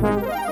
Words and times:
Bye. 0.00 0.50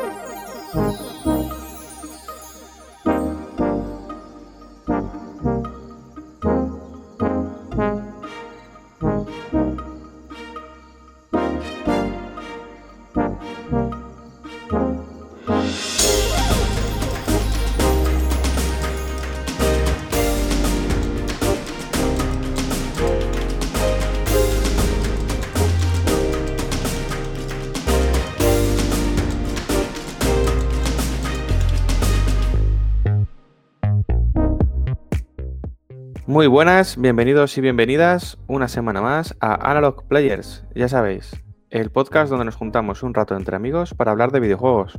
Muy 36.33 36.47
buenas, 36.47 36.97
bienvenidos 36.97 37.59
y 37.59 37.61
bienvenidas 37.61 38.39
una 38.47 38.67
semana 38.67 39.03
más 39.03 39.37
a 39.39 39.71
Analog 39.71 40.09
Players. 40.09 40.65
Ya 40.75 40.89
sabéis, 40.89 41.31
el 41.69 41.91
podcast 41.91 42.31
donde 42.31 42.47
nos 42.47 42.57
juntamos 42.57 43.03
un 43.03 43.13
rato 43.13 43.37
entre 43.37 43.55
amigos 43.55 43.93
para 43.93 44.13
hablar 44.13 44.33
de 44.33 44.41
videojuegos. 44.41 44.99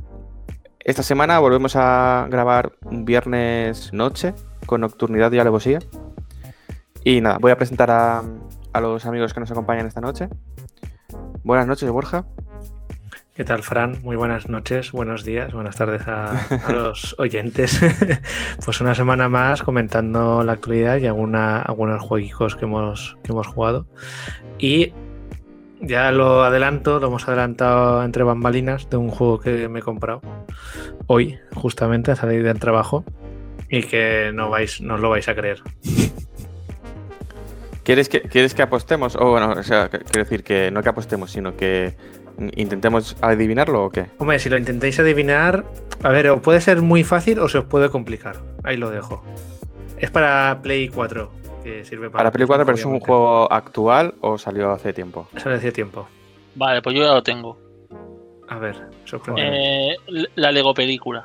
Esta 0.78 1.02
semana 1.02 1.40
volvemos 1.40 1.74
a 1.74 2.28
grabar 2.30 2.74
un 2.84 3.04
viernes 3.04 3.92
noche 3.92 4.32
con 4.66 4.82
nocturnidad 4.82 5.32
y 5.32 5.40
alevosía. 5.40 5.80
Y 7.02 7.20
nada, 7.20 7.38
voy 7.40 7.50
a 7.50 7.56
presentar 7.56 7.90
a, 7.90 8.22
a 8.72 8.80
los 8.80 9.04
amigos 9.04 9.34
que 9.34 9.40
nos 9.40 9.50
acompañan 9.50 9.88
esta 9.88 10.00
noche. 10.00 10.28
Buenas 11.42 11.66
noches, 11.66 11.90
Borja. 11.90 12.26
¿Qué 13.34 13.42
tal, 13.42 13.64
Fran? 13.64 13.98
Muy 14.04 14.14
buenas 14.14 14.48
noches, 14.48 14.92
buenos 14.92 15.24
días, 15.24 15.52
buenas 15.52 15.74
tardes 15.74 16.06
a, 16.06 16.38
a 16.68 16.72
los 16.72 17.16
oyentes. 17.18 17.80
pues 18.64 18.80
una 18.80 18.94
semana 18.94 19.28
más 19.28 19.64
comentando 19.64 20.44
la 20.44 20.52
actualidad 20.52 20.98
y 20.98 21.06
alguna, 21.06 21.60
algunos 21.60 22.00
jueguitos 22.00 22.54
que 22.54 22.64
hemos, 22.64 23.18
que 23.24 23.32
hemos 23.32 23.48
jugado. 23.48 23.88
Y 24.60 24.92
ya 25.80 26.12
lo 26.12 26.44
adelanto, 26.44 27.00
lo 27.00 27.08
hemos 27.08 27.26
adelantado 27.26 28.04
entre 28.04 28.22
bambalinas 28.22 28.88
de 28.88 28.98
un 28.98 29.10
juego 29.10 29.40
que 29.40 29.68
me 29.68 29.80
he 29.80 29.82
comprado 29.82 30.22
hoy, 31.08 31.36
justamente, 31.56 32.12
a 32.12 32.16
salir 32.16 32.44
del 32.44 32.60
trabajo. 32.60 33.04
Y 33.68 33.82
que 33.82 34.30
no, 34.32 34.48
vais, 34.48 34.80
no 34.80 34.94
os 34.94 35.00
lo 35.00 35.10
vais 35.10 35.28
a 35.28 35.34
creer. 35.34 35.60
¿Quieres 37.82 38.08
que, 38.08 38.22
¿Quieres 38.22 38.54
que 38.54 38.62
apostemos? 38.62 39.16
O 39.16 39.32
bueno, 39.32 39.50
o 39.50 39.62
sea, 39.64 39.88
quiero 39.88 40.22
decir 40.22 40.44
que 40.44 40.70
no 40.70 40.84
que 40.84 40.88
apostemos, 40.88 41.32
sino 41.32 41.56
que 41.56 41.96
intentemos 42.56 43.16
adivinarlo 43.20 43.84
o 43.84 43.90
qué. 43.90 44.06
Hombre, 44.18 44.38
si 44.38 44.48
lo 44.48 44.58
intentáis 44.58 44.98
adivinar, 44.98 45.64
a 46.02 46.08
ver, 46.10 46.30
o 46.30 46.42
puede 46.42 46.60
ser 46.60 46.82
muy 46.82 47.04
fácil 47.04 47.38
o 47.38 47.48
se 47.48 47.58
os 47.58 47.64
puede 47.64 47.90
complicar. 47.90 48.36
Ahí 48.62 48.76
lo 48.76 48.90
dejo. 48.90 49.22
Es 49.98 50.10
para 50.10 50.60
Play 50.62 50.88
4, 50.88 51.30
que 51.62 51.84
sirve 51.84 52.10
para. 52.10 52.24
Para 52.24 52.32
Play 52.32 52.46
4, 52.46 52.66
pero 52.66 52.76
es 52.76 52.84
un 52.84 53.00
juego 53.00 53.50
actual 53.52 54.14
o 54.20 54.38
salió 54.38 54.72
hace 54.72 54.92
tiempo. 54.92 55.28
Sale 55.36 55.56
hace 55.56 55.72
tiempo. 55.72 56.06
Vale, 56.54 56.82
pues 56.82 56.96
yo 56.96 57.02
ya 57.04 57.14
lo 57.14 57.22
tengo. 57.22 57.58
A 58.48 58.58
ver, 58.58 58.76
sorprendente. 59.04 59.92
Eh, 59.92 59.96
la 60.34 60.52
Lego 60.52 60.74
película. 60.74 61.24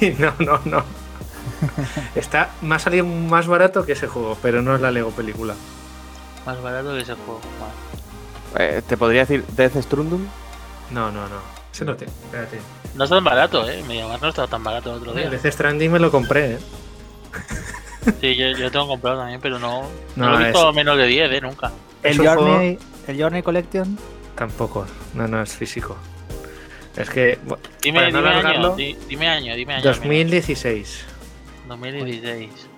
no, 0.18 0.32
no, 0.38 0.60
no. 0.64 0.84
Está, 2.14 2.50
me 2.62 2.74
ha 2.74 2.78
salido 2.78 3.04
más 3.04 3.46
barato 3.46 3.84
que 3.84 3.92
ese 3.92 4.06
juego, 4.06 4.36
pero 4.42 4.62
no 4.62 4.74
es 4.74 4.80
la 4.80 4.90
Lego 4.90 5.10
película. 5.10 5.54
Más 6.44 6.62
barato 6.62 6.92
que 6.92 7.00
ese 7.00 7.14
juego. 7.14 7.40
Vale. 7.60 7.85
Eh, 8.58 8.82
¿Te 8.86 8.96
podría 8.96 9.20
decir 9.20 9.44
Death 9.48 9.76
Stranding? 9.82 10.28
No, 10.90 11.10
no, 11.10 11.28
no. 11.28 11.36
Se 11.72 11.84
note, 11.84 12.06
espérate. 12.06 12.58
No 12.94 13.04
está 13.04 13.16
tan 13.16 13.24
barato, 13.24 13.68
eh. 13.68 13.82
Me 13.86 13.96
llamas, 13.96 14.22
no 14.22 14.28
está 14.28 14.46
tan 14.46 14.64
barato 14.64 14.92
el 14.92 14.98
otro 15.00 15.12
día. 15.12 15.24
El 15.24 15.30
Death 15.30 15.52
Stranding 15.52 15.92
me 15.92 15.98
lo 15.98 16.10
compré, 16.10 16.52
¿eh? 16.54 16.58
Sí, 18.20 18.36
yo, 18.36 18.46
yo 18.52 18.58
lo 18.58 18.70
tengo 18.70 18.86
comprado 18.86 19.18
también, 19.18 19.40
pero 19.40 19.58
no. 19.58 19.82
No, 20.14 20.26
No, 20.26 20.30
lo 20.30 20.40
he 20.40 20.44
visto 20.44 20.70
es- 20.70 20.76
menos 20.76 20.96
de 20.96 21.06
10, 21.08 21.32
eh, 21.32 21.40
nunca. 21.40 21.72
El 22.04 22.16
Journey, 22.18 22.78
el 23.08 23.20
Journey 23.20 23.42
Collection. 23.42 23.98
Tampoco. 24.36 24.86
No, 25.14 25.26
no, 25.26 25.42
es 25.42 25.52
físico. 25.56 25.96
Es 26.96 27.10
que. 27.10 27.36
Dime, 27.82 27.98
para 27.98 28.10
no 28.12 28.18
dime 28.18 28.30
año, 28.30 28.76
di- 28.76 28.96
dime 29.08 29.28
año, 29.28 29.56
dime 29.56 29.74
año. 29.74 29.82
2016. 29.84 31.04
2016. 31.66 32.68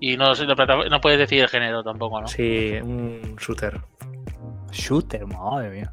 Y 0.00 0.16
no, 0.18 0.32
no 0.34 1.00
puedes 1.00 1.18
decir 1.18 1.40
el 1.40 1.48
género 1.48 1.82
tampoco, 1.82 2.20
¿no? 2.20 2.28
Sí, 2.28 2.74
un 2.82 3.36
shooter. 3.40 3.80
Shooter, 4.72 5.26
madre 5.26 5.70
mía. 5.70 5.92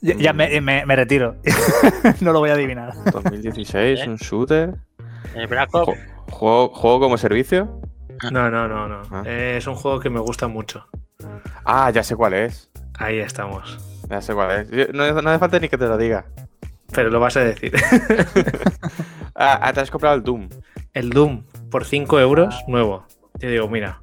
Ya, 0.00 0.14
ya 0.14 0.32
me, 0.32 0.60
me- 0.60 0.86
me 0.86 0.96
retiro. 0.96 1.36
no 2.20 2.32
lo 2.32 2.38
voy 2.40 2.50
a 2.50 2.54
adivinar. 2.54 2.92
2016, 3.12 4.00
¿Eh? 4.04 4.08
un 4.08 4.16
shooter. 4.16 4.74
El 5.34 5.46
Black 5.46 5.74
Ops. 5.74 5.86
Jo- 5.86 5.96
Juego, 6.30 6.68
juego 6.74 7.00
como 7.00 7.18
servicio. 7.18 7.80
No, 8.30 8.50
no, 8.50 8.68
no, 8.68 8.86
no. 8.88 9.02
Ah. 9.10 9.22
Es 9.26 9.66
un 9.66 9.74
juego 9.76 9.98
que 10.00 10.10
me 10.10 10.20
gusta 10.20 10.46
mucho. 10.46 10.86
Ah, 11.64 11.90
ya 11.90 12.02
sé 12.02 12.14
cuál 12.16 12.34
es. 12.34 12.70
Ahí 12.98 13.18
estamos. 13.18 13.78
Ya 14.10 14.20
sé 14.20 14.34
cuál 14.34 14.60
es. 14.60 14.70
Yo- 14.70 14.92
No, 14.92 15.20
no 15.22 15.30
hace 15.30 15.38
falta 15.38 15.58
ni 15.58 15.68
que 15.68 15.78
te 15.78 15.86
lo 15.86 15.96
diga. 15.96 16.26
Pero 16.92 17.10
lo 17.10 17.18
vas 17.20 17.36
a 17.36 17.40
decir. 17.40 17.72
Ah, 19.40 19.56
ah, 19.62 19.72
te 19.72 19.78
has 19.80 19.90
comprado 19.90 20.16
el 20.16 20.24
Doom. 20.24 20.48
El 20.92 21.10
Doom 21.10 21.44
por 21.70 21.84
5 21.84 22.18
euros 22.18 22.64
nuevo. 22.66 23.06
Yo 23.38 23.48
digo, 23.48 23.68
mira, 23.68 24.00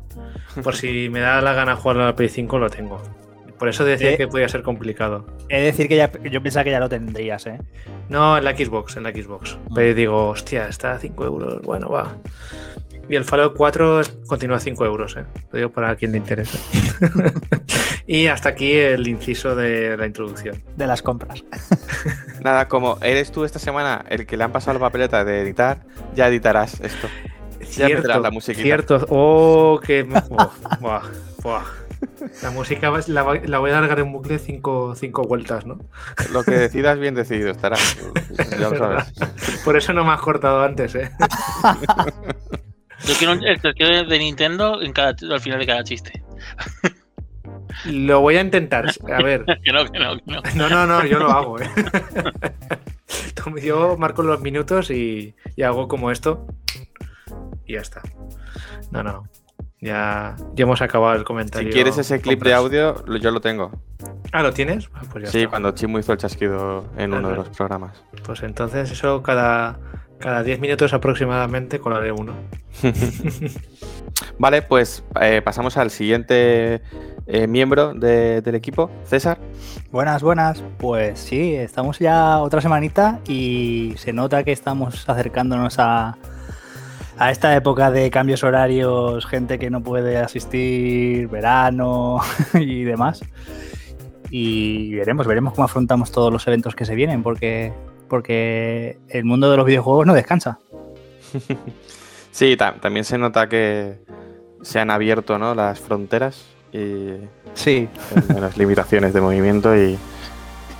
por 0.63 0.77
si 0.77 1.09
me 1.09 1.19
da 1.19 1.41
la 1.41 1.51
gana 1.51 1.75
jugar 1.75 1.97
a 1.99 2.05
la 2.05 2.15
Play 2.15 2.29
5 2.29 2.57
lo 2.57 2.69
tengo. 2.69 3.01
Por 3.59 3.69
eso 3.69 3.85
decía 3.85 4.11
Eh. 4.11 4.17
que 4.17 4.27
podía 4.27 4.49
ser 4.49 4.63
complicado. 4.63 5.25
He 5.49 5.57
de 5.59 5.63
decir 5.67 5.87
que 5.87 5.95
ya, 5.95 6.11
yo 6.23 6.41
pensaba 6.43 6.63
que 6.65 6.71
ya 6.71 6.79
lo 6.79 6.89
tendrías, 6.89 7.45
¿eh? 7.47 7.59
No, 8.09 8.37
en 8.37 8.43
la 8.43 8.55
Xbox, 8.55 8.97
en 8.97 9.03
la 9.03 9.11
Xbox. 9.11 9.57
Pero 9.73 9.93
digo, 9.93 10.27
hostia, 10.29 10.67
está 10.67 10.93
a 10.93 10.99
5 10.99 11.23
euros. 11.25 11.61
Bueno, 11.61 11.89
va. 11.89 12.17
Y 13.07 13.15
el 13.15 13.23
Fallout 13.23 13.55
4 13.55 14.01
es- 14.01 14.09
continúa 14.27 14.57
a 14.57 14.59
5 14.59 14.83
euros, 14.85 15.15
¿eh? 15.15 15.23
Lo 15.51 15.57
digo 15.57 15.69
para 15.71 15.95
quien 15.95 16.11
le 16.11 16.17
interese. 16.17 16.57
y 18.07 18.27
hasta 18.27 18.49
aquí 18.49 18.73
el 18.73 19.07
inciso 19.07 19.55
de 19.55 19.95
la 19.95 20.05
introducción. 20.05 20.61
De 20.75 20.87
las 20.87 21.01
compras. 21.01 21.43
Nada, 22.43 22.67
como 22.67 22.97
eres 23.01 23.31
tú 23.31 23.45
esta 23.45 23.59
semana 23.59 24.03
el 24.09 24.25
que 24.25 24.37
le 24.37 24.43
han 24.43 24.51
pasado 24.51 24.73
la 24.79 24.85
papeleta 24.85 25.23
de 25.23 25.41
editar, 25.41 25.81
ya 26.15 26.27
editarás 26.27 26.79
esto. 26.81 27.07
Ya 27.77 27.89
meterás 27.89 28.21
la 28.21 28.31
musiquita. 28.31 28.63
cierto. 28.63 29.05
Oh, 29.09 29.79
oh, 29.79 29.81
buah, 30.79 31.01
buah. 31.41 31.63
La 32.43 32.51
música 32.51 32.91
la, 33.07 33.21
voy 33.23 33.71
a 33.71 33.73
largar 33.81 33.99
en 33.99 34.11
bucle 34.11 34.39
5 34.39 34.95
cinco 34.95 35.23
vueltas, 35.23 35.65
¿no? 35.65 35.79
Lo 36.31 36.43
que 36.43 36.51
decidas 36.51 36.99
bien 36.99 37.15
decidido 37.15 37.51
estará. 37.51 37.77
Ya 38.59 38.69
lo 38.69 38.77
sabes. 38.77 39.13
Por 39.63 39.77
eso 39.77 39.93
no 39.93 40.03
me 40.05 40.11
has 40.11 40.21
cortado 40.21 40.61
antes, 40.63 40.95
¿eh? 40.95 41.11
Yo 43.05 43.13
quiero 43.17 43.33
un- 43.33 43.43
el 43.43 43.61
tercero 43.61 44.03
de 44.05 44.19
Nintendo 44.19 44.81
en 44.81 44.93
cada, 44.93 45.15
al 45.31 45.39
final 45.39 45.59
de 45.59 45.65
cada 45.65 45.83
chiste. 45.83 46.23
Lo 47.85 48.21
voy 48.21 48.37
a 48.37 48.41
intentar. 48.41 48.85
A 49.11 49.21
ver. 49.21 49.45
Que 49.63 49.71
no, 49.71 49.85
que 49.91 49.99
no, 49.99 50.17
que 50.17 50.23
no. 50.31 50.41
No, 50.55 50.69
no, 50.69 50.85
no, 50.87 51.05
yo 51.05 51.19
lo 51.19 51.29
hago, 51.31 51.59
¿eh? 51.59 51.69
Yo 53.61 53.95
marco 53.97 54.23
los 54.23 54.41
minutos 54.41 54.89
y, 54.89 55.35
y 55.55 55.61
hago 55.63 55.87
como 55.87 56.09
esto. 56.09 56.47
Y 57.67 57.73
ya 57.73 57.81
está. 57.81 58.01
No, 58.91 59.03
no. 59.03 59.23
Ya, 59.85 60.35
ya 60.55 60.63
hemos 60.63 60.81
acabado 60.81 61.13
el 61.13 61.19
Si 61.19 61.25
comentario. 61.25 61.71
quieres 61.71 61.95
ese 61.99 62.19
clip 62.19 62.41
de 62.43 62.55
audio, 62.55 63.05
yo 63.19 63.29
lo 63.29 63.39
tengo. 63.39 63.71
Ah, 64.31 64.41
¿lo 64.41 64.51
tienes? 64.51 64.89
Ah, 64.95 65.01
Pues 65.11 65.25
ya 65.25 65.29
Sí, 65.31 65.37
está. 65.41 65.49
cuando 65.51 65.71
Chimo 65.73 65.99
hizo 65.99 66.11
el 66.11 66.17
chasquido 66.17 66.87
en 66.97 67.13
uno 67.13 67.29
de 67.29 67.35
los 67.35 67.49
programas. 67.49 68.03
Pues 68.25 68.41
entonces 68.41 68.89
eso 68.89 69.21
cada, 69.21 69.77
cada 70.19 70.41
10 70.41 70.59
minutos 70.59 70.91
aproximadamente 70.95 71.79
colaré 71.79 72.11
uno. 72.11 72.33
Vale, 74.39 74.63
pues 74.63 75.03
eh, 75.21 75.43
pasamos 75.43 75.77
al 75.77 75.91
siguiente 75.91 76.81
eh, 77.27 77.45
miembro 77.47 77.93
de- 77.93 78.41
del 78.41 78.55
equipo, 78.55 78.89
César. 79.03 79.37
Buenas, 79.91 80.23
buenas. 80.23 80.63
Pues 80.79 81.19
sí, 81.19 81.53
estamos 81.53 81.99
ya 81.99 82.39
otra 82.39 82.59
semanita 82.59 83.19
y 83.27 83.93
se 83.97 84.13
nota 84.13 84.43
que 84.43 84.51
estamos 84.51 85.07
acercándonos 85.07 85.75
a, 85.77 86.17
a 87.17 87.31
esta 87.31 87.55
época 87.55 87.91
de 87.91 88.09
cambios 88.11 88.43
horarios, 88.43 89.25
gente 89.25 89.57
que 89.59 89.69
no 89.69 89.81
puede 89.81 90.17
asistir, 90.17 91.27
verano 91.27 92.19
y 92.53 92.83
demás. 92.83 93.21
Y 94.29 94.95
veremos, 94.95 95.27
veremos 95.27 95.53
cómo 95.53 95.65
afrontamos 95.65 96.11
todos 96.11 96.31
los 96.33 96.45
eventos 96.47 96.75
que 96.75 96.85
se 96.85 96.95
vienen, 96.95 97.23
porque, 97.23 97.71
porque 98.09 98.97
el 99.09 99.23
mundo 99.25 99.49
de 99.51 99.57
los 99.57 99.65
videojuegos 99.65 100.05
no 100.05 100.13
descansa. 100.13 100.59
Sí, 102.31 102.57
ta- 102.57 102.75
también 102.81 103.05
se 103.05 103.17
nota 103.17 103.47
que 103.47 103.97
se 104.61 104.77
han 104.81 104.91
abierto 104.91 105.39
¿no? 105.39 105.55
las 105.55 105.79
fronteras 105.79 106.43
y 106.73 107.11
Sí, 107.53 107.87
las 108.37 108.57
limitaciones 108.57 109.13
de 109.13 109.21
movimiento 109.21 109.73
y, 109.73 109.97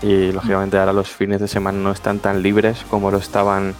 y, 0.01 0.33
lógicamente 0.33 0.77
ahora 0.77 0.91
los 0.91 1.09
fines 1.09 1.39
de 1.39 1.47
semana 1.47 1.77
no 1.77 1.93
están 1.93 2.19
tan 2.19 2.43
libres 2.43 2.83
como 2.89 3.09
lo 3.09 3.19
estaban 3.19 3.73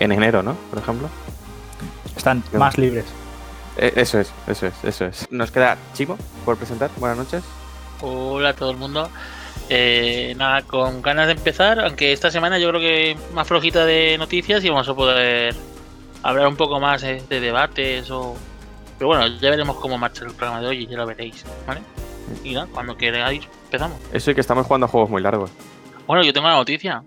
en 0.00 0.10
enero, 0.10 0.42
¿no? 0.42 0.54
Por 0.70 0.80
ejemplo. 0.80 1.08
Están 2.16 2.42
más 2.52 2.78
libres. 2.78 3.04
Eh, 3.76 3.92
Eso 3.96 4.20
es, 4.20 4.32
eso 4.46 4.66
es, 4.66 4.84
eso 4.84 5.04
es. 5.06 5.26
Nos 5.30 5.50
queda 5.50 5.76
Chimo 5.94 6.16
por 6.44 6.56
presentar. 6.56 6.90
Buenas 6.96 7.18
noches. 7.18 7.42
Hola 8.00 8.50
a 8.50 8.54
todo 8.54 8.70
el 8.70 8.76
mundo. 8.76 9.08
Eh, 9.68 10.34
nada, 10.36 10.62
con 10.62 11.00
ganas 11.02 11.26
de 11.26 11.32
empezar, 11.32 11.80
aunque 11.80 12.12
esta 12.12 12.30
semana 12.30 12.58
yo 12.58 12.68
creo 12.68 12.80
que 12.80 13.16
más 13.32 13.48
flojita 13.48 13.84
de 13.86 14.16
noticias 14.18 14.62
y 14.64 14.68
vamos 14.68 14.88
a 14.88 14.94
poder 14.94 15.54
hablar 16.22 16.48
un 16.48 16.56
poco 16.56 16.80
más 16.80 17.02
de, 17.02 17.22
de 17.28 17.40
debates 17.40 18.10
o... 18.10 18.36
Pero 18.98 19.08
bueno, 19.08 19.26
ya 19.26 19.50
veremos 19.50 19.76
cómo 19.76 19.98
marcha 19.98 20.24
el 20.24 20.32
programa 20.32 20.60
de 20.60 20.68
hoy 20.68 20.82
y 20.84 20.86
ya 20.86 20.96
lo 20.96 21.06
veréis, 21.06 21.44
¿vale? 21.66 21.80
Y 22.44 22.54
nada, 22.54 22.68
cuando 22.72 22.96
queráis 22.96 23.48
empezamos. 23.64 23.98
Eso 24.12 24.30
y 24.30 24.34
que 24.34 24.40
estamos 24.40 24.66
jugando 24.66 24.86
a 24.86 24.88
juegos 24.88 25.10
muy 25.10 25.20
largos. 25.22 25.50
Bueno, 26.06 26.22
yo 26.22 26.32
tengo 26.32 26.46
una 26.46 26.56
noticia. 26.56 27.02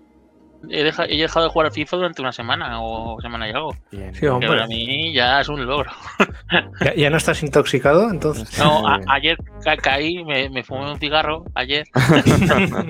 He, 0.70 0.82
deja- 0.82 1.04
he 1.06 1.16
dejado 1.16 1.46
de 1.46 1.52
jugar 1.52 1.68
a 1.68 1.70
FIFA 1.70 1.96
durante 1.98 2.20
una 2.20 2.32
semana 2.32 2.80
o 2.82 3.20
semana 3.20 3.48
y 3.48 3.52
algo. 3.52 3.74
Bien. 3.92 4.14
Sí, 4.14 4.26
hombre. 4.26 4.48
para 4.48 4.66
mí 4.66 5.12
ya 5.14 5.40
es 5.40 5.48
un 5.48 5.64
logro. 5.64 5.90
¿Ya, 6.84 6.94
ya 6.94 7.10
no 7.10 7.16
estás 7.16 7.42
intoxicado 7.42 8.10
entonces? 8.10 8.58
No, 8.58 8.86
a- 8.88 9.00
ayer 9.08 9.36
ca- 9.62 9.76
caí, 9.76 10.24
me, 10.24 10.48
me 10.50 10.62
fumé 10.64 10.90
un 10.90 10.98
cigarro, 10.98 11.44
ayer. 11.54 11.84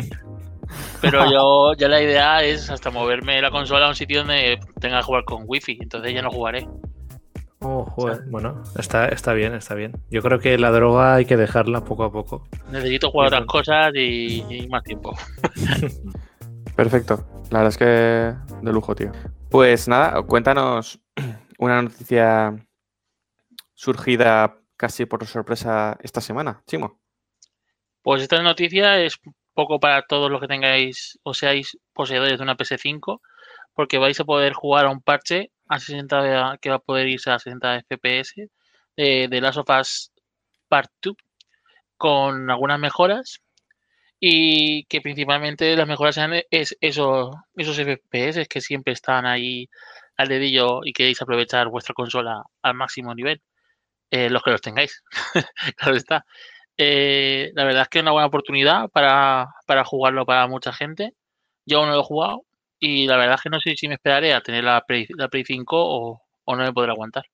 Pero 1.01 1.31
yo 1.31 1.73
ya 1.79 1.89
la 1.89 2.03
idea 2.03 2.43
es 2.43 2.69
hasta 2.71 2.91
moverme 2.91 3.41
la 3.41 3.51
consola 3.51 3.87
a 3.87 3.89
un 3.91 3.95
sitio 3.95 4.19
donde 4.21 4.59
tenga 4.81 4.99
que 4.99 5.05
jugar 5.05 5.25
con 5.25 5.45
wifi. 5.47 5.79
Entonces 5.81 6.13
ya 6.13 6.23
no 6.23 6.31
jugaré. 6.31 6.67
Oh, 7.61 7.85
joder. 7.85 8.21
Bueno, 8.31 8.63
está, 8.79 9.07
está 9.09 9.33
bien, 9.33 9.55
está 9.55 9.75
bien. 9.75 9.93
Yo 10.11 10.21
creo 10.23 10.39
que 10.39 10.59
la 10.59 10.71
droga 10.71 11.15
hay 11.17 11.25
que 11.25 11.37
dejarla 11.37 11.85
poco 11.85 12.05
a 12.05 12.13
poco. 12.13 12.47
Necesito 12.71 13.11
jugar 13.11 13.29
otras 13.29 13.47
cosas 13.47 13.93
y, 13.95 14.45
y 14.49 14.69
más 14.69 14.83
tiempo. 14.85 15.17
Perfecto. 16.77 17.25
La 17.51 17.61
verdad 17.61 17.69
es 17.69 17.79
que 17.79 18.55
de 18.63 18.73
lujo, 18.73 18.95
tío. 18.95 19.11
Pues 19.51 19.89
nada, 19.89 20.23
cuéntanos 20.23 21.01
una 21.59 21.81
noticia 21.81 22.55
surgida 23.75 24.61
casi 24.77 25.07
por 25.07 25.27
sorpresa 25.27 25.97
esta 26.03 26.21
semana, 26.21 26.63
Chimo. 26.67 27.01
Pues 28.03 28.23
esta 28.23 28.43
noticia 28.43 29.01
es 29.01 29.19
poco 29.55 29.81
para 29.81 30.03
todos 30.03 30.31
los 30.31 30.41
que 30.41 30.47
tengáis 30.47 31.19
o 31.23 31.33
seáis 31.33 31.79
poseedores 31.95 32.39
de 32.39 32.45
una 32.45 32.57
PS5, 32.57 33.21
porque 33.75 33.99
vais 33.99 34.21
a 34.21 34.25
poder 34.25 34.53
jugar 34.53 34.85
a 34.85 34.91
un 34.91 35.01
parche 35.01 35.51
a 35.69 35.79
60 35.79 36.59
que 36.61 36.71
va 36.71 36.77
a 36.77 36.81
poder 36.81 37.09
irse 37.09 37.31
a 37.31 37.39
60 37.39 37.81
FPS 37.81 38.35
de, 38.97 39.29
de 39.29 39.41
Last 39.41 39.59
of 39.59 39.71
Us 39.71 40.13
Part 40.69 40.91
2 41.03 41.17
con 41.97 42.51
algunas 42.51 42.79
mejoras 42.79 43.41
y 44.21 44.85
que 44.85 45.01
principalmente 45.01 45.77
las 45.77 45.87
mejoras 45.87 46.15
sean 46.15 46.35
es, 46.51 46.77
esos, 46.81 47.37
esos 47.57 47.77
FPS 47.77 48.47
que 48.49 48.61
siempre 48.61 48.93
están 48.93 49.27
ahí 49.27 49.69
al 50.17 50.29
dedillo 50.29 50.81
y 50.85 50.93
queréis 50.93 51.23
aprovechar 51.23 51.69
vuestra 51.69 51.95
consola 51.95 52.43
al 52.63 52.75
máximo 52.75 53.15
nivel, 53.15 53.43
eh, 54.11 54.31
los 54.31 54.43
que 54.43 54.51
los 54.53 54.63
tengáis, 54.63 55.03
claro 55.77 55.97
está. 55.97 56.27
Eh, 56.79 57.51
la 57.55 57.65
verdad 57.65 57.83
es 57.83 57.89
que 57.89 57.99
es 57.99 58.03
una 58.03 58.13
buena 58.13 58.27
oportunidad 58.27 58.89
para, 58.91 59.49
para 59.67 59.85
jugarlo 59.85 60.27
para 60.27 60.47
mucha 60.49 60.73
gente. 60.73 61.15
Yo 61.67 61.79
aún 61.79 61.89
no 61.89 61.95
lo 61.95 62.03
he 62.03 62.05
jugado 62.05 62.45
y 62.81 63.07
la 63.07 63.17
verdad 63.17 63.37
es 63.37 63.43
que 63.43 63.51
no 63.51 63.61
sé 63.61 63.77
si 63.77 63.89
me 63.89 63.95
esperaré 63.95 64.35
a 64.35 64.43
tener 64.43 64.65
la 64.65 64.83
Play, 64.83 65.07
la 65.17 65.29
Play 65.29 65.45
5 65.45 65.77
o, 65.79 66.23
o 66.45 66.57
no 66.57 66.65
me 66.65 66.73
podré 66.73 66.93
aguantar. 66.93 67.27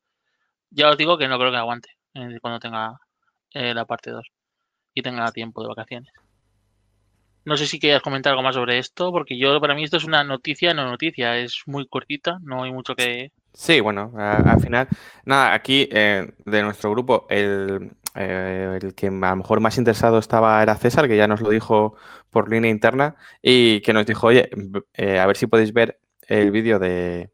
Ya 0.71 0.91
os 0.91 0.99
digo 0.99 1.19
que 1.19 1.29
no 1.29 1.39
creo 1.39 1.53
que 1.53 1.59
aguante 1.59 1.91
eh, 2.15 2.39
cuando 2.41 2.61
tenga 2.61 2.99
la 3.55 3.85
parte 3.87 4.11
2 4.11 4.27
y 4.95 5.03
tenga 5.03 5.31
tiempo 5.33 5.63
de 5.63 5.69
vacaciones. 5.69 6.13
No 7.45 7.57
sé 7.57 7.67
si 7.67 7.79
querías 7.79 8.03
comentar 8.03 8.31
algo 8.31 8.43
más 8.43 8.55
sobre 8.55 8.79
esto, 8.79 9.13
porque 9.13 9.37
yo 9.39 9.61
para 9.61 9.75
mí 9.75 9.85
esto 9.85 9.97
es 9.99 10.05
una 10.05 10.25
noticia, 10.25 10.73
no 10.75 10.89
noticia, 10.89 11.37
es 11.39 11.63
muy 11.67 11.87
cortita, 11.87 12.39
no 12.43 12.63
hay 12.63 12.73
mucho 12.73 12.95
que... 12.95 13.33
Sí, 13.53 13.81
bueno, 13.81 14.13
a- 14.17 14.37
al 14.53 14.61
final, 14.61 14.89
nada, 15.25 15.53
aquí 15.55 15.89
eh, 15.93 16.33
de 16.45 16.63
nuestro 16.63 16.91
grupo, 16.91 17.27
el, 17.31 17.93
eh, 18.15 18.79
el 18.83 18.95
que 18.95 19.09
a 19.09 19.11
lo 19.11 19.37
mejor 19.37 19.61
más 19.61 19.79
interesado 19.79 20.19
estaba 20.19 20.63
era 20.63 20.75
César, 20.77 21.07
que 21.07 21.17
ya 21.17 21.29
nos 21.29 21.41
lo 21.41 21.51
dijo 21.51 21.95
por 22.31 22.51
línea 22.51 22.71
interna, 22.71 23.15
y 23.43 23.81
que 23.83 23.93
nos 23.93 24.07
dijo, 24.07 24.27
oye, 24.29 24.49
eh, 24.95 25.19
a 25.19 25.27
ver 25.27 25.37
si 25.37 25.47
podéis 25.47 25.73
ver 25.73 26.01
el 26.27 26.51
vídeo 26.51 26.79
de... 26.79 27.31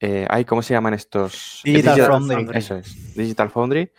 eh, 0.00 0.26
ay, 0.28 0.44
¿cómo 0.44 0.62
se 0.62 0.74
llaman 0.74 0.94
estos? 0.94 1.60
Digital 1.64 1.94
Digital- 1.94 2.10
Foundry. 2.10 2.58
Eso 2.58 2.76
es, 2.76 3.14
Digital 3.14 3.50
Foundry. 3.50 3.92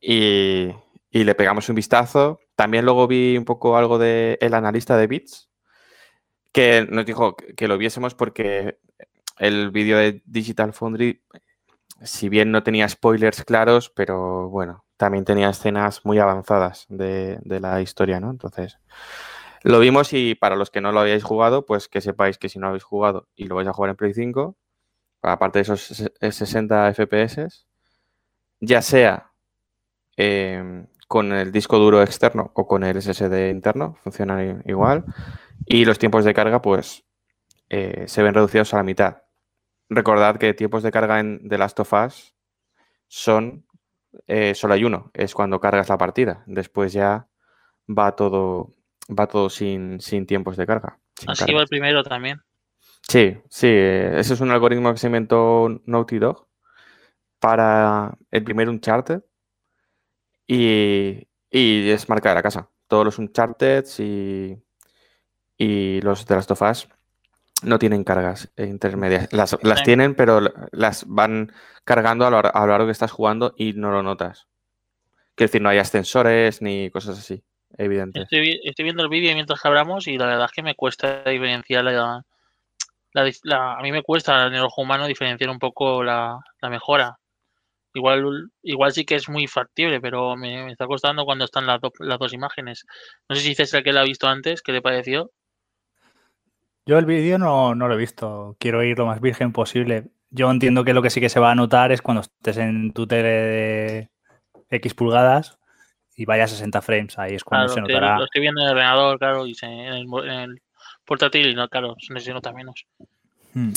Y, 0.00 0.68
y 1.10 1.24
le 1.24 1.34
pegamos 1.34 1.68
un 1.68 1.76
vistazo. 1.76 2.40
También 2.56 2.84
luego 2.84 3.06
vi 3.08 3.36
un 3.36 3.44
poco 3.44 3.76
algo 3.76 3.98
de 3.98 4.38
el 4.40 4.54
analista 4.54 4.96
de 4.96 5.06
Bits, 5.06 5.50
que 6.52 6.86
nos 6.90 7.06
dijo 7.06 7.36
que 7.36 7.68
lo 7.68 7.78
viésemos 7.78 8.14
porque 8.14 8.78
el 9.38 9.70
vídeo 9.70 9.98
de 9.98 10.22
Digital 10.26 10.72
Foundry, 10.72 11.22
si 12.02 12.28
bien 12.28 12.52
no 12.52 12.62
tenía 12.62 12.88
spoilers 12.88 13.44
claros, 13.44 13.90
pero 13.90 14.48
bueno, 14.50 14.84
también 14.96 15.24
tenía 15.24 15.50
escenas 15.50 16.04
muy 16.04 16.18
avanzadas 16.18 16.86
de, 16.88 17.40
la 17.44 17.80
historia, 17.82 18.20
¿no? 18.20 18.30
Entonces, 18.30 18.78
lo 19.62 19.80
vimos 19.80 20.12
y 20.12 20.34
para 20.34 20.56
los 20.56 20.70
que 20.70 20.80
no 20.80 20.92
lo 20.92 21.00
habíais 21.00 21.24
jugado, 21.24 21.66
pues 21.66 21.88
que 21.88 22.00
sepáis 22.00 22.38
que 22.38 22.48
si 22.48 22.58
no 22.58 22.68
habéis 22.68 22.84
jugado 22.84 23.28
y 23.36 23.46
lo 23.46 23.56
vais 23.56 23.68
a 23.68 23.72
jugar 23.72 23.90
en 23.90 23.96
Play 23.96 24.14
5, 24.14 24.56
aparte 25.22 25.60
de 25.60 25.62
esos 25.64 25.90
ses- 25.92 26.12
eh, 26.20 26.32
60 26.32 26.88
FPS, 26.90 27.48
ya 28.60 28.82
sea 28.82 29.32
eh, 30.16 30.86
con 31.12 31.30
el 31.34 31.52
disco 31.52 31.78
duro 31.78 32.00
externo 32.00 32.52
o 32.54 32.66
con 32.66 32.84
el 32.84 33.02
SSD 33.02 33.50
interno, 33.50 33.98
funcionan 34.02 34.62
igual. 34.64 35.04
Y 35.66 35.84
los 35.84 35.98
tiempos 35.98 36.24
de 36.24 36.32
carga, 36.32 36.62
pues, 36.62 37.04
eh, 37.68 38.04
se 38.06 38.22
ven 38.22 38.32
reducidos 38.32 38.72
a 38.72 38.78
la 38.78 38.82
mitad. 38.82 39.18
Recordad 39.90 40.38
que 40.38 40.54
tiempos 40.54 40.82
de 40.82 40.90
carga 40.90 41.20
en 41.20 41.46
The 41.46 41.58
Last 41.58 41.78
of 41.80 41.92
Us 41.92 42.34
son, 43.08 43.66
eh, 44.26 44.54
solo 44.54 44.72
hay 44.72 44.84
uno, 44.84 45.10
es 45.12 45.34
cuando 45.34 45.60
cargas 45.60 45.90
la 45.90 45.98
partida. 45.98 46.44
Después 46.46 46.94
ya 46.94 47.28
va 47.86 48.16
todo, 48.16 48.72
va 49.10 49.26
todo 49.26 49.50
sin, 49.50 50.00
sin 50.00 50.24
tiempos 50.24 50.56
de 50.56 50.64
carga. 50.64 50.98
Así 51.26 51.52
va 51.52 51.60
el 51.60 51.68
primero 51.68 52.02
también. 52.02 52.40
Sí, 53.06 53.36
sí, 53.50 53.66
eh, 53.66 54.18
ese 54.18 54.32
es 54.32 54.40
un 54.40 54.50
algoritmo 54.50 54.90
que 54.92 54.98
se 54.98 55.08
inventó 55.08 55.68
Naughty 55.84 56.18
Dog 56.18 56.48
para 57.38 58.16
el 58.30 58.44
primer 58.44 58.70
Uncharted 58.70 59.20
y, 60.54 61.28
y 61.50 61.90
es 61.90 62.08
marca 62.08 62.30
de 62.30 62.34
la 62.36 62.42
casa. 62.42 62.68
Todos 62.88 63.04
los 63.04 63.18
Uncharted 63.18 63.84
y, 63.98 64.56
y 65.56 66.00
los 66.02 66.26
de 66.26 66.34
las 66.34 66.50
of 66.50 66.62
Us 66.62 66.88
no 67.62 67.78
tienen 67.78 68.04
cargas 68.04 68.50
intermedias. 68.56 69.32
Las, 69.32 69.56
las 69.62 69.82
tienen, 69.84 70.14
pero 70.14 70.40
las 70.72 71.06
van 71.06 71.52
cargando 71.84 72.26
a 72.26 72.30
lo, 72.30 72.38
a 72.38 72.60
lo 72.60 72.66
largo 72.66 72.86
que 72.86 72.92
estás 72.92 73.12
jugando 73.12 73.54
y 73.56 73.72
no 73.72 73.90
lo 73.90 74.02
notas. 74.02 74.48
Quiero 75.34 75.48
decir, 75.48 75.62
no 75.62 75.68
hay 75.70 75.78
ascensores 75.78 76.60
ni 76.60 76.90
cosas 76.90 77.18
así, 77.18 77.42
evidentes. 77.78 78.24
Estoy, 78.24 78.40
vi- 78.40 78.60
estoy 78.64 78.82
viendo 78.84 79.02
el 79.02 79.08
vídeo 79.08 79.32
mientras 79.34 79.64
hablamos 79.64 80.06
y 80.06 80.18
la 80.18 80.26
verdad 80.26 80.46
es 80.46 80.52
que 80.52 80.62
me 80.62 80.74
cuesta 80.74 81.22
diferenciar 81.24 81.84
la, 81.84 82.24
la 83.12 83.26
dif- 83.26 83.40
la- 83.44 83.78
a 83.78 83.82
mí 83.82 83.92
me 83.92 84.02
cuesta 84.02 84.46
en 84.48 84.54
el 84.54 84.62
ojo 84.62 84.82
humano 84.82 85.06
diferenciar 85.06 85.48
un 85.48 85.58
poco 85.58 86.02
la, 86.02 86.38
la 86.60 86.68
mejora. 86.68 87.18
Igual, 87.94 88.50
igual 88.62 88.92
sí 88.92 89.04
que 89.04 89.16
es 89.16 89.28
muy 89.28 89.46
factible, 89.46 90.00
pero 90.00 90.34
me, 90.36 90.64
me 90.64 90.72
está 90.72 90.86
costando 90.86 91.24
cuando 91.24 91.44
están 91.44 91.66
las, 91.66 91.80
do- 91.80 91.92
las 92.00 92.18
dos 92.18 92.32
imágenes. 92.32 92.84
No 93.28 93.36
sé 93.36 93.42
si 93.42 93.54
César 93.54 93.82
que 93.82 93.92
la 93.92 94.00
ha 94.00 94.04
visto 94.04 94.26
antes, 94.28 94.62
¿qué 94.62 94.72
le 94.72 94.80
pareció? 94.82 95.30
Yo 96.86 96.98
el 96.98 97.06
vídeo 97.06 97.38
no, 97.38 97.74
no 97.74 97.88
lo 97.88 97.94
he 97.94 97.98
visto. 97.98 98.56
Quiero 98.58 98.82
ir 98.82 98.98
lo 98.98 99.06
más 99.06 99.20
virgen 99.20 99.52
posible. 99.52 100.04
Yo 100.30 100.50
entiendo 100.50 100.84
que 100.84 100.94
lo 100.94 101.02
que 101.02 101.10
sí 101.10 101.20
que 101.20 101.28
se 101.28 101.38
va 101.40 101.50
a 101.52 101.54
notar 101.54 101.92
es 101.92 102.02
cuando 102.02 102.22
estés 102.22 102.56
en 102.56 102.92
tu 102.92 103.06
tele 103.06 103.28
de 103.28 104.10
X 104.70 104.94
pulgadas 104.94 105.58
y 106.16 106.24
vaya 106.24 106.44
a 106.44 106.48
60 106.48 106.82
frames. 106.82 107.18
Ahí 107.18 107.34
es 107.34 107.44
cuando 107.44 107.68
Claro, 107.68 107.74
se 107.74 107.80
notará. 107.82 108.18
lo 108.18 108.24
estoy 108.24 108.40
viendo 108.40 108.62
en 108.62 108.66
el 108.68 108.72
ordenador, 108.72 109.18
claro, 109.18 109.46
y 109.46 109.54
se- 109.54 109.66
en, 109.66 109.92
el, 109.92 110.06
en 110.24 110.30
el 110.50 110.62
portátil, 111.04 111.50
y 111.50 111.54
no, 111.54 111.68
claro, 111.68 111.94
se 111.98 112.32
nota 112.32 112.52
menos. 112.52 112.86
Hmm. 113.54 113.72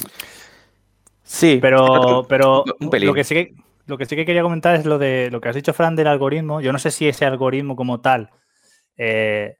Sí, 1.23 1.59
Pero, 1.61 2.25
pero 2.29 2.63
un 2.79 2.89
lo 3.05 3.13
que 3.13 3.23
sí 3.23 3.33
que 3.35 3.53
lo 3.87 3.97
que 3.97 4.05
sí 4.05 4.15
que 4.15 4.25
quería 4.25 4.41
comentar 4.43 4.75
es 4.75 4.85
lo 4.85 4.97
de 4.97 5.29
lo 5.31 5.41
que 5.41 5.49
has 5.49 5.55
dicho, 5.55 5.73
Fran, 5.73 5.95
del 5.95 6.07
algoritmo. 6.07 6.61
Yo 6.61 6.71
no 6.73 6.79
sé 6.79 6.91
si 6.91 7.07
ese 7.07 7.25
algoritmo 7.25 7.75
como 7.75 8.01
tal 8.01 8.29
eh, 8.97 9.57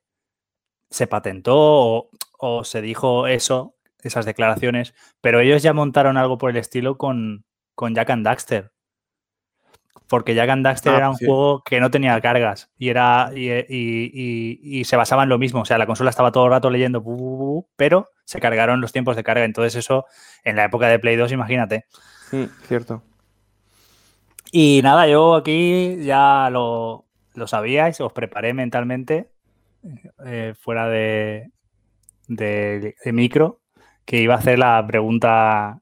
se 0.90 1.08
patentó 1.08 1.56
o, 1.58 2.10
o 2.40 2.64
se 2.64 2.82
dijo 2.82 3.28
eso, 3.28 3.76
esas 4.02 4.26
declaraciones, 4.26 4.94
pero 5.22 5.40
ellos 5.40 5.64
ya 5.64 5.74
montaron 5.74 6.18
algo 6.18 6.38
por 6.38 6.50
el 6.52 6.58
estilo 6.58 6.98
con, 6.98 7.46
con 7.76 7.94
Jack 7.96 8.10
and 8.12 8.26
Daxter. 8.26 8.72
Porque 10.08 10.36
Jack 10.36 10.50
and 10.50 10.64
Daxter 10.64 10.94
Ah, 10.94 10.98
era 10.98 11.10
un 11.10 11.16
sí. 11.16 11.26
juego 11.26 11.64
que 11.64 11.80
no 11.80 11.90
tenía 11.90 12.20
cargas 12.22 12.70
y 12.78 12.90
era 12.90 13.32
y, 13.36 13.50
y- 13.50 13.66
y- 14.14 14.60
y 14.80 14.84
se 14.86 14.96
basaba 14.96 15.24
en 15.24 15.30
lo 15.30 15.40
mismo. 15.40 15.62
O 15.62 15.66
sea, 15.66 15.80
la 15.80 15.88
consola 15.88 16.12
estaba 16.12 16.32
todo 16.32 16.46
el 16.46 16.52
rato 16.52 16.70
leyendo, 16.70 17.04
pero 17.76 18.10
se 18.24 18.40
cargaron 18.40 18.82
los 18.82 18.92
tiempos 18.92 19.16
de 19.16 19.24
carga. 19.24 19.46
Entonces, 19.46 19.76
eso 19.76 20.06
en 20.44 20.58
la 20.58 20.66
época 20.66 20.88
de 20.90 21.00
Play 21.00 21.16
2, 21.16 21.32
imagínate. 21.32 21.86
Mm, 22.32 22.44
cierto. 22.68 23.02
Y 24.52 24.82
nada, 24.84 25.08
yo 25.08 25.36
aquí 25.36 25.98
ya 26.04 26.50
lo, 26.52 27.06
lo 27.34 27.48
sabíais, 27.48 28.00
os 28.02 28.14
preparé 28.14 28.54
mentalmente, 28.54 29.32
eh, 30.26 30.54
fuera 30.60 30.88
de, 30.90 31.52
de- 32.28 32.96
de 33.04 33.14
micro, 33.14 33.62
que 34.06 34.22
iba 34.22 34.36
a 34.36 34.40
hacer 34.40 34.60
la 34.60 34.86
pregunta, 34.88 35.82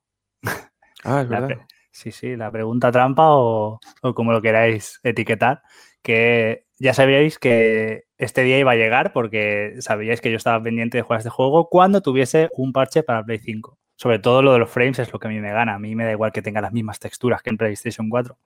Ah, 1.03 1.21
es 1.21 1.27
la 1.29 1.41
verdad. 1.41 1.55
pre- 1.55 1.65
sí, 1.91 2.11
sí, 2.11 2.35
la 2.35 2.51
pregunta 2.51 2.91
trampa 2.91 3.29
o, 3.31 3.79
o 4.01 4.13
como 4.13 4.31
lo 4.33 4.41
queráis 4.41 4.99
etiquetar, 5.03 5.61
que 6.01 6.65
ya 6.79 6.93
sabíais 6.93 7.39
que 7.39 8.03
este 8.17 8.43
día 8.43 8.59
iba 8.59 8.71
a 8.71 8.75
llegar 8.75 9.13
porque 9.13 9.75
sabíais 9.79 10.21
que 10.21 10.31
yo 10.31 10.37
estaba 10.37 10.61
pendiente 10.63 10.97
de 10.97 11.01
jugar 11.03 11.19
este 11.19 11.29
juego 11.29 11.69
cuando 11.69 12.01
tuviese 12.01 12.49
un 12.57 12.73
parche 12.73 13.03
para 13.03 13.23
Play 13.23 13.39
5. 13.39 13.77
Sobre 14.03 14.19
todo 14.19 14.41
lo 14.41 14.51
de 14.51 14.59
los 14.59 14.69
frames 14.69 14.99
es 14.99 15.13
lo 15.13 15.17
que 15.19 15.27
a 15.27 15.31
mí 15.31 15.39
me 15.39 15.53
gana. 15.53 15.75
A 15.75 15.79
mí 15.79 15.95
me 15.95 16.03
da 16.03 16.11
igual 16.11 16.33
que 16.33 16.41
tenga 16.41 16.59
las 16.59 16.73
mismas 16.73 16.99
texturas 16.99 17.41
que 17.41 17.49
en 17.51 17.57
PlayStation 17.57 18.09
4. 18.09 18.37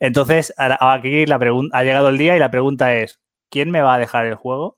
Entonces, 0.00 0.52
aquí 0.56 1.24
la 1.24 1.36
ha 1.36 1.84
llegado 1.84 2.08
el 2.08 2.18
día 2.18 2.34
y 2.34 2.40
la 2.40 2.50
pregunta 2.50 2.92
es, 2.96 3.20
¿quién 3.48 3.70
me 3.70 3.80
va 3.80 3.94
a 3.94 3.98
dejar 3.98 4.26
el 4.26 4.34
juego? 4.34 4.76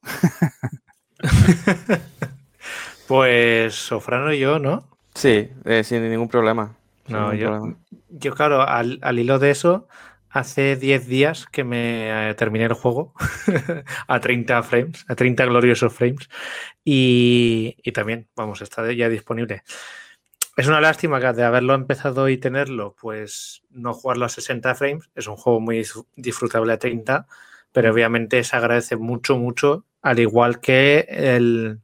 pues 3.09 3.76
Sofrano 3.76 4.30
y 4.30 4.40
yo, 4.40 4.59
¿no? 4.59 4.85
Sí, 5.14 5.49
eh, 5.64 5.83
sin 5.83 6.07
ningún 6.07 6.28
problema. 6.28 6.76
No, 7.07 7.33
yo, 7.33 7.75
yo, 8.11 8.35
claro, 8.35 8.68
al, 8.68 9.18
hilo 9.18 9.38
de 9.38 9.52
eso, 9.52 9.88
hace 10.31 10.77
10 10.77 11.07
días 11.07 11.47
que 11.47 11.65
me 11.65 12.31
eh, 12.31 12.35
terminé 12.35 12.67
el 12.67 12.75
juego 12.75 13.15
a 14.09 14.21
30 14.21 14.63
frames, 14.63 15.05
a 15.09 15.15
30 15.15 15.47
gloriosos 15.47 15.93
frames. 15.93 16.29
Y, 16.85 17.77
también, 17.93 18.29
vamos, 18.37 18.63
está 18.63 18.91
ya 18.93 19.09
disponible. 19.09 19.63
Es 20.57 20.67
una 20.67 20.81
lástima 20.81 21.21
que 21.21 21.33
de 21.33 21.45
haberlo 21.45 21.75
empezado 21.75 22.29
y 22.29 22.37
tenerlo, 22.37 22.97
pues 23.01 23.63
no 23.71 23.95
jugarlo 23.95 24.25
a 24.25 24.29
60 24.29 24.75
frames. 24.75 25.09
Es 25.15 25.29
un 25.29 25.37
juego 25.37 25.61
muy 25.61 25.87
disfrutable 26.17 26.73
a 26.73 26.79
30, 26.79 27.27
pero 27.73 27.93
obviamente 27.93 28.43
se 28.43 28.57
agradece 28.57 28.97
mucho, 28.97 29.39
mucho, 29.39 29.85
al 30.03 30.19
igual 30.19 30.61
que 30.61 31.07
el, 31.09 31.81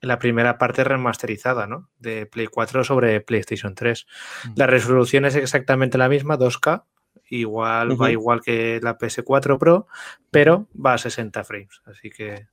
la 0.00 0.18
primera 0.18 0.58
parte 0.58 0.84
remasterizada, 0.84 1.66
¿no? 1.66 1.90
De 1.98 2.26
Play 2.26 2.46
4 2.46 2.84
sobre 2.84 3.20
PlayStation 3.20 3.74
3. 3.74 4.06
Mm. 4.44 4.52
La 4.56 4.66
resolución 4.66 5.24
es 5.24 5.36
exactamente 5.36 5.98
la 5.98 6.08
misma, 6.08 6.38
2K, 6.38 6.84
igual 7.28 8.00
va 8.00 8.10
igual 8.10 8.40
que 8.40 8.80
la 8.82 8.98
PS4 8.98 9.58
Pro, 9.58 9.86
pero 10.30 10.68
va 10.74 10.94
a 10.94 10.98
60 10.98 11.44
frames. 11.44 11.82
Así 11.84 12.10
que 12.10 12.48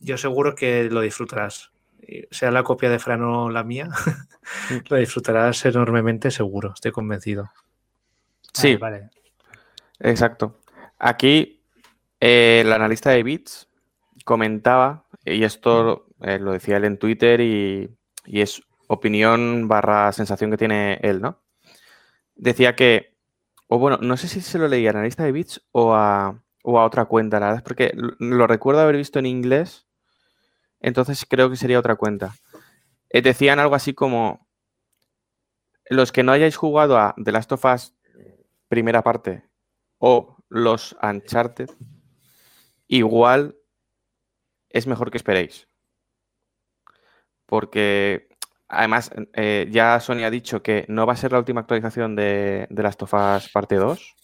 yo 0.00 0.18
seguro 0.18 0.54
que 0.54 0.84
lo 0.84 1.00
disfrutarás. 1.00 1.70
Sea 2.30 2.50
la 2.52 2.62
copia 2.62 2.88
de 2.88 3.00
Frano 3.00 3.50
la 3.50 3.64
mía, 3.64 3.88
lo 4.88 4.96
disfrutarás 4.96 5.64
enormemente 5.66 6.30
seguro, 6.30 6.72
estoy 6.74 6.92
convencido. 6.92 7.50
Sí, 8.52 8.76
vale. 8.76 9.10
Exacto. 9.98 10.60
Aquí 10.98 11.62
eh, 12.20 12.62
el 12.64 12.72
analista 12.72 13.10
de 13.10 13.22
Bits 13.22 13.68
comentaba, 14.24 15.04
y 15.24 15.44
esto 15.44 16.06
eh, 16.22 16.38
lo 16.38 16.52
decía 16.52 16.76
él 16.76 16.84
en 16.84 16.98
Twitter 16.98 17.40
y, 17.40 17.90
es 18.26 18.62
opinión 18.88 19.68
barra 19.68 20.12
sensación 20.12 20.50
que 20.50 20.56
tiene 20.56 20.98
él, 21.02 21.20
¿no? 21.20 21.40
Decía 22.34 22.74
que, 22.74 23.15
o 23.68 23.78
bueno, 23.78 23.98
no 24.00 24.16
sé 24.16 24.28
si 24.28 24.40
se 24.40 24.58
lo 24.58 24.68
leía 24.68 24.90
a 24.90 24.92
analista 24.92 25.24
de 25.24 25.32
bits 25.32 25.62
o 25.72 25.94
a, 25.94 26.42
otra 26.62 27.04
cuenta, 27.04 27.38
la 27.38 27.46
verdad 27.46 27.62
porque 27.64 27.92
lo 28.18 28.46
recuerdo 28.46 28.80
haber 28.80 28.96
visto 28.96 29.18
en 29.18 29.26
inglés, 29.26 29.86
entonces 30.80 31.24
creo 31.28 31.48
que 31.48 31.56
sería 31.56 31.78
otra 31.78 31.94
cuenta. 31.94 32.34
Eh, 33.10 33.22
decían 33.22 33.60
algo 33.60 33.76
así 33.76 33.94
como, 33.94 34.48
los 35.88 36.10
que 36.10 36.24
no 36.24 36.32
hayáis 36.32 36.56
jugado 36.56 36.98
a 36.98 37.14
The 37.22 37.32
Last 37.32 37.52
of 37.52 37.64
Us 37.64 37.94
primera 38.68 39.02
parte 39.02 39.44
o 39.98 40.38
los 40.48 40.96
Uncharted, 41.00 41.70
igual 42.88 43.56
es 44.70 44.88
mejor 44.88 45.10
que 45.10 45.18
esperéis 45.18 45.68
porque 47.46 48.28
además 48.68 49.10
eh, 49.34 49.68
ya 49.70 50.00
Sony 50.00 50.24
ha 50.24 50.30
dicho 50.30 50.62
que 50.62 50.84
no 50.88 51.06
va 51.06 51.12
a 51.12 51.16
ser 51.16 51.32
la 51.32 51.38
última 51.38 51.60
actualización 51.60 52.16
de, 52.16 52.68
of 53.00 53.14
Us 53.14 53.48
parte 53.50 53.76
2. 53.76 54.14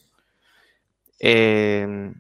Eh, 1.20 2.12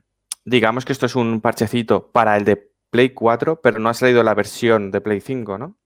digamos 0.44 0.84
que 0.84 0.92
esto 0.92 1.06
es 1.06 1.16
un 1.16 1.40
parchecito 1.40 2.10
para 2.12 2.36
el 2.36 2.44
de 2.44 2.70
Play 2.90 3.10
4, 3.10 3.60
pero 3.62 3.78
no 3.78 3.88
ha 3.88 3.94
salido 3.94 4.22
la 4.22 4.34
versión 4.34 4.90
de 4.90 5.00
Play 5.00 5.20
5, 5.20 5.58
¿no? 5.58 5.78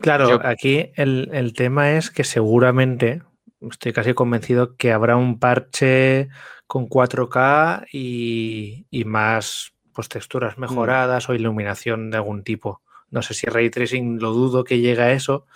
Claro, 0.00 0.40
aquí 0.44 0.92
el, 0.96 1.52
tema 1.56 1.92
es 1.92 2.10
que 2.10 2.24
seguramente, 2.24 3.22
estoy 3.60 3.92
casi 3.92 4.14
convencido 4.14 4.76
que 4.76 4.92
habrá 4.92 5.16
un 5.16 5.38
parche 5.38 6.28
con 6.66 6.88
4K 6.88 7.86
y, 7.92 9.04
más 9.04 9.72
pues, 9.92 10.08
texturas 10.08 10.56
mm. 10.56 10.60
mejoradas 10.60 11.28
o 11.28 11.34
iluminación 11.34 12.10
de 12.10 12.16
algún 12.16 12.44
tipo. 12.44 12.82
No 13.10 13.22
sé 13.22 13.34
si 13.34 13.46
ray 13.46 13.70
tracing 13.70 14.20
lo 14.20 14.32
dudo 14.32 14.64
que 14.64 14.78
llegue 14.78 15.02
a 15.02 15.12
eso, 15.12 15.46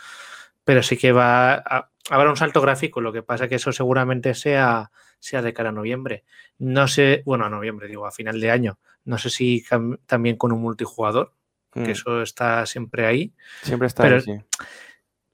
pero 0.64 0.82
sí 0.82 0.96
que 0.96 1.12
va 1.12 1.54
a, 1.54 1.90
habrá 2.10 2.30
un 2.30 2.36
salto 2.36 2.60
gráfico. 2.60 3.00
Lo 3.00 3.12
que 3.12 3.22
pasa 3.22 3.44
es 3.44 3.50
que 3.50 3.56
eso 3.56 3.72
seguramente 3.72 4.34
sea, 4.34 4.90
sea 5.18 5.42
de 5.42 5.52
cara 5.52 5.70
a 5.70 5.72
noviembre. 5.72 6.24
No 6.58 6.88
sé, 6.88 7.22
bueno, 7.24 7.44
a 7.44 7.50
noviembre, 7.50 7.88
digo, 7.88 8.06
a 8.06 8.12
final 8.12 8.40
de 8.40 8.50
año. 8.50 8.78
No 9.04 9.18
sé 9.18 9.30
si 9.30 9.64
también 10.06 10.36
con 10.36 10.52
un 10.52 10.60
multijugador, 10.60 11.32
que 11.72 11.80
mm. 11.80 11.90
eso 11.90 12.22
está 12.22 12.64
siempre 12.66 13.06
ahí. 13.06 13.32
Siempre 13.62 13.86
está 13.86 14.04
ahí, 14.04 14.20
sí. 14.20 14.32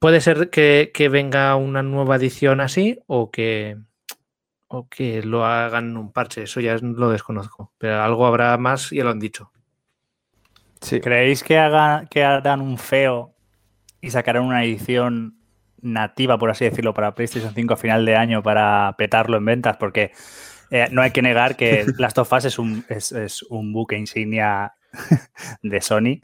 Puede 0.01 0.23
ser 0.23 0.49
que, 0.49 1.09
venga 1.11 1.55
una 1.57 1.83
nueva 1.83 2.17
edición 2.17 2.63
así 2.63 3.01
o 3.07 3.31
que, 3.31 3.77
o 4.67 4.89
que 4.89 5.23
lo 5.23 5.45
hagan 5.45 5.97
un 5.99 6.11
parche. 6.11 6.45
Eso 6.45 6.61
ya 6.61 6.77
lo 6.79 7.11
desconozco. 7.11 7.71
Pero 7.77 8.01
algo 8.01 8.27
habrá 8.27 8.57
más, 8.57 8.91
ya 8.91 9.05
lo 9.05 9.11
han 9.11 9.21
dicho. 9.21 9.53
¿Creéis 10.81 11.43
que, 11.45 11.59
hagan, 11.59 12.07
que 12.07 12.25
harán 12.25 12.61
un 12.61 12.79
feo 12.79 13.35
y 14.01 14.11
sacarán 14.11 14.45
una 14.45 14.65
edición 14.65 15.37
nativa, 15.83 16.39
por 16.39 16.51
así 16.51 16.65
decirlo, 16.65 16.95
para 16.95 17.15
PlayStation 17.15 17.53
5 17.55 17.75
a 17.75 17.77
final 17.77 18.05
de 18.07 18.17
año 18.17 18.43
para 18.43 18.95
petarlo 18.97 19.37
en 19.37 19.45
ventas? 19.45 19.77
Porque 19.77 20.13
eh, 20.71 20.89
no 20.91 21.03
hay 21.03 21.11
que 21.11 21.23
negar 21.23 21.57
que 21.57 21.85
Last 21.99 22.19
of 22.19 22.33
Us 22.33 22.47
es 22.47 22.59
un, 22.59 22.85
es, 22.89 23.43
un 23.51 23.73
buque 23.73 23.97
insignia 23.97 24.75
de 25.63 25.81
Sony 25.81 26.21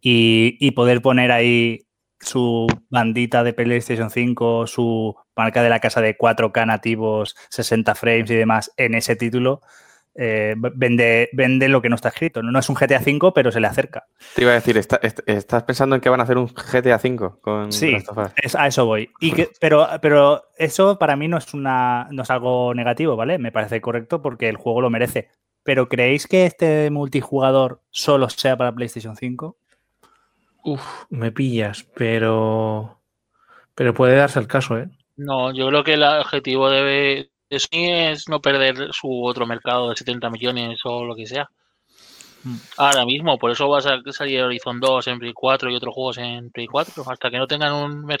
y, 0.00 0.56
y, 0.60 0.70
poder 0.70 1.02
poner 1.02 1.30
ahí 1.30 1.86
su 2.20 2.66
bandita 2.88 3.44
de 3.44 3.52
PlayStation 3.52 4.10
5, 4.10 4.66
su 4.66 5.14
marca 5.36 5.62
de 5.62 5.70
la 5.70 5.80
casa 5.80 6.00
de 6.00 6.16
4K 6.16 6.66
nativos, 6.66 7.36
60 7.50 7.94
frames 7.94 8.30
y 8.30 8.34
demás 8.34 8.72
en 8.76 8.94
ese 8.94 9.16
título, 9.16 9.60
eh, 10.22 10.54
vende, 10.54 11.30
vende 11.32 11.66
lo 11.66 11.80
que 11.80 11.88
no 11.88 11.94
está 11.94 12.10
escrito. 12.10 12.42
No, 12.42 12.58
es 12.58 12.68
un 12.68 12.74
GTA 12.74 13.00
V, 13.00 13.32
pero 13.34 13.50
se 13.50 13.58
le 13.58 13.66
acerca. 13.66 14.04
Te 14.34 14.42
iba 14.42 14.50
a 14.50 14.56
decir, 14.56 14.76
¿estás 14.76 15.62
pensando 15.62 15.94
en 15.94 16.02
que 16.02 16.10
van 16.10 16.20
a 16.20 16.24
hacer 16.24 16.36
un 16.36 16.46
GTA 16.46 17.00
V 17.02 17.40
con 17.40 17.72
Sí, 17.72 17.96
a 18.54 18.66
eso 18.66 18.84
voy. 18.84 19.10
Y 19.18 19.32
que, 19.32 19.48
pero, 19.60 19.88
pero 20.02 20.50
eso 20.58 20.98
para 20.98 21.16
mí 21.16 21.26
no 21.26 21.38
es, 21.38 21.54
una, 21.54 22.06
no 22.10 22.22
es 22.22 22.30
algo 22.30 22.74
negativo, 22.74 23.16
¿vale? 23.16 23.38
Me 23.38 23.50
parece 23.50 23.80
correcto 23.80 24.20
porque 24.20 24.50
el 24.50 24.58
juego 24.58 24.82
lo 24.82 24.90
merece. 24.90 25.30
Pero 25.62 25.88
¿creéis 25.88 26.26
que 26.26 26.44
este 26.44 26.90
multijugador 26.90 27.80
solo 27.88 28.28
sea 28.28 28.58
para 28.58 28.74
PlayStation 28.74 29.16
5? 29.16 29.56
Uf, 30.64 30.82
me 31.08 31.32
pillas, 31.32 31.86
pero. 31.94 33.00
Pero 33.74 33.94
puede 33.94 34.16
darse 34.16 34.38
el 34.38 34.48
caso, 34.48 34.76
¿eh? 34.76 34.90
No, 35.16 35.50
yo 35.54 35.68
creo 35.68 35.82
que 35.82 35.94
el 35.94 36.02
objetivo 36.02 36.68
debe, 36.68 37.29
Sony 37.58 38.10
es 38.12 38.28
no 38.28 38.40
perder 38.40 38.92
su 38.92 39.24
otro 39.24 39.46
mercado 39.46 39.90
de 39.90 39.96
70 39.96 40.30
millones 40.30 40.80
o 40.84 41.04
lo 41.04 41.14
que 41.14 41.26
sea. 41.26 41.48
Hmm. 42.44 42.56
Ahora 42.78 43.04
mismo, 43.04 43.38
por 43.38 43.50
eso 43.50 43.68
va 43.68 43.78
a 43.78 44.12
salir 44.12 44.42
Horizon 44.42 44.80
2 44.80 45.08
en 45.08 45.18
Play 45.18 45.32
4 45.32 45.70
y 45.70 45.76
otros 45.76 45.94
juegos 45.94 46.18
en 46.18 46.50
Play 46.50 46.66
4. 46.66 47.04
Hasta 47.06 47.30
que 47.30 47.38
no 47.38 47.46
tengan 47.46 47.72
un, 47.72 48.16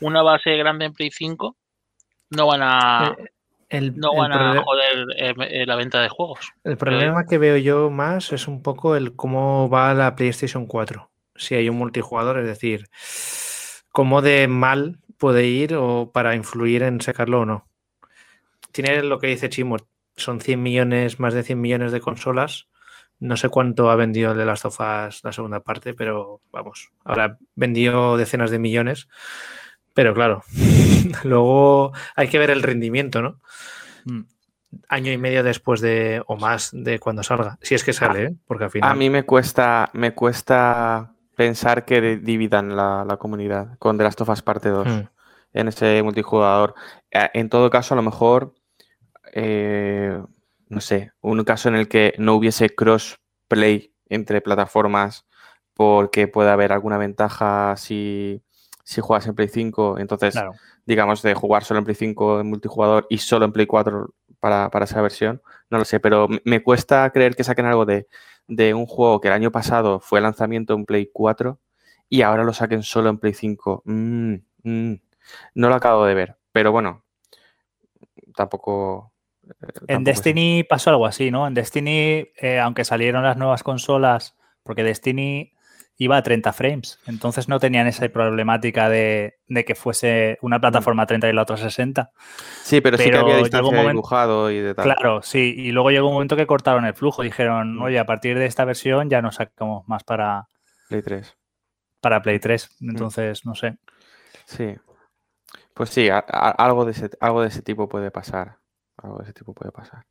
una 0.00 0.22
base 0.22 0.56
grande 0.56 0.86
en 0.86 0.92
Play 0.94 1.10
5, 1.10 1.56
no 2.30 2.46
van 2.46 2.60
a, 2.62 3.16
eh, 3.68 3.92
no 3.94 4.14
van 4.16 4.32
a 4.32 4.62
joder 4.62 5.06
eh, 5.16 5.34
eh, 5.50 5.66
la 5.66 5.76
venta 5.76 6.00
de 6.00 6.08
juegos. 6.08 6.52
El 6.64 6.76
problema 6.76 7.24
que 7.24 7.38
veo 7.38 7.56
yo 7.58 7.90
más 7.90 8.32
es 8.32 8.48
un 8.48 8.62
poco 8.62 8.96
el 8.96 9.14
cómo 9.14 9.68
va 9.68 9.94
la 9.94 10.16
PlayStation 10.16 10.66
4. 10.66 11.10
Si 11.36 11.54
hay 11.54 11.68
un 11.68 11.76
multijugador, 11.76 12.38
es 12.38 12.46
decir, 12.46 12.86
cómo 13.90 14.22
de 14.22 14.48
mal 14.48 14.98
puede 15.18 15.46
ir 15.46 15.74
o 15.74 16.10
para 16.12 16.34
influir 16.34 16.82
en 16.82 17.00
sacarlo 17.00 17.40
o 17.40 17.46
no 17.46 17.71
tiene 18.72 19.02
lo 19.02 19.18
que 19.18 19.28
dice 19.28 19.48
Chimo, 19.48 19.76
son 20.16 20.40
100 20.40 20.62
millones, 20.62 21.20
más 21.20 21.34
de 21.34 21.42
100 21.42 21.60
millones 21.60 21.92
de 21.92 22.00
consolas. 22.00 22.68
No 23.18 23.36
sé 23.36 23.48
cuánto 23.48 23.90
ha 23.90 23.96
vendido 23.96 24.32
el 24.32 24.38
de 24.38 24.44
las 24.44 24.64
Us 24.64 24.78
la 25.22 25.32
segunda 25.32 25.60
parte, 25.60 25.94
pero 25.94 26.40
vamos, 26.50 26.90
ahora 27.04 27.38
vendió 27.54 28.16
decenas 28.16 28.50
de 28.50 28.58
millones. 28.58 29.08
Pero 29.94 30.14
claro, 30.14 30.42
luego 31.24 31.92
hay 32.16 32.28
que 32.28 32.38
ver 32.38 32.50
el 32.50 32.62
rendimiento, 32.62 33.22
¿no? 33.22 33.40
Mm. 34.06 34.22
Año 34.88 35.12
y 35.12 35.18
medio 35.18 35.42
después 35.44 35.80
de, 35.80 36.22
o 36.26 36.36
más 36.36 36.70
de 36.72 36.98
cuando 36.98 37.22
salga. 37.22 37.58
Si 37.60 37.74
es 37.74 37.84
que 37.84 37.92
sale, 37.92 38.24
¿eh? 38.24 38.34
porque 38.46 38.64
al 38.64 38.70
final. 38.70 38.90
A 38.90 38.94
mí 38.94 39.10
me 39.10 39.24
cuesta, 39.24 39.90
me 39.92 40.14
cuesta 40.14 41.14
pensar 41.36 41.84
que 41.84 42.16
dividan 42.16 42.74
la, 42.74 43.16
comunidad 43.18 43.76
con 43.78 43.98
The 43.98 44.04
Last 44.04 44.20
of 44.22 44.30
Us 44.30 44.42
parte 44.42 44.70
2 44.70 44.86
mm. 44.86 45.08
en 45.52 45.68
ese 45.68 46.02
multijugador. 46.02 46.74
Eh, 47.10 47.28
en 47.34 47.50
todo 47.50 47.68
caso, 47.68 47.94
a 47.94 47.96
lo 47.96 48.02
mejor 48.02 48.54
eh, 49.32 50.22
no 50.68 50.80
sé, 50.80 51.12
un 51.20 51.42
caso 51.44 51.68
en 51.68 51.74
el 51.74 51.88
que 51.88 52.14
no 52.18 52.34
hubiese 52.34 52.70
crossplay 52.70 53.92
entre 54.08 54.40
plataformas 54.40 55.26
porque 55.74 56.28
puede 56.28 56.50
haber 56.50 56.72
alguna 56.72 56.98
ventaja 56.98 57.74
si, 57.76 58.42
si 58.84 59.00
juegas 59.00 59.26
en 59.26 59.34
Play 59.34 59.48
5, 59.48 59.98
entonces, 59.98 60.34
digamos, 60.86 61.22
de 61.22 61.34
jugar 61.34 61.64
solo 61.64 61.78
en 61.78 61.84
Play 61.84 61.96
5 61.96 62.40
en 62.40 62.46
multijugador 62.46 63.06
y 63.10 63.18
solo 63.18 63.44
en 63.44 63.52
Play 63.52 63.66
4 63.66 64.14
para, 64.38 64.70
esa 64.82 65.00
versión, 65.00 65.42
no 65.70 65.78
lo 65.78 65.84
sé, 65.84 66.00
pero 66.00 66.28
me 66.44 66.62
cuesta 66.62 67.10
creer 67.10 67.36
que 67.36 67.44
saquen 67.44 67.66
algo 67.66 67.86
de, 67.86 68.06
de 68.48 68.74
un 68.74 68.86
juego 68.86 69.20
que 69.20 69.28
el 69.28 69.34
año 69.34 69.52
pasado 69.52 70.00
fue 70.00 70.20
lanzamiento 70.20 70.74
en 70.74 70.84
Play 70.84 71.10
4 71.12 71.58
y 72.08 72.22
ahora 72.22 72.44
lo 72.44 72.52
saquen 72.52 72.82
solo 72.82 73.10
en 73.10 73.18
Play 73.18 73.34
5. 73.34 73.82
Mm, 73.86 74.34
mm. 74.64 74.94
no 75.54 75.68
lo 75.68 75.74
acabo 75.74 76.04
de 76.04 76.14
ver, 76.14 76.36
pero 76.52 76.72
bueno, 76.72 77.04
tampoco... 78.34 79.11
en 79.88 80.04
Destiny 80.04 80.64
pasó 80.64 80.90
algo 80.90 81.06
así, 81.06 81.30
¿no? 81.30 81.46
En 81.46 81.54
Destiny, 81.54 82.28
eh, 82.36 82.58
aunque 82.60 82.84
salieron 82.84 83.22
las 83.22 83.36
nuevas 83.36 83.62
consolas, 83.62 84.36
porque 84.62 84.82
Destiny 84.84 85.52
iba 85.98 86.16
a 86.16 86.22
30 86.22 86.52
frames, 86.52 86.98
entonces 87.06 87.48
no 87.48 87.60
tenían 87.60 87.86
esa 87.86 88.08
problemática 88.08 88.88
de, 88.88 89.34
de 89.46 89.64
que 89.64 89.74
fuese 89.74 90.38
una 90.42 90.58
plataforma 90.60 91.06
30 91.06 91.28
y 91.28 91.32
la 91.32 91.42
otra 91.42 91.56
60. 91.56 92.10
Sí, 92.64 92.80
pero, 92.80 92.96
sí 92.96 93.10
que 93.10 93.16
había 93.16 93.36
distancia 93.36 93.70
de 93.70 93.76
momento- 93.76 93.90
dibujado 93.92 94.50
y 94.50 94.58
de 94.58 94.74
tal. 94.74 94.84
Claro, 94.84 95.22
sí, 95.22 95.54
y 95.56 95.70
luego 95.70 95.90
llegó 95.90 96.08
un 96.08 96.14
momento 96.14 96.34
que 96.34 96.46
cortaron 96.46 96.86
el 96.86 96.94
flujo, 96.94 97.22
dijeron, 97.22 97.76
Mm. 97.76 97.82
oye, 97.82 97.98
a 98.00 98.06
partir 98.06 98.38
de 98.38 98.46
esta 98.46 98.64
versión 98.64 99.10
ya 99.10 99.22
no 99.22 99.30
sacamos 99.30 99.86
más 99.86 100.02
para, 100.02 100.48
Play 100.88 101.02
3. 101.02 101.36
para 102.00 102.20
Play 102.22 102.38
3, 102.40 102.68
Mm. 102.80 102.90
entonces 102.90 103.44
no 103.46 103.54
sé. 103.54 103.76
Sí. 104.46 104.74
Pues 105.74 105.90
sí, 105.90 106.08
a- 106.08 106.24
a- 106.26 106.50
algo, 106.50 106.84
de 106.84 106.92
ese, 106.92 107.10
algo 107.20 107.42
de 107.42 107.48
ese 107.48 107.62
tipo 107.62 107.88
puede 107.88 108.10
pasar. 108.10 108.56
Algo 108.96 109.18
de 109.18 109.24
ese 109.24 109.34
tipo 109.34 109.52
puede 109.54 109.70
pasar. 109.72 110.06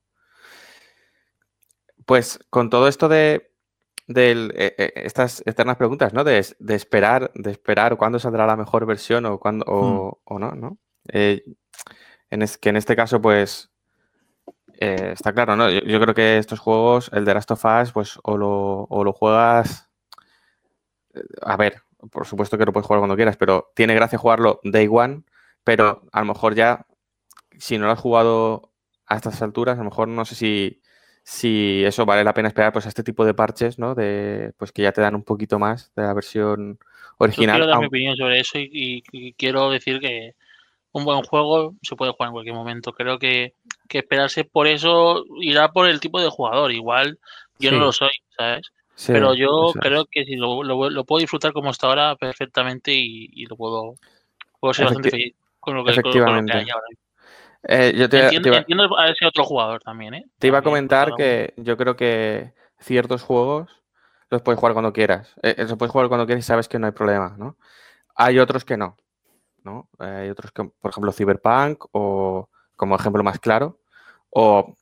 Pues 2.05 2.39
con 2.49 2.69
todo 2.69 2.87
esto 2.87 3.07
de 3.09 3.49
eh, 4.55 4.75
eh, 4.77 4.93
estas 4.97 5.43
eternas 5.45 5.77
preguntas, 5.77 6.13
¿no? 6.13 6.23
De, 6.23 6.39
es- 6.39 6.55
de 6.59 6.75
esperar, 6.75 7.31
de 7.35 7.51
esperar 7.51 7.97
cuándo 7.97 8.19
saldrá 8.19 8.47
la 8.47 8.57
mejor 8.57 8.85
versión 8.85 9.25
o 9.25 9.39
cuándo 9.39 9.65
o, 9.67 10.21
o 10.25 10.39
no, 10.39 10.51
¿no? 10.53 10.77
Eh, 11.13 11.43
en 12.31 12.41
es, 12.43 12.57
que 12.57 12.69
en 12.69 12.77
este 12.77 12.95
caso, 12.95 13.21
pues 13.21 13.71
eh, 14.79 15.11
está 15.13 15.33
claro, 15.33 15.55
¿no? 15.55 15.69
Yo, 15.69 15.81
yo 15.81 15.99
creo 16.01 16.15
que 16.15 16.37
estos 16.37 16.59
juegos, 16.59 17.09
el 17.13 17.25
de 17.25 17.33
Last 17.33 17.51
of 17.51 17.63
Us, 17.65 17.91
pues 17.91 18.19
o 18.23 18.37
lo, 18.37 18.83
o 18.89 19.03
lo 19.03 19.13
juegas. 19.13 19.89
eh, 21.13 21.21
A 21.41 21.57
ver, 21.57 21.81
por 22.11 22.25
supuesto 22.25 22.57
que 22.57 22.65
lo 22.65 22.73
puedes 22.73 22.87
jugar 22.87 22.99
cuando 23.01 23.15
quieras, 23.15 23.37
pero 23.37 23.71
tiene 23.75 23.95
gracia 23.95 24.17
jugarlo 24.17 24.59
day 24.63 24.87
one, 24.91 25.23
pero 25.63 26.03
a 26.11 26.19
lo 26.21 26.25
mejor 26.25 26.55
ya, 26.55 26.85
si 27.59 27.79
no 27.79 27.87
lo 27.87 27.93
has 27.93 27.99
jugado 27.99 28.70
a 29.11 29.15
estas 29.17 29.41
alturas, 29.41 29.75
a 29.75 29.83
lo 29.83 29.89
mejor 29.89 30.07
no 30.07 30.25
sé 30.25 30.35
si, 30.35 30.81
si 31.23 31.83
eso 31.85 32.05
vale 32.05 32.23
la 32.23 32.33
pena 32.33 32.47
esperar 32.47 32.71
pues 32.73 32.85
a 32.85 32.89
este 32.89 33.03
tipo 33.03 33.25
de 33.25 33.33
parches, 33.33 33.77
¿no? 33.79 33.93
De, 33.95 34.53
pues 34.57 34.71
que 34.71 34.81
ya 34.83 34.91
te 34.91 35.01
dan 35.01 35.15
un 35.15 35.23
poquito 35.23 35.59
más 35.59 35.91
de 35.95 36.03
la 36.03 36.13
versión 36.13 36.77
Yo 36.79 36.87
original. 37.17 37.57
quiero 37.57 37.67
dar 37.71 37.79
mi 37.79 37.87
opinión 37.87 38.15
sobre 38.15 38.39
eso 38.39 38.57
y, 38.59 38.69
y- 38.71 39.03
y 39.11 39.33
quiero 39.33 39.69
decir 39.69 39.99
que 39.99 40.35
un 40.93 41.05
buen 41.05 41.21
juego 41.23 41.75
se 41.81 41.95
puede 41.95 42.11
jugar 42.11 42.27
en 42.29 42.33
cualquier 42.33 42.55
momento. 42.55 42.93
Creo 42.93 43.17
que, 43.19 43.53
que 43.87 43.99
esperarse 43.99 44.43
por 44.43 44.67
eso 44.67 45.23
irá 45.41 45.71
por 45.71 45.87
el 45.87 45.99
tipo 45.99 46.19
de 46.21 46.29
jugador. 46.29 46.71
Igual 46.71 47.19
yo 47.59 47.69
Sí. 47.69 47.75
no 47.75 47.81
lo 47.81 47.91
soy, 47.91 48.11
¿sabes? 48.37 48.67
Sí, 48.95 49.13
Pero 49.13 49.33
yo 49.33 49.69
es. 49.69 49.81
creo 49.81 50.05
que 50.05 50.25
si 50.25 50.35
lo, 50.35 50.63
lo- 50.63 50.89
lo 50.89 51.03
puedo 51.05 51.19
disfrutar 51.21 51.53
como 51.53 51.69
hasta 51.69 51.87
ahora 51.87 52.15
perfectamente 52.15 52.91
y, 52.93 53.29
y 53.33 53.45
lo 53.45 53.55
puedo, 53.55 53.95
puedo 54.59 54.73
ser 54.73 54.85
bastante 54.85 55.09
feliz 55.11 55.35
con 55.59 55.75
lo 55.75 55.83
que, 55.85 56.01
con 56.01 56.11
lo- 56.13 56.45
que 56.45 56.53
hay 56.53 56.69
ahora. 56.69 56.85
Eh, 57.63 57.93
yo 57.95 58.09
te, 58.09 58.17
te 58.17 58.23
Entiendo, 58.25 58.47
iba, 58.49 58.57
entiendo 58.57 58.97
a 58.97 59.07
ese 59.09 59.25
otro 59.25 59.43
jugador 59.43 59.81
también, 59.81 60.13
¿eh? 60.15 60.25
te 60.39 60.47
iba 60.47 60.57
a 60.57 60.63
comentar 60.63 61.13
que 61.15 61.53
yo 61.57 61.77
creo 61.77 61.95
que 61.95 62.53
ciertos 62.79 63.21
juegos 63.21 63.83
los 64.29 64.41
puedes 64.41 64.59
jugar 64.59 64.73
cuando 64.73 64.93
quieras. 64.93 65.35
Eh, 65.43 65.55
los 65.57 65.75
puedes 65.77 65.91
jugar 65.91 66.07
cuando 66.07 66.25
quieras 66.25 66.43
y 66.43 66.47
sabes 66.47 66.67
que 66.67 66.79
no 66.79 66.87
hay 66.87 66.93
problema, 66.93 67.35
¿no? 67.37 67.57
Hay 68.15 68.39
otros 68.39 68.65
que 68.65 68.77
no, 68.77 68.97
¿no? 69.63 69.89
Eh, 69.99 70.05
hay 70.05 70.29
otros 70.29 70.51
que, 70.51 70.63
por 70.63 70.91
ejemplo, 70.91 71.11
Cyberpunk 71.11 71.85
o 71.91 72.49
como 72.75 72.95
ejemplo 72.95 73.23
más 73.23 73.39
claro, 73.39 73.79
o, 74.31 74.75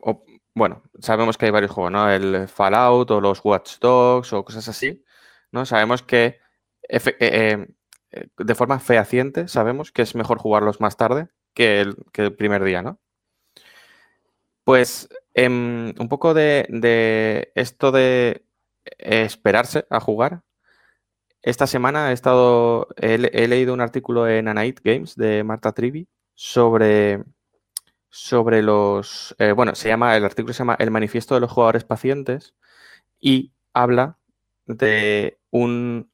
o- 0.00 0.24
bueno, 0.54 0.82
sabemos 1.00 1.36
que 1.38 1.46
hay 1.46 1.50
varios 1.50 1.70
juegos, 1.72 1.92
¿no? 1.92 2.10
El 2.10 2.46
Fallout 2.48 3.10
o 3.10 3.20
los 3.20 3.40
Watch 3.44 3.78
Dogs 3.78 4.32
o 4.32 4.44
cosas 4.44 4.68
así, 4.68 5.02
¿no? 5.50 5.64
Sabemos 5.66 6.02
que 6.02 6.40
eh, 6.88 7.00
eh, 7.20 8.28
de 8.36 8.54
forma 8.54 8.78
fehaciente 8.78 9.48
sabemos 9.48 9.92
que 9.92 10.02
es 10.02 10.14
mejor 10.14 10.38
jugarlos 10.38 10.80
más 10.80 10.96
tarde 10.96 11.28
que 11.54 11.80
el, 11.80 11.96
que 12.12 12.22
el 12.22 12.34
primer 12.36 12.64
día, 12.64 12.82
¿no? 12.82 13.00
Pues 14.64 15.08
em, 15.34 15.92
un 15.98 16.08
poco 16.08 16.34
de, 16.34 17.50
esto 17.54 17.90
de 17.92 18.44
eh, 18.98 19.22
esperarse 19.24 19.86
a 19.90 20.00
jugar. 20.00 20.42
Esta 21.42 21.66
semana 21.66 22.10
he 22.10 22.14
estado, 22.14 22.88
he, 22.96 23.18
le- 23.18 23.30
he 23.32 23.48
leído 23.48 23.74
un 23.74 23.80
artículo 23.80 24.28
en 24.28 24.46
Anite 24.48 24.80
Games 24.84 25.16
de 25.16 25.42
Marta 25.44 25.72
Trivi 25.72 26.08
sobre, 26.34 27.24
sobre 28.10 28.62
los, 28.62 29.34
eh, 29.38 29.52
bueno, 29.52 29.74
se 29.74 29.88
llama, 29.88 30.16
el 30.16 30.24
artículo 30.24 30.54
se 30.54 30.60
llama 30.60 30.76
El 30.78 30.90
manifiesto 30.92 31.34
de 31.34 31.40
los 31.42 31.52
jugadores 31.52 31.84
pacientes 31.84 32.54
y 33.20 33.52
habla 33.74 34.18
de 34.66 35.38
un 35.50 36.10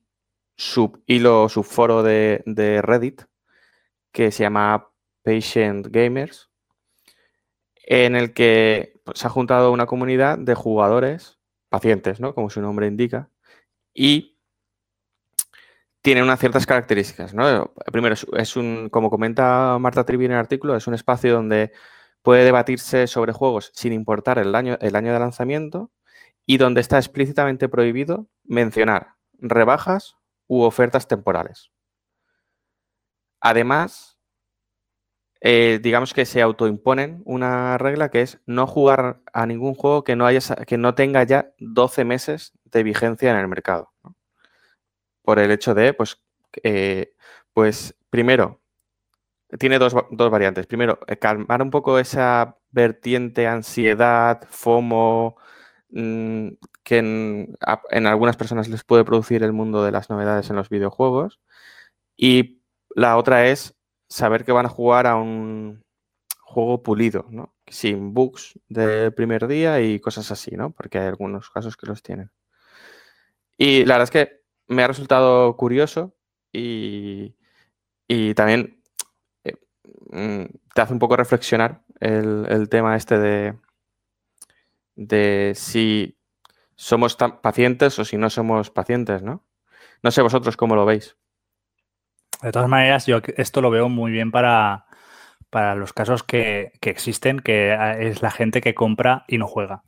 subhilo, 0.57 1.49
subforo 1.49 2.03
de, 2.03 2.43
de 2.47 2.83
Reddit 2.83 3.23
que 4.13 4.31
se 4.33 4.45
llama 4.45 4.89
Patient 5.29 5.89
Gamers, 5.91 6.49
en 7.85 8.17
el 8.17 8.33
que 8.33 8.99
pues, 9.05 9.19
se 9.19 9.27
ha 9.27 9.31
juntado 9.31 9.73
una 9.73 9.85
comunidad 9.85 10.39
de 10.39 10.55
jugadores 10.55 11.39
pacientes, 11.69 12.19
¿no? 12.19 12.35
Como 12.35 12.49
su 12.49 12.63
nombre 12.63 12.87
indica, 12.87 13.29
y 13.93 14.39
tiene 16.01 16.23
unas 16.23 16.41
ciertas 16.41 16.65
características. 16.65 17.35
Primero, 17.93 18.15
es 18.15 18.57
un, 18.57 18.89
como 18.89 19.11
comenta 19.11 19.77
Marta 19.79 20.05
Trivi 20.05 20.25
en 20.25 20.33
el 20.33 20.39
artículo, 20.39 20.75
es 20.77 20.87
un 20.87 20.95
espacio 20.95 21.35
donde 21.35 21.73
puede 22.23 22.45
debatirse 22.45 23.07
sobre 23.07 23.35
juegos 23.35 23.71
sin 23.75 23.93
importar 23.93 24.39
el 24.39 24.55
año, 24.55 24.79
el 24.81 24.97
año 24.97 25.13
de 25.13 25.19
lanzamiento 25.19 25.91
y 26.47 26.57
donde 26.57 26.81
está 26.81 26.97
explícitamente 26.97 27.69
prohibido 27.69 28.29
mencionar 28.45 29.17
rebajas 29.35 30.17
u 30.47 30.63
ofertas 30.63 31.07
temporales. 31.07 31.71
Además, 33.41 34.18
eh, 35.41 35.79
digamos 35.83 36.15
que 36.15 36.27
se 36.27 36.43
autoimponen 36.43 37.23
una 37.25 37.79
regla 37.79 38.11
que 38.11 38.23
es 38.23 38.41
no 38.47 38.67
jugar 38.67 39.21
a 39.33 39.47
ningún 39.47 39.75
juego 39.75 40.03
que 40.05 40.17
no, 40.17 40.27
haya, 40.27 40.41
que 40.67 40.79
no 40.79 40.95
tenga 40.95 41.23
ya 41.25 41.53
12 41.59 42.05
meses 42.05 42.53
de 42.65 42.83
vigencia 42.83 43.31
en 43.31 43.37
el 43.37 43.49
mercado. 43.49 43.93
Por 45.23 45.39
el 45.39 45.51
hecho 45.51 45.75
de, 45.75 45.93
pues, 45.95 46.21
eh, 46.63 47.15
pues 47.53 47.95
primero, 48.11 48.61
tiene 49.59 49.79
dos, 49.79 49.95
dos 50.11 50.31
variantes. 50.31 50.67
Primero, 50.67 50.99
eh, 51.07 51.17
calmar 51.19 51.63
un 51.63 51.71
poco 51.71 51.99
esa 51.99 52.59
vertiente 52.71 53.47
ansiedad, 53.47 54.47
FOMO, 54.51 55.37
mm, 55.91 56.49
que 56.83 56.99
en 56.99 58.07
algunas 58.07 58.37
personas 58.37 58.69
les 58.69 58.85
puede 58.85 59.05
producir 59.05 59.43
el 59.43 59.53
mundo 59.53 59.85
de 59.85 59.93
las 59.93 60.11
novedades 60.11 60.51
en 60.51 60.57
los 60.57 60.69
videojuegos. 60.69 61.41
Y 62.17 62.63
la 62.95 63.17
otra 63.19 63.49
es 63.49 63.78
saber 64.09 64.45
que 64.45 64.53
van 64.53 64.67
a 64.67 64.71
jugar 64.71 65.07
a 65.07 65.17
un 65.17 65.85
juego 66.41 66.83
pulido, 66.83 67.27
¿no? 67.31 67.55
Sin 67.67 68.15
bugs 68.15 68.59
del 68.69 69.13
primer 69.13 69.47
día 69.47 69.81
y 69.81 70.01
cosas 70.01 70.31
así, 70.31 70.57
¿no? 70.57 70.73
Porque 70.73 70.99
hay 70.99 71.07
algunos 71.09 71.51
casos 71.51 71.77
que 71.77 71.87
los 71.87 72.03
tienen. 72.03 72.31
Y 73.57 73.85
la 73.85 73.95
verdad 73.95 74.05
es 74.05 74.11
que 74.11 74.43
me 74.69 74.83
ha 74.83 74.89
resultado 74.89 75.57
curioso 75.57 76.15
y, 76.53 77.35
y 78.07 78.35
también 78.35 78.83
eh, 79.45 79.55
mm, 80.11 80.45
te 80.75 80.81
hace 80.81 80.93
un 80.93 80.99
poco 80.99 81.17
reflexionar 81.17 81.83
el, 82.01 82.47
el 82.49 82.69
tema 82.69 82.97
este 82.97 83.19
de, 83.19 83.59
de 84.97 85.53
si 85.55 86.19
somos 86.77 87.17
tan 87.17 87.41
pacientes 87.41 87.99
o 87.99 88.05
si 88.05 88.17
no 88.17 88.31
somos 88.31 88.71
pacientes, 88.71 89.23
¿no? 89.23 89.45
No 90.03 90.11
sé 90.11 90.23
vosotros 90.23 90.57
cómo 90.57 90.77
lo 90.77 90.87
veis. 90.87 91.17
De 92.43 92.53
todas 92.53 92.69
maneras, 92.69 93.07
yo 93.07 93.19
esto 93.37 93.61
lo 93.61 93.71
veo 93.71 93.89
muy 93.89 94.13
bien 94.13 94.31
para, 94.31 94.87
para 95.51 95.75
los 95.75 95.93
casos 95.93 96.23
que, 96.23 96.73
que 96.81 96.91
existen, 96.91 97.41
que 97.41 97.73
ah, 97.73 97.99
es 97.99 98.23
la 98.23 98.31
gente 98.31 98.61
que 98.61 98.75
compra 98.75 99.25
y 99.29 99.39
no 99.39 99.49
juega. 99.49 99.83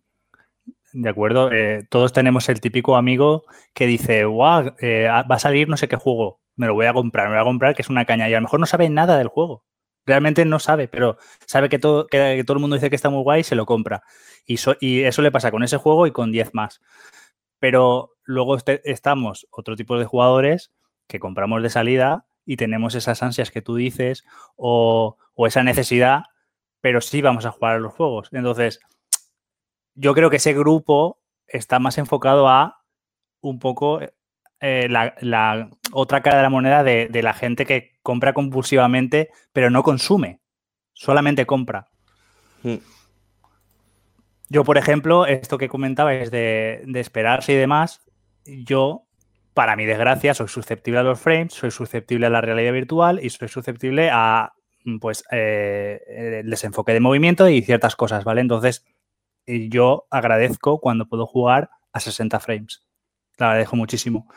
¿De 0.93 1.09
acuerdo? 1.09 1.53
Eh, 1.53 1.85
todos 1.89 2.13
tenemos 2.13 2.49
el 2.49 2.61
típico 2.61 2.97
amigo 2.97 3.45
que 3.75 3.87
dice, 3.87 4.25
wow, 4.25 4.75
eh, 4.81 5.07
va 5.09 5.37
a 5.37 5.39
salir 5.39 5.69
no 5.69 5.77
sé 5.77 5.89
qué 5.89 5.97
juego, 5.97 6.41
me 6.57 6.67
lo 6.67 6.75
voy 6.75 6.87
a 6.87 6.93
comprar, 6.93 7.29
me 7.29 7.37
lo 7.37 7.41
voy 7.43 7.49
a 7.49 7.51
comprar, 7.53 7.75
que 7.77 7.83
es 7.83 7.91
una 7.91 8.05
caña. 8.05 8.29
Y 8.29 8.35
a 8.35 8.39
lo 8.39 8.43
mejor 8.43 8.59
no 8.61 8.67
sabe 8.67 8.89
nada 8.91 9.17
del 9.19 9.29
juego. 9.29 9.65
Realmente 10.07 10.45
no 10.45 10.59
sabe, 10.59 10.89
pero 10.89 11.17
sabe 11.47 11.69
que 11.69 11.79
todo, 11.79 12.07
que, 12.09 12.35
que 12.37 12.45
todo 12.45 12.57
el 12.57 12.61
mundo 12.61 12.75
dice 12.77 12.91
que 12.91 12.97
está 12.97 13.11
muy 13.11 13.23
guay 13.23 13.41
y 13.41 13.45
se 13.45 13.55
lo 13.55 13.67
compra. 13.67 14.03
Y, 14.47 14.57
so- 14.57 14.77
y 14.81 15.03
eso 15.03 15.23
le 15.23 15.31
pasa 15.31 15.51
con 15.53 15.63
ese 15.63 15.77
juego 15.77 16.07
y 16.07 16.13
con 16.13 16.33
10 16.33 16.51
más. 16.55 16.81
Pero 17.59 18.13
luego 18.25 18.57
este- 18.57 18.81
estamos 18.91 19.47
otro 19.51 19.77
tipo 19.77 19.99
de 19.99 20.05
jugadores 20.07 20.73
que 21.09 21.21
compramos 21.21 21.63
de 21.63 21.71
salida 21.71 22.27
y 22.45 22.57
tenemos 22.57 22.95
esas 22.95 23.23
ansias 23.23 23.51
que 23.51 23.63
tú 23.63 23.77
dices 23.77 24.25
o, 24.57 25.17
o 25.35 25.47
esa 25.47 25.63
necesidad, 25.63 26.25
pero 26.81 27.01
sí 27.01 27.23
vamos 27.23 27.47
a 27.47 27.51
jugar 27.51 27.77
a 27.77 27.79
los 27.79 27.93
juegos. 27.93 28.29
Entonces, 28.33 28.81
yo 29.95 30.15
creo 30.15 30.31
que 30.31 30.37
ese 30.37 30.55
grupo 30.55 31.21
está 31.47 31.79
más 31.79 31.99
enfocado 31.99 32.49
a 32.49 32.85
un 33.41 33.59
poco 33.59 34.01
eh, 34.61 34.89
la, 34.89 35.15
la 35.21 35.71
otra 35.93 36.23
cara 36.23 36.39
de 36.39 36.43
la 36.43 36.51
moneda 36.51 36.83
de, 36.83 37.09
de 37.09 37.23
la 37.23 37.35
gente 37.35 37.67
que 37.67 37.99
compra 38.03 38.33
compulsivamente, 38.33 39.31
pero 39.53 39.71
no 39.71 39.83
consume, 39.83 40.41
solamente 40.93 41.47
compra. 41.47 41.89
Mm. 42.63 42.77
Yo, 44.49 44.65
por 44.65 44.79
ejemplo, 44.79 45.27
esto 45.27 45.59
que 45.59 45.69
comentabais 45.69 46.31
de, 46.31 46.83
de 46.85 47.01
esperarse 47.01 47.53
y 47.53 47.57
demás, 47.57 48.03
yo, 48.45 49.07
para 49.55 49.77
mi 49.77 49.85
desgracia, 49.85 50.35
soy 50.35 50.49
susceptible 50.49 51.01
a 51.01 51.03
los 51.03 51.21
frames, 51.21 51.53
soy 51.53 51.71
susceptible 51.71 52.27
a 52.27 52.31
la 52.31 52.41
realidad 52.41 52.73
virtual 52.73 53.21
y 53.23 53.31
soy 53.31 53.49
susceptible 53.49 54.11
a 54.13 54.53
pues 55.01 55.25
eh, 55.31 56.01
el 56.41 56.49
desenfoque 56.49 56.93
de 56.93 57.01
movimiento 57.01 57.49
y 57.49 57.63
ciertas 57.63 57.97
cosas, 57.97 58.25
¿vale? 58.25 58.41
Entonces, 58.41 58.85
yo 59.47 60.07
agradezco 60.11 60.81
cuando 60.81 61.07
puedo 61.07 61.27
jugar 61.27 61.71
a 61.93 62.01
60 62.01 62.41
frames. 62.41 62.87
La 63.39 63.49
agradezco 63.49 63.77
muchísimo. 63.77 64.29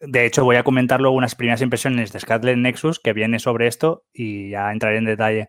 De 0.00 0.26
hecho, 0.26 0.44
voy 0.44 0.56
a 0.56 0.64
comentar 0.64 1.00
luego 1.00 1.16
unas 1.16 1.34
primeras 1.34 1.62
impresiones 1.62 2.12
de 2.12 2.20
Scarlet 2.20 2.56
Nexus 2.56 3.00
que 3.00 3.12
viene 3.12 3.38
sobre 3.38 3.66
esto 3.66 4.04
y 4.12 4.50
ya 4.50 4.70
entraré 4.70 4.98
en 4.98 5.06
detalle. 5.06 5.48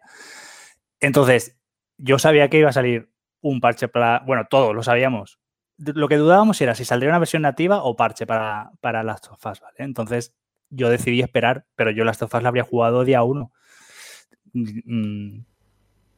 Entonces, 0.99 1.57
yo 1.97 2.19
sabía 2.19 2.49
que 2.49 2.59
iba 2.59 2.69
a 2.69 2.73
salir 2.73 3.09
un 3.41 3.59
parche 3.59 3.87
para. 3.87 4.19
Bueno, 4.25 4.45
todos 4.49 4.73
lo 4.73 4.81
sabíamos. 4.81 5.39
Lo 5.77 6.07
que 6.07 6.17
dudábamos 6.17 6.61
era 6.61 6.73
si 6.75 6.85
saldría 6.85 7.09
una 7.09 7.19
versión 7.19 7.41
nativa 7.41 7.83
o 7.83 7.95
parche 7.95 8.25
para, 8.25 8.71
para 8.81 9.03
Last 9.03 9.27
of 9.27 9.45
Us, 9.45 9.59
¿vale? 9.59 9.75
Entonces, 9.79 10.33
yo 10.69 10.89
decidí 10.89 11.21
esperar, 11.21 11.65
pero 11.75 11.91
yo 11.91 12.05
Last 12.05 12.21
of 12.21 12.33
Us 12.33 12.41
la 12.41 12.49
habría 12.49 12.63
jugado 12.63 13.03
día 13.03 13.23
uno. 13.23 13.51
Mm, 14.53 15.39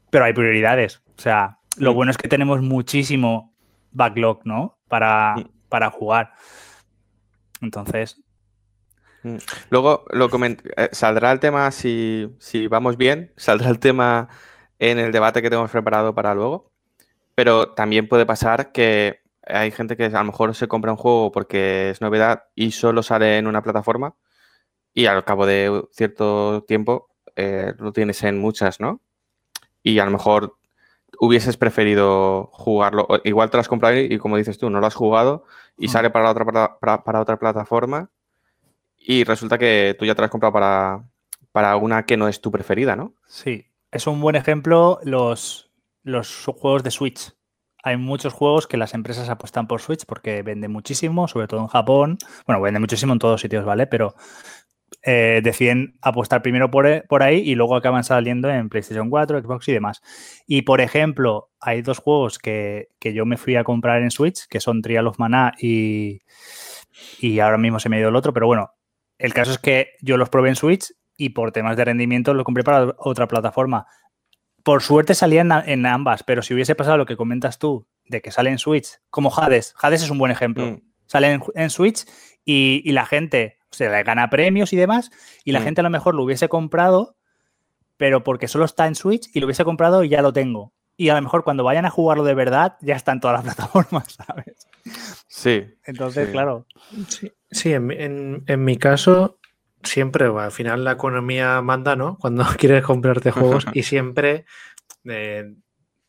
pero 0.10 0.26
hay 0.26 0.34
prioridades. 0.34 1.02
O 1.18 1.22
sea, 1.22 1.60
lo 1.78 1.92
mm. 1.92 1.96
bueno 1.96 2.12
es 2.12 2.18
que 2.18 2.28
tenemos 2.28 2.62
muchísimo 2.62 3.56
backlog, 3.92 4.42
¿no? 4.46 4.78
Para, 4.88 5.36
mm. 5.36 5.50
para 5.70 5.90
jugar. 5.90 6.34
Entonces. 7.62 8.22
Luego 9.70 10.06
lo 10.12 10.30
eh, 10.32 10.90
saldrá 10.92 11.32
el 11.32 11.40
tema 11.40 11.70
si, 11.72 12.30
si 12.40 12.68
vamos 12.68 12.96
bien, 12.96 13.34
saldrá 13.38 13.70
el 13.70 13.80
tema 13.80 14.30
en 14.80 15.00
el 15.00 15.12
debate 15.12 15.42
que 15.42 15.50
tenemos 15.50 15.72
preparado 15.72 16.14
para 16.14 16.34
luego. 16.36 16.72
Pero 17.36 17.74
también 17.74 18.08
puede 18.08 18.26
pasar 18.26 18.72
que 18.72 19.22
hay 19.48 19.72
gente 19.72 19.98
que 19.98 20.06
a 20.06 20.10
lo 20.10 20.24
mejor 20.24 20.56
se 20.56 20.68
compra 20.68 20.92
un 20.92 20.98
juego 20.98 21.32
porque 21.32 21.90
es 21.92 22.02
novedad 22.02 22.46
y 22.56 22.72
solo 22.72 23.04
sale 23.04 23.38
en 23.38 23.48
una 23.48 23.62
plataforma 23.62 24.16
y 24.94 25.06
al 25.06 25.24
cabo 25.24 25.46
de 25.46 25.84
cierto 25.92 26.64
tiempo 26.68 27.10
eh, 27.36 27.74
lo 27.78 27.94
tienes 27.94 28.24
en 28.24 28.40
muchas, 28.40 28.80
¿no? 28.80 29.00
Y 29.84 30.00
a 30.00 30.06
lo 30.06 30.12
mejor 30.12 30.58
hubieses 31.20 31.56
preferido 31.56 32.50
jugarlo. 32.52 33.08
Igual 33.24 33.50
te 33.50 33.58
lo 33.58 33.62
has 33.62 33.68
comprado 33.68 33.96
y, 33.98 34.18
como 34.18 34.38
dices 34.38 34.58
tú, 34.58 34.70
no 34.70 34.80
lo 34.80 34.88
has 34.88 34.96
jugado 34.96 35.46
y 35.78 35.88
sale 35.90 36.10
para, 36.10 36.32
otra, 36.32 36.80
para, 36.80 37.22
otra 37.22 37.38
plataforma 37.38 38.10
y 38.98 39.24
resulta 39.24 39.58
que 39.58 39.96
tú 39.98 40.06
ya 40.06 40.16
te 40.16 40.22
lo 40.22 40.26
has 40.26 40.32
comprado 40.32 40.54
para, 40.54 41.04
para 41.52 41.76
una 41.76 42.06
que 42.06 42.18
no 42.18 42.28
es 42.28 42.42
tu 42.42 42.52
preferida, 42.52 42.96
¿no? 42.96 43.14
Sí, 43.28 43.68
es 43.92 44.08
un 44.08 44.20
buen 44.20 44.36
ejemplo 44.36 45.00
los, 45.04 45.70
los 46.02 46.46
juegos 46.46 46.84
de 46.84 46.92
Switch. 46.92 47.37
Hay 47.84 47.98
muchos 47.98 48.34
juegos 48.34 48.68
que 48.68 48.78
las 48.78 48.94
empresas 48.94 49.30
apuestan 49.30 49.68
por 49.68 49.82
Switch 49.82 50.06
porque 50.06 50.42
venden 50.42 50.72
muchísimo, 50.72 51.28
sobre 51.28 51.48
todo 51.48 51.62
en 51.62 51.68
Japón. 51.68 52.18
Bueno, 52.46 52.62
vende 52.62 52.80
muchísimo 52.80 53.14
en 53.14 53.20
todos 53.20 53.42
sitios, 53.42 53.66
¿vale? 53.66 53.88
Pero 53.88 54.16
eh, 55.04 55.42
deciden 55.44 55.98
apostar 56.02 56.42
primero 56.42 56.72
por, 56.72 57.06
por, 57.08 57.24
ahí 57.24 57.40
y 57.40 57.56
luego 57.56 57.76
acaban 57.76 58.04
saliendo 58.04 58.50
en 58.50 58.70
PlayStation 58.70 59.10
4, 59.10 59.42
Xbox 59.42 59.68
y 59.68 59.74
demás. 59.74 60.02
Y 60.48 60.64
por 60.64 60.82
ejemplo, 60.82 61.50
hay 61.60 61.82
dos 61.82 62.00
juegos 62.00 62.40
que, 62.40 62.90
yo 63.02 63.26
me 63.26 63.38
fui 63.38 63.56
a 63.56 63.64
comprar 63.64 64.02
en 64.02 64.12
Switch, 64.12 64.48
que 64.48 64.60
son 64.60 64.82
Trial 64.82 65.08
of 65.08 65.20
Mana 65.20 65.54
y, 65.60 66.22
y 67.20 67.40
ahora 67.40 67.58
mismo 67.58 67.80
se 67.80 67.90
me 67.90 67.98
ha 67.98 68.00
ido 68.00 68.10
el 68.10 68.16
otro, 68.16 68.34
pero 68.34 68.48
bueno, 68.48 68.72
el 69.18 69.34
caso 69.34 69.52
es 69.52 69.60
que 69.60 69.92
yo 70.02 70.18
los 70.18 70.30
probé 70.30 70.50
en 70.50 70.56
Switch 70.56 70.94
y 71.18 71.30
por 71.30 71.52
temas 71.52 71.76
de 71.76 71.86
rendimiento 71.86 72.34
lo 72.34 72.44
compré 72.44 72.64
para 72.64 72.94
otra 72.98 73.28
plataforma. 73.28 73.88
Por 74.68 74.84
suerte 74.84 75.16
salían 75.16 75.50
en, 75.66 75.86
ambas, 75.86 76.24
pero 76.24 76.42
si 76.42 76.54
hubiese 76.54 76.76
pasado 76.76 76.98
lo 76.98 77.06
que 77.06 77.16
comentas 77.16 77.58
tú, 77.58 77.88
de 78.04 78.22
que 78.22 78.32
sale 78.32 78.50
en 78.50 78.58
Switch, 78.58 79.00
como 79.10 79.34
Hades, 79.34 79.74
Hades 79.82 80.04
es 80.04 80.10
un 80.10 80.18
buen 80.18 80.30
ejemplo. 80.30 80.66
Mm. 80.66 80.82
Sale 81.06 81.40
en, 81.56 81.70
Switch 81.70 82.04
y, 82.44 82.82
y, 82.84 82.92
la 82.92 83.06
gente 83.06 83.60
o 83.72 83.74
sea, 83.74 83.90
le 83.90 84.04
gana 84.04 84.30
premios 84.30 84.74
y 84.74 84.76
demás, 84.76 85.10
y 85.46 85.54
la 85.54 85.62
mm. 85.62 85.64
gente 85.64 85.80
a 85.80 85.84
lo 85.86 85.90
mejor 85.90 86.16
lo 86.16 86.24
hubiese 86.24 86.50
comprado, 86.50 87.16
pero 87.96 88.26
porque 88.26 88.50
solo 88.50 88.66
está 88.66 88.88
en 88.88 88.96
Switch 88.96 89.30
y 89.34 89.40
lo 89.40 89.46
hubiese 89.46 89.64
comprado 89.64 90.04
y 90.04 90.10
ya 90.10 90.22
lo 90.22 90.34
tengo. 90.34 90.74
Y 90.98 91.08
a 91.08 91.16
lo 91.16 91.22
mejor 91.22 91.46
cuando 91.46 91.64
vayan 91.64 91.86
a 91.86 91.90
jugarlo 91.90 92.26
de 92.26 92.34
verdad, 92.34 92.76
ya 92.82 92.98
está 92.98 93.14
en 93.14 93.22
todas 93.22 93.46
las 93.46 93.56
plataformas, 93.56 94.18
¿sabes? 94.26 94.68
Sí. 95.30 95.64
Entonces, 95.86 96.28
claro. 96.30 96.66
Sí, 97.52 97.72
en, 97.72 98.44
mi 98.66 98.76
caso, 98.76 99.40
siempre, 99.84 100.26
al 100.26 100.52
final 100.52 100.84
la 100.84 100.94
economía 100.94 101.62
manda, 101.62 101.96
¿no? 101.96 102.18
Cuando 102.22 102.46
quieres 102.58 102.84
comprarte 102.84 103.32
juegos 103.32 103.66
y 103.74 103.84
siempre, 103.84 104.46
eh, 105.06 105.54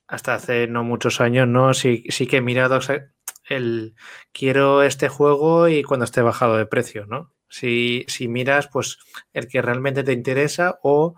hasta 0.06 0.34
hace 0.34 0.66
no 0.66 0.84
muchos 0.84 1.20
años, 1.20 1.46
¿no? 1.46 1.74
Sí, 1.74 2.04
sí 2.08 2.26
que 2.26 2.38
he 2.38 2.42
mirado 2.42 2.78
el 3.48 3.94
quiero 4.32 4.82
este 4.82 5.08
juego 5.08 5.68
y 5.68 5.82
cuando 5.82 6.04
esté 6.04 6.22
bajado 6.22 6.56
de 6.56 6.66
precio, 6.66 7.06
¿no? 7.06 7.32
Si, 7.48 8.04
miras, 8.28 8.68
pues 8.68 8.98
el 9.32 9.48
que 9.48 9.62
realmente 9.62 10.04
te 10.04 10.12
interesa 10.12 10.78
o 10.82 11.14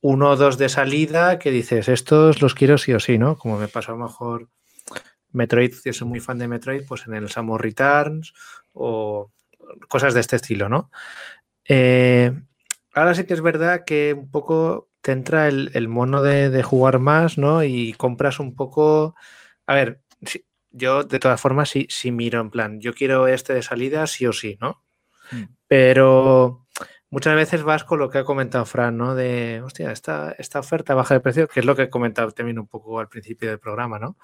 uno 0.00 0.30
o 0.30 0.36
dos 0.36 0.58
de 0.58 0.68
salida 0.68 1.38
que 1.38 1.50
dices, 1.50 1.88
estos 1.88 2.42
los 2.42 2.54
quiero 2.54 2.76
sí 2.76 2.92
o 2.92 3.00
sí, 3.00 3.18
¿no? 3.18 3.36
Como 3.38 3.58
me 3.58 3.68
pasó 3.68 3.92
a 3.92 3.96
lo 3.96 4.04
mejor 4.04 4.48
Metroid, 5.30 5.74
yo 5.84 5.92
soy 5.92 6.08
muy 6.08 6.20
fan 6.20 6.38
de 6.38 6.48
Metroid, 6.48 6.84
pues 6.86 7.06
en 7.06 7.14
el 7.14 7.30
Samus 7.30 7.60
Returns 7.60 8.34
o 8.72 9.30
cosas 9.88 10.14
de 10.14 10.20
este 10.20 10.36
estilo, 10.36 10.68
¿no? 10.68 10.90
Eh, 11.68 12.32
ahora 12.94 13.14
sí 13.14 13.24
que 13.24 13.34
es 13.34 13.40
verdad 13.40 13.84
que 13.84 14.14
un 14.14 14.30
poco 14.30 14.90
te 15.00 15.12
entra 15.12 15.48
el, 15.48 15.88
mono 15.88 16.22
de, 16.22 16.62
jugar 16.62 16.98
más, 16.98 17.36
¿no? 17.36 17.62
Y 17.62 17.92
compras 17.92 18.40
un 18.40 18.54
poco. 18.54 19.14
A 19.66 19.74
ver, 19.74 20.00
yo 20.70 21.04
de 21.04 21.18
todas 21.18 21.40
formas 21.40 21.68
sí, 21.68 21.86
sí 21.90 22.10
miro 22.10 22.40
en 22.40 22.50
plan, 22.50 22.80
yo 22.80 22.94
quiero 22.94 23.28
este 23.28 23.52
de 23.52 23.62
salida 23.62 24.06
sí 24.06 24.26
o 24.26 24.32
sí, 24.32 24.56
¿no? 24.60 24.82
Mm. 25.30 25.44
Pero 25.68 26.66
muchas 27.10 27.36
veces 27.36 27.62
vas 27.62 27.84
con 27.84 27.98
lo 27.98 28.08
que 28.08 28.18
ha 28.18 28.24
comentado 28.24 28.64
Fran, 28.64 28.96
¿no? 28.96 29.14
De, 29.14 29.60
hostia, 29.62 29.92
esta, 29.92 30.34
esta 30.38 30.60
oferta 30.60 30.94
baja 30.94 31.14
de 31.14 31.20
precio, 31.20 31.48
que 31.48 31.60
es 31.60 31.66
lo 31.66 31.76
que 31.76 31.82
he 31.82 31.90
comentado 31.90 32.30
también 32.30 32.58
un 32.58 32.66
poco 32.66 32.98
al 32.98 33.08
principio 33.08 33.50
del 33.50 33.60
programa, 33.60 33.98
¿no? 33.98 34.16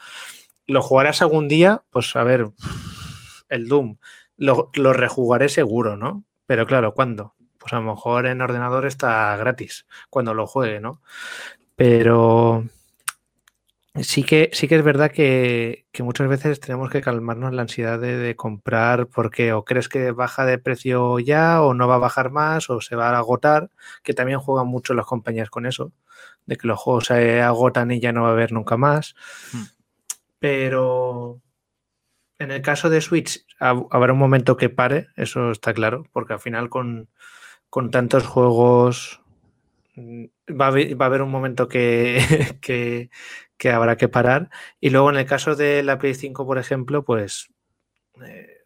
¿Lo 0.67 0.81
jugarás 0.81 1.21
algún 1.21 1.47
día? 1.47 1.85
Pues 1.91 2.17
a 2.17 2.25
ver, 2.25 2.49
el 3.51 3.69
Doom. 3.69 3.99
Lo, 4.37 4.71
lo 4.75 4.95
rejugaré 4.95 5.51
seguro, 5.51 5.99
¿no? 5.99 6.25
Pero 6.51 6.67
claro, 6.67 6.95
¿cuándo? 6.95 7.37
Pues 7.59 7.73
a 7.73 7.77
lo 7.77 7.83
mejor 7.83 8.27
en 8.27 8.41
ordenador 8.41 8.85
está 8.85 9.37
gratis 9.37 9.87
cuando 10.09 10.35
lo 10.35 10.49
juegue, 10.49 10.81
¿no? 10.81 11.01
Pero 11.77 12.65
Sí 14.03 14.25
que, 14.25 14.51
sí 14.53 14.67
que 14.67 14.75
es 14.75 14.83
verdad 14.83 15.13
que, 15.13 15.87
muchas 16.01 16.27
veces 16.27 16.59
tenemos 16.59 16.91
que 16.91 17.03
calmarnos 17.03 17.55
la 17.55 17.63
ansiedad 17.63 18.01
de, 18.01 18.35
comprar 18.35 19.07
porque 19.07 19.53
o 19.53 19.65
crees 19.65 19.89
que 19.89 20.11
baja 20.11 20.45
de 20.45 20.59
precio 20.59 21.21
ya 21.21 21.63
o 21.63 21.73
no 21.73 21.87
va 21.87 21.95
a 21.95 21.99
bajar 21.99 22.33
más 22.33 22.69
o 22.69 22.81
se 22.81 22.97
va 22.97 23.11
a 23.11 23.19
agotar, 23.19 23.71
que 24.03 24.13
también 24.13 24.41
juegan 24.41 24.67
mucho 24.67 24.93
las 24.93 25.07
compañías 25.07 25.51
con 25.51 25.67
eso, 25.67 25.93
de 26.47 26.57
que 26.57 26.67
los 26.67 26.81
juegos 26.81 27.07
se 27.07 27.43
agotan 27.43 27.93
y 27.93 28.01
ya 28.01 28.11
no 28.11 28.23
va 28.23 28.31
a 28.31 28.33
haber 28.33 28.51
nunca 28.51 28.77
más. 28.77 29.15
Hmm. 29.53 29.67
Pero 30.41 31.41
en 32.41 32.51
el 32.51 32.63
caso 32.63 32.89
de 32.89 33.03
Switch 33.03 33.45
habrá 33.59 34.15
un 34.15 34.19
momento 34.19 34.57
que 34.57 34.71
pare, 34.71 35.09
eso 35.15 35.51
está 35.51 35.75
claro, 35.75 36.05
porque 36.11 36.33
al 36.33 36.41
final 36.41 36.71
con, 36.71 37.11
con 37.69 37.91
tantos 37.91 38.27
juegos 38.27 39.21
mm, 39.95 40.25
va 40.59 40.65
a, 40.65 41.07
haber, 41.07 41.23
un 41.23 41.31
momento 41.31 41.69
que, 41.69 42.19
que, 42.63 43.11
que 43.59 43.71
habrá 43.71 43.97
que 43.99 44.09
parar. 44.09 44.49
Y 44.81 44.89
luego 44.89 45.11
en 45.11 45.17
el 45.17 45.27
caso 45.27 45.55
de 45.55 45.83
la 45.83 45.99
Play 45.99 46.15
5, 46.15 46.47
por 46.47 46.57
ejemplo, 46.57 47.05
pues 47.05 47.53
eh, 48.25 48.65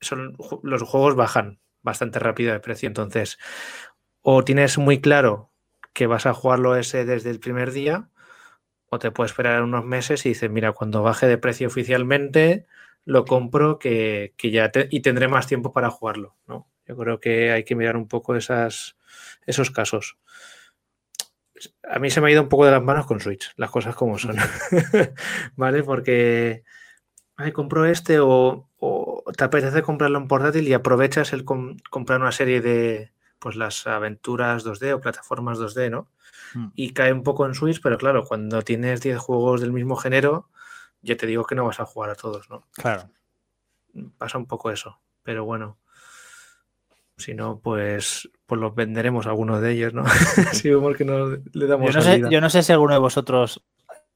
son, 0.00 0.36
los 0.64 0.82
juegos 0.82 1.14
bajan 1.14 1.60
bastante 1.80 2.18
rápido 2.18 2.52
de 2.52 2.58
precio. 2.58 2.88
Entonces, 2.88 3.38
o 4.20 4.42
tienes 4.42 4.78
muy 4.78 5.00
claro 5.00 5.52
que 5.92 6.08
vas 6.08 6.26
a 6.26 6.34
jugarlo 6.34 6.74
ese 6.74 7.04
desde 7.04 7.30
el 7.30 7.38
primer 7.38 7.70
día, 7.70 8.08
o 8.88 8.98
te 8.98 9.12
puedes 9.12 9.30
esperar 9.30 9.62
unos 9.62 9.84
meses 9.84 10.26
y 10.26 10.30
dices, 10.30 10.50
mira, 10.50 10.72
cuando 10.72 11.04
baje 11.04 11.28
de 11.28 11.38
precio 11.38 11.68
oficialmente, 11.68 12.66
lo 13.04 13.24
compro 13.24 13.78
que, 13.78 14.34
ya 14.42 14.70
y 14.90 15.00
tendré 15.00 15.28
más 15.28 15.46
tiempo 15.46 15.72
para 15.72 15.90
jugarlo. 15.90 16.36
¿no? 16.46 16.68
Yo 16.86 16.96
creo 16.96 17.20
que 17.20 17.52
hay 17.52 17.64
que 17.64 17.74
mirar 17.74 17.96
un 17.96 18.08
poco 18.08 18.36
esas, 18.36 18.96
esos 19.46 19.70
casos 19.70 20.18
a 21.88 21.98
mí 21.98 22.10
se 22.10 22.20
me 22.20 22.28
ha 22.28 22.32
ido 22.32 22.42
un 22.42 22.48
poco 22.48 22.64
de 22.64 22.72
las 22.72 22.82
manos 22.82 23.06
con 23.06 23.20
Switch, 23.20 23.52
las 23.56 23.70
cosas 23.70 23.94
como 23.94 24.18
son. 24.18 24.36
¿Vale? 25.56 25.84
Porque 25.84 26.64
ay, 27.36 27.52
compro 27.52 27.84
este 27.86 28.18
o, 28.20 28.68
te 29.36 29.44
apetece 29.44 29.82
comprarlo 29.82 30.18
en 30.18 30.28
portátil 30.28 30.66
y 30.68 30.72
aprovechas 30.72 31.32
el 31.32 31.44
comprar 31.44 32.20
una 32.20 32.32
serie 32.32 32.60
de 32.60 33.12
pues 33.38 33.56
las 33.56 33.86
aventuras 33.86 34.64
2D 34.64 34.94
o 34.94 35.00
plataformas 35.00 35.58
2D, 35.58 35.90
¿no? 35.90 36.08
Hmm. 36.54 36.68
Y 36.74 36.92
cae 36.92 37.12
un 37.12 37.24
poco 37.24 37.44
en 37.46 37.54
Switch, 37.54 37.80
pero 37.82 37.98
claro, 37.98 38.24
cuando 38.24 38.62
tienes 38.62 39.00
10 39.00 39.18
juegos 39.18 39.60
del 39.60 39.72
mismo 39.72 39.96
género, 39.96 40.48
yo 41.02 41.16
te 41.16 41.26
digo 41.26 41.44
que 41.44 41.54
no 41.54 41.66
vas 41.66 41.80
a 41.80 41.84
jugar 41.84 42.10
a 42.10 42.14
todos, 42.14 42.48
¿no? 42.48 42.66
Claro. 42.72 43.10
Pasa 44.18 44.38
un 44.38 44.46
poco 44.46 44.70
eso, 44.70 45.00
pero 45.22 45.44
bueno. 45.44 45.78
Si 47.18 47.34
no, 47.34 47.60
pues, 47.60 48.30
pues 48.46 48.60
los 48.60 48.74
venderemos 48.74 49.26
algunos 49.26 49.60
de 49.60 49.72
ellos, 49.72 49.92
¿no? 49.92 50.04
si 50.52 50.70
vemos 50.70 50.96
que 50.96 51.04
no 51.04 51.36
le 51.52 51.66
damos 51.66 51.92
yo 51.92 52.00
no, 52.00 52.02
sé, 52.02 52.22
yo 52.30 52.40
no 52.40 52.50
sé 52.50 52.62
si 52.62 52.72
alguno 52.72 52.94
de 52.94 53.00
vosotros 53.00 53.62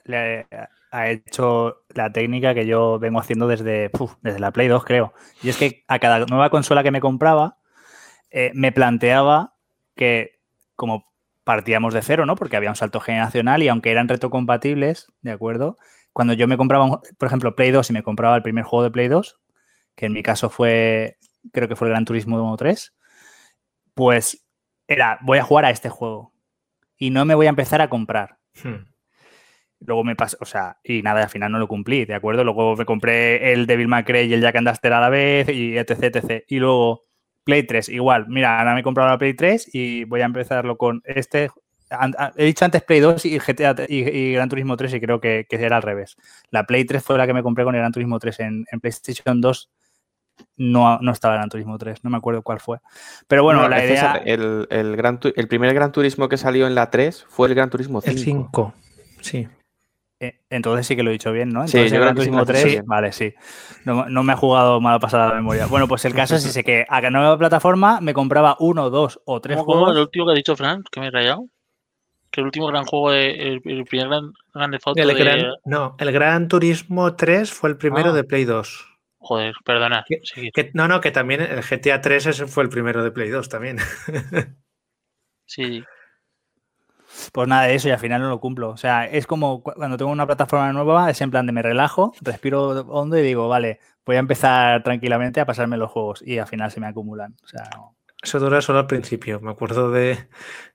le 0.05 0.47
ha 0.91 1.11
hecho 1.11 1.85
la 1.91 2.11
técnica 2.11 2.55
que 2.55 2.67
yo 2.67 2.99
vengo 2.99 3.21
haciendo 3.21 3.47
desde, 3.47 3.91
desde 4.23 4.39
la 4.39 4.51
Play 4.51 4.69
2, 4.69 4.85
creo. 4.85 5.13
Y 5.43 5.51
es 5.51 5.57
que 5.57 5.85
a 5.89 5.99
cada 5.99 6.25
nueva 6.27 6.51
consola 6.51 6.83
que 6.83 6.91
me 6.91 7.01
compraba, 7.01 7.59
eh, 8.31 8.51
me 8.55 8.73
planteaba 8.73 9.55
que 9.95 10.39
como 10.75 11.07
partíamos 11.45 11.95
de 11.95 12.03
cero, 12.03 12.27
¿no? 12.27 12.35
Porque 12.35 12.57
había 12.57 12.71
un 12.71 12.77
salto 12.77 13.01
generacional 13.01 13.63
y 13.63 13.69
aunque 13.69 13.91
eran 13.91 14.09
retrocompatibles, 14.09 15.13
¿de 15.23 15.33
acuerdo? 15.33 15.79
Cuando 16.17 16.33
yo 16.33 16.49
me 16.49 16.57
compraba, 16.57 17.03
por 17.19 17.27
ejemplo, 17.27 17.55
Play 17.55 17.73
2 17.73 17.91
y 17.91 17.93
me 17.93 18.03
compraba 18.03 18.37
el 18.37 18.43
primer 18.43 18.65
juego 18.65 18.83
de 18.85 18.91
Play 18.91 19.09
2, 19.09 19.39
que 19.95 20.07
en 20.07 20.15
mi 20.15 20.23
caso 20.23 20.49
fue, 20.49 21.19
creo 21.53 21.69
que 21.69 21.77
fue 21.77 21.89
el 21.89 21.93
Gran 21.93 22.07
Turismo 22.07 22.57
3, 22.57 22.95
pues 23.93 24.43
era, 24.89 25.19
voy 25.21 25.37
a 25.37 25.43
jugar 25.43 25.67
a 25.67 25.71
este 25.71 25.91
juego 25.91 26.33
y 26.97 27.11
no 27.11 27.27
me 27.27 27.35
voy 27.35 27.45
a 27.45 27.51
empezar 27.51 27.83
a 27.83 27.91
comprar. 27.91 28.39
Hmm. 28.65 28.87
Luego 29.81 30.05
me 30.05 30.17
pasó, 30.17 30.39
o 30.41 30.47
sea, 30.47 30.79
y 30.83 31.03
nada, 31.03 31.23
al 31.23 31.29
final 31.29 31.53
no 31.53 31.59
lo 31.59 31.69
cumplí, 31.69 32.07
¿de 32.07 32.15
acuerdo? 32.15 32.45
Luego 32.45 32.77
me 32.77 32.87
compré 32.87 33.53
el 33.53 33.67
Devil 33.67 33.89
May 33.89 34.05
Cry 34.05 34.21
y 34.21 34.33
el 34.33 34.41
Jack 34.41 34.57
and 34.57 34.69
Duster 34.71 34.95
a 34.95 35.01
la 35.03 35.11
vez 35.11 35.51
y 35.51 35.77
etc, 35.77 36.17
etc. 36.17 36.45
Y 36.49 36.61
luego 36.61 37.05
Play 37.45 37.65
3, 37.67 37.91
igual. 37.91 38.25
Mira, 38.27 38.59
ahora 38.59 38.73
me 38.73 38.81
he 38.81 38.83
comprado 38.83 39.11
la 39.11 39.19
Play 39.19 39.35
3 39.35 39.69
y 39.71 40.05
voy 40.05 40.23
a 40.23 40.25
empezarlo 40.25 40.79
con 40.79 41.03
este. 41.05 41.51
He 42.37 42.45
dicho 42.45 42.65
antes 42.65 42.83
Play 42.83 43.01
2 43.01 43.25
y 43.27 43.39
GTA 43.39 43.75
y, 43.89 44.33
Gran 44.33 44.49
Turismo 44.49 44.77
3 44.77 44.95
y 44.95 45.01
creo 45.01 45.21
que, 45.21 45.47
era 45.51 45.77
al 45.77 45.83
revés. 45.83 46.17
La 46.51 46.65
Play 46.65 46.85
3 46.85 47.03
fue 47.03 47.17
la 47.17 47.27
que 47.27 47.35
me 47.35 47.43
compré 47.43 47.65
con 47.65 47.75
el 47.75 47.81
Gran 47.81 47.93
Turismo 47.93 48.19
3. 48.19 48.41
En, 48.41 48.65
PlayStation 48.81 49.41
2 49.41 49.71
no, 50.57 50.99
no 50.99 51.13
estaba 51.13 51.35
Gran 51.35 51.49
Turismo 51.49 51.79
3, 51.79 52.03
no 52.05 52.11
me 52.11 52.17
acuerdo 52.17 52.43
cuál 52.43 52.61
fue. 52.61 52.79
Pero 53.29 53.43
bueno, 53.45 53.69
la 53.69 53.85
idea... 53.85 54.21
el, 54.25 54.67
el, 54.71 54.97
gran, 54.97 55.21
el 55.35 55.49
primer 55.49 55.73
Gran 55.75 55.93
Turismo 55.93 56.29
que 56.29 56.37
salió 56.37 56.67
en 56.67 56.75
la 56.75 56.91
3 56.91 57.27
fue 57.29 57.49
el 57.49 57.55
Gran 57.55 57.71
Turismo 57.71 58.01
5. 58.01 58.11
El 58.11 58.19
5, 58.19 58.75
sí. 59.21 59.49
Eh, 60.19 60.41
entonces 60.49 60.87
sí 60.87 60.97
que 60.97 61.03
lo 61.03 61.11
he 61.11 61.13
dicho 61.13 61.31
bien, 61.31 61.51
¿no? 61.51 61.61
Entonces 61.61 61.91
sí, 61.91 61.95
el 61.95 62.01
Gran 62.01 62.15
Turismo 62.15 62.45
3, 62.45 62.85
vale, 62.87 63.13
sí. 63.13 63.35
No, 63.85 64.07
me 64.07 64.33
ha 64.33 64.37
jugado 64.37 64.81
mal 64.81 64.99
pasada 64.99 65.29
la 65.29 65.35
memoria. 65.35 65.67
Bueno, 65.67 65.87
pues 65.87 66.05
el 66.05 66.15
caso 66.15 66.37
es 66.37 66.45
ese 66.47 66.65
que 66.65 66.87
a 66.89 67.01
la 67.01 67.11
nueva 67.11 67.37
plataforma 67.37 68.01
me 68.01 68.15
compraba 68.15 68.57
uno, 68.59 68.89
dos 68.91 69.21
o 69.25 69.41
tres 69.41 69.59
juegos. 69.59 69.95
el 69.95 70.03
último 70.03 70.27
que 70.27 70.33
ha 70.33 70.35
dicho 70.35 70.57
Frank, 70.57 70.87
que 70.91 71.01
me 71.01 71.09
he 71.09 71.11
rayado? 71.11 71.47
Que 72.31 72.41
el 72.41 72.47
último 72.47 72.67
gran 72.67 72.85
juego, 72.85 73.11
de, 73.13 73.31
el, 73.31 73.61
primer 73.61 74.09
gran, 74.09 74.33
gran 74.53 74.71
de 74.71 74.79
foto 74.79 75.01
de... 75.01 75.53
no, 75.65 75.97
el 75.99 76.13
Gran 76.13 76.49
Turismo 76.49 77.15
3 77.15 77.51
fue 77.51 77.71
el 77.71 77.77
primero 77.77 78.11
ah. 78.11 78.13
de 78.13 78.25
Play 78.25 78.45
2. 78.45 78.97
Joder, 79.19 79.55
perdona. 79.65 80.05
no, 80.75 80.87
no, 80.87 81.01
que 81.01 81.11
también 81.11 81.41
el 81.41 81.63
GTA 81.63 82.01
3 82.01 82.27
ese 82.27 82.47
fue 82.47 82.63
el 82.63 82.69
primero 82.69 83.03
de 83.03 83.11
Play 83.11 83.31
2 83.31 83.49
también. 83.49 83.79
sí. 85.47 85.83
Pues 87.33 87.49
nada 87.49 87.65
de 87.65 87.75
eso 87.75 87.89
y 87.89 87.91
al 87.91 87.99
final 87.99 88.21
no 88.21 88.29
lo 88.29 88.41
cumplo. 88.41 88.71
O 88.71 88.77
sea, 88.77 89.07
es 89.07 89.27
como 89.27 89.63
cuando 89.63 89.97
tengo 89.97 90.13
una 90.13 90.27
plataforma 90.27 90.73
nueva, 90.73 91.11
es 91.11 91.21
en 91.21 91.31
plan 91.31 91.47
de 91.47 91.53
me 91.53 91.63
relajo, 91.63 92.13
respiro 92.21 92.69
hondo 92.89 93.19
y 93.19 93.23
digo, 93.23 93.49
vale, 93.49 93.81
voy 94.05 94.17
a 94.17 94.21
empezar 94.21 94.83
tranquilamente 94.83 95.41
a 95.41 95.47
pasarme 95.47 95.77
los 95.77 95.91
juegos 95.91 96.23
y 96.25 96.39
al 96.39 96.47
final 96.47 96.71
se 96.71 96.81
me 96.81 96.87
acumulan. 96.87 97.35
O 97.43 97.49
sea, 97.49 97.69
Eso 98.27 98.41
dura 98.41 98.61
solo 98.61 98.81
al 98.81 98.89
principio. 98.89 99.41
Me 99.41 99.53
acuerdo 99.53 99.93
de, 99.93 100.27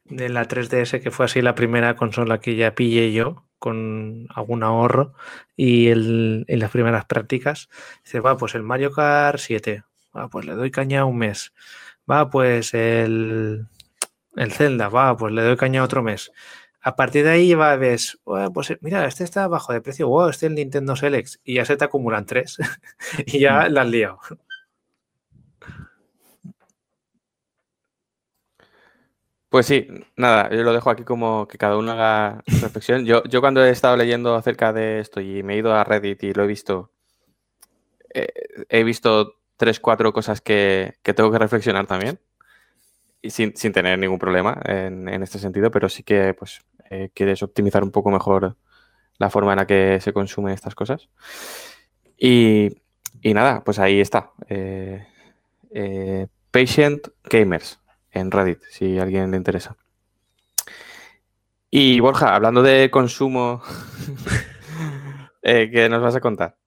la 0.06 0.48
3DS 0.48 1.02
que 1.02 1.12
fue 1.12 1.26
así 1.26 1.42
la 1.42 1.54
primera 1.54 1.98
consola 1.98 2.40
que 2.40 2.56
ya 2.56 2.76
pillé 2.76 3.12
yo 3.12 3.46
con 3.60 4.28
algún 4.34 4.64
ahorro 4.64 5.14
y 5.58 5.90
en 5.90 6.46
las 6.48 6.72
primeras 6.72 7.04
prácticas. 7.04 7.68
Dice, 8.06 8.22
va, 8.22 8.38
pues 8.38 8.56
el 8.56 8.64
Mario 8.64 8.94
Kart 8.94 9.38
7. 9.38 9.84
Va, 10.16 10.30
pues 10.30 10.46
le 10.46 10.54
doy 10.54 10.72
caña 10.72 11.04
un 11.04 11.18
mes. 11.18 11.52
Va, 12.10 12.30
pues 12.30 12.74
el 12.74 13.68
el 14.38 14.54
Zelda, 14.54 14.88
va, 14.88 15.18
pues 15.18 15.34
le 15.34 15.42
doy 15.42 15.58
caña 15.58 15.84
otro 15.84 16.02
mes. 16.02 16.32
A 16.80 16.96
partir 16.96 17.26
de 17.26 17.32
ahí 17.32 17.54
va, 17.54 17.76
ves, 17.76 18.18
pues 18.54 18.78
mira, 18.80 19.06
este 19.06 19.26
está 19.26 19.50
bajo 19.50 19.74
de 19.74 19.82
precio, 19.82 20.08
wow, 20.08 20.30
este 20.30 20.46
es 20.46 20.52
el 20.52 20.56
Nintendo 20.56 20.96
Select, 20.96 21.36
y 21.44 21.56
ya 21.56 21.66
se 21.66 21.76
te 21.76 21.84
acumulan 21.84 22.26
tres, 22.26 22.58
y 23.26 23.40
ya 23.40 23.68
mm. 23.68 23.74
la 23.74 23.82
has 23.82 23.90
liado. 23.90 24.20
Pues 29.52 29.66
sí, 29.66 29.86
nada, 30.16 30.50
yo 30.50 30.64
lo 30.64 30.72
dejo 30.72 30.90
aquí 30.90 31.04
como 31.04 31.46
que 31.46 31.58
cada 31.58 31.78
uno 31.78 31.92
haga 31.92 32.42
reflexión. 32.48 33.04
Yo, 33.06 33.22
yo 33.26 33.42
cuando 33.42 33.62
he 33.62 33.70
estado 33.70 33.98
leyendo 33.98 34.34
acerca 34.36 34.72
de 34.72 35.02
esto 35.02 35.20
y 35.20 35.44
me 35.44 35.56
he 35.56 35.58
ido 35.58 35.76
a 35.76 35.84
Reddit 35.84 36.24
y 36.24 36.34
lo 36.34 36.46
he 36.46 36.48
visto, 36.48 36.90
eh, 38.14 38.30
he 38.70 38.86
visto 38.86 39.36
tres, 39.58 39.82
cuatro 39.82 40.14
cosas 40.14 40.40
que, 40.40 40.94
que 41.04 41.14
tengo 41.14 41.30
que 41.34 41.38
reflexionar 41.38 41.86
también 41.86 42.22
sin, 43.24 43.54
sin, 43.58 43.74
tener 43.74 44.00
ningún 44.00 44.20
problema 44.20 44.58
en, 44.64 45.10
en, 45.10 45.22
este 45.22 45.38
sentido, 45.38 45.70
pero 45.70 45.90
sí 45.90 46.04
que 46.04 46.34
pues 46.34 46.62
eh, 46.90 47.10
quieres 47.14 47.44
optimizar 47.44 47.84
un 47.84 47.92
poco 47.92 48.10
mejor 48.10 48.56
la 49.18 49.30
forma 49.30 49.52
en 49.52 49.58
la 49.58 49.68
que 49.68 50.00
se 50.00 50.14
consumen 50.14 50.54
estas 50.54 50.76
cosas. 50.76 51.10
Y, 52.18 52.70
y 53.22 53.34
nada, 53.34 53.66
pues 53.66 53.80
ahí 53.80 54.00
está. 54.00 54.32
Eh, 54.48 55.06
Patient 56.52 57.10
Gamers 57.30 57.81
en 58.12 58.32
Reddit, 58.32 58.62
si 58.70 59.00
a 59.00 59.04
alguien 59.04 59.32
le 59.32 59.38
interesa. 59.38 59.78
Y 61.70 62.00
Borja, 62.02 62.36
hablando 62.36 62.62
de 62.62 62.92
consumo, 62.92 63.62
¿qué 65.42 65.88
nos 65.90 66.02
vas 66.02 66.16
a 66.16 66.22
contar? 66.22 66.58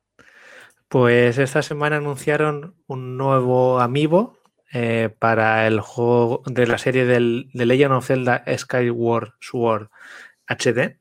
Pues 0.88 1.38
esta 1.38 1.62
semana 1.62 1.96
anunciaron 1.96 2.76
un 2.86 3.16
nuevo 3.16 3.80
amiibo 3.80 4.38
eh, 4.72 5.08
para 5.18 5.66
el 5.66 5.80
juego 5.80 6.42
de 6.46 6.66
la 6.66 6.78
serie 6.78 7.04
del, 7.04 7.50
de 7.52 7.66
Legend 7.66 7.92
of 7.92 8.06
Zelda 8.06 8.44
Skyward 8.56 9.34
Sword 9.40 9.88
HD, 10.48 10.98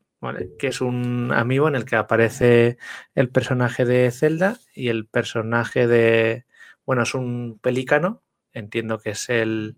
que 0.59 0.67
es 0.67 0.81
un 0.81 1.31
amigo 1.33 1.67
en 1.67 1.75
el 1.75 1.85
que 1.85 1.95
aparece 1.95 2.77
el 3.15 3.29
personaje 3.29 3.85
de 3.85 4.11
Zelda 4.11 4.57
y 4.73 4.89
el 4.89 5.05
personaje 5.07 5.87
de, 5.87 6.45
bueno, 6.85 7.03
es 7.03 7.13
un 7.13 7.59
pelícano, 7.61 8.21
entiendo 8.51 8.99
que 8.99 9.11
es 9.11 9.29
el 9.29 9.75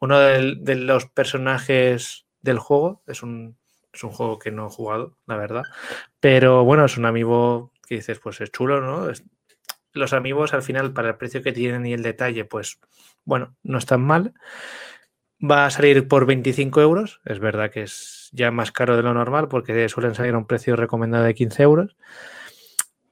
uno 0.00 0.18
de, 0.18 0.74
los 0.76 1.06
personajes 1.06 2.26
del 2.40 2.58
juego, 2.58 3.02
es 3.06 3.22
un, 3.22 3.56
es 3.92 4.04
un 4.04 4.10
juego 4.10 4.38
que 4.38 4.50
no 4.50 4.66
he 4.66 4.70
jugado, 4.70 5.16
la 5.26 5.36
verdad, 5.36 5.64
pero 6.20 6.64
bueno, 6.64 6.84
es 6.84 6.96
un 6.96 7.06
amigo 7.06 7.72
que 7.86 7.96
dices, 7.96 8.18
pues 8.18 8.40
es 8.40 8.50
chulo, 8.50 8.80
¿no? 8.80 9.10
los 9.96 10.12
amigos 10.12 10.54
al 10.54 10.62
final, 10.62 10.92
para 10.92 11.08
el 11.08 11.16
precio 11.16 11.42
que 11.42 11.52
tienen 11.52 11.86
y 11.86 11.92
el 11.92 12.02
detalle, 12.02 12.44
pues 12.44 12.78
bueno, 13.24 13.56
no 13.62 13.78
es 13.78 13.86
tan 13.86 14.02
mal. 14.02 14.34
Va 15.42 15.66
a 15.66 15.70
salir 15.70 16.08
por 16.08 16.26
25 16.26 16.80
euros. 16.80 17.20
Es 17.24 17.40
verdad 17.40 17.70
que 17.70 17.82
es 17.82 18.30
ya 18.32 18.50
más 18.50 18.72
caro 18.72 18.96
de 18.96 19.02
lo 19.02 19.12
normal 19.12 19.48
porque 19.48 19.88
suelen 19.88 20.14
salir 20.14 20.34
a 20.34 20.38
un 20.38 20.46
precio 20.46 20.76
recomendado 20.76 21.24
de 21.24 21.34
15 21.34 21.62
euros. 21.62 21.96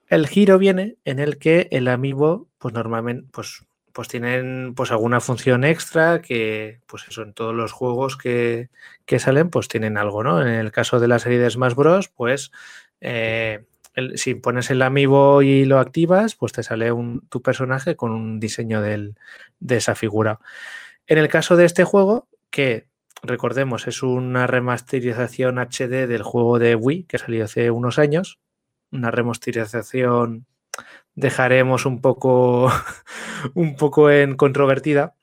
El 0.07 0.27
giro 0.27 0.59
viene 0.59 0.97
en 1.05 1.19
el 1.19 1.39
que 1.39 1.69
el 1.71 1.89
amiibo, 1.89 2.49
pues 2.59 2.75
normalmente, 2.75 3.29
pues, 3.33 3.65
pues 3.95 4.09
tienen 4.09 4.75
pues 4.75 4.91
alguna 4.91 5.21
función 5.21 5.63
extra 5.63 6.21
que, 6.21 6.81
pues 6.87 7.07
eso, 7.09 7.23
en 7.23 7.33
todos 7.33 7.55
los 7.55 7.71
juegos 7.71 8.17
que, 8.17 8.69
salen, 9.19 9.51
pues 9.51 9.69
tienen 9.69 9.97
algo, 9.97 10.25
¿no? 10.25 10.43
En 10.43 10.49
el 10.49 10.73
caso 10.73 10.99
de 10.99 11.07
la 11.07 11.21
serie 11.21 11.39
de 11.39 11.49
Smash 11.49 11.75
Bros., 11.75 12.09
pues 12.09 12.51
eh, 13.01 13.65
si 14.17 14.35
pones 14.35 14.69
el 14.71 14.83
amiibo 14.83 15.43
y 15.43 15.65
lo 15.65 15.79
activas, 15.79 16.35
pues 16.35 16.51
te 16.51 16.65
sale 16.65 16.91
un, 16.91 17.21
tu 17.29 17.41
personaje 17.41 17.95
con 17.95 18.11
un 18.11 18.41
diseño 18.41 18.83
de 18.83 19.15
esa 19.69 19.95
figura. 19.95 20.41
En 21.07 21.19
el 21.19 21.29
caso 21.29 21.57
de 21.57 21.65
este 21.65 21.85
juego, 21.85 22.27
que 22.51 22.89
recordemos 23.23 23.87
es 23.87 24.03
una 24.03 24.49
remasterización 24.49 25.61
HD 25.61 26.09
del 26.09 26.25
juego 26.25 26.59
de 26.59 26.75
Wii 26.75 27.05
que 27.05 27.19
salió 27.19 27.45
hace 27.45 27.71
unos 27.71 28.01
años, 28.01 28.41
una 28.91 29.13
remasterización 29.13 30.47
dejaremos 31.15 31.87
un 31.87 32.01
poco, 32.01 32.71
un 33.55 33.77
poco 33.77 34.11
en 34.11 34.37
controvertida, 34.37 35.15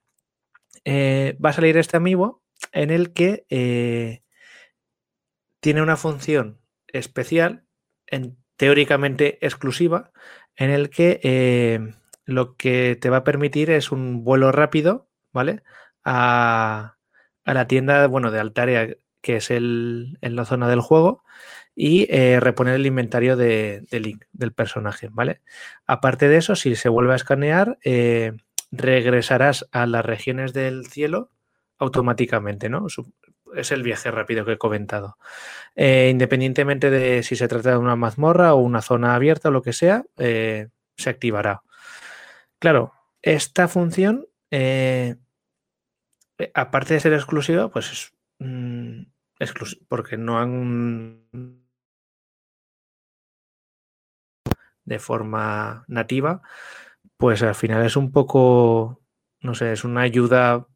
eh, 0.86 1.38
va 1.44 1.50
a 1.50 1.54
salir 1.54 1.78
este 1.78 1.98
amiibo 1.98 2.42
en 2.72 2.92
el 2.92 3.14
que 3.14 3.46
eh, 3.50 4.22
tiene 5.60 5.82
una 5.82 5.98
función 5.98 6.60
especial 6.88 7.66
en 8.08 8.38
teóricamente 8.58 9.38
exclusiva 9.46 10.12
en 10.56 10.70
el 10.70 10.90
que 10.90 11.20
eh, 11.24 11.80
lo 12.26 12.56
que 12.56 12.98
te 13.00 13.10
va 13.10 13.18
a 13.18 13.24
permitir 13.24 13.72
es 13.72 13.92
un 13.92 14.24
vuelo 14.24 14.52
rápido, 14.52 15.10
¿vale? 15.32 15.64
A, 16.04 16.98
la 17.46 17.68
tienda, 17.68 18.08
bueno, 18.08 18.32
de 18.32 18.40
Altaria, 18.40 18.96
que 19.22 19.38
es 19.38 19.52
el, 19.52 20.18
en 20.22 20.36
la 20.36 20.46
zona 20.46 20.70
del 20.70 20.82
juego, 20.82 21.24
y 21.76 22.08
eh, 22.10 22.40
reponer 22.40 22.76
el 22.76 22.86
inventario 22.86 23.36
de, 23.38 23.86
Link, 23.92 24.26
del 24.32 24.54
personaje, 24.54 25.10
¿vale? 25.12 25.42
Aparte 25.86 26.28
de 26.28 26.38
eso, 26.38 26.56
si 26.56 26.76
se 26.76 26.90
vuelve 26.90 27.14
a 27.14 27.18
escanear, 27.18 27.78
eh, 27.84 28.34
regresarás 28.72 29.68
a 29.72 29.86
las 29.86 30.06
regiones 30.06 30.54
del 30.54 30.88
cielo 30.88 31.30
automáticamente, 31.78 32.70
¿no? 32.70 32.88
es 33.56 33.72
el 33.72 33.84
viaje 33.84 34.12
rápido 34.12 34.46
que 34.46 34.54
he 34.54 34.58
comentado. 34.58 35.18
Eh, 35.76 36.08
independientemente 36.10 36.90
de 36.90 37.22
si 37.24 37.36
se 37.36 37.50
trata 37.50 37.72
de 37.72 37.78
una 37.78 37.98
mazmorra 37.98 38.54
o 38.54 38.60
una 38.60 38.82
zona 38.82 39.16
abierta 39.16 39.50
o 39.50 39.52
lo 39.52 39.62
que 39.62 39.74
sea, 39.74 40.06
se 40.16 40.70
activará. 41.10 41.64
Claro, 42.60 42.94
esta 43.22 43.68
función, 43.68 44.28
aparte 46.54 46.94
de 46.94 47.00
ser 47.00 47.14
exclusiva, 47.14 47.70
pues 47.70 47.92
es 47.92 48.14
mm, 48.40 49.02
porque 49.90 50.18
no 50.18 50.40
han 50.40 51.61
de 54.86 55.00
forma 55.00 55.86
nativa, 55.88 56.42
pues 57.18 57.44
al 57.44 57.56
final 57.56 57.86
es 57.86 57.96
un 57.96 58.12
poco, 58.12 59.02
no 59.42 59.56
sé, 59.56 59.72
es 59.74 59.84
una 59.84 60.02
ayuda, 60.02 60.68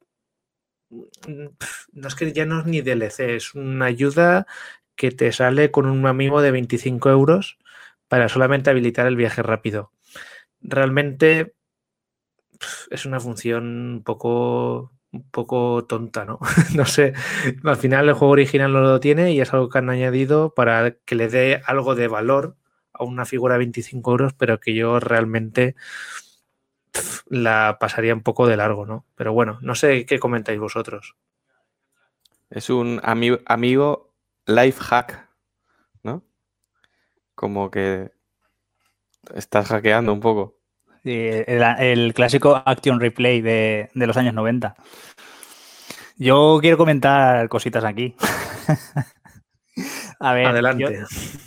mm, 0.89 1.47
no 1.93 2.07
es 2.07 2.15
que 2.15 2.33
ya 2.33 2.45
no 2.45 2.59
es 2.59 2.65
ni 2.65 2.81
DLC, 2.81 3.35
es 3.35 3.55
una 3.55 3.85
ayuda 3.85 4.45
que 4.95 5.11
te 5.11 5.31
sale 5.31 5.71
con 5.71 5.87
un 5.87 6.05
amigo 6.07 6.41
de 6.41 6.51
25 6.51 7.09
euros 7.09 7.57
para 8.07 8.29
solamente 8.29 8.69
habilitar 8.69 9.07
el 9.07 9.15
viaje 9.15 9.43
rápido. 9.43 9.91
Realmente 10.61 11.55
es 12.89 13.05
una 13.05 13.19
función 13.19 13.65
un 13.95 14.03
poco, 14.03 14.91
un 15.11 15.29
poco 15.31 15.85
tonta, 15.85 16.25
¿no? 16.25 16.39
no 16.75 16.85
sé, 16.85 17.13
al 17.63 17.77
final 17.77 18.07
el 18.09 18.15
juego 18.15 18.33
original 18.33 18.73
no 18.73 18.81
lo 18.81 18.99
tiene 18.99 19.33
y 19.33 19.41
es 19.41 19.53
algo 19.53 19.69
que 19.69 19.77
han 19.79 19.89
añadido 19.89 20.53
para 20.53 20.91
que 20.91 21.15
le 21.15 21.27
dé 21.27 21.61
algo 21.65 21.95
de 21.95 22.07
valor 22.07 22.57
a 22.97 23.03
una 23.03 23.25
figura 23.25 23.55
de 23.55 23.59
25 23.59 24.11
euros, 24.11 24.33
pero 24.33 24.59
que 24.59 24.73
yo 24.73 24.99
realmente 24.99 25.75
la 27.27 27.77
pasaría 27.79 28.13
un 28.13 28.23
poco 28.23 28.47
de 28.47 28.57
largo, 28.57 28.85
¿no? 28.85 29.05
Pero 29.15 29.33
bueno, 29.33 29.57
no 29.61 29.75
sé 29.75 30.05
qué 30.05 30.19
comentáis 30.19 30.59
vosotros. 30.59 31.15
Es 32.49 32.69
un 32.69 33.01
amigo, 33.03 33.39
amigo 33.45 34.13
life 34.45 34.81
hack, 34.81 35.29
¿no? 36.03 36.23
Como 37.33 37.71
que 37.71 38.11
estás 39.33 39.67
hackeando 39.67 40.13
un 40.13 40.19
poco. 40.19 40.59
el, 41.03 42.13
clásico 42.13 42.61
Action 42.65 42.99
Replay 42.99 43.41
de, 43.41 43.89
los 43.93 44.17
años 44.17 44.33
90. 44.33 44.75
Yo 46.17 46.59
quiero 46.61 46.77
comentar 46.77 47.49
cositas 47.49 47.83
aquí. 47.83 48.15
A 50.19 50.33
ver, 50.33 50.47
Adelante. 50.47 51.03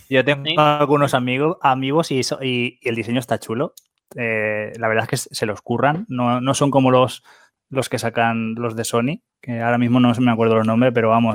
Yo, 0.09 0.24
tengo 0.24 0.61
algunos 0.61 1.14
amigos, 1.14 1.57
amigos 1.62 2.11
y, 2.11 2.20
y, 2.42 2.78
el 2.83 2.94
diseño 2.94 3.20
está 3.20 3.38
chulo. 3.38 3.74
Eh, 4.16 4.72
la 4.78 4.88
verdad 4.88 5.04
es 5.04 5.11
que 5.11 5.35
se 5.35 5.46
los 5.46 5.61
curran. 5.62 6.07
No, 6.09 6.40
no, 6.40 6.54
son 6.54 6.70
como 6.70 6.90
los, 6.90 7.22
los 7.68 7.88
que 7.88 7.98
sacan 7.98 8.54
los 8.54 8.76
de 8.76 8.85
Sony, 8.85 9.22
que 9.40 9.61
ahora 9.61 9.78
mismo 9.78 10.00
no 10.00 10.12
me 10.18 10.31
acuerdo 10.31 10.57
los 10.57 10.66
nombres, 10.66 10.92
pero 10.94 11.11
vamos. 11.11 11.35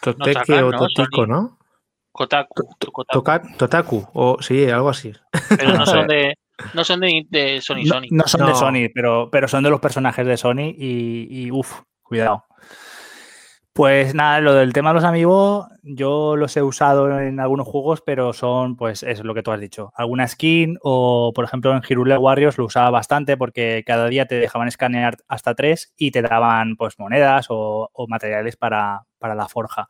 Toteki 0.00 0.52
o 0.52 0.70
Totico, 0.70 1.26
¿no? 1.26 1.58
Kotaku. 2.12 2.76
Totaku, 3.56 4.08
o 4.12 4.38
sí, 4.40 4.68
algo 4.68 4.88
así. 4.88 5.12
Pero 5.56 5.74
no 5.74 5.86
son 5.86 6.06
de, 6.08 6.34
no 6.74 6.82
son 6.82 7.00
de, 7.00 7.60
Sony 7.62 7.84
Sony. 7.86 8.06
No, 8.10 8.26
son 8.26 8.46
de 8.46 8.54
Sony, 8.54 8.90
pero, 8.92 9.28
pero 9.30 9.46
son 9.46 9.62
de 9.62 9.70
los 9.70 9.80
personajes 9.80 10.26
de 10.26 10.36
Sony 10.36 10.74
y, 10.76 11.28
y 11.30 11.50
uff, 11.52 11.82
cuidado. 12.02 12.44
Pues 13.78 14.12
nada, 14.12 14.40
lo 14.40 14.54
del 14.54 14.72
tema 14.72 14.90
de 14.90 14.94
los 14.94 15.04
amigos, 15.04 15.68
yo 15.84 16.34
los 16.34 16.56
he 16.56 16.62
usado 16.62 17.20
en 17.20 17.38
algunos 17.38 17.68
juegos, 17.68 18.02
pero 18.04 18.32
son, 18.32 18.74
pues, 18.74 19.04
es 19.04 19.22
lo 19.22 19.34
que 19.34 19.44
tú 19.44 19.52
has 19.52 19.60
dicho. 19.60 19.92
Alguna 19.94 20.26
skin 20.26 20.78
o, 20.82 21.30
por 21.32 21.44
ejemplo, 21.44 21.72
en 21.72 21.82
Hirule 21.88 22.18
Warriors 22.18 22.58
lo 22.58 22.64
usaba 22.64 22.90
bastante 22.90 23.36
porque 23.36 23.84
cada 23.86 24.08
día 24.08 24.26
te 24.26 24.34
dejaban 24.34 24.66
escanear 24.66 25.18
hasta 25.28 25.54
tres 25.54 25.94
y 25.96 26.10
te 26.10 26.22
daban, 26.22 26.74
pues, 26.74 26.98
monedas 26.98 27.46
o, 27.50 27.88
materiales 28.08 28.56
para, 28.56 29.02
para 29.20 29.36
la 29.36 29.46
forja. 29.46 29.86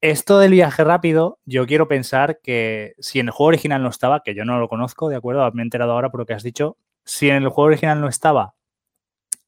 Esto 0.00 0.40
del 0.40 0.50
viaje 0.50 0.82
rápido, 0.82 1.38
yo 1.44 1.64
quiero 1.64 1.86
pensar 1.86 2.40
que 2.42 2.94
si 2.98 3.20
en 3.20 3.28
el 3.28 3.32
juego 3.32 3.50
original 3.50 3.84
no 3.84 3.88
estaba, 3.88 4.24
que 4.24 4.34
yo 4.34 4.44
no 4.44 4.58
lo 4.58 4.68
conozco, 4.68 5.08
¿de 5.08 5.14
acuerdo? 5.14 5.48
Me 5.52 5.62
he 5.62 5.66
enterado 5.66 5.92
ahora 5.92 6.10
por 6.10 6.18
lo 6.18 6.26
que 6.26 6.34
has 6.34 6.42
dicho. 6.42 6.76
Si 7.04 7.30
en 7.30 7.36
el 7.36 7.50
juego 7.50 7.68
original 7.68 8.00
no 8.00 8.08
estaba, 8.08 8.56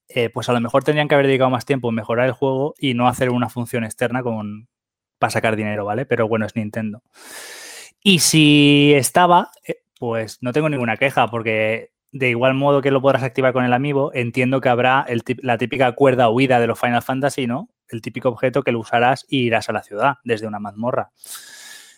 eh, 0.09 0.31
pues 0.31 0.49
a 0.49 0.53
lo 0.53 0.61
mejor 0.61 0.85
tendrían 0.85 1.09
que 1.09 1.15
haber 1.15 1.27
dedicado 1.27 1.51
más 1.51 1.65
tiempo 1.65 1.89
en 1.89 1.95
mejorar 1.95 2.27
el 2.27 2.33
juego 2.33 2.75
y 2.79 2.95
no 2.95 3.09
hacer 3.09 3.31
una 3.31 3.49
función 3.49 3.85
externa 3.85 4.23
con, 4.23 4.69
para 5.19 5.31
sacar 5.31 5.57
dinero, 5.57 5.85
¿vale? 5.85 6.07
Pero 6.07 6.29
bueno, 6.29 6.47
es 6.47 6.57
Nintendo. 6.57 7.03
Y 8.03 8.19
si 8.19 8.93
estaba, 8.95 9.51
eh, 9.67 9.83
pues 9.99 10.39
no 10.43 10.53
tengo 10.53 10.69
ninguna 10.69 10.97
queja, 10.97 11.29
porque 11.29 11.93
de 12.13 12.31
igual 12.31 12.55
modo 12.55 12.83
que 12.83 12.91
lo 12.91 13.03
podrás 13.03 13.23
activar 13.23 13.53
con 13.53 13.65
el 13.65 13.73
amiibo, 13.73 14.13
entiendo 14.15 14.61
que 14.61 14.69
habrá 14.69 15.07
la 15.43 15.59
típica 15.59 15.93
cuerda 15.93 16.31
huida 16.31 16.61
de 16.61 16.67
los 16.67 16.79
Final 16.79 17.03
Fantasy, 17.03 17.47
¿no? 17.47 17.71
El 17.89 18.03
típico 18.03 18.29
objeto 18.29 18.63
que 18.63 18.73
lo 18.73 18.81
usarás 18.81 19.27
y 19.29 19.39
irás 19.47 19.69
a 19.69 19.73
la 19.73 19.83
ciudad 19.83 20.17
desde 20.25 20.47
una 20.47 20.59
mazmorra 20.59 21.11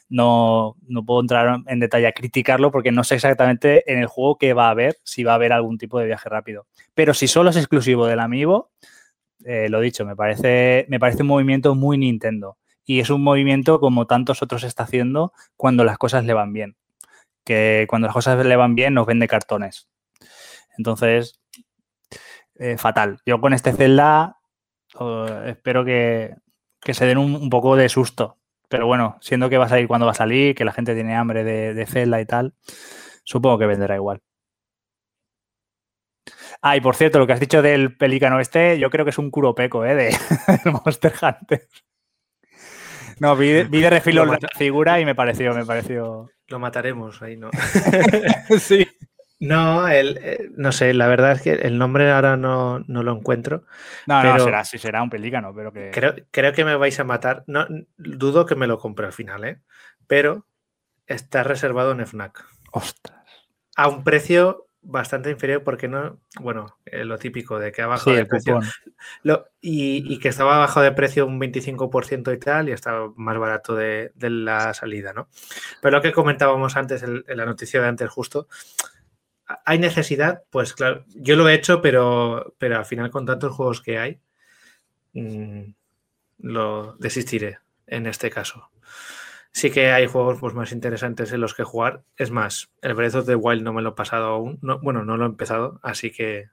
no, 0.08 0.76
no 0.86 1.04
puedo 1.04 1.20
entrar 1.20 1.60
en 1.66 1.80
detalle 1.80 2.06
a 2.06 2.12
criticarlo 2.12 2.70
porque 2.70 2.92
no 2.92 3.04
sé 3.04 3.16
exactamente 3.16 3.90
en 3.92 3.98
el 3.98 4.06
juego 4.06 4.38
qué 4.38 4.52
va 4.52 4.68
a 4.68 4.70
haber, 4.70 4.96
si 5.02 5.24
va 5.24 5.32
a 5.32 5.34
haber 5.36 5.52
algún 5.52 5.78
tipo 5.78 5.98
de 5.98 6.06
viaje 6.06 6.28
rápido. 6.28 6.66
Pero 6.94 7.14
si 7.14 7.28
solo 7.28 7.50
es 7.50 7.56
exclusivo 7.56 8.06
del 8.06 8.20
amiibo, 8.20 8.70
eh, 9.44 9.68
lo 9.68 9.80
dicho, 9.80 10.04
me 10.04 10.16
parece, 10.16 10.86
me 10.88 10.98
parece 10.98 11.22
un 11.22 11.28
movimiento 11.28 11.74
muy 11.74 11.98
Nintendo. 11.98 12.58
Y 12.84 13.00
es 13.00 13.10
un 13.10 13.22
movimiento 13.22 13.80
como 13.80 14.06
tantos 14.06 14.42
otros 14.42 14.62
está 14.62 14.84
haciendo 14.84 15.32
cuando 15.56 15.84
las 15.84 15.98
cosas 15.98 16.24
le 16.24 16.34
van 16.34 16.52
bien. 16.52 16.76
Que 17.44 17.86
cuando 17.88 18.06
las 18.06 18.14
cosas 18.14 18.44
le 18.44 18.56
van 18.56 18.74
bien 18.74 18.94
nos 18.94 19.06
vende 19.06 19.28
cartones. 19.28 19.88
Entonces, 20.78 21.40
eh, 22.56 22.76
fatal. 22.78 23.18
Yo 23.26 23.40
con 23.40 23.52
este 23.52 23.72
Zelda 23.72 24.38
oh, 24.94 25.26
espero 25.46 25.84
que, 25.84 26.36
se 26.92 27.06
den 27.06 27.18
un, 27.18 27.50
poco 27.50 27.76
de 27.76 27.88
susto 27.88 28.38
pero 28.68 28.86
bueno, 28.86 29.18
siendo 29.20 29.48
que 29.48 29.58
va 29.58 29.66
a 29.66 29.68
salir 29.68 29.88
cuando 29.88 30.06
va 30.06 30.12
a 30.12 30.14
salir, 30.14 30.54
que 30.54 30.64
la 30.64 30.72
gente 30.72 30.94
tiene 30.94 31.14
hambre 31.16 31.44
de, 31.44 31.74
de 31.74 31.86
Zelda 31.86 32.20
y 32.20 32.26
tal, 32.26 32.54
supongo 33.24 33.58
que 33.58 33.66
venderá 33.66 33.96
igual. 33.96 34.20
Ah, 36.62 36.76
y 36.76 36.80
por 36.80 36.96
cierto, 36.96 37.18
lo 37.18 37.26
que 37.26 37.32
has 37.32 37.40
dicho 37.40 37.62
del 37.62 37.96
pelícano 37.96 38.40
este, 38.40 38.78
yo 38.78 38.90
creo 38.90 39.04
que 39.04 39.10
es 39.10 39.18
un 39.18 39.30
curopeco, 39.30 39.84
¿eh? 39.84 39.94
De, 39.94 40.16
Monster 40.84 41.12
Hunter. 41.20 41.68
No, 43.18 43.36
vi, 43.36 43.64
de 43.64 43.90
refilo 43.90 44.26
la 44.26 44.38
figura 44.56 45.00
y 45.00 45.04
me 45.04 45.14
pareció, 45.14 45.54
me 45.54 45.64
pareció. 45.64 46.28
Lo 46.48 46.58
mataremos 46.58 47.22
ahí, 47.22 47.36
¿no? 47.36 47.50
sí. 48.60 48.86
No, 49.38 49.86
el, 49.86 50.18
eh, 50.22 50.50
no 50.56 50.72
sé, 50.72 50.94
la 50.94 51.08
verdad 51.08 51.32
es 51.32 51.42
que 51.42 51.52
el 51.52 51.76
nombre 51.76 52.10
ahora 52.10 52.36
no, 52.36 52.82
lo 52.86 53.12
encuentro. 53.12 53.64
No, 54.06 54.22
no, 54.22 54.38
será, 54.38 54.64
sí 54.64 54.78
será 54.78 55.02
un 55.02 55.10
pelícano, 55.10 55.54
pero 55.54 55.72
que. 55.72 55.90
Creo, 55.92 56.14
creo, 56.30 56.52
que 56.52 56.64
me 56.64 56.76
vais 56.76 56.98
a 56.98 57.04
matar. 57.04 57.44
No, 57.46 57.66
dudo 57.96 58.46
que 58.46 58.54
me 58.54 58.66
lo 58.66 58.78
compre 58.78 59.06
al 59.06 59.12
final, 59.12 59.44
¿eh? 59.44 59.60
Pero 60.06 60.46
está 61.06 61.42
reservado 61.42 61.92
en 61.92 62.06
FNAC. 62.06 62.46
Ostras. 62.72 63.24
A 63.76 63.88
un 63.88 64.04
precio 64.04 64.66
bastante 64.86 65.30
inferior 65.30 65.64
porque 65.64 65.88
no, 65.88 66.20
bueno, 66.40 66.78
eh, 66.86 67.04
lo 67.04 67.18
típico 67.18 67.58
de 67.58 67.72
que 67.72 67.82
ha 67.82 67.86
bajado 67.86 68.16
de 68.16 68.24
precio 68.24 68.60
y, 69.60 70.18
que 70.18 70.28
estaba 70.28 70.58
bajado 70.58 70.84
de 70.84 70.92
precio 70.92 71.26
un 71.26 71.40
25% 71.40 72.32
y 72.32 72.38
tal 72.38 72.68
y 72.68 72.72
estaba 72.72 73.12
más 73.16 73.36
barato 73.36 73.74
de, 73.74 74.12
la 74.16 74.72
salida, 74.74 75.12
¿no? 75.12 75.28
Pero 75.82 75.96
lo 75.96 76.02
que 76.02 76.12
comentábamos 76.12 76.76
antes 76.76 77.02
en 77.02 77.24
la 77.26 77.44
noticia 77.44 77.82
de 77.82 77.88
antes 77.88 78.08
justo, 78.08 78.48
¿Hay 79.64 79.78
necesidad? 79.78 80.42
Pues 80.50 80.72
claro, 80.72 81.04
yo 81.08 81.36
lo 81.36 81.48
he 81.48 81.54
hecho, 81.54 81.80
pero, 81.80 82.54
pero 82.58 82.78
al 82.78 82.84
final 82.84 83.10
con 83.10 83.26
tantos 83.26 83.52
juegos 83.52 83.80
que 83.80 83.98
hay, 83.98 84.20
mm, 85.14 85.72
lo 86.38 86.96
desistiré 86.98 87.58
en 87.86 88.06
este 88.06 88.30
caso. 88.30 88.70
Sí 89.52 89.70
que 89.70 89.92
hay 89.92 90.06
juegos 90.06 90.38
pues, 90.40 90.54
más 90.54 90.72
interesantes 90.72 91.32
en 91.32 91.40
los 91.40 91.54
que 91.54 91.64
jugar. 91.64 92.02
Es 92.16 92.30
más, 92.30 92.70
el 92.82 92.94
Breath 92.94 93.14
of 93.14 93.26
the 93.26 93.36
Wild 93.36 93.62
no 93.62 93.72
me 93.72 93.82
lo 93.82 93.90
he 93.90 93.94
pasado 93.94 94.26
aún. 94.26 94.58
bueno, 94.82 95.04
no 95.04 95.16
lo 95.16 95.24
he 95.24 95.28
empezado, 95.28 95.80
así 95.82 96.10
que 96.10 96.50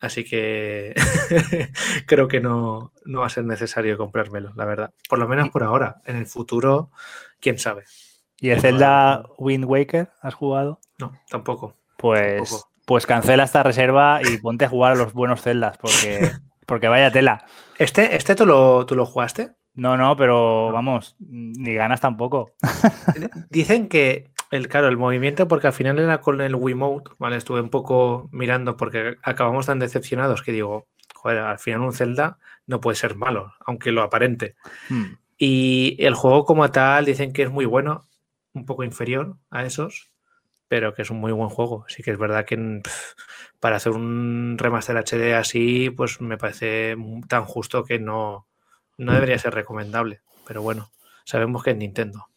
Así 0.00 0.24
que 0.24 0.94
creo 2.06 2.26
que 2.26 2.40
no, 2.40 2.94
no, 3.04 3.20
va 3.20 3.26
a 3.26 3.30
ser 3.30 3.44
necesario 3.44 3.98
comprármelo, 3.98 4.52
la 4.56 4.64
verdad. 4.64 4.94
Por 5.10 5.18
lo 5.18 5.28
menos 5.28 5.50
por 5.50 5.62
ahora. 5.62 6.00
En 6.06 6.16
el 6.16 6.26
futuro, 6.26 6.90
quién 7.38 7.58
sabe. 7.58 7.84
¿Y 8.38 8.48
el 8.48 8.60
Zelda 8.62 9.26
Wind 9.36 9.66
Waker 9.66 10.10
has 10.22 10.32
jugado? 10.32 10.80
No, 10.98 11.12
tampoco 11.28 11.79
pues, 12.00 12.64
pues 12.86 13.06
cancela 13.06 13.44
esta 13.44 13.62
reserva 13.62 14.20
y 14.22 14.38
ponte 14.42 14.64
a 14.64 14.68
jugar 14.68 14.92
a 14.92 14.96
los 14.96 15.12
buenos 15.12 15.42
celdas, 15.42 15.76
porque, 15.78 16.32
porque 16.66 16.88
vaya 16.88 17.10
tela. 17.10 17.44
¿Este, 17.78 18.16
este 18.16 18.34
tú, 18.34 18.46
lo, 18.46 18.86
tú 18.86 18.96
lo 18.96 19.06
jugaste? 19.06 19.50
No, 19.74 19.96
no, 19.96 20.16
pero 20.16 20.72
vamos, 20.72 21.16
ni 21.20 21.74
ganas 21.74 22.00
tampoco. 22.00 22.52
Dicen 23.50 23.88
que 23.88 24.30
el, 24.50 24.68
claro, 24.68 24.88
el 24.88 24.96
movimiento, 24.96 25.46
porque 25.46 25.68
al 25.68 25.72
final 25.72 25.98
era 25.98 26.20
con 26.20 26.40
el 26.40 26.56
Wiimote, 26.56 27.12
¿vale? 27.18 27.36
Estuve 27.36 27.60
un 27.60 27.70
poco 27.70 28.28
mirando 28.32 28.76
porque 28.76 29.16
acabamos 29.22 29.66
tan 29.66 29.78
decepcionados 29.78 30.42
que 30.42 30.52
digo, 30.52 30.88
joder, 31.14 31.38
al 31.38 31.58
final 31.58 31.82
un 31.82 31.92
Zelda 31.92 32.38
no 32.66 32.80
puede 32.80 32.96
ser 32.96 33.14
malo, 33.14 33.52
aunque 33.64 33.92
lo 33.92 34.02
aparente. 34.02 34.56
Hmm. 34.88 35.14
Y 35.38 35.96
el 36.00 36.14
juego 36.14 36.44
como 36.44 36.70
tal 36.70 37.04
dicen 37.04 37.32
que 37.32 37.44
es 37.44 37.50
muy 37.50 37.64
bueno, 37.64 38.06
un 38.52 38.66
poco 38.66 38.84
inferior 38.84 39.36
a 39.50 39.64
esos, 39.64 40.10
pero 40.70 40.94
que 40.94 41.02
es 41.02 41.10
un 41.10 41.18
muy 41.18 41.32
buen 41.32 41.48
juego. 41.48 41.84
Sí 41.88 42.04
que 42.04 42.12
es 42.12 42.18
verdad 42.18 42.44
que 42.44 42.80
para 43.58 43.74
hacer 43.74 43.90
un 43.90 44.54
remaster 44.56 44.96
HD 44.96 45.34
así, 45.34 45.90
pues 45.90 46.20
me 46.20 46.38
parece 46.38 46.94
tan 47.26 47.44
justo 47.44 47.82
que 47.82 47.98
no, 47.98 48.46
no 48.96 49.12
debería 49.12 49.36
ser 49.36 49.52
recomendable. 49.52 50.20
Pero 50.46 50.62
bueno, 50.62 50.92
sabemos 51.24 51.64
que 51.64 51.72
es 51.72 51.76
Nintendo. 51.76 52.28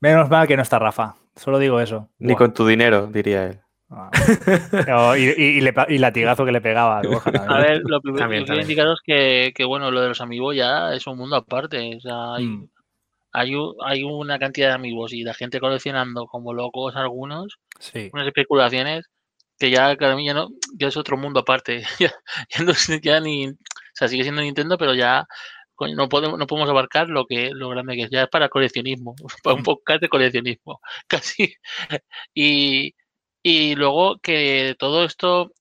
Menos 0.00 0.30
mal 0.30 0.48
que 0.48 0.56
no 0.56 0.62
está 0.62 0.78
Rafa. 0.78 1.16
Solo 1.36 1.58
digo 1.58 1.80
eso. 1.80 2.08
Ni 2.18 2.34
con 2.34 2.54
tu 2.54 2.66
dinero, 2.66 3.08
diría 3.08 3.44
él. 3.44 3.60
Ah. 3.90 4.10
y, 5.18 5.60
latigazo 5.98 6.46
que 6.46 6.52
le 6.52 6.62
pegaba. 6.62 7.00
A, 7.00 7.58
ver, 7.58 7.82
lo 7.84 8.00
primero 8.00 8.26
que 8.30 8.44
quiero 8.44 8.62
indicaros 8.62 9.00
que, 9.04 9.52
que, 9.54 9.66
bueno, 9.66 9.90
lo 9.90 10.00
de 10.00 10.08
los 10.08 10.22
amigos 10.22 10.56
ya 10.56 10.94
es 10.94 11.06
un 11.06 11.18
mundo 11.18 11.36
aparte. 11.36 11.94
O 11.94 12.00
sea, 12.00 12.36
hay, 12.36 12.46
mm 12.46 12.68
hay, 13.32 13.52
hay 13.84 14.02
una 14.02 14.38
cantidad 14.38 14.68
de 14.68 14.74
amigos 14.74 15.12
y 15.12 15.22
la 15.22 15.34
gente 15.34 15.60
coleccionando 15.60 16.26
como 16.26 16.52
locos 16.54 16.96
algunos, 16.96 17.58
Sí. 17.78 18.10
unas 18.12 18.26
especulaciones 18.26 19.06
que 19.58 19.70
ya, 19.70 19.96
cada 19.96 20.16
mí 20.16 20.26
ya 20.26 20.34
no, 20.34 20.48
ya 20.78 20.88
es 20.88 20.96
otro 20.96 21.16
mundo 21.16 21.40
aparte. 21.40 21.82
ya, 22.00 22.12
ya 22.50 22.64
no 22.64 22.72
ya 23.02 23.20
ni, 23.20 23.48
o 23.48 23.54
sea, 23.94 24.08
sigue 24.08 24.22
siendo 24.22 24.42
Nintendo, 24.42 24.78
pero 24.78 24.94
ya 24.94 25.26
no 25.94 26.08
podemos, 26.08 26.38
no 26.38 26.46
podemos 26.46 26.68
abarcar 26.70 27.08
lo 27.08 27.26
que 27.26 27.50
lo 27.52 27.70
grande 27.70 27.96
que 27.96 28.02
es. 28.02 28.10
Ya 28.10 28.22
es 28.24 28.28
para 28.28 28.48
coleccionismo, 28.48 29.14
para 29.44 29.56
un 29.56 29.62
podcast 29.62 30.02
de 30.02 30.08
coleccionismo, 30.08 30.80
casi. 31.08 31.54
Y, 32.34 32.94
y 33.42 33.74
luego 33.76 34.18
que 34.18 34.74
todo 34.78 35.04
esto, 35.04 35.52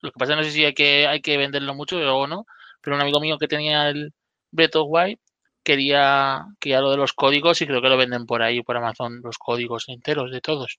lo 0.00 0.10
que 0.12 0.18
pasa 0.18 0.36
no 0.36 0.44
sé 0.44 0.50
si 0.50 0.64
hay 0.64 0.74
que, 0.74 1.06
hay 1.06 1.20
que 1.20 1.36
venderlo 1.36 1.74
mucho 1.74 1.98
o 1.98 2.26
no, 2.26 2.46
pero 2.80 2.96
un 2.96 3.02
amigo 3.02 3.20
mío 3.20 3.38
que 3.38 3.48
tenía 3.48 3.88
el 3.90 4.12
Breath 4.50 4.76
of 4.76 4.88
Wild 4.90 5.18
quería 5.62 6.46
que 6.60 6.70
ya 6.70 6.80
lo 6.80 6.90
de 6.90 6.96
los 6.96 7.12
códigos 7.12 7.60
y 7.62 7.66
creo 7.66 7.80
que 7.82 7.88
lo 7.88 7.96
venden 7.96 8.26
por 8.26 8.42
ahí, 8.42 8.62
por 8.62 8.76
Amazon, 8.76 9.20
los 9.22 9.38
códigos 9.38 9.88
enteros 9.88 10.30
de 10.30 10.40
todos. 10.40 10.78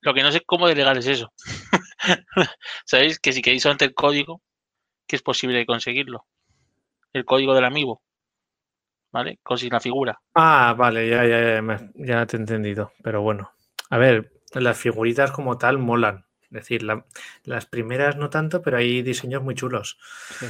Lo 0.00 0.14
que 0.14 0.22
no 0.22 0.30
sé 0.32 0.42
cómo 0.42 0.68
de 0.68 0.74
legal 0.76 0.96
es 0.98 1.06
eso. 1.06 1.32
¿Sabéis? 2.84 3.18
Que 3.18 3.32
si 3.32 3.42
queréis 3.42 3.62
solamente 3.62 3.84
el 3.86 3.94
código, 3.94 4.42
que 5.06 5.16
es 5.16 5.22
posible 5.22 5.66
conseguirlo. 5.66 6.26
El 7.12 7.24
código 7.24 7.54
del 7.54 7.64
amigo. 7.64 8.02
¿Vale? 9.10 9.38
Con 9.42 9.58
sin 9.58 9.70
la 9.72 9.80
figura. 9.80 10.20
Ah, 10.34 10.74
vale, 10.76 11.08
ya, 11.08 11.24
ya, 11.26 11.54
ya, 11.54 11.62
me- 11.62 11.90
ya 11.94 12.26
te 12.26 12.36
he 12.36 12.40
entendido. 12.40 12.92
Pero 13.02 13.22
bueno, 13.22 13.52
a 13.90 13.96
ver, 13.98 14.32
las 14.52 14.78
figuritas 14.78 15.32
como 15.32 15.56
tal 15.58 15.78
molan. 15.78 16.26
Es 16.42 16.50
decir, 16.50 16.82
la- 16.82 17.04
las 17.44 17.66
primeras 17.66 18.16
no 18.16 18.30
tanto, 18.30 18.62
pero 18.62 18.76
hay 18.76 19.02
diseños 19.02 19.42
muy 19.42 19.54
chulos. 19.54 19.98
Sí. 20.38 20.46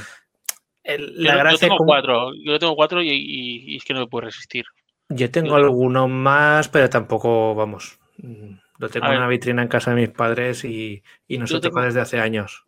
El- 0.95 1.15
Yo, 1.15 1.21
la 1.23 1.31
yo 1.33 1.39
gracia 1.39 1.59
tengo 1.59 1.77
como- 1.77 1.87
cuatro. 1.87 2.31
Yo 2.43 2.59
tengo 2.59 2.75
cuatro 2.75 3.01
y, 3.01 3.09
y- 3.09 3.73
y 3.73 3.75
es 3.77 3.83
que 3.83 3.93
no 3.93 3.99
me 4.01 4.07
puedo 4.07 4.25
resistir. 4.25 4.65
Yo 5.09 5.29
tengo 5.31 5.49
Yo- 5.49 5.55
alguno 5.55 6.07
más, 6.07 6.69
pero 6.69 6.89
tampoco, 6.89 7.55
vamos. 7.55 7.99
mm, 8.17 8.53
Lo 8.79 8.87
tengo 8.89 9.05
A 9.05 9.09
en 9.09 9.11
ver. 9.13 9.19
una 9.19 9.27
vitrina 9.27 9.61
en 9.61 9.67
casa 9.67 9.91
de 9.93 9.97
mis 10.01 10.09
padres 10.09 10.63
y, 10.63 11.03
y 11.27 11.37
no 11.37 11.47
se 11.47 11.55
Yo 11.55 11.59
toca 11.61 11.75
tengo- 11.75 11.85
desde 11.85 11.99
hace 11.99 12.19
años. 12.21 12.63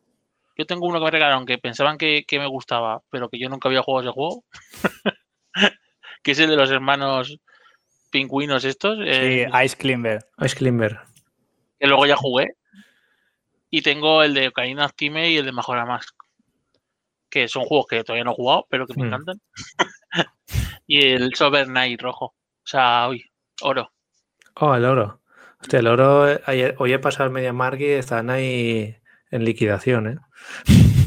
Yo 0.58 0.66
tengo 0.66 0.86
uno 0.86 1.00
que 1.00 1.06
me 1.06 1.12
regalaron 1.12 1.46
que 1.46 1.58
pensaban 1.58 1.98
que, 1.98 2.26
que 2.28 2.38
me 2.38 2.48
gustaba, 2.48 3.02
pero 3.10 3.30
que 3.30 3.40
yo 3.40 3.48
nunca 3.48 3.70
había 3.70 3.82
jugado 3.82 4.10
ese 4.10 4.14
juego. 4.14 4.44
que 6.24 6.32
es 6.32 6.40
el 6.40 6.50
de 6.50 6.56
los 6.58 6.70
hermanos 6.70 7.40
pingüinos 8.12 8.66
estos. 8.66 8.98
Sí, 8.98 9.04
eh, 9.08 9.50
Ice 9.64 9.78
Climber. 9.78 10.20
Ice 10.44 10.56
Climber. 10.56 11.00
que 11.80 11.88
luego 11.88 12.06
ya 12.06 12.16
jugué. 12.18 12.56
Y 13.70 13.82
tengo 13.82 14.22
el 14.22 14.34
de 14.34 14.50
Ocarina 14.50 14.86
of 14.86 14.94
Time 14.96 15.30
y 15.32 15.38
el 15.38 15.46
de 15.46 15.52
Majora 15.54 15.86
Mask. 15.86 16.14
Que 17.32 17.48
son 17.48 17.64
juegos 17.64 17.88
que 17.90 18.04
todavía 18.04 18.26
no 18.26 18.32
he 18.32 18.36
jugado, 18.36 18.68
pero 18.70 18.86
que 18.86 18.94
me 18.96 19.04
Hmm. 19.04 19.08
encantan. 19.08 19.42
y 20.88 21.08
el 21.14 21.34
Sober 21.34 21.66
Knight 21.68 22.02
rojo. 22.02 22.26
O 22.26 22.36
sea, 22.66 23.08
uy, 23.10 23.24
oro. 23.62 23.92
Oh, 24.56 24.76
el 24.76 24.86
oro. 24.86 25.22
Hostia, 25.62 25.80
el 25.80 25.88
oro, 25.88 26.30
eh, 26.30 26.42
ayer- 26.46 26.76
hoy 26.78 26.94
he 26.94 27.00
pasado 27.00 27.26
el 27.26 27.32
Media 27.32 27.54
Mark 27.54 27.80
y 27.80 27.86
están 27.92 28.30
ahí 28.30 28.96
en 29.32 29.46
liquidación, 29.46 30.08
¿eh? 30.08 30.18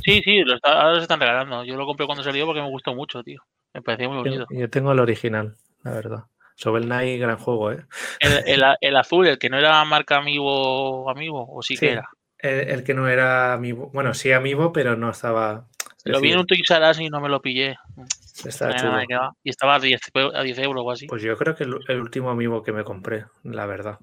Sí, 0.02 0.22
sí, 0.22 0.40
lo 0.44 0.54
está- 0.56 0.80
ahora 0.80 0.96
se 0.96 1.02
están 1.02 1.20
regalando. 1.20 1.64
Yo 1.64 1.76
lo 1.76 1.86
compré 1.86 2.06
cuando 2.06 2.24
salió 2.24 2.46
porque 2.46 2.62
me 2.62 2.68
gustó 2.70 2.94
mucho, 2.94 3.22
tío. 3.22 3.42
Me 3.74 3.82
parecía 3.82 4.08
muy 4.08 4.18
bonito. 4.18 4.46
Yo 4.50 4.70
tengo 4.70 4.92
el 4.92 5.00
original, 5.00 5.56
la 5.82 5.90
verdad. 5.92 6.24
Sobre 6.56 6.82
el 6.82 6.86
Knight, 6.88 7.20
gran 7.20 7.36
juego, 7.36 7.72
¿eh? 7.72 7.84
El, 8.20 8.62
el 8.80 8.96
azul, 8.96 9.26
el 9.26 9.38
que 9.38 9.50
no 9.50 9.58
era 9.58 9.84
marca 9.84 10.16
amigo, 10.18 11.10
amigo, 11.10 11.44
o 11.52 11.60
sí, 11.62 11.76
Sí, 11.76 11.86
que 11.86 11.92
era. 11.92 12.08
El, 12.38 12.68
el 12.70 12.84
que 12.84 12.94
no 12.94 13.08
era 13.08 13.54
amiibo. 13.54 13.90
Bueno, 13.92 14.14
sí 14.14 14.30
amiibo, 14.30 14.72
pero 14.72 14.96
no 14.96 15.10
estaba. 15.10 15.66
Es 16.04 16.12
Lo 16.12 16.20
vi 16.20 16.32
en 16.32 16.38
un 16.38 16.46
Us 16.90 17.00
y 17.00 17.08
no 17.08 17.20
me 17.20 17.28
lo 17.28 17.40
pillé. 17.40 17.76
estaba 18.44 18.72
Nada, 18.74 19.04
chulo. 19.06 19.36
Y 19.42 19.50
estaba 19.50 19.76
a 19.76 19.80
10, 19.80 20.00
a 20.34 20.42
10 20.42 20.58
euros 20.58 20.82
o 20.86 20.90
así. 20.90 21.06
Pues 21.06 21.22
yo 21.22 21.36
creo 21.36 21.54
que 21.54 21.64
el, 21.64 21.74
el 21.88 22.00
último 22.00 22.30
amiibo 22.30 22.62
que 22.62 22.72
me 22.72 22.84
compré, 22.84 23.24
la 23.42 23.66
verdad. 23.66 23.98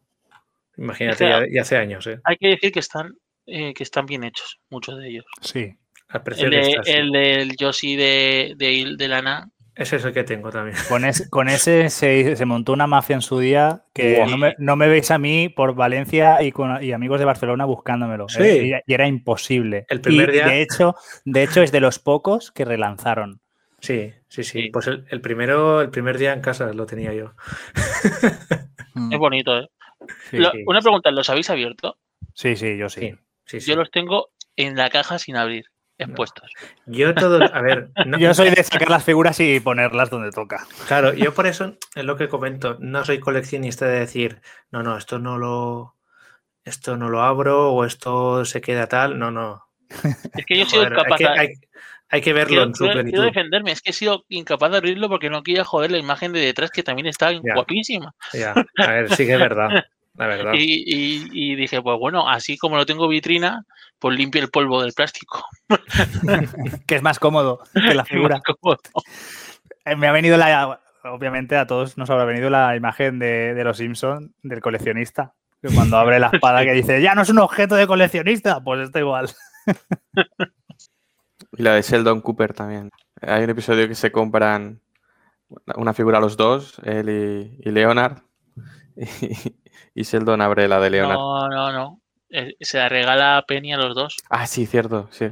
Imagínate, 0.78 1.18
que- 1.26 1.30
ya, 1.30 1.44
ya 1.52 1.62
hace 1.62 1.78
años, 1.78 2.08
¿eh? 2.08 2.20
Hay 2.24 2.38
que 2.38 2.48
decir 2.50 2.72
que 2.72 2.80
están, 2.80 3.12
eh, 3.46 3.74
que 3.74 3.84
están 3.84 4.06
bien 4.06 4.24
hechos, 4.24 4.60
muchos 4.70 4.98
de 4.98 5.10
ellos. 5.10 5.26
Sí. 5.42 5.74
Al 6.08 6.24
precio 6.24 6.46
El, 6.46 6.52
que 6.52 6.58
de, 6.58 6.70
está, 6.70 6.84
sí. 6.84 6.92
el 6.92 7.12
del 7.12 7.56
Yoshi 7.56 7.96
de, 7.96 8.54
de, 8.58 8.96
de 8.98 9.08
Lana. 9.08 9.50
Ese 9.76 9.96
es 9.96 10.06
el 10.06 10.14
que 10.14 10.24
tengo 10.24 10.50
también. 10.52 10.76
Con, 10.90 11.06
es- 11.06 11.30
con 11.30 11.48
ese 11.48 11.90
se, 11.90 12.36
se 12.36 12.46
montó 12.46 12.74
una 12.74 12.88
mafia 12.88 13.16
en 13.16 13.22
su 13.22 13.40
día 13.40 13.84
que 13.94 14.24
no 14.30 14.38
me, 14.38 14.54
no 14.58 14.76
me 14.76 14.88
veis 14.90 15.10
a 15.12 15.18
mí 15.18 15.48
por 15.50 15.76
Valencia 15.76 16.42
y, 16.44 16.52
con, 16.52 16.84
y 16.84 16.92
amigos 16.92 17.20
de 17.20 17.26
Barcelona 17.26 17.66
buscándomelo. 17.66 18.28
Sí. 18.28 18.44
¿eh? 18.44 18.82
Y, 18.86 18.92
y 18.92 18.94
era 18.94 19.08
imposible. 19.08 19.86
El 19.90 20.02
primer 20.02 20.30
Y, 20.30 20.34
día- 20.34 20.48
De 20.48 20.62
hecho, 20.62 20.96
de 21.26 21.44
hecho, 21.44 21.62
es 21.64 21.72
de 21.72 21.80
los 21.80 22.00
pocos 22.00 22.52
que 22.52 22.66
relanzaron. 22.66 23.40
Sí, 23.80 24.14
sí, 24.28 24.44
sí. 24.44 24.64
Sí. 24.64 24.70
Pues 24.72 24.88
el, 24.88 25.06
el 25.10 25.22
primero, 25.22 25.82
el 25.82 25.90
primer 25.90 26.18
día 26.18 26.34
en 26.34 26.42
casa 26.42 26.72
lo 26.74 26.86
tenía 26.86 27.14
yo. 27.14 27.34
Es 29.12 29.18
bonito, 29.18 29.58
¿eh? 29.58 29.68
Sí, 30.30 30.38
Lo- 30.38 30.52
sí. 30.52 30.64
Una 30.66 30.82
pregunta, 30.82 31.12
¿los 31.12 31.30
habéis 31.30 31.50
abierto? 31.50 31.98
sí, 32.34 32.56
sí, 32.56 32.78
yo 32.78 32.90
sí. 32.90 33.00
Sí, 33.02 33.16
sí, 33.46 33.62
sí. 33.62 33.70
Yo 33.72 33.78
los 33.78 33.90
tengo 33.92 34.30
en 34.56 34.76
la 34.76 34.90
caja 34.90 35.18
sin 35.18 35.38
abrir, 35.38 35.66
expuestos. 36.02 36.52
Yo 36.86 37.14
todo, 37.16 37.40
a 37.54 37.62
ver, 37.62 37.90
no- 38.06 38.18
Yo 38.18 38.34
soy 38.34 38.50
de 38.50 38.64
sacar 38.64 38.90
las 38.90 39.04
figuras 39.04 39.40
y 39.40 39.60
ponerlas 39.60 40.10
donde 40.10 40.32
toca. 40.32 40.66
claro, 40.88 41.14
yo 41.14 41.34
por 41.34 41.48
eso 41.48 41.78
es 41.96 42.04
lo 42.06 42.18
que 42.18 42.28
comento, 42.28 42.78
no 42.80 43.04
soy 43.06 43.20
coleccionista 43.20 43.86
de 43.88 44.00
decir, 44.00 44.42
no, 44.72 44.84
no, 44.84 44.98
esto 44.98 45.20
no 45.20 45.38
lo, 45.38 45.96
esto 46.64 46.98
no 46.98 47.10
lo 47.10 47.22
abro 47.22 47.72
o 47.74 47.86
esto 47.86 48.46
se 48.46 48.62
queda 48.62 48.88
tal, 48.88 49.18
no, 49.20 49.32
no. 49.32 49.64
Es 50.34 50.46
que 50.46 50.58
yo 50.58 50.64
he 50.64 50.66
sido 50.66 50.84
Joder, 50.84 50.94
hay, 50.94 51.00
incapaz 51.00 51.18
que, 51.18 51.24
de- 51.24 51.40
hay, 51.40 51.48
hay 52.10 52.22
que 52.22 52.34
verlo 52.34 52.48
quiero, 52.50 52.64
en 52.64 52.76
su 52.76 52.84
quiero- 52.84 52.94
quiero 52.94 53.04
plenitud. 53.04 53.24
defenderme, 53.26 53.72
es 53.72 53.82
que 53.82 53.90
he 53.92 53.94
sido 53.94 54.24
incapaz 54.30 54.72
de 54.72 54.78
abrirlo 54.78 55.10
porque 55.10 55.30
no 55.30 55.44
quería 55.44 55.64
joder 55.64 55.92
la 55.92 55.98
imagen 55.98 56.34
de 56.34 56.40
detrás 56.40 56.72
que 56.72 56.84
también 56.84 57.08
está 57.08 57.32
Ya. 57.32 57.40
guapísima. 57.54 58.14
Ya, 58.34 58.54
a 58.78 58.92
ver, 58.92 59.10
sí 59.10 59.26
que 59.26 59.34
es 59.34 59.40
verdad, 59.40 59.70
la 60.16 60.28
verdad. 60.28 60.54
Y, 60.56 60.84
y- 60.86 61.28
y 61.32 61.56
dije, 61.56 61.82
pues 61.82 61.98
bueno, 62.00 62.30
así 62.30 62.58
como 62.58 62.76
lo 62.78 62.86
tengo 62.86 63.08
vitrina, 63.08 63.66
pues 64.00 64.18
limpia 64.18 64.42
el 64.42 64.50
polvo 64.50 64.82
del 64.82 64.94
plástico. 64.94 65.44
Que 66.88 66.96
es 66.96 67.02
más 67.02 67.20
cómodo 67.20 67.62
que 67.74 67.94
la 67.94 68.06
figura. 68.06 68.36
Más 68.36 68.44
cómodo. 68.60 68.80
Eh, 69.86 69.96
Me 69.96 70.08
ha 70.08 70.12
venido 70.12 70.38
la. 70.38 70.80
Obviamente 71.04 71.56
a 71.58 71.66
todos 71.66 71.98
nos 71.98 72.10
habrá 72.12 72.26
venido 72.26 72.50
la 72.52 72.76
imagen 72.76 73.18
de, 73.18 73.54
de 73.56 73.64
los 73.64 73.78
Simpson 73.78 74.34
del 74.44 74.62
coleccionista. 74.62 75.34
Que 75.62 75.70
cuando 75.74 75.98
abre 75.98 76.20
la 76.20 76.30
espada 76.34 76.64
que 76.64 76.74
dice, 76.74 77.02
ya 77.02 77.14
no 77.16 77.22
es 77.24 77.30
un 77.30 77.40
objeto 77.40 77.76
de 77.76 77.88
coleccionista, 77.88 78.64
pues 78.64 78.82
está 78.82 79.00
igual. 79.00 79.30
Y 81.58 81.64
la 81.64 81.74
de 81.74 81.82
Sheldon 81.82 82.22
Cooper 82.22 82.54
también. 82.54 82.90
Hay 83.22 83.44
un 83.44 83.50
episodio 83.50 83.88
que 83.88 83.96
se 83.96 84.12
compran 84.12 84.80
una 85.76 85.94
figura 85.94 86.20
los 86.22 86.38
dos, 86.38 86.80
él 86.86 87.10
y, 87.10 87.68
y 87.68 87.72
Leonard. 87.72 88.20
Y, 88.96 89.54
y 89.94 90.04
Sheldon 90.04 90.42
abre 90.42 90.68
la 90.68 90.80
de 90.80 90.90
Leonard. 90.90 91.18
No, 91.18 91.48
no, 91.50 91.72
no. 91.72 92.02
Eh, 92.30 92.56
Se 92.62 92.78
la 92.78 92.90
regala 92.90 93.38
a 93.38 93.46
Penny 93.46 93.74
a 93.74 93.78
los 93.78 93.96
dos, 93.96 94.16
Ah, 94.30 94.48
sí, 94.48 94.66
cierto, 94.66 95.08
sí. 95.12 95.30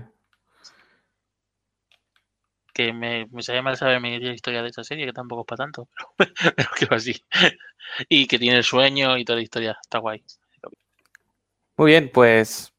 que 2.73 2.93
me, 2.93 3.25
me 3.31 3.41
sabe 3.43 3.61
mal 3.61 3.77
saber 3.77 3.99
mi 3.99 4.15
historia 4.15 4.61
de 4.63 4.69
esa 4.69 4.83
serie, 4.83 5.05
que 5.05 5.13
tampoco 5.13 5.41
es 5.41 5.47
para 5.47 5.65
tanto, 5.65 5.89
pero, 6.17 6.31
pero 6.55 6.69
que 6.77 6.85
va 6.85 6.97
así. 6.97 7.23
Y 8.07 8.27
que 8.27 8.37
tiene 8.37 8.57
el 8.57 8.63
sueño 8.63 9.17
y 9.17 9.25
toda 9.25 9.37
la 9.37 9.41
historia, 9.43 9.77
está 9.81 9.97
guay. 9.97 10.23
Muy 11.77 11.91
bien, 11.91 12.11
pues 12.13 12.73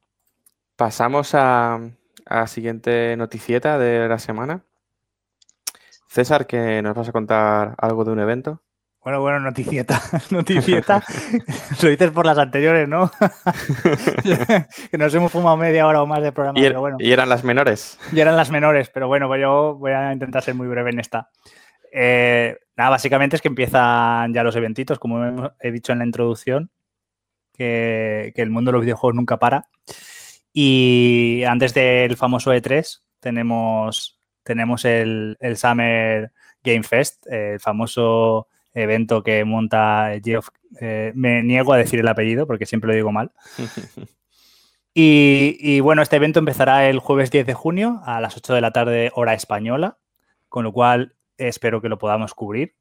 pasamos 0.77 1.35
a, 1.35 1.75
a 1.77 1.91
la 2.27 2.47
siguiente 2.47 3.16
noticieta 3.16 3.79
de 3.79 4.09
la 4.09 4.18
semana. 4.18 4.64
César, 6.09 6.47
que 6.47 6.83
nos 6.83 6.95
vas 6.95 7.09
a 7.09 7.12
contar 7.12 7.75
algo 7.79 8.05
de 8.05 8.11
un 8.12 8.21
evento. 8.21 8.62
Bueno, 9.03 9.20
bueno, 9.22 9.40
noticieta. 9.40 10.01
Noticieta. 10.30 11.03
Lo 11.82 11.88
dices 11.88 12.11
por 12.11 12.26
las 12.26 12.36
anteriores, 12.36 12.86
¿no? 12.86 13.11
que 14.90 14.98
nos 14.98 15.14
hemos 15.14 15.32
fumado 15.32 15.57
media 15.57 15.86
hora 15.86 16.03
o 16.03 16.07
más 16.07 16.22
de 16.22 16.32
programa, 16.32 16.59
Y, 16.59 16.64
er- 16.64 16.68
pero 16.70 16.80
bueno. 16.80 16.96
y 17.01 17.11
eran 17.11 17.28
las 17.28 17.42
menores. 17.42 17.98
Y 18.12 18.20
eran 18.20 18.36
las 18.36 18.51
menores, 18.51 18.90
pero 18.90 19.09
bueno, 19.09 19.26
pues 19.28 19.40
yo 19.40 19.74
voy 19.76 19.92
a 19.92 20.12
intentar 20.12 20.42
ser 20.42 20.55
muy 20.55 20.66
breve 20.68 20.90
en 20.90 21.01
esta. 21.01 21.30
Eh, 21.92 22.59
nada, 22.76 22.90
básicamente 22.90 23.36
es 23.36 23.42
que 23.42 23.48
empiezan 23.48 24.34
ya 24.34 24.42
los 24.42 24.55
eventitos, 24.57 24.98
como 24.98 25.24
hemos- 25.24 25.53
he 25.61 25.70
dicho 25.72 25.92
en 25.92 26.01
la 26.01 26.05
introducción, 26.05 26.70
que, 27.57 28.32
que 28.34 28.42
el 28.42 28.51
mundo 28.51 28.70
de 28.70 28.74
los 28.76 28.82
videojuegos 28.84 29.14
nunca 29.16 29.38
para. 29.38 29.64
Y 30.53 31.42
antes 31.48 31.72
del 31.74 32.16
famoso 32.16 32.53
E3 32.53 33.01
tenemos, 33.18 34.18
tenemos 34.42 34.84
el, 34.84 35.36
el 35.40 35.57
Summer 35.57 36.32
Game 36.62 36.82
Fest, 36.82 37.26
el 37.28 37.61
famoso 37.61 38.48
evento 38.75 39.23
que 39.23 39.45
monta 39.45 40.12
Geoff. 40.23 40.49
eh, 40.81 41.12
me 41.14 41.43
niego 41.43 41.73
a 41.73 41.79
decir 41.79 42.01
el 42.01 42.09
apellido 42.09 42.47
porque 42.47 42.66
siempre 42.66 42.89
lo 42.89 42.95
digo 42.95 43.12
mal. 43.12 43.33
Y, 44.93 45.57
y, 45.61 45.79
bueno, 45.79 46.03
este 46.03 46.16
evento 46.16 46.41
empezará 46.41 46.89
el 46.89 46.99
jueves 46.99 47.31
10 47.31 47.47
de 47.47 47.55
junio 47.55 48.01
a 48.05 48.21
las 48.21 48.37
8 48.37 48.55
de 48.55 48.61
la 48.61 48.73
tarde 48.73 49.12
hora 49.14 49.35
española, 49.35 49.99
con 50.49 50.64
lo 50.64 50.73
cual 50.73 51.14
espero 51.39 51.81
que 51.81 51.89
lo 51.89 51.97
podamos 51.97 52.35
cubrir. 52.35 52.75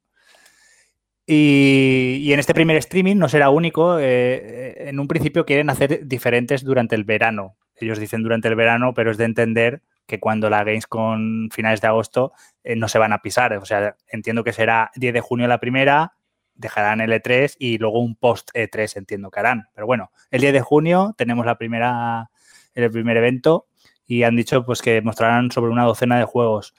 Y, 1.24 2.18
y 2.22 2.32
en 2.32 2.40
este 2.40 2.52
primer 2.52 2.76
streaming 2.78 3.16
no 3.16 3.28
será 3.28 3.50
único. 3.50 4.00
eh, 4.00 4.88
en 4.88 4.98
un 4.98 5.06
principio 5.06 5.46
quieren 5.46 5.70
hacer 5.70 6.06
diferentes 6.08 6.64
durante 6.64 6.96
el 6.96 7.04
verano. 7.04 7.56
Ellos 7.76 8.00
dicen 8.00 8.24
durante 8.24 8.48
el 8.48 8.56
verano, 8.56 8.92
pero 8.92 9.12
es 9.12 9.16
de 9.16 9.24
entender 9.26 9.82
que 10.06 10.18
cuando 10.18 10.50
la 10.50 10.64
Games 10.64 10.88
con 10.88 11.48
finales 11.52 11.80
de 11.80 11.86
agosto 11.86 12.32
eh, 12.64 12.76
no 12.76 12.88
se 12.88 12.98
van 12.98 13.12
a 13.12 13.22
pisar. 13.22 13.54
O 13.54 13.64
sea, 13.64 13.96
entiendo 14.08 14.44
que 14.44 14.52
será 14.52 14.90
10 14.96 15.14
de 15.14 15.20
junio 15.20 15.48
la 15.48 15.60
primera, 15.60 16.14
dejarán 16.54 17.00
el 17.00 17.12
E3 17.12 17.56
y 17.58 17.78
luego 17.78 18.00
un 18.00 18.16
post 18.16 18.50
E3 18.54 18.96
entiendo 18.96 19.30
que 19.30 19.40
harán. 19.40 19.68
Pero 19.74 19.86
bueno, 19.86 20.10
el 20.30 20.40
10 20.40 20.52
de 20.52 20.60
junio 20.60 21.14
tenemos 21.16 21.46
la 21.46 21.56
primera, 21.56 22.30
el 22.74 22.90
primer 22.90 23.16
evento 23.16 23.66
y 24.06 24.24
han 24.24 24.36
dicho 24.36 24.64
pues 24.64 24.82
que 24.82 25.00
mostrarán 25.02 25.50
sobre 25.50 25.72
una 25.72 25.84
docena 25.84 26.18
de 26.18 26.24
juegos. 26.24 26.74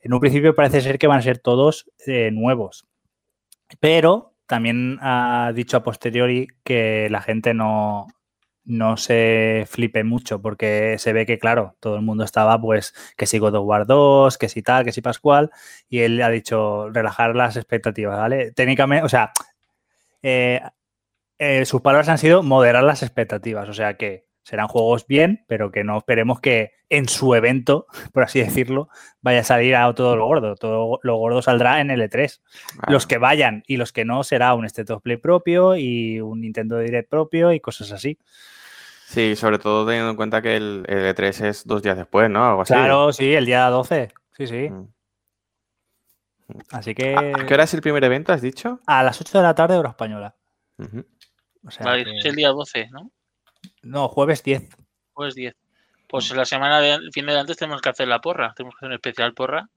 En 0.00 0.12
un 0.12 0.20
principio 0.20 0.54
parece 0.54 0.80
ser 0.80 0.98
que 0.98 1.06
van 1.06 1.18
a 1.18 1.22
ser 1.22 1.38
todos 1.38 1.90
eh, 2.06 2.30
nuevos, 2.30 2.86
pero 3.80 4.34
también 4.46 4.98
ha 5.00 5.52
dicho 5.54 5.78
a 5.78 5.82
posteriori 5.82 6.48
que 6.62 7.08
la 7.10 7.22
gente 7.22 7.54
no, 7.54 8.06
no 8.64 8.96
se 8.96 9.64
flipe 9.68 10.04
mucho 10.04 10.40
porque 10.40 10.96
se 10.98 11.12
ve 11.12 11.26
que, 11.26 11.38
claro, 11.38 11.76
todo 11.80 11.96
el 11.96 12.02
mundo 12.02 12.24
estaba 12.24 12.60
pues 12.60 12.94
que 13.16 13.26
si 13.26 13.38
God 13.38 13.54
of 13.56 13.66
War 13.66 13.86
2, 13.86 14.38
que 14.38 14.48
si 14.48 14.62
tal, 14.62 14.84
que 14.84 14.92
si 14.92 15.02
Pascual, 15.02 15.50
y 15.88 16.00
él 16.00 16.20
ha 16.22 16.30
dicho 16.30 16.90
relajar 16.90 17.36
las 17.36 17.56
expectativas, 17.56 18.18
¿vale? 18.18 18.52
Técnicamente, 18.52 19.04
o 19.04 19.08
sea, 19.08 19.32
eh, 20.22 20.60
eh, 21.38 21.64
sus 21.66 21.82
palabras 21.82 22.08
han 22.08 22.18
sido 22.18 22.42
moderar 22.42 22.84
las 22.84 23.02
expectativas, 23.02 23.68
o 23.68 23.74
sea 23.74 23.94
que 23.96 24.26
serán 24.44 24.68
juegos 24.68 25.06
bien, 25.06 25.44
pero 25.48 25.72
que 25.72 25.82
no 25.82 25.98
esperemos 25.98 26.40
que 26.40 26.72
en 26.90 27.08
su 27.08 27.34
evento, 27.34 27.86
por 28.12 28.22
así 28.22 28.40
decirlo, 28.40 28.88
vaya 29.20 29.40
a 29.40 29.44
salir 29.44 29.74
a 29.74 29.92
todo 29.94 30.16
lo 30.16 30.26
gordo. 30.26 30.54
Todo 30.54 31.00
lo 31.02 31.16
gordo 31.16 31.42
saldrá 31.42 31.80
en 31.80 31.90
el 31.90 32.00
E3. 32.02 32.40
Los 32.88 33.06
que 33.06 33.18
vayan 33.18 33.64
y 33.66 33.78
los 33.78 33.92
que 33.92 34.04
no 34.04 34.22
será 34.22 34.54
un 34.54 34.66
State 34.66 34.92
of 34.92 35.02
Play 35.02 35.16
propio 35.16 35.76
y 35.76 36.20
un 36.20 36.42
Nintendo 36.42 36.78
Direct 36.78 37.08
propio 37.08 37.52
y 37.52 37.60
cosas 37.60 37.90
así. 37.90 38.18
Sí, 39.06 39.36
sobre 39.36 39.58
todo 39.58 39.86
teniendo 39.86 40.10
en 40.10 40.16
cuenta 40.16 40.42
que 40.42 40.56
el, 40.56 40.84
E3 40.86 41.46
es 41.46 41.66
dos 41.66 41.82
días 41.82 41.96
después, 41.96 42.30
¿no? 42.30 42.44
Algo 42.44 42.62
así. 42.62 42.72
Claro, 42.72 43.12
sí, 43.12 43.34
el 43.34 43.46
día 43.46 43.68
12. 43.68 44.12
Sí, 44.36 44.46
sí. 44.46 44.70
Mm. 44.70 44.88
Así 46.70 46.94
que. 46.94 47.14
¿A 47.16 47.46
qué 47.46 47.54
hora 47.54 47.64
es 47.64 47.74
el 47.74 47.80
primer 47.80 48.04
evento, 48.04 48.32
has 48.32 48.42
dicho? 48.42 48.80
A 48.86 49.02
las 49.02 49.20
8 49.20 49.38
de 49.38 49.44
la 49.44 49.54
tarde, 49.54 49.76
hora 49.76 49.90
española. 49.90 50.34
vale, 51.80 52.18
es 52.18 52.24
el 52.24 52.34
día 52.34 52.48
12, 52.48 52.88
¿no? 52.90 53.10
No, 53.84 54.08
jueves 54.08 54.42
10. 54.42 54.76
Jueves 55.12 55.34
10. 55.34 55.54
Pues 56.08 56.30
la 56.34 56.44
semana 56.44 56.80
de 56.80 56.98
fin 57.12 57.26
de 57.26 57.38
antes 57.38 57.56
tenemos 57.56 57.80
que 57.80 57.88
hacer 57.88 58.08
la 58.08 58.20
porra. 58.20 58.52
Tenemos 58.54 58.74
que 58.74 58.78
hacer 58.78 58.88
un 58.88 58.94
especial 58.94 59.34
porra. 59.34 59.68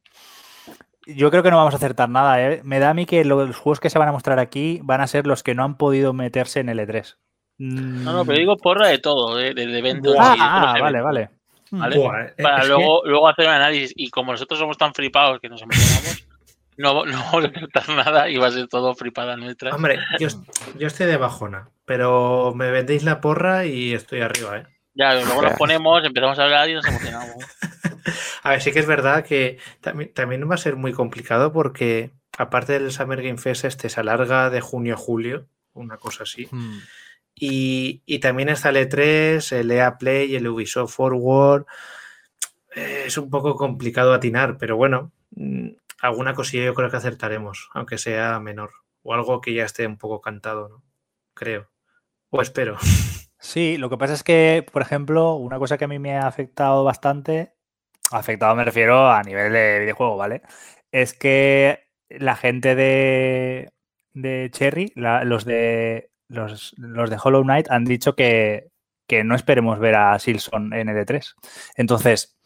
Yo 1.05 1.31
creo 1.31 1.41
que 1.41 1.51
no 1.51 1.57
vamos 1.57 1.73
a 1.73 1.77
acertar 1.77 2.09
nada. 2.09 2.41
¿eh? 2.41 2.61
Me 2.63 2.79
da 2.79 2.89
a 2.89 2.93
mí 2.93 3.05
que 3.05 3.23
los 3.23 3.55
juegos 3.55 3.79
que 3.79 3.89
se 3.89 3.97
van 3.97 4.09
a 4.09 4.11
mostrar 4.11 4.39
aquí 4.39 4.79
van 4.83 5.01
a 5.01 5.07
ser 5.07 5.25
los 5.25 5.41
que 5.41 5.55
no 5.55 5.63
han 5.63 5.77
podido 5.77 6.13
meterse 6.13 6.59
en 6.59 6.69
el 6.69 6.79
E3. 6.79 7.15
No, 7.59 8.13
no, 8.13 8.25
pero 8.25 8.37
digo 8.37 8.57
porra 8.57 8.87
de 8.87 8.99
todo, 8.99 9.35
de, 9.35 9.49
eventos. 9.49 10.15
Ah, 10.19 10.75
vale, 10.79 11.01
vale. 11.01 11.29
Para 11.71 12.65
luego, 12.65 13.01
luego 13.05 13.27
hacer 13.27 13.47
un 13.47 13.53
análisis. 13.53 13.93
Y 13.95 14.09
como 14.09 14.31
nosotros 14.31 14.59
somos 14.59 14.77
tan 14.77 14.93
flipados 14.93 15.39
que 15.39 15.49
nos 15.49 15.61
emocionamos, 15.61 16.27
no, 16.77 17.05
no 17.05 17.17
vamos 17.31 17.45
a 17.45 17.47
acertar 17.47 17.89
nada 17.89 18.29
y 18.29 18.37
va 18.37 18.47
a 18.47 18.51
ser 18.51 18.67
todo 18.67 18.93
flipada 18.93 19.35
nuestra. 19.37 19.73
Hombre, 19.73 19.99
yo, 20.19 20.27
yo 20.77 20.87
estoy 20.87 21.07
de 21.07 21.17
bajona 21.17 21.69
pero 21.87 22.53
me 22.53 22.69
vendéis 22.69 23.03
la 23.03 23.21
porra 23.21 23.65
y 23.65 23.93
estoy 23.93 24.19
arriba, 24.19 24.57
¿eh? 24.57 24.67
Ya, 24.93 25.13
luego 25.13 25.41
nos 25.41 25.53
ponemos, 25.53 26.03
empezamos 26.03 26.37
a 26.37 26.43
hablar 26.43 26.69
y 26.69 26.73
nos 26.73 26.85
emocionamos. 26.85 27.37
a 28.43 28.49
ver, 28.49 28.61
sí 28.61 28.73
que 28.73 28.79
es 28.79 28.85
verdad 28.85 29.23
que 29.23 29.57
también, 29.79 30.13
también 30.13 30.51
va 30.51 30.55
a 30.55 30.57
ser 30.57 30.75
muy 30.75 30.91
complicado 30.91 31.53
porque 31.53 32.11
aparte 32.37 32.73
del 32.73 32.91
Summer 32.91 33.21
Game 33.21 33.37
Fest 33.37 33.63
este 33.63 33.89
se 33.89 34.01
alarga 34.01 34.49
de 34.49 34.59
junio 34.59 34.95
a 34.95 34.97
julio, 34.97 35.47
una 35.73 35.95
cosa 35.95 36.23
así. 36.23 36.49
Hmm. 36.51 36.79
Y, 37.35 38.01
y, 38.05 38.19
también 38.19 38.49
está 38.49 38.69
el 38.69 38.89
E3, 38.89 39.55
el 39.55 39.71
EA 39.71 39.97
Play, 39.97 40.35
el 40.35 40.47
Ubisoft 40.47 40.93
Forward. 40.93 41.67
es 42.75 43.17
un 43.17 43.29
poco 43.29 43.55
complicado 43.55 44.13
atinar, 44.13 44.57
pero 44.57 44.75
bueno, 44.75 45.13
mm, 45.35 45.69
alguna 46.01 46.33
cosilla 46.33 46.65
yo 46.65 46.73
creo 46.73 46.89
que 46.89 46.97
acertaremos, 46.97 47.69
aunque 47.73 47.97
sea 47.97 48.39
menor. 48.41 48.71
O 49.03 49.13
algo 49.13 49.39
que 49.39 49.53
ya 49.53 49.63
esté 49.63 49.87
un 49.87 49.97
poco 49.97 50.19
cantado, 50.19 50.67
¿no? 50.67 50.83
Creo. 51.33 51.69
Espero. 52.41 52.77
Sí, 53.39 53.77
lo 53.77 53.89
que 53.89 53.97
pasa 53.97 54.13
es 54.13 54.23
que, 54.23 54.65
por 54.71 54.81
ejemplo, 54.81 55.35
una 55.35 55.59
cosa 55.59 55.77
que 55.77 55.85
a 55.85 55.87
mí 55.87 55.99
me 55.99 56.17
ha 56.17 56.27
afectado 56.27 56.83
bastante, 56.83 57.53
afectado 58.11 58.55
me 58.55 58.63
refiero 58.63 59.09
a 59.09 59.21
nivel 59.23 59.53
de 59.53 59.79
videojuego, 59.79 60.17
¿vale? 60.17 60.41
Es 60.91 61.13
que 61.13 61.87
la 62.09 62.35
gente 62.35 62.75
de, 62.75 63.71
de 64.13 64.49
Cherry, 64.51 64.91
los 64.95 65.45
de 65.45 66.11
los, 66.27 66.73
de 66.77 67.17
Hollow 67.21 67.43
Knight 67.43 67.69
han 67.69 67.85
dicho 67.85 68.15
que, 68.15 68.71
no 69.23 69.35
esperemos 69.35 69.79
ver 69.79 69.95
a 69.95 70.19
Silson 70.19 70.73
en 70.73 70.89
el 70.89 70.97
E3. 70.97 71.35
Entonces, 71.75 72.37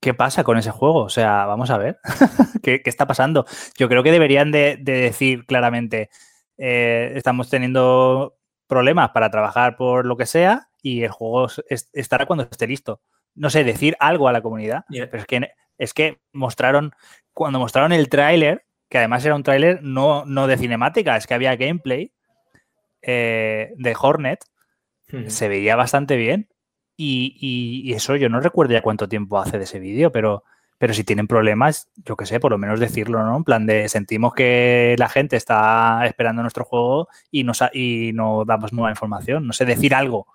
¿qué 0.00 0.14
pasa 0.14 0.44
con 0.44 0.58
ese 0.58 0.70
juego? 0.70 1.04
O 1.04 1.08
sea, 1.08 1.46
vamos 1.46 1.70
a 1.70 1.78
ver. 1.78 1.98
¿Qué, 2.62 2.82
está 2.84 3.06
pasando? 3.06 3.46
Yo 3.78 3.88
creo 3.88 4.02
que 4.02 4.12
deberían 4.12 4.50
de, 4.52 4.76
decir 4.76 5.46
claramente, 5.46 6.10
eh, 6.58 7.12
estamos 7.14 7.48
teniendo 7.48 8.36
problemas 8.72 9.10
para 9.10 9.30
trabajar 9.30 9.76
por 9.76 10.06
lo 10.06 10.16
que 10.16 10.24
sea 10.24 10.68
y 10.80 11.02
el 11.02 11.10
juego 11.10 11.46
estará 11.68 12.24
cuando 12.24 12.44
esté 12.44 12.66
listo. 12.66 13.02
No 13.34 13.50
sé, 13.50 13.64
decir 13.64 13.96
algo 14.00 14.28
a 14.28 14.32
la 14.32 14.40
comunidad. 14.40 14.84
Pero 14.88 15.18
es 15.18 15.26
que, 15.26 15.48
es 15.76 15.92
que 15.92 16.22
mostraron, 16.32 16.92
cuando 17.34 17.58
mostraron 17.58 17.92
el 17.92 18.08
tráiler, 18.08 18.64
que 18.88 18.96
además 18.96 19.26
era 19.26 19.34
un 19.34 19.42
tráiler 19.42 19.82
no, 19.82 20.24
no 20.24 20.46
de 20.46 20.56
cinemática, 20.56 21.18
es 21.18 21.26
que 21.26 21.34
había 21.34 21.56
gameplay 21.56 22.12
eh, 23.02 23.74
de 23.76 23.96
Hornet, 24.00 24.42
se 25.26 25.48
veía 25.48 25.76
bastante 25.76 26.16
bien. 26.16 26.48
Y, 26.96 27.36
y, 27.38 27.92
eso 27.92 28.16
yo 28.16 28.30
no 28.30 28.40
recuerdo 28.40 28.72
ya 28.72 28.80
cuánto 28.80 29.08
tiempo 29.08 29.38
hace 29.38 29.58
de 29.58 29.64
ese 29.64 29.80
vídeo, 29.80 30.12
pero 30.12 30.44
pero 30.82 30.94
si 30.94 31.04
tienen 31.04 31.28
problemas, 31.28 31.88
yo 32.04 32.16
qué 32.16 32.26
sé, 32.26 32.40
por 32.40 32.50
lo 32.50 32.58
menos 32.58 32.80
decirlo, 32.80 33.24
¿no? 33.24 33.36
En 33.36 33.44
plan 33.44 33.66
de 33.66 33.88
sentimos 33.88 34.34
que 34.34 34.96
la 34.98 35.08
gente 35.08 35.36
está 35.36 36.04
esperando 36.06 36.42
nuestro 36.42 36.64
juego 36.64 37.06
y, 37.30 37.44
nos, 37.44 37.62
y 37.72 38.10
no 38.14 38.44
damos 38.44 38.72
nueva 38.72 38.90
información. 38.90 39.46
No 39.46 39.52
sé, 39.52 39.64
decir 39.64 39.94
algo. 39.94 40.26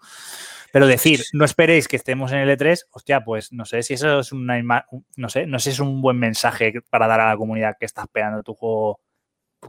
Pero 0.71 0.87
decir, 0.87 1.21
no 1.33 1.43
esperéis 1.43 1.89
que 1.89 1.97
estemos 1.97 2.31
en 2.31 2.37
el 2.37 2.57
E3, 2.57 2.85
hostia, 2.91 3.25
pues 3.25 3.51
no 3.51 3.65
sé 3.65 3.83
si 3.83 3.95
eso 3.95 4.21
es 4.21 4.31
una 4.31 4.85
no 5.17 5.27
sé, 5.27 5.47
no 5.47 5.59
sé 5.59 5.71
si 5.71 5.73
es 5.73 5.79
un 5.81 6.01
buen 6.01 6.17
mensaje 6.17 6.75
para 6.89 7.07
dar 7.07 7.19
a 7.19 7.27
la 7.27 7.35
comunidad 7.35 7.75
que 7.77 7.85
está 7.85 8.03
esperando 8.03 8.41
tu 8.41 8.53
juego 8.53 9.01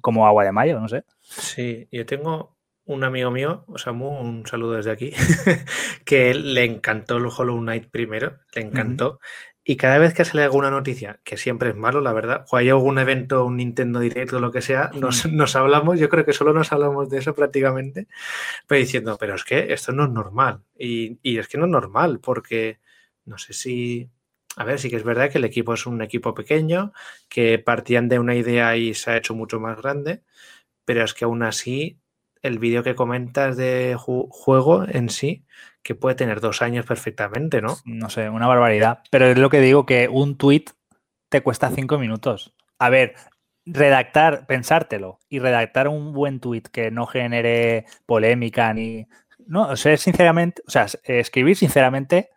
como 0.00 0.28
agua 0.28 0.44
de 0.44 0.52
mayo, 0.52 0.78
no 0.78 0.86
sé. 0.86 1.02
Sí, 1.22 1.88
yo 1.90 2.06
tengo 2.06 2.56
un 2.84 3.02
amigo 3.02 3.32
mío, 3.32 3.66
Samu, 3.74 4.20
un 4.20 4.46
saludo 4.46 4.74
desde 4.74 4.92
aquí, 4.92 5.12
que 6.04 6.34
le 6.34 6.62
encantó 6.64 7.16
el 7.16 7.26
Hollow 7.26 7.58
Knight 7.58 7.90
primero, 7.90 8.38
le 8.54 8.62
encantó. 8.62 9.18
Y 9.70 9.76
cada 9.76 9.98
vez 9.98 10.14
que 10.14 10.24
sale 10.24 10.44
alguna 10.44 10.70
noticia, 10.70 11.20
que 11.24 11.36
siempre 11.36 11.68
es 11.68 11.76
malo, 11.76 12.00
la 12.00 12.14
verdad, 12.14 12.46
o 12.50 12.56
hay 12.56 12.70
algún 12.70 12.98
evento, 12.98 13.44
un 13.44 13.58
Nintendo 13.58 14.00
Direct 14.00 14.32
o 14.32 14.40
lo 14.40 14.50
que 14.50 14.62
sea, 14.62 14.90
nos, 14.94 15.56
hablamos, 15.56 16.00
yo 16.00 16.08
creo 16.08 16.24
que 16.24 16.32
solo 16.32 16.54
nos 16.54 16.72
hablamos 16.72 17.10
de 17.10 17.18
eso 17.18 17.34
prácticamente, 17.34 18.08
pero 18.66 18.78
diciendo, 18.78 19.18
pero 19.20 19.34
es 19.34 19.44
que 19.44 19.70
esto 19.70 19.92
no 19.92 20.04
es 20.04 20.10
normal. 20.10 20.62
Y, 20.78 21.18
es 21.22 21.48
que 21.48 21.58
no 21.58 21.66
es 21.66 21.70
normal, 21.70 22.18
porque 22.18 22.80
no 23.26 23.36
sé 23.36 23.52
si. 23.52 24.08
A 24.56 24.64
ver, 24.64 24.78
sí 24.78 24.88
que 24.88 24.96
es 24.96 25.04
verdad 25.04 25.30
que 25.30 25.36
el 25.36 25.44
equipo 25.44 25.74
es 25.74 25.84
un 25.84 26.00
equipo 26.00 26.32
pequeño, 26.32 26.94
que 27.28 27.58
partían 27.58 28.08
de 28.08 28.18
una 28.18 28.36
idea 28.36 28.74
y 28.74 28.94
se 28.94 29.10
ha 29.10 29.18
hecho 29.18 29.34
mucho 29.34 29.60
más 29.60 29.76
grande, 29.76 30.22
pero 30.86 31.04
es 31.04 31.12
que 31.12 31.26
aún 31.26 31.42
así 31.42 32.00
el 32.42 32.58
vídeo 32.58 32.82
que 32.82 32.94
comentas 32.94 33.56
de 33.56 33.96
juego 33.98 34.84
en 34.88 35.08
sí 35.08 35.44
que 35.82 35.94
puede 35.94 36.16
tener 36.16 36.40
dos 36.40 36.60
años 36.60 36.84
perfectamente, 36.84 37.62
¿no? 37.62 37.78
No 37.84 38.10
sé, 38.10 38.28
una 38.28 38.46
barbaridad. 38.46 39.00
Pero 39.10 39.26
es 39.26 39.38
lo 39.38 39.48
que 39.48 39.60
digo, 39.60 39.86
que 39.86 40.08
un 40.08 40.36
tweet 40.36 40.64
te 41.30 41.40
cuesta 41.40 41.70
cinco 41.70 41.98
minutos. 41.98 42.54
A 42.78 42.90
ver, 42.90 43.14
redactar, 43.64 44.46
pensártelo 44.46 45.18
y 45.28 45.38
redactar 45.38 45.88
un 45.88 46.12
buen 46.12 46.40
tweet 46.40 46.64
que 46.70 46.90
no 46.90 47.06
genere 47.06 47.86
polémica 48.06 48.72
ni. 48.74 49.06
No, 49.46 49.68
o 49.68 49.76
sea, 49.76 49.96
sinceramente, 49.96 50.62
o 50.66 50.70
sea, 50.70 50.86
escribir 51.04 51.56
sinceramente, 51.56 52.30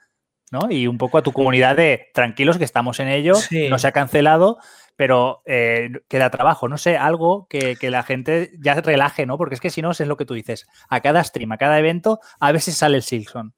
¿no? 0.50 0.70
Y 0.70 0.88
un 0.88 0.98
poco 0.98 1.18
a 1.18 1.22
tu 1.22 1.34
comunidad 1.34 1.76
de 1.76 2.10
tranquilos 2.14 2.58
que 2.58 2.64
estamos 2.64 3.00
en 3.02 3.10
ello, 3.10 3.34
no 3.70 3.80
se 3.80 3.88
ha 3.88 3.92
cancelado, 3.92 4.60
pero 5.02 5.42
eh, 5.48 5.90
queda 6.08 6.30
trabajo, 6.30 6.70
no 6.70 6.78
sé, 6.78 6.96
algo 6.96 7.48
que, 7.50 7.76
la 7.82 8.04
gente 8.04 8.52
ya 8.60 8.76
relaje, 8.76 9.26
¿no? 9.26 9.36
Porque 9.36 9.56
es 9.56 9.60
que 9.60 9.72
si 9.72 9.82
no, 9.82 9.90
es 9.90 10.00
lo 10.02 10.16
que 10.16 10.26
tú 10.26 10.36
dices, 10.36 10.68
a 10.90 11.02
cada 11.02 11.24
stream, 11.24 11.52
a 11.54 11.58
cada 11.58 11.80
evento, 11.80 12.20
a 12.40 12.56
si 12.60 12.72
sale 12.72 12.98
el 12.98 13.02
Silson. 13.02 13.56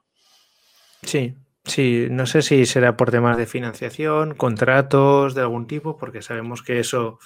Sí, 1.02 1.36
sí, 1.66 2.08
no 2.10 2.28
sé 2.28 2.44
si 2.44 2.66
será 2.66 2.96
por 2.96 3.12
temas 3.12 3.36
de 3.36 3.46
financiación, 3.46 4.36
contratos 4.36 5.36
de 5.36 5.42
algún 5.42 5.68
tipo, 5.68 5.98
porque 5.98 6.22
sabemos 6.22 6.64
que 6.64 6.80
eso, 6.80 7.20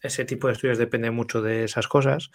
ese 0.00 0.24
tipo 0.24 0.46
de 0.46 0.54
estudios 0.54 0.78
depende 0.78 1.10
mucho 1.10 1.42
de 1.42 1.64
esas 1.64 1.88
cosas, 1.88 2.30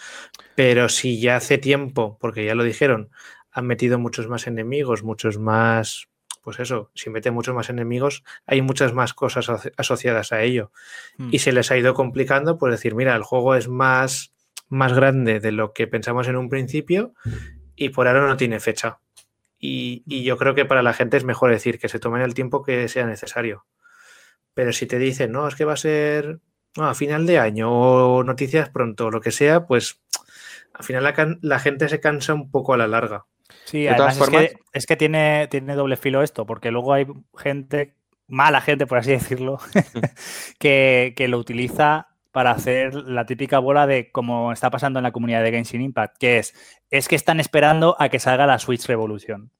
pero 0.54 0.88
si 0.88 1.20
ya 1.20 1.38
hace 1.38 1.58
tiempo, 1.58 2.20
porque 2.22 2.46
ya 2.46 2.54
lo 2.54 2.64
dijeron, 2.64 3.10
han 3.52 3.66
metido 3.66 3.98
muchos 3.98 4.28
más 4.28 4.46
enemigos, 4.46 5.02
muchos 5.02 5.40
más 5.40 6.10
pues 6.44 6.60
eso, 6.60 6.91
si 6.94 7.10
mete 7.10 7.32
muchos 7.32 7.56
más 7.56 7.70
enemigos, 7.70 8.24
hay 8.46 8.62
muchas 8.62 8.94
más 8.94 9.14
cosas 9.14 9.50
asociadas 9.78 10.32
a 10.32 10.41
ello. 10.41 10.72
Hmm. 11.18 11.30
Y 11.32 11.39
se 11.39 11.54
les 11.54 11.72
ha 11.72 11.78
ido 11.78 11.94
complicando, 11.94 12.58
pues 12.58 12.72
decir, 12.72 12.96
mira, 12.96 13.16
el 13.16 13.24
juego 13.24 13.56
es 13.56 13.68
más, 13.68 14.34
más 14.68 14.94
grande 14.94 15.39
de 15.39 15.52
lo 15.52 15.74
que 15.74 15.88
pensamos 15.88 16.28
en 16.28 16.36
un 16.36 16.50
principio 16.50 17.14
y 17.76 17.89
por 17.89 18.08
ahora 18.08 18.28
no 18.28 18.38
tiene 18.38 18.60
fecha. 18.60 19.00
Y, 19.58 20.04
y, 20.06 20.24
yo 20.24 20.38
creo 20.38 20.56
que 20.56 20.66
para 20.66 20.84
la 20.84 20.94
gente 20.94 21.16
es 21.16 21.24
mejor 21.24 21.50
decir 21.50 21.80
que 21.80 21.88
se 21.88 22.00
tomen 22.00 22.22
el 22.22 22.34
tiempo 22.34 22.64
que 22.64 22.89
sea 22.89 23.06
necesario. 23.06 23.66
Pero 24.54 24.74
si 24.74 24.86
te 24.86 25.00
dicen, 25.00 25.32
no, 25.32 25.48
es 25.48 25.56
que 25.56 25.64
va 25.64 25.74
a 25.74 25.78
ser 25.78 26.41
no, 26.76 26.88
a 26.88 26.96
final 26.96 27.26
de 27.26 27.39
año 27.39 27.72
o 27.72 28.24
noticias 28.24 28.70
pronto, 28.70 29.12
lo 29.12 29.22
que 29.22 29.32
sea, 29.32 29.66
pues 29.66 30.02
al 30.74 30.84
final 30.84 31.04
la, 31.04 31.38
la 31.41 31.60
gente 31.60 31.88
se 31.88 32.00
cansa 32.00 32.34
un 32.34 32.50
poco 32.50 32.74
a 32.74 32.78
la 32.78 32.88
larga. 32.88 33.26
Sí, 33.66 33.88
además 33.88 34.20
es, 34.20 34.30
que, 34.30 34.54
es 34.74 34.86
que, 34.86 34.95
tiene, 34.95 35.47
tiene 35.47 35.76
doble 35.76 35.97
filo 35.97 36.22
esto, 36.22 36.45
porque 36.45 36.72
luego 36.72 36.93
hay 36.93 37.08
gente, 37.38 37.95
mala 38.28 38.62
gente, 38.62 38.86
por 38.86 38.97
así 38.97 39.12
decirlo, 39.12 39.60
que, 40.60 41.14
que, 41.16 41.28
lo 41.28 41.38
utiliza 41.38 42.08
para 42.32 42.51
hacer 42.51 42.95
la 42.95 43.26
típica 43.26 43.60
bola 43.60 43.88
de 43.88 44.12
como 44.12 44.51
está 44.51 44.70
pasando 44.70 44.99
en 44.99 45.04
la 45.04 45.12
comunidad 45.12 45.43
de 45.43 45.51
Genshin 45.51 45.82
Impact, 45.82 46.18
que 46.18 46.39
es, 46.39 46.54
es 46.89 47.08
que 47.08 47.16
están 47.16 47.39
esperando 47.39 47.95
a 47.99 48.10
que 48.10 48.20
salga 48.20 48.47
la 48.47 48.60
Switch 48.60 48.86
Revolution. 48.86 49.51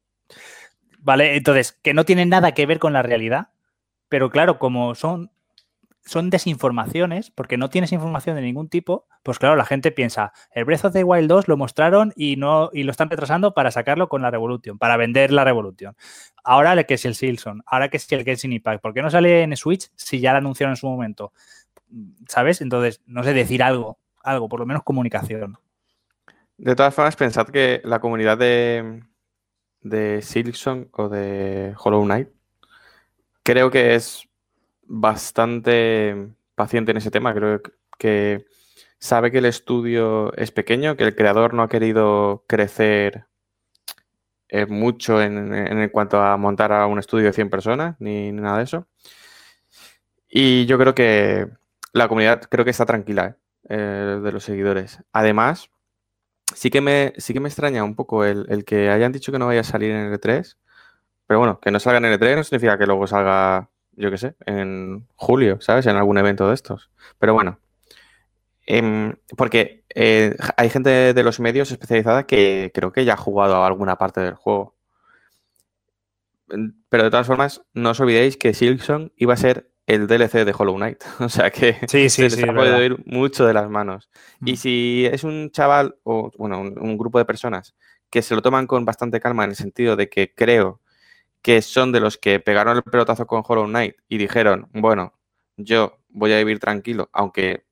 ¿Vale? 1.00 1.36
Entonces, 1.36 1.74
que 1.74 1.94
no 1.94 2.06
tiene 2.06 2.26
nada 2.26 2.54
que 2.54 2.66
ver 2.66 2.80
con 2.80 2.94
la 2.94 3.04
realidad, 3.04 3.50
pero 4.10 4.30
claro, 4.30 4.58
como 4.58 4.96
son 4.96 5.32
son 6.06 6.30
desinformaciones, 6.30 7.32
porque 7.32 7.58
no 7.58 7.70
tienes 7.70 7.91
información 7.91 8.36
de 8.36 8.41
ningún 8.41 8.68
tipo, 8.68 9.08
pues 9.24 9.39
claro, 9.39 9.56
la 9.56 9.66
gente 9.66 9.91
piensa, 9.91 10.34
el 10.51 10.66
Breath 10.66 10.86
of 10.86 10.93
the 10.93 11.04
Wild 11.04 11.30
2 11.30 11.47
lo 11.47 11.58
mostraron 11.58 12.14
y 12.16 12.36
no 12.36 12.70
y 12.74 12.84
lo 12.84 12.91
están 12.91 13.10
retrasando 13.10 13.54
para 13.54 13.72
sacarlo 13.72 14.10
con 14.10 14.22
la 14.22 14.30
Revolution, 14.30 14.78
para 14.78 14.97
vender 14.97 15.32
la 15.32 15.43
Revolution. 15.43 15.95
Ahora 16.43 16.84
que 16.84 16.95
es 16.95 17.06
el 17.06 17.16
Silson, 17.16 17.64
ahora 17.66 17.89
que 17.89 17.97
es 17.97 18.12
el 18.12 18.26
Genshin 18.26 18.54
Impact, 18.54 18.82
¿por 18.82 18.93
qué 18.93 19.01
no 19.01 19.10
sale 19.10 19.43
en 19.43 19.56
Switch 19.56 19.89
si 19.95 20.20
ya 20.20 20.34
lo 20.34 20.39
anunciaron 20.39 20.74
en 20.74 20.78
su 20.78 20.88
momento? 20.88 21.32
¿Sabes? 22.28 22.62
Entonces, 22.62 23.01
no 23.06 23.24
sé, 23.24 23.34
decir 23.34 23.64
algo, 23.64 23.99
algo, 24.24 24.49
por 24.49 24.60
lo 24.60 24.66
menos 24.66 24.84
comunicación. 24.84 25.58
De 26.58 26.76
todas 26.76 26.93
formas, 26.93 27.16
pensad 27.16 27.47
que 27.47 27.82
la 27.86 27.99
comunidad 27.99 28.38
de, 28.38 29.04
de 29.82 30.22
Silson 30.22 30.89
o 30.91 31.08
de 31.08 31.74
Hollow 31.78 32.04
Knight 32.04 32.30
creo 33.43 33.70
que 33.70 33.95
es 33.95 34.28
bastante 34.86 36.30
paciente 36.56 36.92
en 36.92 36.98
ese 36.98 37.12
tema. 37.12 37.34
Creo 37.34 37.62
que 37.98 38.46
sabe 39.00 39.32
que 39.32 39.40
el 39.40 39.46
estudio 39.46 40.34
es 40.36 40.52
pequeño, 40.52 40.96
que 40.96 41.04
el 41.04 41.16
creador 41.16 41.54
no 41.54 41.64
ha 41.64 41.70
querido 41.70 42.46
crecer 42.48 43.26
eh, 44.50 44.66
mucho 44.66 45.22
en, 45.22 45.90
cuanto 45.90 46.22
a 46.22 46.38
montar 46.38 46.72
a 46.72 46.86
un 46.88 47.00
estudio 47.00 47.26
de 47.26 47.34
100 47.34 47.50
personas, 47.50 47.96
ni, 48.00 48.32
nada 48.32 48.60
de 48.60 48.64
eso. 48.64 48.88
Y 50.30 50.66
yo 50.68 50.78
creo 50.78 50.96
que 50.96 51.48
la 51.92 52.08
comunidad 52.08 52.44
creo 52.44 52.66
que 52.66 52.72
está 52.72 52.86
tranquila 52.86 53.38
eh, 53.70 54.20
de 54.24 54.32
los 54.32 54.44
seguidores. 54.44 55.00
Además, 55.12 55.70
sí 56.56 56.70
que 56.70 56.82
me, 56.82 57.14
sí 57.18 57.34
que 57.34 57.40
me 57.40 57.50
extraña 57.50 57.84
un 57.84 57.96
poco 57.96 58.26
el, 58.26 58.46
el, 58.50 58.64
que 58.64 58.90
hayan 58.90 59.12
dicho 59.12 59.32
que 59.32 59.40
no 59.40 59.48
vaya 59.48 59.62
a 59.62 59.64
salir 59.66 59.92
en 59.92 60.12
el 60.12 60.20
E3. 60.20 60.56
Pero 61.28 61.40
bueno, 61.40 61.60
que 61.60 61.72
no 61.72 61.80
salga 61.80 61.98
en 61.98 62.06
el 62.06 62.20
E3 62.20 62.36
no 62.38 62.44
significa 62.44 62.78
que 62.78 62.86
luego 62.86 63.08
salga 63.08 63.70
yo 63.96 64.12
qué 64.12 64.18
sé, 64.18 64.36
en 64.46 65.08
julio, 65.16 65.60
¿sabes? 65.62 65.86
En 65.86 65.96
algún 65.96 66.18
evento 66.18 66.48
de 66.48 66.54
estos. 66.54 66.91
Pero 67.20 67.34
bueno, 67.34 67.60
em, 68.66 69.16
porque 69.38 69.84
eh, 69.96 70.36
hay 70.58 70.70
gente 70.70 71.14
de 71.14 71.24
los 71.24 71.39
medios 71.39 71.72
especializada 71.72 72.26
que 72.26 72.72
creo 72.74 72.91
que 72.91 73.06
ya 73.06 73.14
ha 73.14 73.18
jugado 73.18 73.56
a 73.58 73.68
alguna 73.68 73.98
parte 73.98 74.22
del 74.22 74.36
juego. 74.36 74.76
Pero 76.89 77.04
de 77.04 77.10
todas 77.10 77.28
formas, 77.28 77.62
no 77.74 77.91
os 77.91 78.00
olvidéis 78.00 78.38
que 78.38 78.54
Silksong 78.54 79.12
iba 79.18 79.34
a 79.34 79.38
ser 79.38 79.74
el 79.86 80.08
DLC 80.08 80.46
de 80.46 80.56
Hollow 80.58 80.76
Knight. 80.76 81.04
O 81.20 81.30
sea 81.30 81.50
que 81.52 81.74
sí, 81.88 82.10
sí, 82.10 82.30
se 82.30 82.41
les 82.41 82.50
ha 82.50 82.54
podido 82.54 82.84
ir 82.84 82.98
mucho 83.06 83.46
de 83.46 83.54
las 83.54 83.70
manos. 83.70 84.10
Y 84.46 84.54
mm. 84.54 84.56
si 84.58 85.10
es 85.12 85.24
un 85.24 85.52
chaval 85.52 85.96
o, 86.04 86.32
bueno, 86.38 86.62
un, 86.62 86.98
grupo 86.98 87.20
de 87.20 87.26
personas 87.26 87.76
que 88.10 88.22
se 88.22 88.36
lo 88.36 88.41
toman 88.41 88.68
con 88.68 88.86
bastante 88.86 89.20
calma 89.20 89.44
en 89.44 89.52
el 89.52 89.56
sentido 89.56 89.96
de 89.96 90.10
que 90.10 90.34
creo 90.34 90.82
que 91.44 91.62
son 91.62 91.91
de 91.91 92.00
los 92.00 92.18
que 92.18 92.39
pegaron 92.39 92.78
el 92.78 92.84
pelotazo 92.84 93.28
con 93.28 93.44
Hollow 93.46 93.66
Knight 93.68 93.98
y 94.08 94.18
dijeron, 94.18 94.70
bueno, 94.74 95.14
yo 95.58 96.00
voy 96.10 96.34
a 96.34 96.38
vivir 96.38 96.60
tranquilo, 96.60 97.10
aunque 97.14 97.66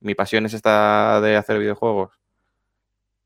mi 0.00 0.14
pasión 0.14 0.46
es 0.46 0.54
esta 0.54 1.20
de 1.22 1.36
hacer 1.36 1.58
videojuegos, 1.58 2.20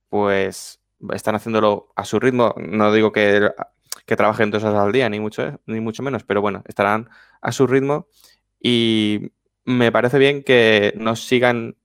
pues 0.09 0.81
están 1.13 1.35
haciéndolo 1.35 1.93
a 1.97 2.05
su 2.05 2.21
ritmo. 2.21 2.55
No 2.59 2.93
digo 2.93 3.13
que, 3.13 3.51
que 4.07 4.17
trabajen 4.17 4.51
dos 4.51 4.65
horas 4.65 4.81
al 4.81 4.93
día, 4.93 5.09
ni 5.09 5.21
mucho, 5.21 5.61
ni 5.67 5.81
mucho 5.81 6.03
menos, 6.03 6.25
pero 6.25 6.41
bueno, 6.41 6.63
estarán 6.67 7.11
a 7.41 7.53
su 7.53 7.67
ritmo 7.67 8.07
y 8.61 9.33
me 9.65 9.93
parece 9.93 10.19
bien 10.19 10.45
que 10.45 10.95
no 10.97 11.17
sigan, 11.17 11.77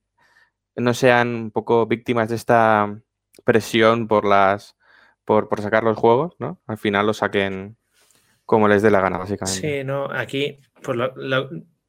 no 0.76 0.94
sean 0.94 1.28
un 1.34 1.50
poco 1.50 1.86
víctimas 1.86 2.28
de 2.28 2.36
esta 2.36 3.00
presión 3.44 4.08
por 4.08 4.24
las 4.24 4.76
por, 5.24 5.48
por 5.48 5.62
sacar 5.62 5.84
los 5.84 5.98
juegos, 5.98 6.36
¿no? 6.38 6.60
Al 6.66 6.78
final 6.78 7.06
lo 7.06 7.14
saquen 7.14 7.76
como 8.44 8.68
les 8.68 8.82
dé 8.82 8.90
la 8.90 9.00
gana, 9.00 9.18
básicamente. 9.18 9.60
Sí, 9.60 9.84
no, 9.84 10.10
aquí 10.10 10.60
pues 10.82 10.98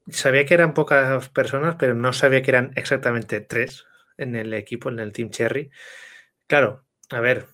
sabía 0.08 0.46
que 0.46 0.54
eran 0.54 0.74
pocas 0.74 1.28
personas, 1.28 1.76
pero 1.78 1.94
no 1.94 2.12
sabía 2.12 2.42
que 2.42 2.50
eran 2.50 2.72
exactamente 2.76 3.40
tres 3.40 3.84
en 4.16 4.34
el 4.36 4.54
equipo, 4.54 4.88
en 4.88 4.98
el 4.98 5.12
Team 5.12 5.30
Cherry. 5.30 5.70
Claro, 6.46 6.84
a 7.10 7.20
ver, 7.20 7.46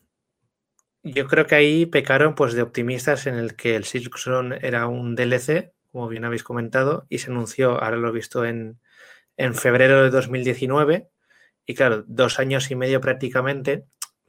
yo 1.03 1.27
creo 1.27 1.47
que 1.47 1.55
ahí 1.55 1.87
pecaron 1.87 2.35
pues 2.35 2.55
de 2.55 2.63
optimistas 2.63 3.27
en 3.27 3.35
el 3.35 3.57
que 3.57 3.75
el 3.75 3.85
Silkson 3.85 4.53
era 4.53 4.87
un 4.87 5.17
DLC, 5.17 5.73
como 5.91 6.09
bien 6.09 6.25
habéis 6.25 6.45
comentado, 6.45 7.07
y 7.09 7.19
se 7.19 7.31
anunció, 7.31 7.83
ahora 7.83 7.97
lo 7.97 8.09
he 8.09 8.13
visto 8.13 8.45
en, 8.45 8.79
en 9.37 9.55
febrero 9.55 10.05
de 10.05 10.11
2019, 10.11 11.09
y 11.67 11.75
claro, 11.75 12.05
dos 12.07 12.39
años 12.39 12.71
y 12.71 12.77
medio 12.77 13.01
prácticamente, 13.01 13.85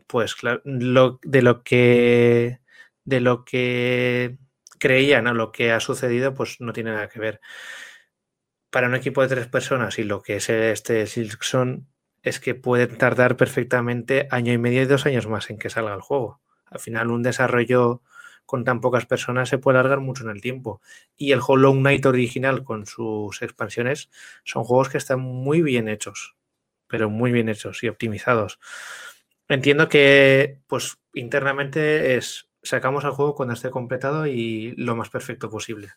pues 0.08 0.36
claro, 0.36 0.62
lo, 0.66 1.20
de 1.24 1.42
lo 1.42 1.64
que 1.64 2.60
de 3.06 3.20
lo 3.20 3.44
que 3.44 4.38
creían 4.84 5.28
a 5.28 5.34
lo 5.34 5.54
que 5.54 5.72
ha 5.72 5.80
sucedido, 5.80 6.34
pues 6.34 6.60
no 6.60 6.74
tiene 6.74 6.92
nada 6.92 7.08
que 7.08 7.18
ver. 7.18 7.40
Para 8.70 8.90
un 8.90 8.96
equipo 8.96 9.22
de 9.22 9.30
tres 9.30 9.48
personas 9.48 9.98
y 9.98 10.04
lo 10.04 10.22
que 10.22 10.36
es 10.36 10.50
este 10.50 11.08
Silkson 11.08 11.88
es 12.22 12.42
que 12.42 12.54
pueden 12.54 12.98
tardar 12.98 13.38
perfectamente 13.38 14.28
año 14.30 14.52
y 14.52 14.58
medio 14.58 14.82
y 14.82 14.86
dos 14.86 15.06
años 15.06 15.26
más 15.26 15.50
en 15.50 15.58
que 15.58 15.70
salga 15.70 15.94
el 15.94 16.02
juego. 16.02 16.42
Al 16.66 16.82
final, 16.82 17.12
un 17.12 17.24
desarrollo 17.24 18.02
con 18.46 18.66
tan 18.66 18.82
pocas 18.82 19.06
personas 19.06 19.48
se 19.48 19.58
puede 19.58 19.80
alargar 19.80 20.02
mucho 20.02 20.26
en 20.26 20.32
el 20.32 20.42
tiempo. 20.42 20.82
Y 21.16 21.32
el 21.32 21.40
Hollow 21.46 21.76
Knight 21.76 22.06
original 22.06 22.66
con 22.66 22.86
sus 22.86 23.42
expansiones 23.42 24.10
son 24.44 24.66
juegos 24.66 24.90
que 24.90 24.98
están 24.98 25.22
muy 25.22 25.62
bien 25.62 25.88
hechos, 25.88 26.36
pero 26.88 27.10
muy 27.10 27.32
bien 27.32 27.48
hechos 27.48 27.82
y 27.84 27.88
optimizados. 27.88 28.60
Entiendo 29.48 29.88
que, 29.88 30.60
pues, 30.68 30.98
internamente 31.14 32.18
es 32.18 32.50
sacamos 32.64 33.04
el 33.04 33.12
juego 33.12 33.36
cuando 33.36 33.54
esté 33.54 33.70
completado 33.70 34.26
y 34.28 34.74
lo 34.78 34.96
más 34.96 35.10
perfecto 35.10 35.50
posible. 35.50 35.92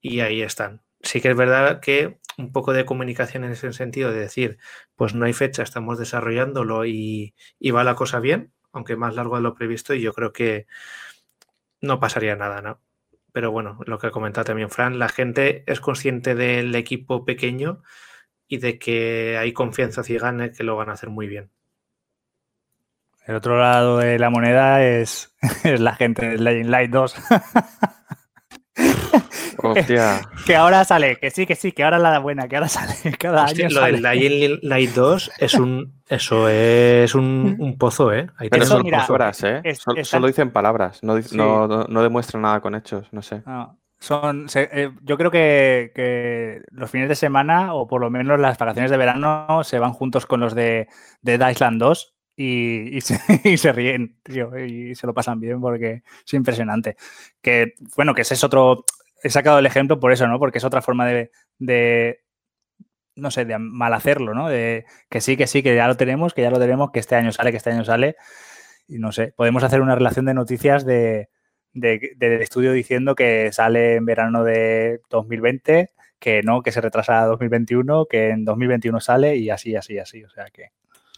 Y 0.00 0.20
ahí 0.20 0.42
están. 0.42 0.82
Sí 1.02 1.20
que 1.20 1.30
es 1.30 1.36
verdad 1.36 1.80
que 1.80 2.18
un 2.38 2.52
poco 2.52 2.72
de 2.72 2.84
comunicación 2.86 3.44
en 3.44 3.52
ese 3.52 3.72
sentido 3.72 4.10
de 4.12 4.20
decir, 4.20 4.58
pues 4.94 5.14
no 5.14 5.26
hay 5.26 5.32
fecha, 5.32 5.62
estamos 5.62 5.98
desarrollándolo 5.98 6.84
y, 6.86 7.34
va 7.74 7.84
la 7.84 7.94
cosa 7.94 8.20
bien, 8.20 8.52
aunque 8.72 8.96
más 8.96 9.14
largo 9.14 9.36
de 9.36 9.42
lo 9.42 9.54
previsto 9.54 9.94
y 9.94 10.00
yo 10.02 10.12
creo 10.12 10.32
que 10.32 10.66
no 11.80 12.00
pasaría 12.00 12.36
nada, 12.36 12.62
¿no? 12.62 12.80
Pero 13.32 13.50
bueno, 13.52 13.78
lo 13.86 13.98
que 13.98 14.08
ha 14.08 14.10
comentado 14.10 14.44
también 14.46 14.70
Fran, 14.70 14.98
la 14.98 15.08
gente 15.08 15.64
es 15.66 15.80
consciente 15.80 16.34
del 16.34 16.74
equipo 16.74 17.24
pequeño 17.24 17.82
y 18.48 18.58
de 18.58 18.78
que 18.78 19.36
hay 19.38 19.52
confianza 19.52 20.02
ciega 20.04 20.30
en 20.30 20.52
que 20.52 20.64
lo 20.64 20.76
van 20.76 20.90
a 20.90 20.94
hacer 20.94 21.10
muy 21.10 21.26
bien. 21.26 21.50
El 23.26 23.34
otro 23.34 23.58
lado 23.60 23.98
de 23.98 24.20
la 24.20 24.30
moneda 24.30 24.84
es, 24.84 25.34
la 25.64 25.96
gente 25.96 26.28
del 26.28 26.44
Legend 26.44 26.70
Light 26.70 26.90
2. 26.90 27.16
Hostia. 29.58 30.20
Que 30.46 30.54
ahora 30.54 30.84
sale, 30.84 31.16
que 31.16 31.32
sí, 31.32 31.44
que 31.44 31.56
sí, 31.56 31.72
que 31.72 31.82
ahora 31.82 31.98
la 31.98 32.20
buena, 32.20 32.46
que 32.46 32.54
ahora 32.54 32.68
sale 32.68 32.94
cada 33.18 33.46
año. 33.46 33.68
Lo 33.68 33.84
del 33.84 34.00
Dying 34.00 34.60
Light 34.62 34.90
2 34.90 35.32
es 35.38 35.54
un, 35.54 36.00
eso 36.08 36.48
es 36.48 37.16
un, 37.16 37.76
pozo, 37.76 38.12
¿eh? 38.12 38.28
Pero 38.48 38.64
son 38.64 38.88
palabras, 38.88 39.42
¿eh? 39.42 39.62
solo 40.04 40.28
dicen 40.28 40.52
palabras, 40.52 41.02
no, 41.02 41.18
no, 41.88 42.02
demuestran 42.02 42.42
nada 42.42 42.60
con 42.60 42.76
hechos, 42.76 43.08
no 43.10 43.22
sé. 43.22 43.42
son, 43.98 44.46
eh, 44.54 44.92
yo 45.02 45.16
creo 45.16 45.32
que, 45.32 45.90
que, 45.92 46.62
los 46.70 46.88
fines 46.88 47.08
de 47.08 47.16
semana, 47.16 47.74
o 47.74 47.88
por 47.88 48.00
lo 48.00 48.08
menos 48.08 48.38
las 48.38 48.56
vacaciones 48.56 48.92
de 48.92 48.96
verano, 48.98 49.64
se 49.64 49.80
van 49.80 49.94
juntos 49.94 50.26
con 50.26 50.38
los 50.38 50.54
de, 50.54 50.86
de 51.22 51.50
Island 51.50 51.80
2 51.80 52.15
y, 52.38 53.00
se, 53.00 53.72
ríen, 53.72 54.18
tío, 54.22 54.58
y 54.58 54.94
se 54.94 55.06
lo 55.06 55.14
pasan 55.14 55.40
bien 55.40 55.60
porque 55.60 56.02
es 56.24 56.34
impresionante. 56.34 56.96
Que, 57.40 57.74
bueno, 57.96 58.14
que 58.14 58.22
ese 58.22 58.34
es 58.34 58.44
otro, 58.44 58.84
he 59.22 59.30
sacado 59.30 59.58
el 59.58 59.66
ejemplo 59.66 59.98
por 59.98 60.12
eso, 60.12 60.26
¿no? 60.28 60.38
Porque 60.38 60.58
es 60.58 60.64
otra 60.64 60.82
forma 60.82 61.06
de, 61.06 61.30
de 61.58 62.20
no 63.14 63.30
sé, 63.30 63.46
de 63.46 63.58
mal 63.58 63.94
hacerlo, 63.94 64.34
¿no? 64.34 64.48
De 64.48 64.84
que 65.08 65.20
sí, 65.20 65.36
que 65.36 65.46
sí, 65.46 65.62
que 65.62 65.74
ya 65.74 65.88
lo 65.88 65.96
tenemos, 65.96 66.34
que 66.34 66.42
ya 66.42 66.50
lo 66.50 66.58
tenemos, 66.58 66.90
que 66.92 67.00
este 67.00 67.16
año 67.16 67.32
sale, 67.32 67.50
que 67.50 67.56
este 67.56 67.70
año 67.70 67.84
sale. 67.84 68.16
Y 68.86 68.98
no 68.98 69.12
sé, 69.12 69.32
podemos 69.36 69.64
hacer 69.64 69.80
una 69.80 69.94
relación 69.94 70.26
de 70.26 70.34
noticias 70.34 70.84
de, 70.84 71.30
de, 71.72 72.12
del 72.16 72.42
estudio 72.42 72.72
diciendo 72.72 73.14
que 73.14 73.50
sale 73.52 73.96
en 73.96 74.04
verano 74.04 74.44
de 74.44 75.00
2020, 75.10 75.90
que 76.18 76.42
no, 76.42 76.62
que 76.62 76.72
se 76.72 76.80
retrasa 76.82 77.22
a 77.22 77.26
2021, 77.26 78.06
que 78.06 78.30
en 78.30 78.44
2021 78.44 79.00
sale 79.00 79.36
y 79.36 79.50
así, 79.50 79.74
así, 79.76 79.98
así. 79.98 80.22
O 80.24 80.30
sea 80.30 80.46
que 80.52 80.70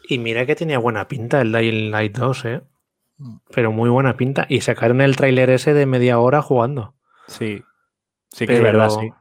y 0.09 0.19
mira 0.19 0.47
que 0.47 0.57
tenía 0.57 0.79
buena 0.79 1.07
pinta 1.07 1.43
el 1.43 1.53
Dying 1.53 1.91
Light 1.91 2.17
2, 2.17 2.45
¿eh? 2.47 2.63
Pero 3.53 3.73
muy 3.73 3.91
buena 3.91 4.17
pinta. 4.17 4.47
Y 4.49 4.63
sacaron 4.63 5.03
el 5.03 5.17
tráiler 5.17 5.51
ese 5.51 5.75
de 5.75 5.85
media 5.85 6.19
hora 6.19 6.41
jugando. 6.41 6.95
Sí. 7.27 7.63
Sí 8.31 8.47
que 8.47 8.55
es 8.55 8.63
verdad, 8.63 8.89
sí. 8.89 9.13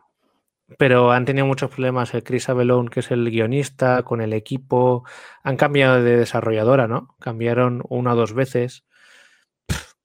Pero 0.78 1.12
han 1.12 1.26
tenido 1.26 1.46
muchos 1.46 1.70
problemas 1.72 2.14
el 2.14 2.24
Chris 2.24 2.48
Avellone, 2.48 2.90
que 2.90 3.02
es 3.02 3.12
el 3.12 3.30
guionista, 3.30 4.04
con 4.04 4.22
el 4.22 4.32
equipo. 4.32 5.04
Han 5.44 5.58
cambiado 5.58 6.02
de 6.02 6.16
desarrolladora, 6.16 6.88
¿no? 6.88 7.16
Cambiaron 7.20 7.84
una 7.90 8.14
o 8.14 8.16
dos 8.16 8.34
veces. 8.34 8.86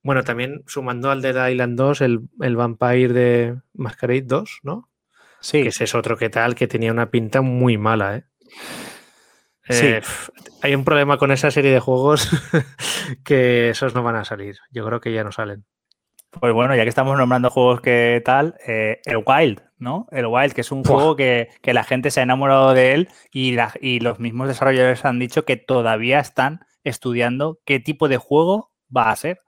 Bueno, 0.02 0.24
también 0.24 0.64
sumando 0.66 1.12
al 1.12 1.22
Dead 1.22 1.48
Island 1.48 1.78
2, 1.78 2.00
el, 2.00 2.20
el 2.40 2.56
Vampire 2.56 3.12
de 3.12 3.56
Masquerade 3.74 4.22
2, 4.22 4.60
¿no? 4.64 4.88
Sí. 5.38 5.62
Que 5.62 5.68
ese 5.68 5.84
es 5.84 5.94
otro 5.94 6.16
que 6.16 6.28
tal, 6.28 6.56
que 6.56 6.66
tenía 6.66 6.90
una 6.90 7.10
pinta 7.12 7.40
muy 7.40 7.78
mala, 7.78 8.16
¿eh? 8.16 8.24
Sí. 9.68 9.86
Eh, 9.86 9.94
pf, 10.00 10.30
hay 10.62 10.74
un 10.74 10.84
problema 10.84 11.18
con 11.18 11.30
esa 11.32 11.50
serie 11.50 11.70
de 11.72 11.80
juegos 11.80 12.28
que 13.24 13.70
esos 13.70 13.94
no 13.94 14.02
van 14.02 14.16
a 14.16 14.24
salir. 14.24 14.58
Yo 14.70 14.84
creo 14.86 15.00
que 15.00 15.12
ya 15.12 15.24
no 15.24 15.32
salen. 15.32 15.64
Pues 16.30 16.52
bueno, 16.54 16.74
ya 16.74 16.82
que 16.84 16.88
estamos 16.88 17.18
nombrando 17.18 17.50
juegos 17.50 17.80
que 17.82 18.22
tal, 18.24 18.54
eh, 18.66 19.00
el 19.04 19.22
Wild, 19.24 19.60
¿no? 19.78 20.06
El 20.10 20.26
Wild, 20.26 20.54
que 20.54 20.62
es 20.62 20.72
un 20.72 20.82
juego 20.82 21.14
que, 21.14 21.50
que 21.60 21.74
la 21.74 21.84
gente 21.84 22.10
se 22.10 22.20
ha 22.20 22.22
enamorado 22.22 22.72
de 22.72 22.94
él 22.94 23.08
y, 23.30 23.52
la- 23.52 23.74
y 23.80 24.00
los 24.00 24.18
mismos 24.18 24.48
desarrolladores 24.48 25.04
han 25.04 25.18
dicho 25.18 25.44
que 25.44 25.56
todavía 25.58 26.20
están 26.20 26.60
estudiando 26.84 27.58
qué 27.66 27.80
tipo 27.80 28.08
de 28.08 28.16
juego 28.16 28.72
va 28.94 29.10
a 29.10 29.16
ser. 29.16 29.40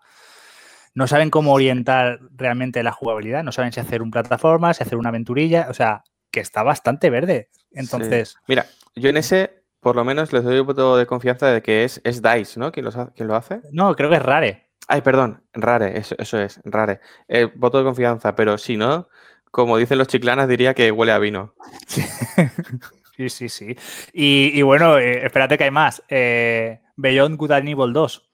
No 0.94 1.06
saben 1.08 1.30
cómo 1.30 1.54
orientar 1.54 2.20
realmente 2.36 2.82
la 2.82 2.92
jugabilidad, 2.92 3.42
no 3.42 3.50
saben 3.50 3.72
si 3.72 3.80
hacer 3.80 4.02
un 4.02 4.10
plataforma, 4.10 4.74
si 4.74 4.82
hacer 4.84 4.98
una 4.98 5.08
aventurilla, 5.08 5.66
o 5.70 5.74
sea, 5.74 6.04
que 6.30 6.40
está 6.40 6.62
bastante 6.62 7.08
verde. 7.10 7.48
Entonces, 7.72 8.36
Mira, 8.46 8.66
yo 8.94 9.08
en 9.08 9.16
ese, 9.16 9.63
por 9.84 9.94
lo 9.94 10.04
menos, 10.04 10.32
les 10.32 10.42
doy 10.42 10.58
un 10.58 10.66
voto 10.66 10.96
de 10.96 11.06
confianza 11.06 11.46
de 11.46 11.62
que 11.62 11.84
es, 11.84 12.00
es 12.02 12.20
DICE, 12.20 12.58
¿no? 12.58 12.72
¿Quién, 12.72 12.84
los 12.84 12.96
ha- 12.96 13.12
quién 13.14 13.28
lo 13.28 13.36
hace? 13.36 13.60
no, 13.70 13.94
creo 13.94 14.10
que 14.10 14.16
es 14.16 14.22
rare. 14.22 14.70
Ay, 14.88 15.00
perdón, 15.02 15.42
Rare, 15.54 15.96
eso, 15.96 16.14
eso 16.18 16.38
es, 16.40 16.60
Rare. 16.64 17.00
Eh, 17.28 17.48
voto 17.54 17.78
de 17.78 17.84
confianza, 17.84 18.34
pero 18.34 18.58
si 18.58 18.76
no, 18.76 19.08
como 19.50 19.78
dicen 19.78 19.96
los 19.98 20.08
chiclanas, 20.08 20.48
diría 20.48 20.74
que 20.74 20.90
huele 20.90 21.12
a 21.12 21.18
vino. 21.18 21.54
Sí, 23.16 23.28
sí, 23.28 23.48
sí. 23.48 23.76
Y, 24.12 24.50
y 24.58 24.62
bueno, 24.62 24.98
eh, 24.98 25.24
espérate 25.24 25.56
que 25.56 25.62
hay 25.62 25.70
más. 25.70 26.02
Eh, 26.08 26.80
Beyond 26.96 27.36
Good 27.36 27.52
and 27.52 27.68
Evil 27.68 27.92
2. 27.92 28.28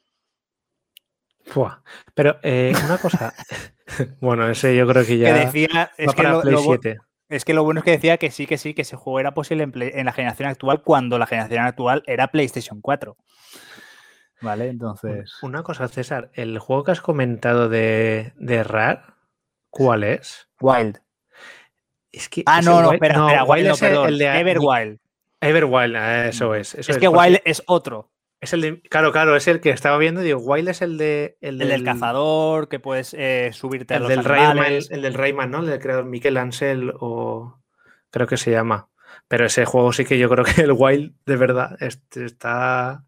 Fua. 1.44 1.82
Pero 2.14 2.38
eh, 2.42 2.72
una 2.86 2.96
cosa. 2.96 3.34
bueno, 4.22 4.48
ese 4.48 4.74
yo 4.74 4.86
creo 4.86 5.03
que 5.03 5.09
Que 5.09 5.18
ya 5.18 5.34
decía, 5.34 5.92
es 5.98 6.09
va 6.09 6.12
que, 6.14 6.16
para 6.22 6.32
lo, 6.32 6.40
Play 6.40 6.55
lo 6.55 6.62
bu- 6.62 6.78
7. 6.82 6.98
Es 7.31 7.45
que 7.45 7.55
lo 7.55 7.64
bueno 7.64 7.81
es 7.81 7.85
que 7.85 7.93
decía 7.93 8.18
que 8.18 8.31
sí, 8.31 8.47
que 8.47 8.59
sí, 8.59 8.74
que 8.74 8.83
ese 8.83 8.97
juego 8.97 9.20
era 9.20 9.33
posible 9.33 9.64
en, 9.64 9.72
Play- 9.72 9.93
en 9.95 10.05
la 10.07 10.12
generación 10.12 10.49
actual 10.51 10.83
cuando 10.83 11.18
la 11.18 11.26
generación 11.26 11.64
actual 11.64 12.03
era 12.07 12.28
PlayStation 12.28 12.81
4. 12.83 13.16
¿Vale? 14.43 14.68
Entonces. 14.68 15.33
Una 15.43 15.62
cosa, 15.62 15.89
César, 15.89 16.31
el 16.35 16.59
juego 16.59 16.85
que 16.85 16.93
has 16.93 17.01
comentado 17.01 17.68
de, 17.68 18.33
de 18.37 18.64
RAR, 18.64 19.14
¿cuál 19.68 20.03
es? 20.05 20.49
Wild. 20.61 20.99
Es 22.12 22.28
que 22.28 22.43
Ah, 22.47 22.61
es 22.61 22.66
no, 22.66 22.81
no, 22.81 22.89
Wild- 22.91 22.95
espera, 22.95 23.14
espera, 23.26 23.45
Wild 23.45 23.51
Wild, 23.51 23.66
no, 23.68 23.74
es 23.74 23.83
el- 23.83 23.89
perdón. 23.89 24.09
el 24.09 24.18
de 24.18 24.26
Everwild. 24.41 24.99
Everwild, 25.43 25.97
ah, 25.97 26.26
eso 26.28 26.55
es. 26.55 26.74
eso 26.74 26.91
Es 26.93 26.99
que 26.99 27.09
porque 27.09 27.18
Wild 27.28 27.41
es 27.45 27.62
otro. 27.66 28.11
Es 28.41 28.53
el 28.55 28.61
de, 28.62 28.80
claro, 28.82 29.12
claro, 29.12 29.36
es 29.36 29.47
el 29.49 29.61
que 29.61 29.70
estaba 29.70 29.99
viendo. 29.99 30.22
Digo, 30.22 30.38
Wild 30.41 30.68
es 30.70 30.80
el 30.82 30.97
de. 30.97 31.36
El, 31.41 31.61
El 31.61 31.68
del 31.68 31.84
cazador, 31.84 32.68
que 32.68 32.80
puedes 32.80 33.14
eh, 33.18 33.51
subirte 33.53 33.93
a 33.95 33.99
El 33.99 34.03
los 34.05 34.09
del, 34.09 34.24
Rayman, 34.24 34.72
el 34.72 35.03
del 35.03 35.14
Rayman, 35.14 35.51
¿no? 35.51 35.59
El 35.61 35.66
del 35.66 35.78
creador 35.78 36.05
Miquel 36.07 36.36
Ansel 36.38 36.93
o. 37.01 37.59
Creo 38.11 38.26
que 38.26 38.36
se 38.38 38.51
llama. 38.51 38.88
Pero 39.28 39.45
ese 39.47 39.64
juego 39.66 39.93
sí 39.93 40.05
que 40.05 40.18
yo 40.18 40.28
creo 40.30 40.45
que 40.45 40.62
el 40.62 40.72
Wild, 40.72 41.12
de 41.26 41.36
verdad, 41.36 41.76
este 41.80 42.24
está. 42.24 43.05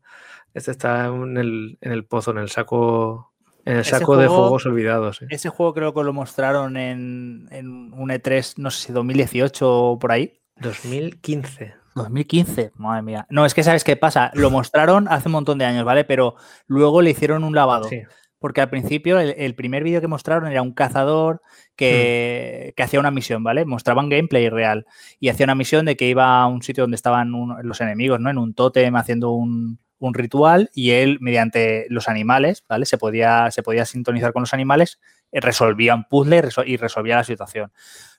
Este 0.54 0.70
está 0.70 1.06
en 1.06 1.38
el, 1.38 1.78
en 1.80 1.92
el 1.92 2.04
pozo, 2.04 2.32
en 2.32 2.38
el 2.38 2.50
saco. 2.50 3.32
En 3.64 3.76
el 3.78 3.84
saco 3.84 4.16
de 4.16 4.26
juego- 4.26 4.42
juegos 4.42 4.66
olvidados. 4.66 5.22
¿eh? 5.22 5.26
Ese 5.30 5.48
juego 5.48 5.72
creo 5.72 5.94
que 5.94 6.02
lo 6.02 6.12
mostraron 6.12 6.76
en, 6.76 7.46
en 7.52 7.92
un 7.94 8.10
E3, 8.10 8.54
no 8.58 8.70
sé 8.70 8.88
si 8.88 8.92
2018 8.92 9.66
o 9.72 9.98
por 9.98 10.12
ahí. 10.12 10.40
2015. 10.56 11.74
2015, 11.94 12.72
madre 12.76 13.02
mía. 13.02 13.26
No, 13.30 13.44
es 13.44 13.54
que 13.54 13.62
sabes 13.62 13.84
qué 13.84 13.96
pasa. 13.96 14.30
Lo 14.34 14.50
mostraron 14.50 15.08
hace 15.08 15.28
un 15.28 15.32
montón 15.32 15.58
de 15.58 15.64
años, 15.64 15.84
¿vale? 15.84 16.04
Pero 16.04 16.36
luego 16.66 17.02
le 17.02 17.10
hicieron 17.10 17.44
un 17.44 17.54
lavado. 17.54 17.84
Sí. 17.88 18.02
Porque 18.38 18.60
al 18.60 18.70
principio 18.70 19.20
el, 19.20 19.34
el 19.38 19.54
primer 19.54 19.84
vídeo 19.84 20.00
que 20.00 20.08
mostraron 20.08 20.50
era 20.50 20.62
un 20.62 20.72
cazador 20.72 21.42
que, 21.76 22.72
que 22.76 22.82
hacía 22.82 23.00
una 23.00 23.10
misión, 23.10 23.44
¿vale? 23.44 23.64
Mostraban 23.64 24.08
gameplay 24.08 24.48
real. 24.48 24.86
Y 25.20 25.28
hacía 25.28 25.44
una 25.44 25.54
misión 25.54 25.84
de 25.86 25.96
que 25.96 26.08
iba 26.08 26.40
a 26.40 26.46
un 26.46 26.62
sitio 26.62 26.84
donde 26.84 26.96
estaban 26.96 27.34
un- 27.34 27.56
los 27.62 27.80
enemigos, 27.80 28.18
¿no? 28.20 28.30
En 28.30 28.38
un 28.38 28.54
tótem 28.54 28.96
haciendo 28.96 29.30
un, 29.30 29.78
un 29.98 30.14
ritual 30.14 30.70
y 30.74 30.90
él, 30.90 31.18
mediante 31.20 31.86
los 31.88 32.08
animales, 32.08 32.64
¿vale? 32.68 32.86
Se 32.86 32.98
podía, 32.98 33.50
se 33.50 33.62
podía 33.62 33.84
sintonizar 33.84 34.32
con 34.32 34.42
los 34.42 34.54
animales, 34.54 34.98
eh, 35.30 35.40
resolvía 35.40 35.94
un 35.94 36.04
puzzle 36.04 36.42
y 36.66 36.76
resolvía 36.76 37.16
la 37.16 37.24
situación. 37.24 37.72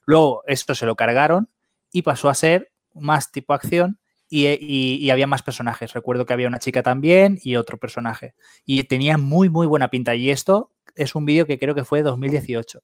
Luego 0.06 0.44
esto 0.48 0.74
se 0.76 0.86
lo 0.86 0.96
cargaron 0.96 1.50
y 1.92 2.02
pasó 2.04 2.30
a 2.30 2.34
ser 2.34 2.72
más 2.94 3.32
tipo 3.32 3.54
acción 3.54 4.00
y, 4.30 4.48
y- 5.06 5.10
había 5.12 5.28
más 5.28 5.44
personajes. 5.44 5.94
Recuerdo 5.94 6.26
que 6.26 6.34
había 6.34 6.48
una 6.48 6.60
chica 6.60 6.84
también 6.84 7.40
y 7.44 7.56
otro 7.56 7.78
personaje. 7.78 8.34
Y 8.66 8.84
tenía 8.86 9.18
muy, 9.18 9.50
muy 9.50 9.68
buena 9.68 9.90
pinta. 9.90 10.16
Y 10.16 10.30
esto 10.32 10.72
es 10.96 11.16
un 11.16 11.26
vídeo 11.26 11.46
que 11.46 11.60
creo 11.60 11.76
que 11.76 11.86
fue 11.86 12.02
2018. 12.04 12.82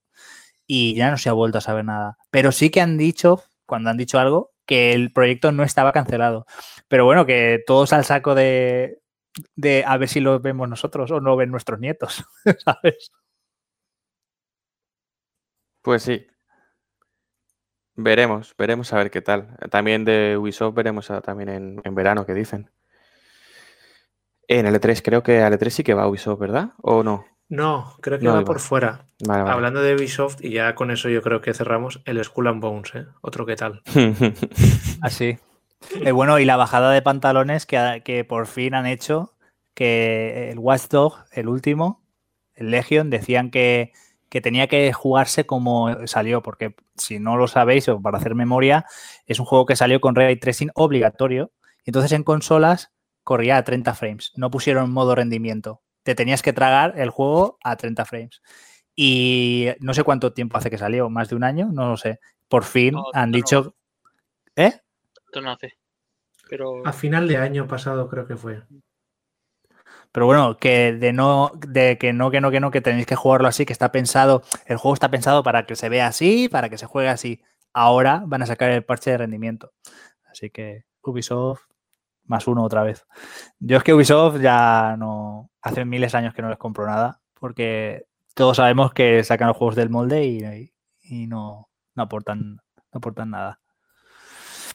Y 0.68 0.94
ya 0.96 1.10
no 1.12 1.18
se 1.18 1.30
ha 1.30 1.34
vuelto 1.34 1.58
a 1.60 1.62
saber 1.62 1.86
nada. 1.86 2.18
Pero 2.32 2.52
sí 2.52 2.70
que 2.70 2.82
han 2.82 2.98
dicho, 2.98 3.44
cuando 3.66 3.90
han 3.90 3.98
dicho 3.98 4.20
algo, 4.20 4.52
que 4.66 4.94
el 4.94 5.12
proyecto 5.14 5.52
no 5.52 5.64
estaba 5.64 5.92
cancelado. 5.94 6.46
Pero 6.88 7.06
bueno, 7.06 7.26
que 7.26 7.62
todos 7.66 7.92
al 7.94 8.06
saco 8.06 8.36
de, 8.36 9.00
de 9.56 9.84
a 9.88 9.98
ver 9.98 10.10
si 10.10 10.20
lo 10.20 10.40
vemos 10.40 10.70
nosotros 10.70 11.12
o 11.12 11.22
no 11.22 11.36
ven 11.38 11.52
nuestros 11.52 11.80
nietos, 11.80 12.26
¿sabes? 12.66 13.12
Pues 15.82 16.04
sí. 16.04 16.26
Veremos, 18.02 18.56
veremos 18.58 18.94
a 18.94 18.98
ver 18.98 19.12
qué 19.12 19.22
tal. 19.22 19.58
También 19.70 20.06
de 20.06 20.38
Ubisoft 20.38 20.74
veremos 20.74 21.12
a- 21.12 21.20
también 21.22 21.50
en, 21.50 21.82
en 21.84 21.96
verano 21.96 22.26
qué 22.26 22.34
dicen. 22.34 22.70
En 24.48 24.66
el 24.66 24.74
E3, 24.76 25.02
creo 25.04 25.22
que 25.22 25.42
al 25.42 25.54
E3 25.54 25.70
sí 25.70 25.84
que 25.84 25.94
va 25.94 26.08
Ubisoft, 26.08 26.40
¿verdad? 26.40 26.70
¿O 26.82 27.04
no? 27.04 27.26
No, 27.50 27.96
creo 28.02 28.18
que 28.20 28.26
No, 28.26 28.32
va 28.32 28.42
igual. 28.42 28.46
por 28.46 28.60
fuera. 28.62 29.06
Vale, 29.26 29.44
vale. 29.44 29.54
Hablando 29.54 29.82
de 29.82 29.96
Ubisoft, 29.96 30.38
y 30.44 30.52
ya 30.52 30.76
con 30.76 30.92
eso 30.92 31.10
yo 31.10 31.22
creo 31.22 31.42
que 31.42 31.54
cerramos, 31.54 32.02
el 32.06 32.24
Skull 32.24 32.48
and 32.48 32.62
Bones, 32.62 32.96
¿eh? 32.96 33.06
Otro 33.22 33.46
que 33.46 33.56
tal. 33.56 33.82
Así. 35.02 35.38
Eh, 36.04 36.12
bueno, 36.12 36.40
y 36.40 36.46
la 36.46 36.56
bajada 36.58 36.92
de 36.92 37.02
pantalones 37.02 37.66
que, 37.66 37.78
ha- 37.78 38.00
que 38.00 38.24
por 38.24 38.48
fin 38.48 38.76
han 38.76 38.86
hecho, 38.86 39.36
que 39.74 40.52
el 40.52 40.60
Watchdog, 40.60 41.16
el 41.34 41.48
último, 41.50 42.02
el 42.56 42.72
Legion, 42.72 43.10
decían 43.10 43.52
que, 43.52 43.92
que 44.30 44.42
tenía 44.42 44.68
que 44.68 44.94
jugarse 44.94 45.46
como 45.46 46.08
salió, 46.08 46.42
porque 46.42 46.76
si 46.96 47.20
no 47.20 47.36
lo 47.38 47.48
sabéis, 47.48 47.90
o 47.90 48.02
para 48.02 48.18
hacer 48.18 48.36
memoria, 48.36 48.86
es 49.26 49.40
un 49.40 49.46
juego 49.46 49.66
que 49.66 49.76
salió 49.76 50.00
con 50.00 50.16
ray 50.16 50.38
tracing 50.38 50.72
obligatorio, 50.76 51.52
y 51.86 51.90
entonces 51.90 52.12
en 52.12 52.24
consolas 52.24 52.92
corría 53.24 53.58
a 53.58 53.64
30 53.64 53.94
frames, 53.96 54.32
no 54.36 54.50
pusieron 54.52 54.92
modo 54.92 55.16
rendimiento. 55.16 55.82
Te 56.04 56.16
tenías 56.16 56.42
que 56.42 56.54
tragar 56.54 56.94
el 56.98 57.10
juego 57.10 57.58
a 57.64 57.76
30 57.76 58.06
frames. 58.06 58.42
Y 58.96 59.68
no 59.80 59.94
sé 59.94 60.04
cuánto 60.04 60.34
tiempo 60.34 60.58
hace 60.58 60.70
que 60.70 60.78
salió, 60.78 61.10
más 61.10 61.30
de 61.30 61.36
un 61.36 61.44
año, 61.44 61.70
no 61.72 61.90
lo 61.90 61.98
sé. 61.98 62.20
Por 62.48 62.64
fin 62.64 62.94
No, 62.96 63.06
han 63.14 63.32
no. 63.32 63.38
dicho... 63.38 63.76
¿Eh? 64.56 64.74
Esto 65.26 65.42
no 65.42 65.52
hace. 65.52 65.74
Pero 66.50 66.86
A 66.86 66.92
final 66.92 67.28
de 67.28 67.38
año 67.38 67.68
pasado 67.68 68.10
creo 68.10 68.26
que 68.28 68.36
fue. 68.36 68.64
Pero 70.12 70.26
bueno, 70.26 70.58
que 70.58 70.94
de 70.94 71.14
no, 71.14 71.52
de 71.56 71.98
que 71.98 72.14
no, 72.14 72.32
que 72.32 72.42
no, 72.42 72.52
que 72.52 72.60
no, 72.60 72.72
que 72.72 72.82
tenéis 72.82 73.06
que 73.06 73.16
jugarlo 73.16 73.48
así, 73.48 73.66
que 73.66 73.74
está 73.74 73.92
pensado, 73.92 74.44
el 74.66 74.78
juego 74.78 74.94
está 74.94 75.12
pensado 75.12 75.44
para 75.44 75.66
que 75.66 75.76
se 75.76 75.90
vea 75.90 76.08
así, 76.08 76.50
para 76.50 76.70
que 76.70 76.78
se 76.78 76.88
juegue 76.88 77.10
así. 77.10 77.42
Ahora 77.74 78.24
van 78.26 78.42
a 78.42 78.46
sacar 78.48 78.72
el 78.72 78.84
parche 78.84 79.12
de 79.12 79.20
rendimiento. 79.20 79.72
Así 80.32 80.50
que 80.50 80.86
Ubisoft 81.04 81.62
más 82.30 82.48
uno 82.48 82.64
otra 82.64 82.84
vez. 82.84 83.06
Yo 83.60 83.78
es 83.78 83.84
que 83.84 83.94
Ubisoft 83.94 84.40
ya 84.40 84.96
no, 84.98 85.52
hace 85.62 85.84
miles 85.86 86.12
de 86.12 86.18
años 86.20 86.34
que 86.34 86.42
no 86.42 86.50
les 86.50 86.58
compro 86.58 86.86
nada, 86.86 87.22
porque 87.34 88.06
todos 88.36 88.58
sabemos 88.58 88.94
que 88.94 89.24
sacan 89.24 89.48
los 89.48 89.58
juegos 89.58 89.76
del 89.76 89.90
molde 89.90 90.26
y, 90.26 90.72
y 91.02 91.28
no, 91.28 91.70
no 91.96 92.04
aportan, 92.04 92.56
no 92.56 92.98
aportan 92.98 93.32
nada. 93.32 93.60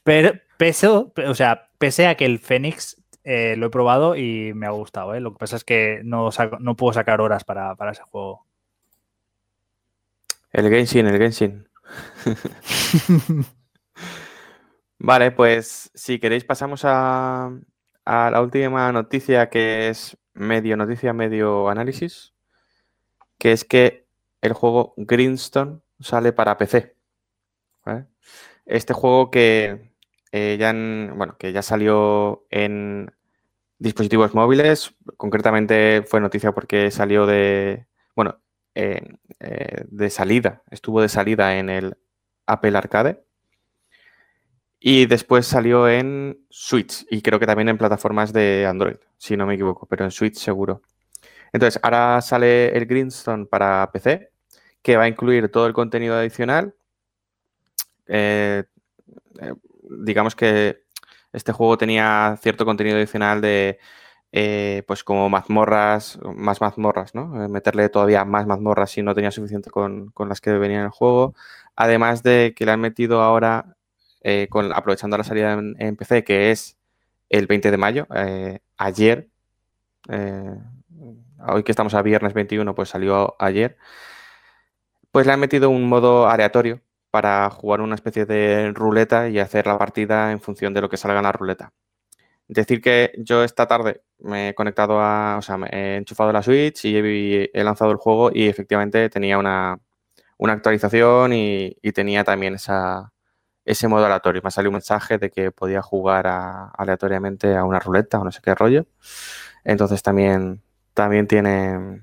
Pero 0.02 0.32
pese, 0.58 0.88
o 0.88 1.34
sea, 1.34 1.70
pese 1.78 2.08
a 2.08 2.16
que 2.16 2.26
el 2.26 2.40
Fénix 2.40 3.02
eh, 3.24 3.56
lo 3.56 3.66
he 3.66 3.70
probado 3.70 4.16
y 4.16 4.52
me 4.54 4.66
ha 4.66 4.70
gustado. 4.70 5.14
¿eh? 5.14 5.20
Lo 5.20 5.32
que 5.32 5.38
pasa 5.38 5.56
es 5.56 5.64
que 5.64 6.00
no, 6.04 6.30
saco- 6.30 6.58
no 6.60 6.76
puedo 6.76 6.92
sacar 6.92 7.20
horas 7.20 7.44
para, 7.44 7.74
para 7.76 7.92
ese 7.92 8.02
juego. 8.02 8.46
El 10.52 10.68
Genshin, 10.70 11.06
el 11.06 11.18
Genshin. 11.18 11.68
Vale, 14.98 15.32
pues 15.32 15.90
si 15.94 16.18
queréis 16.18 16.44
pasamos 16.44 16.82
a, 16.84 17.50
a 18.04 18.30
la 18.30 18.40
última 18.40 18.90
noticia 18.92 19.50
que 19.50 19.88
es 19.88 20.16
medio 20.34 20.76
noticia, 20.76 21.12
medio 21.12 21.68
análisis, 21.68 22.32
que 23.38 23.52
es 23.52 23.64
que 23.64 24.06
el 24.40 24.52
juego 24.52 24.94
Greenstone 24.96 25.80
sale 26.00 26.32
para 26.32 26.56
PC. 26.56 26.96
¿vale? 27.84 28.06
Este 28.66 28.94
juego 28.94 29.30
que, 29.30 29.93
eh, 30.34 30.56
ya, 30.58 30.70
en- 30.70 31.12
bueno, 31.16 31.36
que 31.38 31.52
ya 31.52 31.62
salió 31.62 32.44
en 32.50 33.12
dispositivos 33.78 34.34
móviles. 34.34 34.94
Concretamente 35.16 36.04
fue 36.08 36.20
noticia 36.20 36.52
porque 36.52 36.90
salió 36.90 37.26
de, 37.26 37.86
bueno, 38.16 38.38
eh, 38.74 39.02
eh, 39.40 39.84
de 39.88 40.10
salida, 40.10 40.62
estuvo 40.70 41.02
de 41.02 41.08
salida 41.10 41.58
en 41.58 41.70
el 41.70 41.96
Apple 42.46 42.76
Arcade. 42.78 43.24
Y 44.80 45.06
después 45.06 45.46
salió 45.46 45.88
en 45.88 46.38
Switch 46.50 47.06
y 47.10 47.22
creo 47.22 47.40
que 47.40 47.46
también 47.46 47.68
en 47.70 47.78
plataformas 47.78 48.32
de 48.32 48.66
Android, 48.68 48.96
si 49.16 49.36
no 49.36 49.46
me 49.46 49.54
equivoco, 49.54 49.86
pero 49.86 50.04
en 50.04 50.10
Switch 50.10 50.36
seguro. 50.36 50.82
Entonces, 51.52 51.80
ahora 51.82 52.20
sale 52.22 52.76
el 52.76 52.86
Greenstone 52.86 53.46
para 53.46 53.90
PC, 53.92 54.30
que 54.82 54.96
va 54.96 55.04
a 55.04 55.08
incluir 55.08 55.50
todo 55.50 55.66
el 55.66 55.74
contenido 55.74 56.16
adicional. 56.16 56.74
Eh, 58.06 58.64
digamos 59.90 60.34
que 60.34 60.84
este 61.32 61.52
juego 61.52 61.78
tenía 61.78 62.38
cierto 62.40 62.64
contenido 62.64 62.96
adicional 62.96 63.40
de, 63.40 63.78
eh, 64.36 64.82
pues 64.86 65.04
como 65.04 65.28
mazmorras, 65.28 66.18
más 66.36 66.60
mazmorras, 66.60 67.14
¿no? 67.14 67.44
Eh, 67.44 67.48
meterle 67.48 67.88
todavía 67.88 68.24
más 68.24 68.46
mazmorras 68.46 68.90
si 68.90 69.02
no 69.02 69.14
tenía 69.14 69.30
suficiente 69.30 69.70
con, 69.70 70.12
las 70.28 70.40
que 70.40 70.52
venían 70.52 70.80
en 70.80 70.86
el 70.86 70.90
juego. 70.90 71.34
Además 71.76 72.22
de 72.24 72.52
que 72.56 72.64
le 72.66 72.72
han 72.72 72.80
metido 72.80 73.22
ahora, 73.22 73.76
eh, 74.22 74.48
con, 74.50 74.72
aprovechando 74.72 75.16
la 75.18 75.24
salida 75.24 75.52
en, 75.52 75.96
PC, 75.96 76.24
que 76.24 76.50
es 76.50 76.78
el 77.30 77.46
20 77.46 77.70
de 77.70 77.76
mayo, 77.76 78.06
ayer, 78.76 79.28
hoy 81.46 81.62
que 81.64 81.72
estamos 81.72 81.94
a 81.94 82.02
viernes 82.02 82.34
21, 82.34 82.74
pues 82.74 82.88
salió 82.88 83.36
ayer, 83.38 83.76
pues 85.12 85.26
le 85.26 85.32
han 85.32 85.40
metido 85.40 85.70
un 85.70 85.88
modo 85.88 86.28
aleatorio 86.28 86.80
para 87.14 87.48
jugar 87.48 87.80
una 87.80 87.94
especie 87.94 88.26
de 88.26 88.72
ruleta 88.72 89.28
y 89.28 89.38
hacer 89.38 89.68
la 89.68 89.78
partida 89.78 90.32
en 90.32 90.40
función 90.40 90.74
de 90.74 90.80
lo 90.80 90.88
que 90.88 90.96
salga 90.96 91.18
en 91.18 91.22
la 91.22 91.30
ruleta. 91.30 91.72
Decir 92.48 92.80
que 92.82 93.12
yo 93.18 93.44
esta 93.44 93.68
tarde 93.68 94.02
me 94.18 94.48
he 94.48 94.54
conectado 94.56 95.00
a, 95.00 95.36
o 95.38 95.42
sea, 95.42 95.56
me 95.56 95.68
he 95.68 95.96
enchufado 95.98 96.32
la 96.32 96.42
Switch 96.42 96.84
y 96.86 96.96
he, 96.96 97.62
lanzado 97.62 97.92
el 97.92 97.98
juego 97.98 98.32
y 98.34 98.48
efectivamente 98.48 99.08
tenía 99.10 99.38
una, 99.38 99.78
actualización 100.40 101.34
y, 101.34 101.76
tenía 101.94 102.24
también 102.24 102.56
esa, 102.56 103.12
ese 103.64 103.86
modo 103.86 104.06
aleatorio. 104.06 104.42
Me 104.42 104.48
ha 104.48 104.50
salido 104.50 104.70
un 104.70 104.74
mensaje 104.74 105.16
de 105.16 105.30
que 105.30 105.52
podía 105.52 105.82
jugar 105.82 106.26
aleatoriamente 106.76 107.54
a 107.54 107.62
una 107.62 107.78
ruleta 107.78 108.18
o 108.18 108.24
no 108.24 108.32
sé 108.32 108.40
qué 108.42 108.56
rollo. 108.56 108.86
Entonces 109.62 110.02
también, 110.02 110.64
también 110.94 111.28
tiene 111.28 112.02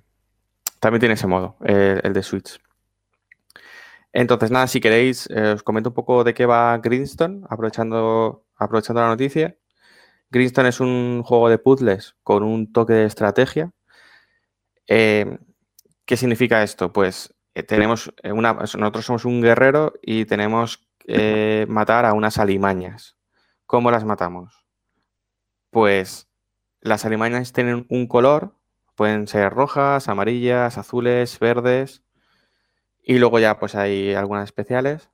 también 0.80 1.02
tiene 1.02 1.16
ese 1.16 1.28
modo, 1.28 1.58
el 1.66 2.14
de 2.14 2.24
Switch. 2.24 2.62
Entonces, 4.14 4.52
nada, 4.52 4.68
si 4.68 4.82
queréis, 4.82 5.30
eh, 5.30 5.54
os 5.56 5.64
comento 5.64 5.90
un 5.90 5.96
poco 5.96 6.24
de 6.24 6.34
qué 6.34 6.46
va 6.46 6.78
Greenstone, 6.80 7.44
aprovechando, 7.50 8.46
aprovechando 8.56 9.02
la 9.02 9.08
noticia. 9.08 9.58
Greenstone 10.32 10.70
es 10.70 10.80
un 10.80 11.24
juego 11.24 11.50
de 11.50 11.58
puzzles 11.60 12.16
con 12.24 12.44
un 12.44 12.72
toque 12.72 12.94
de 12.94 13.06
estrategia. 13.06 13.72
Eh, 14.88 15.38
¿Qué 16.06 16.18
significa 16.18 16.64
esto? 16.64 16.92
Pues 16.92 17.34
eh, 17.56 17.64
tenemos 17.64 18.14
una, 18.24 18.54
nosotros 18.54 19.06
somos 19.06 19.26
un 19.26 19.42
guerrero 19.42 19.94
y 20.02 20.26
tenemos 20.26 20.88
que 21.00 21.66
matar 21.70 22.06
a 22.06 22.14
unas 22.14 22.38
alimañas. 22.38 23.18
¿Cómo 23.66 23.92
las 23.92 24.04
matamos? 24.04 24.66
Pues 25.70 26.28
las 26.82 27.06
alimañas 27.06 27.54
tienen 27.54 27.86
un 27.90 28.08
color, 28.08 28.56
pueden 28.96 29.28
ser 29.28 29.54
rojas, 29.54 30.10
amarillas, 30.10 30.78
azules, 30.78 31.40
verdes. 31.40 32.04
Y 33.04 33.18
luego 33.18 33.40
ya 33.40 33.60
pues 33.60 33.76
hay 33.76 34.14
algunas 34.14 34.46
especiales. 34.46 35.10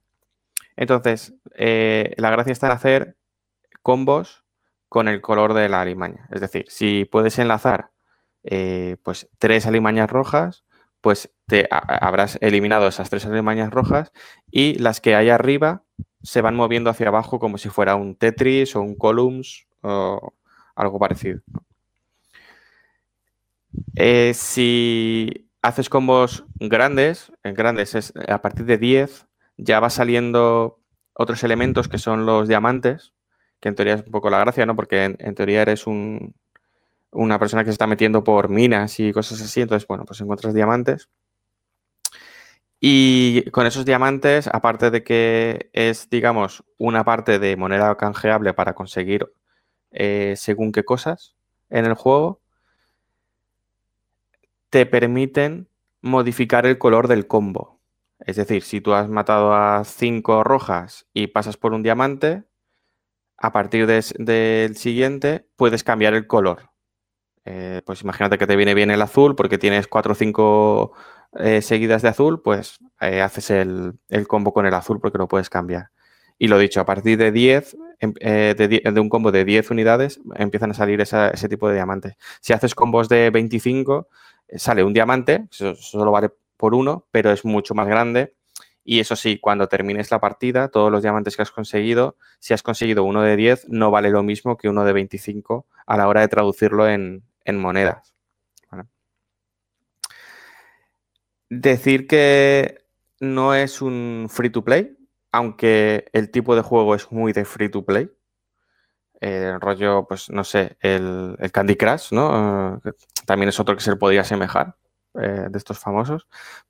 Entonces, 0.75 1.33
eh, 1.55 2.13
la 2.17 2.29
gracia 2.29 2.53
está 2.53 2.67
en 2.67 2.73
hacer 2.73 3.17
combos 3.81 4.45
con 4.89 5.07
el 5.07 5.21
color 5.21 5.53
de 5.53 5.69
la 5.69 5.81
alimaña. 5.81 6.27
Es 6.31 6.41
decir, 6.41 6.65
si 6.69 7.05
puedes 7.05 7.39
enlazar 7.39 7.91
eh, 8.43 8.97
pues 9.03 9.29
tres 9.39 9.65
alimañas 9.65 10.09
rojas, 10.09 10.65
pues 11.01 11.33
te 11.45 11.67
habrás 11.69 12.37
eliminado 12.41 12.87
esas 12.87 13.09
tres 13.09 13.25
alimañas 13.25 13.71
rojas 13.71 14.11
y 14.51 14.75
las 14.75 15.01
que 15.01 15.15
hay 15.15 15.29
arriba 15.29 15.83
se 16.21 16.41
van 16.41 16.55
moviendo 16.55 16.89
hacia 16.89 17.07
abajo 17.07 17.39
como 17.39 17.57
si 17.57 17.69
fuera 17.69 17.95
un 17.95 18.15
Tetris 18.15 18.75
o 18.75 18.81
un 18.81 18.95
Columns 18.95 19.67
o 19.81 20.33
algo 20.75 20.99
parecido. 20.99 21.41
Eh, 23.95 24.33
si 24.33 25.46
haces 25.61 25.89
combos 25.89 26.45
grandes, 26.55 27.31
grandes 27.43 27.95
es 27.95 28.13
a 28.27 28.41
partir 28.41 28.65
de 28.65 28.77
10, 28.77 29.27
ya 29.57 29.79
va 29.79 29.89
saliendo 29.89 30.79
otros 31.13 31.43
elementos 31.43 31.87
que 31.87 31.97
son 31.97 32.25
los 32.25 32.47
diamantes, 32.47 33.13
que 33.59 33.69
en 33.69 33.75
teoría 33.75 33.95
es 33.95 34.03
un 34.05 34.11
poco 34.11 34.29
la 34.29 34.39
gracia, 34.39 34.65
¿no? 34.65 34.75
Porque 34.75 35.03
en, 35.03 35.35
teoría 35.35 35.63
eres 35.63 35.87
un, 35.87 36.35
una 37.11 37.39
persona 37.39 37.63
que 37.63 37.71
se 37.71 37.73
está 37.73 37.87
metiendo 37.87 38.23
por 38.23 38.49
minas 38.49 38.99
y 38.99 39.11
cosas 39.11 39.41
así, 39.41 39.61
entonces, 39.61 39.87
bueno, 39.87 40.05
pues 40.05 40.21
encuentras 40.21 40.53
diamantes. 40.53 41.09
Y 42.79 43.49
con 43.49 43.65
esos 43.65 43.85
diamantes, 43.85 44.47
aparte 44.47 44.91
de 44.91 45.03
que 45.03 45.69
es, 45.73 46.09
digamos, 46.11 46.63
una 46.77 47.03
parte 47.03 47.39
de 47.39 47.57
moneda 47.57 47.95
canjeable 47.97 48.53
para 48.53 48.75
conseguir 48.75 49.33
eh, 49.91 50.35
según 50.37 50.71
qué 50.71 50.85
cosas 50.85 51.35
en 51.71 51.85
el 51.85 51.95
juego, 51.95 52.39
te 54.77 54.85
permiten 54.85 55.67
modificar 56.03 56.67
el 56.67 56.77
color 56.77 57.07
del 57.07 57.25
combo. 57.25 57.81
Es 58.19 58.35
decir, 58.35 58.61
si 58.61 58.79
tú 58.79 58.93
has 58.93 59.09
matado 59.09 59.55
a 59.55 59.83
cinco 59.85 60.43
rojas 60.43 61.07
y 61.13 61.25
pasas 61.25 61.57
por 61.57 61.73
un 61.73 61.81
diamante, 61.81 62.43
a 63.39 63.51
partir 63.51 63.87
del 63.87 64.77
siguiente 64.77 65.47
puedes 65.55 65.83
cambiar 65.83 66.13
el 66.13 66.27
color. 66.27 66.69
Eh, 67.43 67.81
pues 67.87 68.03
imagínate 68.03 68.37
que 68.37 68.45
te 68.45 68.55
viene 68.55 68.75
bien 68.75 68.91
el 68.91 69.01
azul 69.01 69.35
porque 69.35 69.57
tienes 69.57 69.87
cuatro 69.87 70.11
o 70.11 70.15
cinco 70.15 70.93
eh, 71.39 71.63
seguidas 71.63 72.03
de 72.03 72.09
azul, 72.09 72.43
pues 72.43 72.77
eh, 73.01 73.23
haces 73.23 73.49
el, 73.49 73.97
combo 74.27 74.53
con 74.53 74.67
el 74.67 74.75
azul 74.75 74.99
porque 75.01 75.17
lo 75.17 75.27
puedes 75.27 75.49
cambiar. 75.49 75.89
Y 76.37 76.49
lo 76.49 76.59
dicho, 76.59 76.81
a 76.81 76.85
partir 76.85 77.17
de 77.17 77.31
10, 77.31 77.77
em, 77.97 78.13
de, 78.13 78.99
un 79.01 79.09
combo 79.09 79.31
de 79.31 79.43
10 79.43 79.71
unidades, 79.71 80.19
empiezan 80.35 80.69
a 80.69 80.75
salir 80.75 81.01
ese 81.01 81.49
tipo 81.49 81.67
de 81.67 81.73
diamantes. 81.73 82.13
Si 82.41 82.53
haces 82.53 82.75
combos 82.75 83.09
de 83.09 83.31
25, 83.31 84.07
sale 84.55 84.83
un 84.83 84.93
diamante, 84.93 85.47
solo 85.49 86.11
vale 86.11 86.29
por 86.57 86.73
uno, 86.73 87.07
pero 87.11 87.31
es 87.31 87.45
mucho 87.45 87.73
más 87.75 87.87
grande. 87.87 88.33
Y 88.83 89.01
eso 89.01 89.17
sí, 89.17 89.37
cuando 89.37 89.67
termines 89.67 90.11
la 90.11 90.21
partida, 90.21 90.69
todos 90.69 90.89
los 90.89 91.01
diamantes 91.01 91.35
que 91.35 91.41
has 91.41 91.51
conseguido, 91.51 92.15
si 92.39 92.53
has 92.53 92.63
conseguido 92.63 93.03
uno 93.03 93.21
de 93.21 93.35
10, 93.35 93.67
no 93.67 93.91
vale 93.91 94.09
lo 94.09 94.23
mismo 94.23 94.55
que 94.55 94.69
uno 94.69 94.85
de 94.85 94.93
25 94.93 95.65
a 95.85 95.97
la 95.97 96.07
hora 96.07 96.21
de 96.21 96.29
traducirlo 96.29 96.87
en, 96.87 97.23
monedas. 97.45 98.13
Decir 101.49 102.07
que 102.07 102.85
no 103.19 103.53
es 103.55 103.81
un 103.81 104.27
free 104.29 104.49
to 104.49 104.63
play, 104.63 104.97
aunque 105.31 106.05
el 106.13 106.31
tipo 106.31 106.55
de 106.55 106.61
juego 106.61 106.95
es 106.95 107.11
muy 107.11 107.33
de 107.33 107.45
free 107.45 107.69
to 107.69 107.85
play. 107.85 108.09
El 109.19 109.59
rollo, 109.59 110.05
pues 110.07 110.29
no 110.29 110.43
sé, 110.43 110.77
el, 110.79 111.35
Candy 111.51 111.75
Crush, 111.75 112.11
¿no? 112.11 112.81
también 113.25 113.49
es 113.49 113.59
otro 113.59 113.75
que 113.75 113.81
se 113.81 113.95
podría 113.95 114.21
asemejar 114.21 114.75
eh, 115.21 115.47
de 115.49 115.57
estos 115.57 115.79
famosos. 115.79 116.27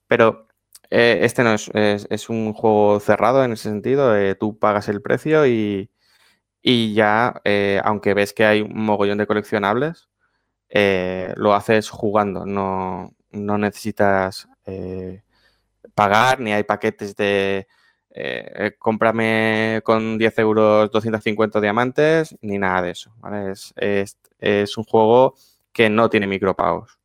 Pero 0.08 0.48
eh, 0.89 1.20
este 1.24 1.43
no 1.43 1.54
es, 1.54 1.70
es, 1.74 2.30
un 2.30 2.54
juego 2.54 3.00
cerrado 3.00 3.43
en 3.43 3.54
ese 3.54 3.64
sentido. 3.64 4.16
Eh, 4.16 4.36
tú 4.36 4.58
pagas 4.58 4.88
el 4.89 5.02
precio 5.02 5.45
y, 5.48 5.89
ya, 6.64 7.41
aunque 7.84 8.14
ves 8.14 8.34
que 8.34 8.45
hay 8.45 8.62
un 8.62 8.84
mogollón 8.86 9.18
de 9.18 9.28
coleccionables, 9.28 10.10
lo 11.36 11.54
haces 11.54 11.89
jugando. 11.89 12.45
No, 12.45 13.14
no 13.32 13.58
necesitas 13.58 14.48
pagar, 15.95 16.39
ni 16.39 16.54
hay 16.54 16.64
paquetes 16.64 17.16
de 17.16 17.68
cómprame 18.80 19.82
con 19.84 20.18
10 20.18 20.39
euros 20.39 20.91
250 20.91 21.61
diamantes, 21.61 22.36
ni 22.41 22.57
nada 22.57 22.82
de 22.82 22.91
eso. 22.91 23.13
Es, 23.76 24.78
un 24.78 24.84
juego 24.84 25.36
que 25.72 25.89
no 25.89 26.09
tiene 26.09 26.28
micropagos. 26.28 26.99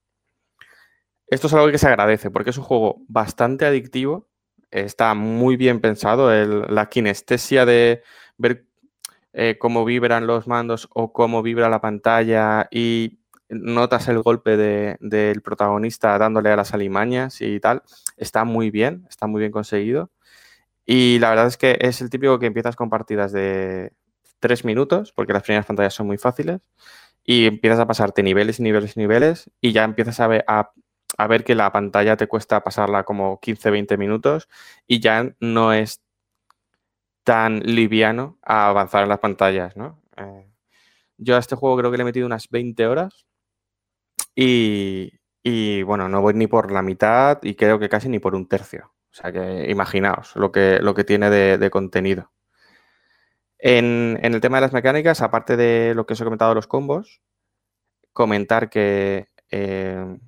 Esto 1.27 1.47
es 1.47 1.55
algo 1.55 1.71
que 1.71 1.79
se 1.79 1.89
agradece 1.89 2.31
porque 2.31 2.51
es 2.51 2.59
un 2.59 2.65
juego 2.65 3.03
bastante 3.09 3.65
adictivo, 3.65 4.29
está 4.71 5.15
muy 5.15 5.57
bien 5.57 5.81
pensado, 5.81 6.31
la 6.31 6.89
kinestesia 6.89 7.65
de 7.65 8.03
ver 8.37 8.67
eh, 9.33 9.57
cómo 9.59 9.85
vibran 9.85 10.27
los 10.27 10.47
mandos 10.47 10.89
o 10.93 11.13
cómo 11.13 11.43
vibra 11.43 11.71
la 11.71 11.81
pantalla 11.81 12.69
y 12.71 13.19
notas 13.49 14.09
el 14.09 14.23
golpe 14.23 14.57
del 14.57 15.43
protagonista 15.43 16.19
dándole 16.19 16.51
a 16.51 16.57
las 16.57 16.75
alimañas 16.75 17.41
y 17.41 17.61
tal, 17.61 17.83
está 18.17 18.45
muy 18.45 18.71
bien, 18.71 19.07
está 19.09 19.27
muy 19.27 19.41
bien 19.41 19.53
conseguido. 19.53 20.11
Y 20.87 21.19
la 21.19 21.31
verdad 21.31 21.47
es 21.47 21.57
que 21.57 21.79
es 21.81 22.01
el 22.01 22.11
típico 22.11 22.39
que 22.39 22.47
empiezas 22.47 22.77
con 22.77 22.91
partidas 22.91 23.33
de 23.33 23.93
tres 24.41 24.65
minutos, 24.65 25.13
porque 25.13 25.33
las 25.33 25.43
primeras 25.43 25.67
pantallas 25.67 25.95
son 25.95 26.07
muy 26.07 26.19
fáciles, 26.19 26.61
y 27.25 27.47
empiezas 27.47 27.81
a 27.81 27.87
pasarte 27.87 28.23
niveles 28.23 28.61
y 28.61 28.63
niveles 28.63 28.97
y 28.97 29.01
niveles 29.01 29.51
y 29.61 29.73
ya 29.73 29.85
empiezas 29.85 30.21
a 30.21 30.27
ver, 30.27 30.45
a, 30.49 30.73
ver 31.29 31.45
que 31.45 31.55
la 31.55 31.73
pantalla 31.73 32.17
te 32.17 32.27
cuesta 32.27 32.63
pasarla 32.65 33.05
como 33.05 33.41
15, 33.41 33.71
20 33.71 33.97
minutos 33.97 34.49
y 34.87 35.01
ya 35.01 35.35
no 35.41 35.73
es 35.73 36.03
tan 37.25 37.61
liviano 37.61 38.39
a 38.43 38.69
avanzar 38.69 39.05
en 39.05 39.09
las 39.09 39.21
pantallas, 39.21 39.77
¿no? 39.77 40.03
Eh, 40.17 40.49
Yo 41.19 41.37
a 41.37 41.39
este 41.39 41.57
juego 41.57 41.77
creo 41.79 41.91
que 41.91 41.97
le 41.99 42.03
he 42.03 42.05
metido 42.07 42.27
unas 42.27 42.49
20 42.51 42.87
horas. 42.87 43.27
Y, 44.35 45.83
bueno, 45.85 46.09
no 46.09 46.23
voy 46.23 46.35
ni 46.35 46.47
por 46.47 46.73
la 46.73 46.83
mitad 46.83 47.39
y 47.43 47.55
creo 47.55 47.79
que 47.79 47.89
casi 47.89 48.09
ni 48.09 48.19
por 48.19 48.35
un 48.35 48.49
tercio. 48.49 48.92
O 49.13 49.15
sea 49.15 49.31
que 49.31 49.71
imaginaos 49.71 50.35
lo 50.37 50.51
que, 50.53 50.79
lo 50.81 50.95
que 50.95 51.05
tiene 51.05 51.29
de, 51.29 51.71
contenido. 51.71 52.33
En, 53.59 54.19
el 54.23 54.41
tema 54.41 54.57
de 54.57 54.63
las 54.63 54.73
mecánicas, 54.73 55.21
aparte 55.21 55.57
de 55.57 55.95
lo 55.95 56.07
que 56.07 56.15
os 56.15 56.21
he 56.21 56.25
comentado 56.25 56.55
los 56.55 56.67
combos, 56.67 57.21
comentar 58.15 58.71
que 58.71 59.29
eh, 59.51 60.19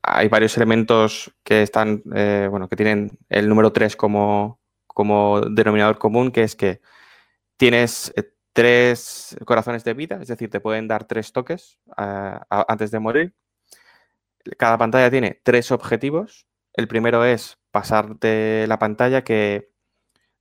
hay 0.00 0.28
varios 0.28 0.56
elementos 0.56 1.34
que 1.42 1.62
están, 1.62 2.02
eh, 2.14 2.46
bueno, 2.48 2.68
que 2.68 2.76
tienen 2.76 3.18
el 3.28 3.48
número 3.48 3.72
3 3.72 3.96
como, 3.96 4.60
como 4.86 5.40
denominador 5.40 5.98
común, 5.98 6.30
que 6.30 6.44
es 6.44 6.54
que 6.54 6.80
tienes 7.56 8.12
eh, 8.16 8.32
tres 8.52 9.36
corazones 9.44 9.82
de 9.82 9.94
vida, 9.94 10.18
es 10.22 10.28
decir, 10.28 10.50
te 10.50 10.60
pueden 10.60 10.86
dar 10.88 11.04
tres 11.04 11.32
toques 11.32 11.80
antes 11.96 12.90
de 12.92 12.98
morir. 13.00 13.34
Cada 14.56 14.78
pantalla 14.78 15.10
tiene 15.10 15.40
tres 15.42 15.70
objetivos. 15.72 16.46
El 16.72 16.88
primero 16.88 17.24
es 17.24 17.58
pasarte 17.78 18.66
la 18.66 18.76
pantalla 18.80 19.22
que 19.22 19.70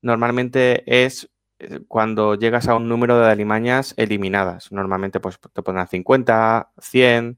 normalmente 0.02 0.84
es 1.06 1.30
eh, 1.60 1.82
cuando 1.88 2.34
llegas 2.34 2.68
a 2.68 2.74
un 2.76 2.90
número 2.90 3.20
de 3.20 3.30
alimañas 3.30 3.94
eliminadas. 3.98 4.72
Normalmente 4.72 5.20
pues, 5.20 5.40
te 5.54 5.62
pondrán 5.62 5.88
50, 5.88 6.72
100, 6.80 7.38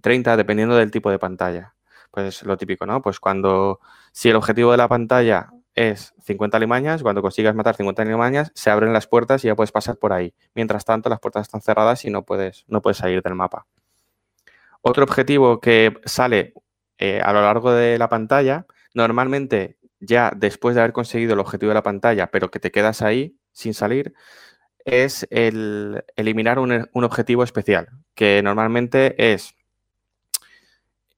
30, 0.00 0.36
dependiendo 0.36 0.76
del 0.76 0.92
tipo 0.92 1.10
de 1.10 1.18
pantalla. 1.18 1.74
Pues 2.12 2.44
lo 2.44 2.56
típico, 2.56 2.86
¿no? 2.86 3.02
Pues 3.02 3.18
cuando, 3.18 3.80
si 4.12 4.28
el 4.30 4.36
objetivo 4.36 4.70
de 4.70 4.76
la 4.76 4.86
pantalla 4.86 5.52
es 5.74 6.14
50 6.22 6.56
alimañas, 6.56 7.02
cuando 7.02 7.20
consigas 7.20 7.56
matar 7.56 7.74
50 7.74 8.02
alimañas, 8.02 8.52
se 8.54 8.70
abren 8.70 8.92
las 8.92 9.08
puertas 9.08 9.44
y 9.44 9.48
ya 9.48 9.56
puedes 9.56 9.72
pasar 9.72 9.96
por 9.96 10.12
ahí. 10.12 10.32
Mientras 10.54 10.84
tanto, 10.84 11.08
las 11.08 11.18
puertas 11.18 11.42
están 11.42 11.60
cerradas 11.60 12.04
y 12.04 12.10
no 12.10 12.22
puedes, 12.22 12.64
no 12.68 12.82
puedes 12.82 12.98
salir 12.98 13.20
del 13.20 13.34
mapa. 13.34 13.66
Otro 14.82 15.02
objetivo 15.02 15.60
que 15.60 16.00
sale 16.04 16.54
eh, 16.98 17.20
a 17.20 17.32
lo 17.32 17.42
largo 17.42 17.72
de 17.72 17.98
la 17.98 18.08
pantalla 18.08 18.66
Normalmente, 18.94 19.78
ya 20.00 20.32
después 20.36 20.74
de 20.74 20.80
haber 20.82 20.92
conseguido 20.92 21.34
el 21.34 21.40
objetivo 21.40 21.70
de 21.70 21.74
la 21.74 21.82
pantalla, 21.82 22.30
pero 22.30 22.50
que 22.50 22.60
te 22.60 22.70
quedas 22.70 23.02
ahí 23.02 23.36
sin 23.52 23.74
salir, 23.74 24.14
es 24.84 25.26
el 25.30 26.04
eliminar 26.16 26.58
un, 26.58 26.88
objetivo 27.04 27.44
especial, 27.44 27.88
que 28.14 28.42
normalmente 28.42 29.32
es 29.32 29.54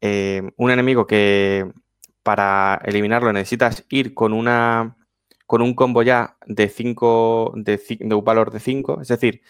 eh, 0.01 0.43
un 0.57 0.71
enemigo 0.71 1.07
que 1.07 1.71
para 2.23 2.81
eliminarlo 2.85 3.33
necesitas 3.33 3.85
ir 3.89 4.15
con 4.15 4.33
una 4.33 4.97
con 5.47 5.61
un 5.61 5.75
combo 5.75 6.03
ya 6.03 6.39
de 6.47 6.69
5 6.69 7.53
de, 7.57 7.81
de, 8.01 8.15
un 8.15 8.25
valor 8.25 8.53
de 8.53 8.61
5, 8.61 9.03
es 9.03 9.09
decir, 9.09 9.43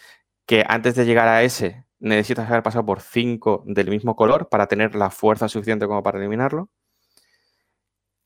que 0.45 0.65
antes 0.67 0.95
de 0.95 1.05
llegar 1.05 1.27
a 1.29 1.43
ese 1.43 1.85
necesitas 1.99 2.49
haber 2.49 2.63
pasado 2.63 2.85
por 2.85 3.01
5 3.01 3.63
del 3.67 3.89
mismo 3.89 4.15
color 4.15 4.49
para 4.49 4.67
tener 4.67 4.95
la 4.95 5.09
fuerza 5.09 5.47
suficiente 5.47 5.87
como 5.87 6.03
para 6.03 6.19
eliminarlo 6.19 6.69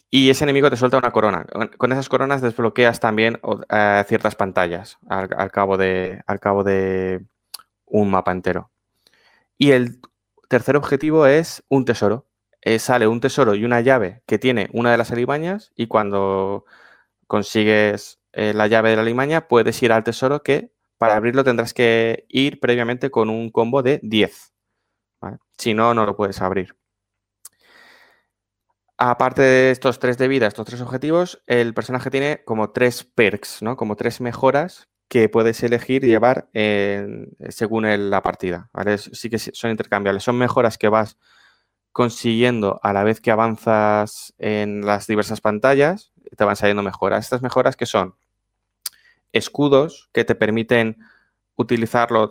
y 0.10 0.30
ese 0.30 0.46
enemigo 0.46 0.70
te 0.70 0.78
suelta 0.78 0.98
una 0.98 1.12
corona. 1.12 1.46
Con 1.78 1.92
esas 1.92 2.08
coronas 2.10 2.42
desbloqueas 2.42 3.00
también 3.00 3.40
eh, 3.70 4.04
ciertas 4.08 4.36
pantallas 4.36 4.98
al, 5.08 5.52
cabo 5.52 5.78
de, 5.78 7.26
un 7.86 8.10
mapa 8.10 8.32
entero. 8.32 8.72
Y 9.58 9.72
el 9.72 10.00
tercer 10.50 10.78
objetivo 10.78 11.26
es 11.26 11.64
un 11.70 11.86
tesoro. 11.86 12.26
Eh, 12.62 12.80
sale 12.80 13.08
un 13.08 13.20
tesoro 13.22 13.56
y 13.56 13.66
una 13.66 13.82
llave 13.82 14.24
que 14.26 14.40
tiene 14.40 14.70
una 14.74 14.92
de 14.92 14.98
las 14.98 15.12
alimañas 15.12 15.72
y 15.76 15.88
cuando 15.88 16.66
consigues 17.28 18.20
eh, 18.34 18.54
la 18.54 18.68
llave 18.68 18.90
de 18.92 18.96
la 18.98 19.04
alimaña 19.04 19.48
puedes 19.48 19.82
ir 19.84 19.92
al 19.92 20.04
tesoro 20.04 20.42
que 20.44 20.72
para 20.98 21.16
abrirlo 21.16 21.44
tendrás 21.44 21.74
que 21.74 22.26
ir 22.30 22.60
previamente 22.60 23.12
con 23.12 23.30
un 23.30 23.52
combo 23.52 23.84
de 23.84 24.00
10. 24.04 24.54
Si 25.58 25.74
no, 25.74 25.94
no 25.94 26.06
lo 26.06 26.16
puedes 26.16 26.42
abrir. 26.42 26.76
Aparte 29.00 29.44
de 29.44 29.72
estos 29.72 30.00
tres 30.00 30.18
de 30.18 30.28
vida, 30.28 30.48
estos 30.48 30.66
tres 30.66 30.82
objetivos, 30.82 31.44
el 31.46 31.76
personaje 31.76 32.10
tiene 32.10 32.42
como 32.46 32.72
tres 32.72 33.04
perks, 33.04 33.62
¿no? 33.62 33.78
Como 33.78 33.96
tres 33.96 34.22
mejoras 34.22 34.88
que 35.08 35.30
puedes 35.30 35.62
elegir 35.62 36.04
y 36.04 36.08
llevar 36.08 36.50
según 37.50 38.10
la 38.10 38.24
partida, 38.24 38.70
¿vale? 38.74 38.98
Sí 38.98 39.30
que 39.30 39.38
son 39.38 39.70
intercambiables. 39.70 40.24
Son 40.24 40.38
mejoras 40.38 40.78
que 40.80 40.90
vas 40.90 41.18
consiguiendo 41.92 42.80
a 42.84 42.92
la 42.92 43.04
vez 43.04 43.22
que 43.22 43.32
avanzas 43.32 44.34
en 44.38 44.86
las 44.86 45.08
diversas 45.08 45.42
pantallas, 45.42 46.12
te 46.36 46.44
van 46.44 46.56
saliendo 46.56 46.84
mejoras. 46.84 47.26
Estas 47.26 47.42
mejoras 47.42 47.76
que 47.76 47.86
son 47.86 48.16
escudos 49.32 50.10
que 50.12 50.26
te 50.26 50.36
permiten 50.36 50.98
utilizarlo, 51.56 52.30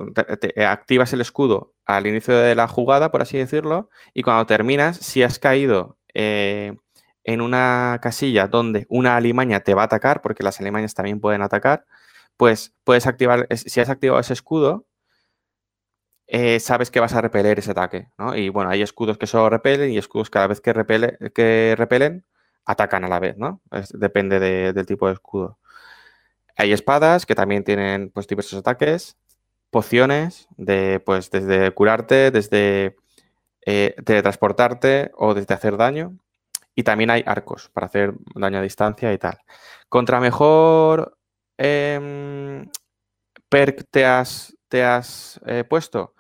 activas 0.69 1.13
el 1.13 1.21
escudo 1.21 1.75
al 1.85 2.07
inicio 2.07 2.37
de 2.37 2.55
la 2.55 2.69
jugada, 2.69 3.11
por 3.11 3.23
así 3.23 3.39
decirlo, 3.39 3.89
y 4.15 4.23
cuando 4.23 4.47
terminas, 4.47 4.99
si 4.99 5.23
has 5.23 5.39
caído 5.39 5.96
eh, 6.19 6.75
en 7.25 7.43
una 7.43 7.99
casilla 8.03 8.49
donde 8.49 8.87
una 8.89 9.17
alimaña 9.17 9.61
te 9.61 9.75
va 9.75 9.83
a 9.83 9.85
atacar, 9.87 10.23
porque 10.23 10.43
las 10.43 10.61
alimañas 10.61 10.95
también 10.95 11.21
pueden 11.21 11.43
atacar, 11.43 11.85
pues 12.39 12.75
puedes 12.85 13.07
activar, 13.07 13.47
si 13.55 13.81
has 13.81 13.91
activado 13.91 14.21
ese 14.21 14.33
escudo, 14.33 14.87
eh, 16.29 16.59
sabes 16.61 16.91
que 16.91 17.01
vas 17.01 17.13
a 17.15 17.21
repeler 17.21 17.59
ese 17.59 17.71
ataque, 17.73 18.09
Y 18.35 18.49
bueno, 18.49 18.71
hay 18.71 18.83
escudos 18.83 19.19
que 19.19 19.27
solo 19.27 19.51
repelen 19.51 19.91
y 19.91 19.99
escudos 19.99 20.31
que 20.31 20.39
a 20.39 20.43
la 20.43 20.47
vez 20.49 20.61
que, 20.61 20.73
que 21.35 21.75
repelen, 21.77 22.25
atacan 22.65 23.05
a 23.05 23.09
la 23.09 23.21
vez, 23.21 23.37
¿no? 23.37 23.61
depende 23.93 24.41
del 24.73 24.87
tipo 24.87 25.07
de 25.07 25.15
escudo. 25.15 25.59
Hay 26.57 26.73
espadas 26.73 27.27
que 27.27 27.35
también 27.35 27.63
tienen 27.65 28.11
pues, 28.11 28.27
diversos 28.27 28.59
ataques, 28.59 29.19
pociones 29.71 30.49
de, 30.57 31.01
pues, 31.05 31.31
desde 31.31 31.71
curarte, 31.73 32.31
desde 32.31 32.97
eh, 33.67 33.97
teletransportarte 34.05 35.11
o 35.17 35.35
desde 35.35 35.55
hacer 35.55 35.77
daño. 35.77 36.17
Y 36.75 36.85
también 36.85 37.11
hay 37.11 37.25
arcos 37.27 37.69
para 37.73 37.87
hacer 37.87 38.15
daño 38.35 38.59
a 38.59 38.63
distancia 38.63 39.13
y 39.13 39.19
tal. 39.19 39.39
Contra 39.89 40.21
mejor 40.21 41.19
em, 41.59 42.71
perk 43.49 43.85
te 43.91 44.05
has, 44.05 44.57
te 44.69 44.85
has 44.85 45.41
eh, 45.47 45.65
puesto, 45.65 46.15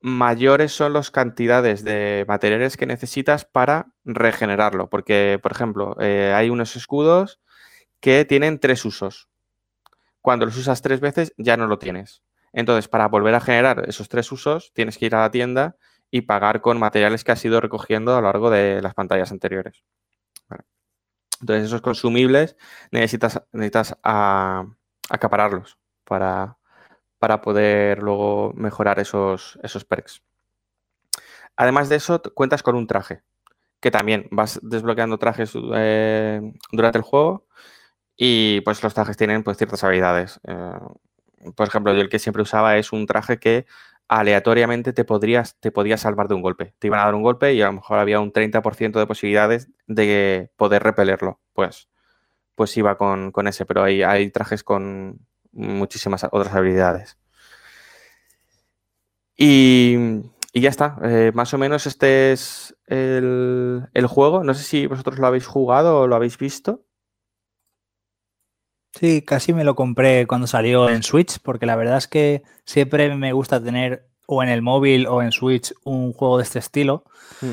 mayores 0.00 0.72
son 0.72 0.92
las 0.94 1.10
cantidades 1.10 1.84
de 1.84 2.24
materiales 2.26 2.76
que 2.76 2.86
necesitas 2.86 3.44
para 3.44 3.92
regenerarlo. 4.04 4.88
Porque, 4.88 5.38
por 5.42 5.52
ejemplo, 5.52 5.96
eh, 6.00 6.32
hay 6.34 6.50
unos 6.50 6.74
escudos 6.74 7.40
que 8.00 8.24
tienen 8.24 8.58
tres 8.58 8.84
usos. 8.84 9.28
Cuando 10.20 10.46
los 10.46 10.56
usas 10.56 10.82
tres 10.82 11.00
veces 11.00 11.32
ya 11.36 11.56
no 11.56 11.66
lo 11.68 11.78
tienes. 11.78 12.22
Entonces, 12.52 12.88
para 12.88 13.06
volver 13.08 13.34
a 13.34 13.40
generar 13.40 13.84
esos 13.86 14.08
tres 14.08 14.32
usos, 14.32 14.72
tienes 14.74 14.98
que 14.98 15.06
ir 15.06 15.14
a 15.14 15.20
la 15.20 15.30
tienda 15.30 15.76
y 16.10 16.22
pagar 16.22 16.60
con 16.60 16.78
materiales 16.78 17.24
que 17.24 17.32
has 17.32 17.44
ido 17.44 17.60
recogiendo 17.60 18.16
a 18.16 18.20
lo 18.20 18.26
largo 18.26 18.50
de 18.50 18.80
las 18.82 18.94
pantallas 18.94 19.32
anteriores. 19.32 19.82
Entonces, 21.40 21.66
esos 21.66 21.82
consumibles 21.82 22.56
necesitas, 22.90 23.42
necesitas 23.52 23.96
acapararlos 24.02 25.78
para, 26.04 26.56
para 27.18 27.42
poder 27.42 28.02
luego 28.02 28.52
mejorar 28.54 28.98
esos, 29.00 29.58
esos 29.62 29.84
perks. 29.84 30.22
Además 31.56 31.88
de 31.88 31.96
eso, 31.96 32.22
cuentas 32.34 32.62
con 32.62 32.76
un 32.76 32.86
traje, 32.86 33.22
que 33.80 33.90
también 33.90 34.28
vas 34.30 34.60
desbloqueando 34.62 35.18
trajes 35.18 35.52
eh, 35.74 36.40
durante 36.72 36.98
el 36.98 37.04
juego 37.04 37.46
y 38.16 38.60
pues 38.62 38.82
los 38.82 38.94
trajes 38.94 39.16
tienen 39.16 39.42
pues 39.42 39.58
ciertas 39.58 39.84
habilidades. 39.84 40.40
Eh, 40.44 40.78
por 41.54 41.68
ejemplo, 41.68 41.94
yo 41.94 42.00
el 42.00 42.08
que 42.08 42.18
siempre 42.18 42.42
usaba 42.42 42.76
es 42.76 42.92
un 42.92 43.06
traje 43.06 43.38
que 43.38 43.66
aleatoriamente 44.08 44.92
te, 44.92 45.04
podrías, 45.04 45.58
te 45.60 45.70
podías 45.72 46.00
salvar 46.00 46.28
de 46.28 46.34
un 46.34 46.42
golpe. 46.42 46.74
Te 46.78 46.86
iban 46.86 47.00
a 47.00 47.04
dar 47.04 47.14
un 47.14 47.22
golpe 47.22 47.54
y 47.54 47.62
a 47.62 47.66
lo 47.66 47.74
mejor 47.74 47.98
había 47.98 48.20
un 48.20 48.32
30% 48.32 48.98
de 48.98 49.06
posibilidades 49.06 49.68
de 49.86 50.50
poder 50.56 50.82
repelerlo. 50.82 51.40
Pues, 51.52 51.88
pues 52.54 52.76
iba 52.76 52.96
con, 52.96 53.32
ese, 53.46 53.66
pero 53.66 53.82
hay, 53.82 54.02
hay 54.02 54.30
trajes 54.30 54.62
con 54.62 55.26
muchísimas 55.52 56.24
otras 56.30 56.54
habilidades. 56.54 57.18
Y, 59.36 59.96
ya 60.54 60.70
está. 60.70 60.98
Eh, 61.02 61.32
más 61.34 61.52
o 61.52 61.58
menos 61.58 61.86
este 61.86 62.32
es 62.32 62.74
el, 62.86 63.88
el, 63.92 64.06
juego. 64.06 64.42
No 64.44 64.54
sé 64.54 64.62
si 64.62 64.86
vosotros 64.86 65.18
lo 65.18 65.26
habéis 65.26 65.46
jugado 65.46 66.00
o 66.00 66.06
lo 66.06 66.16
habéis 66.16 66.38
visto. 66.38 66.86
Sí, 68.98 69.20
casi 69.20 69.52
me 69.52 69.64
lo 69.64 69.74
compré 69.74 70.26
cuando 70.26 70.46
salió 70.46 70.88
en 70.88 71.02
Switch, 71.02 71.38
porque 71.42 71.66
la 71.66 71.76
verdad 71.76 71.98
es 71.98 72.08
que 72.08 72.42
siempre 72.64 73.14
me 73.14 73.32
gusta 73.34 73.62
tener 73.62 74.08
o 74.26 74.42
en 74.42 74.48
el 74.48 74.62
móvil 74.62 75.06
o 75.06 75.22
en 75.22 75.32
Switch 75.32 75.72
un 75.84 76.14
juego 76.14 76.38
de 76.38 76.44
este 76.44 76.58
estilo, 76.58 77.04
mm. 77.42 77.50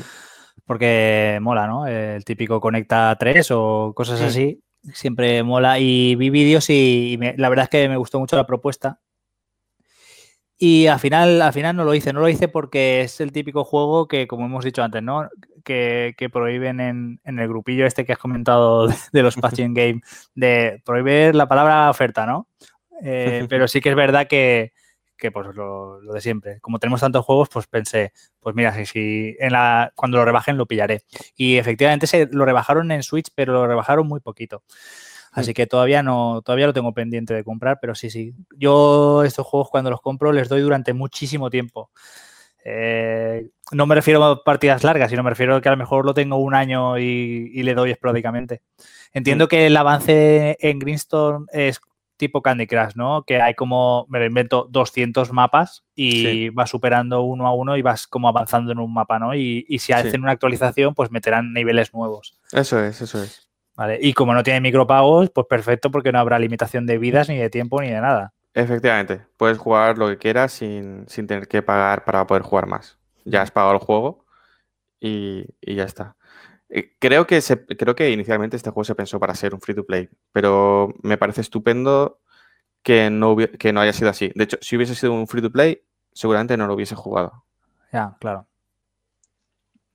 porque 0.64 1.38
mola, 1.42 1.66
¿no? 1.66 1.86
El 1.86 2.24
típico 2.24 2.60
Conecta 2.60 3.14
3 3.18 3.50
o 3.52 3.92
cosas 3.94 4.22
así, 4.22 4.62
siempre 4.94 5.42
mola. 5.42 5.78
Y 5.78 6.14
vi 6.16 6.30
vídeos 6.30 6.70
y, 6.70 7.18
la 7.36 7.48
verdad 7.50 7.64
es 7.64 7.70
que 7.70 7.88
me 7.90 7.98
gustó 7.98 8.18
mucho 8.18 8.36
la 8.36 8.46
propuesta. 8.46 9.00
Y 10.56 10.86
al 10.86 11.00
final, 11.00 11.42
al 11.42 11.52
final 11.52 11.76
no 11.76 11.84
lo 11.84 11.94
hice, 11.94 12.12
no 12.12 12.20
lo 12.20 12.28
hice 12.28 12.48
porque 12.48 13.02
es 13.02 13.20
el 13.20 13.32
típico 13.32 13.64
juego 13.64 14.08
que, 14.08 14.26
como 14.26 14.46
hemos 14.46 14.64
dicho 14.64 14.82
antes, 14.82 15.02
¿no? 15.02 15.28
Que, 15.64 16.14
prohíben 16.32 16.80
en, 16.80 17.20
el 17.24 17.48
grupillo 17.48 17.86
este 17.86 18.04
que 18.04 18.12
has 18.12 18.18
comentado 18.18 18.86
de 19.12 19.22
los 19.22 19.36
Patching 19.36 19.74
Game, 19.74 20.02
de 20.34 20.82
prohibir 20.84 21.34
la 21.34 21.48
palabra 21.48 21.90
oferta, 21.90 22.26
¿no? 22.26 22.48
Eh, 23.02 23.46
pero 23.48 23.66
sí 23.66 23.80
que 23.80 23.90
es 23.90 23.96
verdad 23.96 24.26
que, 24.28 24.72
que 25.16 25.32
pues 25.32 25.54
lo, 25.54 26.00
lo, 26.00 26.12
de 26.12 26.20
siempre. 26.20 26.60
Como 26.60 26.78
tenemos 26.78 27.00
tantos 27.00 27.24
juegos, 27.24 27.48
pues 27.52 27.66
pensé, 27.66 28.12
pues 28.40 28.54
mira, 28.54 28.74
si, 28.74 28.86
si 28.86 29.36
en 29.40 29.52
la, 29.52 29.92
cuando 29.94 30.18
lo 30.18 30.24
rebajen 30.24 30.56
lo 30.56 30.66
pillaré. 30.66 31.02
Y 31.36 31.56
efectivamente 31.56 32.06
se 32.06 32.26
lo 32.30 32.44
rebajaron 32.44 32.92
en 32.92 33.02
Switch, 33.02 33.28
pero 33.34 33.54
lo 33.54 33.66
rebajaron 33.66 34.06
muy 34.06 34.20
poquito. 34.20 34.62
Así 35.34 35.52
que 35.52 35.66
todavía 35.66 36.02
no, 36.04 36.42
todavía 36.42 36.68
lo 36.68 36.72
tengo 36.72 36.94
pendiente 36.94 37.34
de 37.34 37.42
comprar, 37.42 37.78
pero 37.80 37.96
sí, 37.96 38.08
sí. 38.08 38.34
Yo 38.56 39.24
estos 39.24 39.44
juegos 39.44 39.68
cuando 39.68 39.90
los 39.90 40.00
compro 40.00 40.32
les 40.32 40.48
doy 40.48 40.60
durante 40.60 40.92
muchísimo 40.92 41.50
tiempo. 41.50 41.90
Eh, 42.64 43.46
no 43.72 43.86
me 43.86 43.94
refiero 43.94 44.24
a 44.24 44.42
partidas 44.42 44.82
largas, 44.82 45.10
sino 45.10 45.22
me 45.22 45.30
refiero 45.30 45.56
a 45.56 45.60
que 45.60 45.68
a 45.68 45.72
lo 45.72 45.78
mejor 45.78 46.06
lo 46.06 46.14
tengo 46.14 46.36
un 46.36 46.54
año 46.54 46.98
y, 46.98 47.50
y 47.52 47.62
le 47.62 47.74
doy 47.74 47.90
esporádicamente. 47.90 48.62
Entiendo 49.12 49.48
que 49.48 49.66
el 49.66 49.76
avance 49.76 50.56
en 50.60 50.78
Greenstone 50.78 51.46
es 51.52 51.80
tipo 52.16 52.42
Candy 52.42 52.66
Crush, 52.66 52.94
¿no? 52.94 53.24
Que 53.24 53.40
hay 53.40 53.54
como, 53.54 54.06
me 54.08 54.18
lo 54.18 54.26
invento, 54.26 54.66
200 54.70 55.32
mapas 55.32 55.84
y 55.94 56.10
sí. 56.12 56.48
vas 56.50 56.70
superando 56.70 57.22
uno 57.22 57.46
a 57.46 57.54
uno 57.54 57.76
y 57.76 57.82
vas 57.82 58.06
como 58.06 58.28
avanzando 58.28 58.72
en 58.72 58.78
un 58.78 58.92
mapa, 58.92 59.18
¿no? 59.18 59.34
Y, 59.34 59.64
y 59.68 59.78
si 59.80 59.92
hacen 59.92 60.12
sí. 60.12 60.18
una 60.18 60.32
actualización, 60.32 60.94
pues 60.94 61.10
meterán 61.10 61.52
niveles 61.52 61.92
nuevos. 61.92 62.38
Eso 62.52 62.82
es, 62.82 63.00
eso 63.00 63.22
es. 63.22 63.48
Vale, 63.76 63.98
y 64.00 64.12
como 64.12 64.34
no 64.34 64.44
tiene 64.44 64.60
micropagos, 64.60 65.30
pues 65.30 65.46
perfecto 65.48 65.90
porque 65.90 66.12
no 66.12 66.20
habrá 66.20 66.38
limitación 66.38 66.86
de 66.86 66.98
vidas, 66.98 67.28
ni 67.28 67.36
de 67.36 67.50
tiempo, 67.50 67.80
ni 67.80 67.90
de 67.90 68.00
nada. 68.00 68.32
Efectivamente, 68.54 69.26
puedes 69.36 69.58
jugar 69.58 69.98
lo 69.98 70.08
que 70.08 70.18
quieras 70.18 70.52
sin, 70.52 71.08
sin 71.08 71.26
tener 71.26 71.48
que 71.48 71.60
pagar 71.60 72.04
para 72.04 72.26
poder 72.26 72.42
jugar 72.42 72.66
más. 72.66 72.98
Ya 73.24 73.42
has 73.42 73.50
pagado 73.50 73.74
el 73.74 73.80
juego 73.80 74.24
y, 75.00 75.44
y 75.60 75.74
ya 75.74 75.84
está. 75.84 76.16
Eh, 76.68 76.92
creo 76.98 77.26
que, 77.26 77.40
se, 77.40 77.66
creo 77.66 77.94
que 77.96 78.10
inicialmente 78.10 78.56
este 78.56 78.70
juego 78.70 78.84
se 78.84 78.94
pensó 78.94 79.18
para 79.20 79.34
ser 79.34 79.54
un 79.54 79.60
free 79.60 79.74
to 79.74 79.84
play, 79.84 80.08
pero 80.32 80.94
me 81.02 81.18
parece 81.18 81.40
estupendo 81.40 82.20
que 82.82 83.10
no, 83.10 83.36
que 83.36 83.72
no 83.72 83.80
haya 83.80 83.92
sido 83.92 84.10
así. 84.10 84.30
De 84.34 84.44
hecho, 84.44 84.58
si 84.60 84.76
hubiese 84.76 84.94
sido 84.94 85.12
un 85.12 85.26
free 85.26 85.42
to 85.42 85.50
play, 85.50 85.82
seguramente 86.12 86.56
no 86.56 86.66
lo 86.66 86.74
hubiese 86.74 86.94
jugado. 86.94 87.44
Ya, 87.92 88.16
claro. 88.20 88.46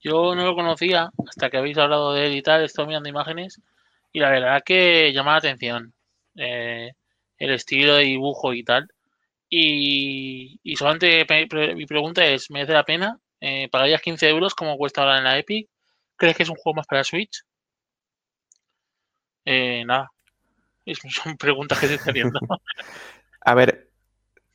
Yo 0.01 0.36
no 0.36 0.45
lo 0.45 0.55
conocía 0.55 1.12
hasta 1.28 1.49
que 1.49 1.57
habéis 1.57 1.78
hablado 1.78 2.14
de 2.14 2.28
él 2.28 2.34
y 2.34 2.41
tal, 2.41 2.64
estoy 2.64 2.88
mirando 2.88 3.10
imágenes 3.10 3.62
y 4.12 4.20
la 4.20 4.30
verdad 4.30 4.62
que 4.66 5.12
llama 5.14 5.32
la 5.32 5.38
atención 5.38 5.93
eh, 6.36 6.93
el 7.40 7.52
estilo 7.52 7.96
de 7.96 8.04
dibujo 8.04 8.54
y 8.54 8.64
tal. 8.64 8.90
Y, 9.50 10.60
y 10.64 10.76
solamente 10.76 11.26
mi 11.76 11.86
pregunta 11.86 12.24
es, 12.26 12.52
¿merece 12.52 12.74
la 12.74 12.86
pena? 12.86 13.20
Eh, 13.42 13.70
¿Pagarías 13.72 14.02
15 14.02 14.30
euros 14.30 14.54
como 14.54 14.78
cuesta 14.78 15.02
ahora 15.02 15.18
en 15.18 15.24
la 15.24 15.38
Epic? 15.40 15.70
¿Crees 16.16 16.36
que 16.36 16.44
es 16.44 16.50
un 16.50 16.56
juego 16.56 16.76
más 16.76 16.88
para 16.88 17.04
Switch? 17.04 17.44
Eh, 19.46 19.84
nada. 19.86 20.12
Son 21.10 21.38
preguntas 21.38 21.80
que 21.80 21.88
se 21.88 21.96
están 21.96 22.12
haciendo. 22.12 22.40
A 23.42 23.56
ver, 23.56 23.90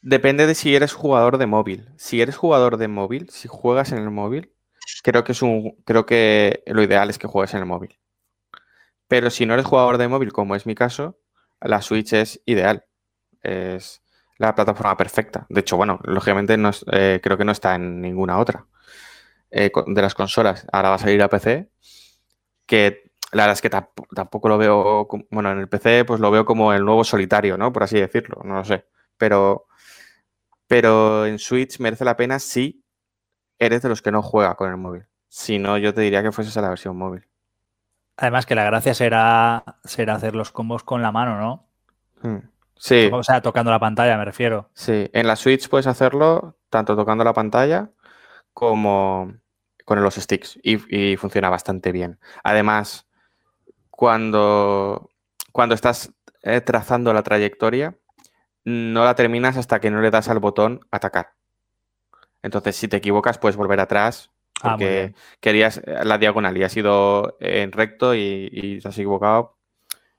depende 0.02 0.46
de 0.46 0.54
si 0.54 0.74
eres 0.76 0.92
jugador 0.92 1.38
de 1.38 1.46
móvil. 1.46 1.88
Si 1.96 2.20
eres 2.20 2.36
jugador 2.36 2.76
de 2.76 2.88
móvil, 2.88 3.30
si 3.30 3.48
juegas 3.48 3.92
en 3.92 3.98
el 3.98 4.10
móvil, 4.10 4.52
creo 5.02 5.24
que 5.24 5.32
es 5.32 5.42
un. 5.42 5.76
Creo 5.84 6.06
que 6.06 6.62
lo 6.66 6.82
ideal 6.82 7.10
es 7.10 7.18
que 7.18 7.26
juegues 7.26 7.54
en 7.54 7.60
el 7.60 7.66
móvil. 7.66 7.98
Pero 9.08 9.30
si 9.30 9.46
no 9.46 9.54
eres 9.54 9.66
jugador 9.66 9.98
de 9.98 10.08
móvil, 10.08 10.32
como 10.32 10.54
es 10.54 10.66
mi 10.66 10.74
caso, 10.74 11.18
la 11.64 11.82
Switch 11.82 12.12
es 12.12 12.40
ideal. 12.46 12.84
Es 13.42 14.02
la 14.38 14.54
plataforma 14.54 14.96
perfecta. 14.96 15.46
De 15.48 15.60
hecho, 15.60 15.76
bueno, 15.76 16.00
lógicamente 16.04 16.56
no, 16.56 16.70
eh, 16.92 17.20
creo 17.22 17.36
que 17.36 17.44
no 17.44 17.52
está 17.52 17.74
en 17.74 18.00
ninguna 18.00 18.38
otra 18.38 18.66
eh, 19.50 19.70
de 19.86 20.02
las 20.02 20.14
consolas. 20.14 20.66
Ahora 20.72 20.90
va 20.90 20.94
a 20.96 20.98
salir 20.98 21.22
a 21.22 21.28
PC, 21.28 21.70
que 22.66 23.10
la 23.32 23.44
verdad 23.44 23.54
es 23.54 23.62
que 23.62 23.70
tampoco 23.70 24.48
lo 24.48 24.58
veo, 24.58 25.08
bueno, 25.30 25.52
en 25.52 25.58
el 25.58 25.68
PC 25.68 26.04
pues 26.04 26.20
lo 26.20 26.30
veo 26.30 26.44
como 26.44 26.72
el 26.72 26.84
nuevo 26.84 27.04
solitario, 27.04 27.56
¿no? 27.56 27.72
Por 27.72 27.82
así 27.82 27.98
decirlo, 27.98 28.42
no 28.44 28.56
lo 28.56 28.64
sé. 28.64 28.86
Pero, 29.16 29.66
pero 30.66 31.26
en 31.26 31.38
Switch 31.38 31.80
merece 31.80 32.04
la 32.04 32.16
pena 32.16 32.38
si 32.38 32.84
eres 33.58 33.82
de 33.82 33.88
los 33.88 34.02
que 34.02 34.12
no 34.12 34.22
juega 34.22 34.54
con 34.54 34.70
el 34.70 34.76
móvil. 34.76 35.06
Si 35.28 35.58
no, 35.58 35.78
yo 35.78 35.94
te 35.94 36.00
diría 36.02 36.22
que 36.22 36.32
fueses 36.32 36.56
a 36.56 36.62
la 36.62 36.68
versión 36.68 36.96
móvil. 36.96 37.26
Además 38.16 38.46
que 38.46 38.54
la 38.54 38.64
gracia 38.64 38.94
será, 38.94 39.64
será 39.84 40.14
hacer 40.14 40.34
los 40.34 40.52
combos 40.52 40.84
con 40.84 41.02
la 41.02 41.12
mano, 41.12 41.38
¿no? 41.38 41.66
Hmm. 42.22 42.48
Sí. 42.76 43.08
O 43.12 43.22
sea, 43.22 43.40
tocando 43.40 43.70
la 43.70 43.78
pantalla, 43.78 44.16
me 44.16 44.24
refiero. 44.24 44.68
Sí, 44.74 45.08
en 45.12 45.26
la 45.26 45.36
Switch 45.36 45.68
puedes 45.68 45.86
hacerlo 45.86 46.56
tanto 46.70 46.96
tocando 46.96 47.24
la 47.24 47.32
pantalla 47.32 47.90
como 48.52 49.32
con 49.84 50.02
los 50.02 50.14
sticks 50.14 50.58
y, 50.62 51.12
y 51.12 51.16
funciona 51.16 51.50
bastante 51.50 51.92
bien. 51.92 52.18
Además, 52.42 53.06
cuando, 53.90 55.10
cuando 55.52 55.74
estás 55.74 56.12
eh, 56.42 56.60
trazando 56.60 57.12
la 57.12 57.22
trayectoria, 57.22 57.96
no 58.64 59.04
la 59.04 59.14
terminas 59.14 59.56
hasta 59.56 59.80
que 59.80 59.90
no 59.90 60.00
le 60.00 60.10
das 60.10 60.28
al 60.28 60.40
botón 60.40 60.80
atacar. 60.90 61.32
Entonces, 62.42 62.76
si 62.76 62.88
te 62.88 62.96
equivocas, 62.96 63.38
puedes 63.38 63.56
volver 63.56 63.80
atrás 63.80 64.30
porque 64.62 65.14
ah, 65.14 65.36
querías 65.40 65.82
la 65.86 66.18
diagonal 66.18 66.56
y 66.56 66.62
has 66.62 66.76
ido 66.76 67.36
en 67.40 67.72
recto 67.72 68.14
y, 68.14 68.48
y, 68.52 68.80
te 68.80 68.88
has 68.88 68.98
equivocado. 68.98 69.58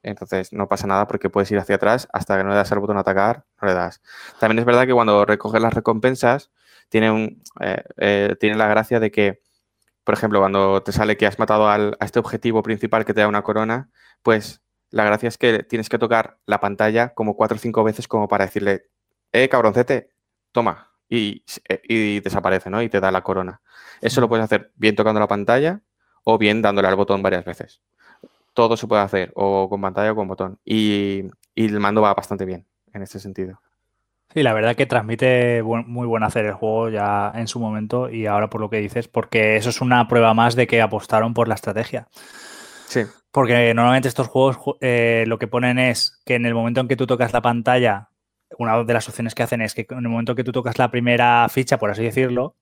Entonces, 0.04 0.54
no 0.54 0.68
pasa 0.68 0.86
nada 0.86 1.08
porque 1.08 1.30
puedes 1.30 1.50
ir 1.52 1.58
hacia 1.58 1.76
atrás 1.76 2.08
hasta 2.14 2.38
que 2.38 2.44
no 2.44 2.50
le 2.50 2.56
das 2.56 2.72
al 2.72 2.80
botón 2.80 2.98
atacar, 2.98 3.46
no 3.62 3.68
le 3.68 3.74
das. 3.74 4.02
También 4.40 4.60
es 4.60 4.66
verdad 4.66 4.86
que 4.86 4.94
cuando 4.94 5.26
recoges 5.26 5.62
las 5.62 5.74
recompensas, 5.74 6.52
tiene, 6.90 7.10
un, 7.10 7.42
eh, 7.60 7.84
eh, 7.98 8.36
tiene 8.40 8.56
la 8.56 8.68
gracia 8.68 9.00
de 9.00 9.10
que 9.10 9.42
por 10.06 10.14
ejemplo, 10.14 10.40
cuando 10.40 10.84
te 10.84 10.92
sale 10.92 11.18
que 11.18 11.26
has 11.26 11.40
matado 11.40 11.68
al, 11.68 11.98
a 12.00 12.06
este 12.06 12.20
objetivo 12.20 12.62
principal 12.62 13.06
que 13.06 13.14
te 13.14 13.22
da 13.22 13.28
una 13.28 13.42
corona, 13.42 13.90
pues 14.22 14.62
la 14.92 15.04
gracia 15.04 15.28
es 15.28 15.38
que 15.40 15.64
tienes 15.64 15.90
que 15.90 15.98
tocar 15.98 16.38
la 16.46 16.60
pantalla 16.60 17.14
como 17.16 17.36
cuatro 17.36 17.58
o 17.58 17.60
cinco 17.60 17.84
veces 17.84 18.08
como 18.08 18.28
para 18.28 18.46
decirle, 18.46 18.86
eh, 19.32 19.50
cabroncete, 19.50 20.12
toma, 20.52 20.95
y, 21.10 21.44
y, 21.84 22.20
desaparece, 22.20 22.70
¿no? 22.70 22.82
Y 22.82 22.90
te 22.90 23.00
da 23.00 23.12
la 23.12 23.22
corona. 23.22 23.62
Eso 24.02 24.22
lo 24.22 24.30
puedes 24.30 24.44
hacer 24.44 24.72
bien 24.76 24.96
tocando 24.96 25.20
la 25.20 25.28
pantalla 25.28 25.82
o 26.24 26.38
bien 26.38 26.62
dándole 26.62 26.88
al 26.88 26.96
botón 26.96 27.22
varias 27.22 27.46
veces. 27.46 27.82
Todo 28.54 28.78
se 28.78 28.88
puede 28.88 29.02
hacer, 29.02 29.32
o 29.36 29.70
con 29.70 29.82
pantalla 29.82 30.14
o 30.14 30.16
con 30.16 30.28
botón. 30.28 30.60
Y, 30.64 31.24
y 31.54 31.66
el 31.66 31.80
mando 31.80 32.02
va 32.02 32.14
bastante 32.14 32.46
bien 32.46 32.66
en 32.94 33.02
este 33.02 33.20
sentido. 33.20 33.60
Sí, 34.34 34.44
la 34.44 34.54
verdad 34.54 34.76
que 34.76 34.86
transmite 34.86 35.62
buen, 35.62 35.90
muy 35.90 36.08
buen 36.08 36.24
hacer 36.24 36.46
el 36.46 36.54
juego 36.54 36.90
ya 36.90 37.32
en 37.36 37.48
su 37.48 37.60
momento 37.60 38.10
y 38.10 38.26
ahora 38.26 38.50
por 38.50 38.60
lo 38.60 38.70
que 38.70 38.80
dices, 38.80 39.08
porque 39.08 39.56
eso 39.56 39.70
es 39.70 39.80
una 39.80 40.08
prueba 40.08 40.34
más 40.34 40.56
de 40.56 40.68
que 40.68 40.82
apostaron 40.82 41.34
por 41.34 41.48
la 41.48 41.56
estrategia. 41.56 42.08
Sí. 42.88 43.04
Porque 43.32 43.74
normalmente 43.74 44.08
estos 44.08 44.28
juegos 44.28 44.58
eh, 44.82 45.24
lo 45.28 45.40
que 45.40 45.48
ponen 45.48 45.80
es 45.80 46.22
que 46.26 46.36
en 46.36 46.46
el 46.46 46.54
momento 46.54 46.82
en 46.82 46.88
que 46.88 46.96
tú 46.96 47.08
tocas 47.08 47.34
la 47.34 47.42
pantalla, 47.42 48.10
una 48.58 48.84
de 48.84 48.94
las 48.94 49.08
opciones 49.08 49.36
que 49.36 49.44
hacen 49.44 49.62
es 49.62 49.74
que 49.74 49.86
en 49.90 49.98
el 49.98 50.10
momento 50.10 50.34
en 50.34 50.36
que 50.38 50.44
tú 50.44 50.52
tocas 50.52 50.78
la 50.78 50.92
primera 50.92 51.48
ficha, 51.50 51.78
por 51.78 51.92
así 51.92 52.04
decirlo, 52.04 52.56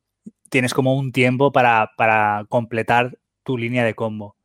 tienes 0.49 0.73
como 0.73 0.95
un 0.97 1.11
tiempo 1.11 1.51
para, 1.51 1.91
para 1.97 2.45
completar 2.49 3.17
tu 3.43 3.57
línea 3.57 3.83
de 3.83 3.93
combo. 3.93 4.35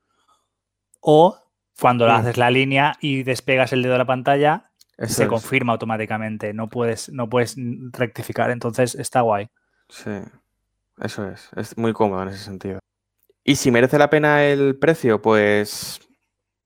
O 1.01 1.38
cuando 1.80 2.07
sí. 2.07 2.12
haces 2.12 2.36
la 2.36 2.51
línea 2.51 2.96
y 3.01 3.22
despegas 3.22 3.72
el 3.72 3.82
dedo 3.82 3.92
de 3.92 3.99
la 3.99 4.07
pantalla, 4.07 4.70
eso 4.97 5.14
se 5.14 5.22
es. 5.24 5.28
confirma 5.28 5.72
automáticamente, 5.72 6.52
no 6.52 6.68
puedes, 6.68 7.09
no 7.10 7.28
puedes 7.28 7.56
rectificar, 7.93 8.51
entonces 8.51 8.94
está 8.97 9.20
guay. 9.20 9.48
Sí, 9.89 10.10
eso 11.01 11.28
es, 11.28 11.51
es 11.56 11.78
muy 11.78 11.93
cómodo 11.93 12.22
en 12.22 12.28
ese 12.31 12.44
sentido. 12.44 12.81
Y 13.44 13.56
si 13.56 13.70
merece 13.70 13.97
la 13.97 14.10
pena 14.10 14.44
el 14.44 14.77
precio, 14.77 15.22
pues 15.22 16.01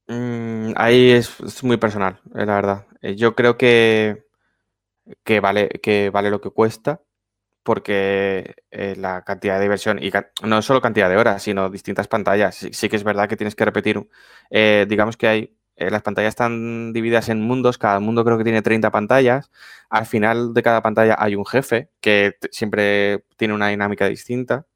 mmm, 0.09 0.73
ahí 0.77 1.11
es, 1.11 1.39
es, 1.41 1.63
muy 1.63 1.77
personal, 1.77 2.21
eh, 2.35 2.47
la 2.47 2.55
verdad. 2.55 2.87
Eh, 3.03 3.15
yo 3.17 3.35
creo 3.35 3.57
que, 3.59 4.25
que, 5.25 5.41
vale, 5.41 5.69
que 5.83 6.11
vale 6.11 6.31
lo 6.31 6.41
que 6.41 6.51
cuesta, 6.51 7.03
porque 7.63 8.55
eh, 8.71 8.95
la 8.97 9.23
cantidad 9.23 9.57
de 9.57 9.63
diversión, 9.63 10.03
y 10.03 10.11
no 10.45 10.63
solo 10.63 10.81
cantidad 10.81 11.09
de 11.11 11.17
horas, 11.17 11.43
sino 11.43 11.71
distintas 11.71 12.09
pantallas. 12.09 12.57
Sí, 12.73 12.89
que 12.89 12.97
es 12.97 13.05
verdad 13.05 13.29
que 13.29 13.37
tienes 13.37 13.55
que 13.55 13.65
repetir, 13.65 14.09
eh, 14.51 14.87
digamos 14.89 15.17
que 15.17 15.29
hay 15.29 15.57
eh, 15.77 15.91
las 15.91 16.03
pantallas 16.03 16.31
están 16.31 16.93
divididas 16.93 17.29
en 17.29 17.41
mundos, 17.41 17.79
cada 17.79 17.99
mundo 18.01 18.25
creo 18.25 18.39
que 18.39 18.45
tiene 18.45 18.63
30 18.63 18.91
pantallas. 18.91 19.51
Al 19.91 20.07
final 20.07 20.55
de 20.55 20.63
cada 20.63 20.83
pantalla 20.83 21.17
hay 21.19 21.35
un 21.35 21.47
jefe 21.47 21.91
que 22.01 22.37
siempre 22.51 23.25
tiene 23.37 23.55
una 23.55 23.69
dinámica 23.69 24.07
distinta. 24.09 24.67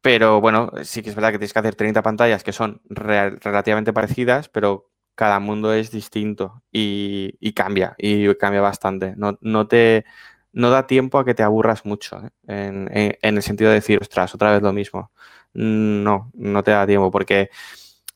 Pero 0.00 0.40
bueno, 0.40 0.72
sí 0.82 1.02
que 1.02 1.10
es 1.10 1.14
verdad 1.16 1.30
que 1.30 1.38
tienes 1.38 1.52
que 1.52 1.58
hacer 1.60 1.74
30 1.76 2.02
pantallas 2.02 2.42
que 2.42 2.52
son 2.52 2.82
re 2.88 3.30
relativamente 3.38 3.92
parecidas, 3.92 4.48
pero 4.48 4.90
cada 5.14 5.40
mundo 5.40 5.72
es 5.72 5.90
distinto 5.90 6.62
y, 6.70 7.52
cambia, 7.54 7.94
y 7.98 8.34
cambia 8.36 8.60
bastante. 8.60 9.14
No, 9.16 9.38
no, 9.40 9.68
te 9.68 10.04
no 10.52 10.70
da 10.70 10.86
tiempo 10.86 11.18
a 11.18 11.24
que 11.24 11.34
te 11.34 11.42
aburras 11.42 11.84
mucho, 11.84 12.20
¿eh? 12.24 12.30
en, 12.46 12.88
en, 12.92 13.36
el 13.36 13.42
sentido 13.42 13.70
de 13.70 13.76
decir, 13.76 13.98
ostras, 14.00 14.34
otra 14.34 14.52
vez 14.52 14.62
lo 14.62 14.72
mismo. 14.72 15.12
No, 15.54 16.30
no 16.34 16.62
te 16.62 16.70
da 16.72 16.86
tiempo, 16.86 17.10
porque 17.10 17.50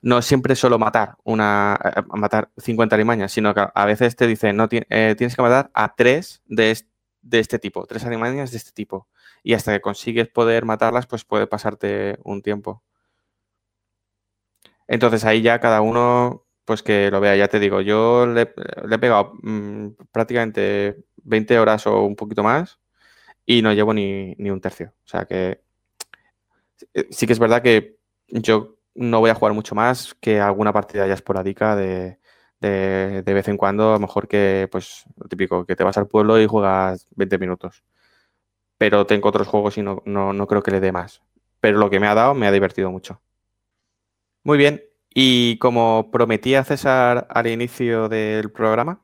no 0.02 0.22
siempre 0.22 0.54
solo 0.56 0.78
matar 0.78 1.16
una 1.24 1.78
eh, 1.96 2.02
matar 2.14 2.50
50 2.58 2.94
alimañas, 2.94 3.32
sino 3.32 3.54
que 3.54 3.66
a 3.74 3.84
veces 3.86 4.16
te 4.16 4.26
dicen, 4.26 4.56
no, 4.56 4.68
eh, 4.70 5.14
tienes 5.18 5.36
que 5.36 5.42
matar 5.42 5.70
a 5.74 5.94
tres 5.96 6.42
de, 6.46 6.70
est 6.70 6.88
de 7.22 7.40
este 7.40 7.58
tipo, 7.58 7.86
tres 7.86 8.04
alimañas 8.04 8.52
de 8.52 8.58
este 8.58 8.72
tipo. 8.72 9.08
Y 9.42 9.54
hasta 9.54 9.72
que 9.72 9.80
consigues 9.80 10.28
poder 10.28 10.64
matarlas, 10.64 11.06
pues 11.06 11.24
puede 11.24 11.46
pasarte 11.46 12.18
un 12.24 12.42
tiempo. 12.42 12.82
Entonces 14.86 15.24
ahí 15.24 15.42
ya 15.42 15.60
cada 15.60 15.80
uno, 15.80 16.45
pues 16.66 16.82
que 16.82 17.10
lo 17.10 17.20
vea, 17.20 17.36
ya 17.36 17.48
te 17.48 17.60
digo, 17.60 17.80
yo 17.80 18.26
le, 18.26 18.42
he 18.42 18.98
pegado 18.98 19.34
mmm, 19.42 19.90
prácticamente 20.12 21.04
20 21.24 21.58
horas 21.58 21.86
o 21.86 22.02
un 22.02 22.16
poquito 22.16 22.42
más 22.42 22.80
y 23.46 23.62
no 23.62 23.72
llevo 23.72 23.94
ni, 23.94 24.34
ni 24.38 24.50
un 24.50 24.60
tercio. 24.60 24.94
O 25.04 25.08
sea 25.08 25.26
que 25.26 25.62
eh, 26.94 27.06
sí 27.10 27.26
que 27.26 27.32
es 27.32 27.38
verdad 27.38 27.62
que 27.62 27.98
yo 28.28 28.78
no 28.94 29.20
voy 29.20 29.30
a 29.30 29.34
jugar 29.34 29.54
mucho 29.54 29.74
más 29.74 30.14
que 30.20 30.40
alguna 30.40 30.72
partida 30.72 31.06
ya 31.06 31.14
esporádica 31.14 31.76
de, 31.76 32.18
de, 32.60 33.22
de, 33.22 33.34
vez 33.34 33.48
en 33.48 33.56
cuando, 33.56 33.90
a 33.90 33.92
lo 33.94 34.00
mejor 34.00 34.28
que, 34.28 34.68
pues, 34.72 35.04
lo 35.16 35.28
típico, 35.28 35.66
que 35.66 35.76
te 35.76 35.84
vas 35.84 35.98
al 35.98 36.08
pueblo 36.08 36.40
y 36.40 36.46
juegas 36.46 37.06
20 37.16 37.38
minutos. 37.38 37.84
Pero 38.78 39.06
tengo 39.06 39.28
otros 39.28 39.48
juegos 39.48 39.78
y 39.78 39.82
no, 39.82 40.02
no, 40.06 40.32
no 40.32 40.46
creo 40.46 40.62
que 40.62 40.70
le 40.70 40.80
dé 40.80 40.92
más. 40.92 41.22
Pero 41.60 41.78
lo 41.78 41.90
que 41.90 42.00
me 42.00 42.08
ha 42.08 42.14
dado 42.14 42.34
me 42.34 42.46
ha 42.46 42.52
divertido 42.52 42.90
mucho. 42.90 43.20
Muy 44.44 44.58
bien, 44.58 44.82
y 45.18 45.56
como 45.56 46.10
prometía 46.10 46.62
César 46.62 47.26
al 47.30 47.46
inicio 47.46 48.10
del 48.10 48.52
programa, 48.52 49.00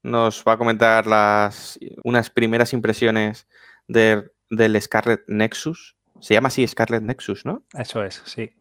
nos 0.00 0.44
va 0.46 0.52
a 0.52 0.56
comentar 0.56 1.08
las, 1.08 1.76
unas 2.04 2.30
primeras 2.30 2.72
impresiones 2.72 3.48
de, 3.88 4.30
del 4.48 4.80
Scarlet 4.80 5.22
Nexus. 5.26 5.96
Se 6.20 6.34
llama 6.34 6.46
así 6.46 6.64
Scarlet 6.68 7.02
Nexus, 7.02 7.44
¿no? 7.44 7.64
Eso 7.76 8.04
es, 8.04 8.22
sí. 8.26 8.52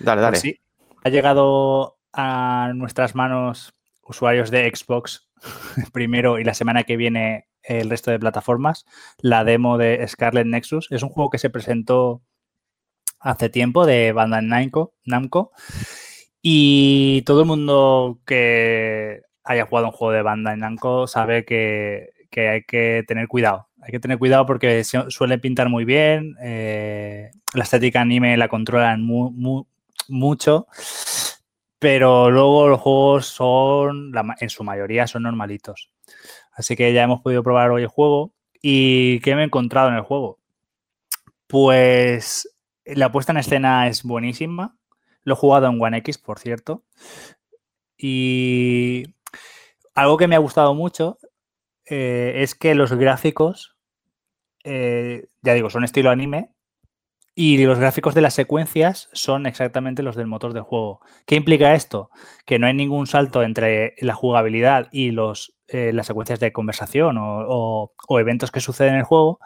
Dale, 0.00 0.20
dale. 0.20 0.32
Pues 0.32 0.40
sí, 0.40 0.60
ha 1.04 1.10
llegado 1.10 2.00
a 2.12 2.72
nuestras 2.74 3.14
manos 3.14 3.72
usuarios 4.02 4.50
de 4.50 4.68
Xbox 4.68 5.28
primero 5.92 6.40
y 6.40 6.44
la 6.44 6.54
semana 6.54 6.82
que 6.82 6.96
viene 6.96 7.46
el 7.62 7.88
resto 7.88 8.10
de 8.10 8.18
plataformas 8.18 8.84
la 9.18 9.44
demo 9.44 9.78
de 9.78 10.04
Scarlet 10.08 10.48
Nexus. 10.48 10.88
Es 10.90 11.04
un 11.04 11.10
juego 11.10 11.30
que 11.30 11.38
se 11.38 11.50
presentó 11.50 12.20
hace 13.20 13.48
tiempo 13.50 13.86
de 13.86 14.12
Bandai 14.12 14.42
Namco, 14.42 14.94
Namco 15.04 15.52
y 16.42 17.22
todo 17.22 17.40
el 17.40 17.46
mundo 17.46 18.20
que 18.26 19.22
haya 19.44 19.66
jugado 19.66 19.88
un 19.88 19.92
juego 19.92 20.12
de 20.12 20.22
Bandai 20.22 20.56
Namco 20.56 21.06
sabe 21.06 21.44
que, 21.44 22.10
que 22.30 22.48
hay 22.48 22.62
que 22.62 23.04
tener 23.06 23.28
cuidado. 23.28 23.68
Hay 23.82 23.92
que 23.92 24.00
tener 24.00 24.18
cuidado 24.18 24.46
porque 24.46 24.84
suelen 24.84 25.40
pintar 25.40 25.68
muy 25.68 25.84
bien, 25.84 26.36
eh, 26.42 27.30
la 27.54 27.64
estética 27.64 28.02
anime 28.02 28.36
la 28.36 28.48
controlan 28.48 29.02
mu, 29.02 29.30
mu, 29.30 29.64
mucho, 30.08 30.66
pero 31.78 32.30
luego 32.30 32.68
los 32.68 32.80
juegos 32.80 33.26
son, 33.26 34.12
en 34.38 34.50
su 34.50 34.64
mayoría, 34.64 35.06
son 35.06 35.22
normalitos. 35.22 35.90
Así 36.52 36.76
que 36.76 36.92
ya 36.92 37.02
hemos 37.02 37.22
podido 37.22 37.42
probar 37.42 37.70
hoy 37.70 37.82
el 37.82 37.88
juego. 37.88 38.34
¿Y 38.60 39.20
qué 39.20 39.34
me 39.34 39.42
he 39.42 39.44
encontrado 39.46 39.88
en 39.88 39.94
el 39.94 40.02
juego? 40.02 40.38
Pues 41.46 42.54
la 42.84 43.10
puesta 43.10 43.32
en 43.32 43.38
escena 43.38 43.88
es 43.88 44.02
buenísima. 44.02 44.76
Lo 45.22 45.34
he 45.34 45.36
jugado 45.36 45.66
en 45.66 45.80
One 45.80 45.98
X, 45.98 46.18
por 46.18 46.38
cierto. 46.38 46.84
Y 47.96 49.04
algo 49.94 50.16
que 50.16 50.28
me 50.28 50.36
ha 50.36 50.40
gustado 50.40 50.74
mucho 50.74 51.18
eh, 51.86 52.34
es 52.36 52.54
que 52.54 52.74
los 52.74 52.92
gráficos, 52.92 53.76
eh, 54.64 55.28
ya 55.42 55.54
digo, 55.54 55.70
son 55.70 55.84
estilo 55.84 56.10
anime, 56.10 56.54
y 57.34 57.64
los 57.64 57.78
gráficos 57.78 58.14
de 58.14 58.20
las 58.20 58.34
secuencias 58.34 59.08
son 59.12 59.46
exactamente 59.46 60.02
los 60.02 60.16
del 60.16 60.26
motor 60.26 60.52
del 60.52 60.62
juego. 60.62 61.00
¿Qué 61.26 61.36
implica 61.36 61.74
esto? 61.74 62.10
Que 62.44 62.58
no 62.58 62.66
hay 62.66 62.74
ningún 62.74 63.06
salto 63.06 63.42
entre 63.42 63.94
la 64.00 64.14
jugabilidad 64.14 64.88
y 64.92 65.12
los, 65.12 65.56
eh, 65.68 65.92
las 65.94 66.06
secuencias 66.06 66.40
de 66.40 66.52
conversación 66.52 67.16
o, 67.18 67.92
eventos 68.18 68.50
que 68.50 68.60
suceden 68.60 68.94
en 68.94 68.98
el 69.00 69.04
juego. 69.04 69.38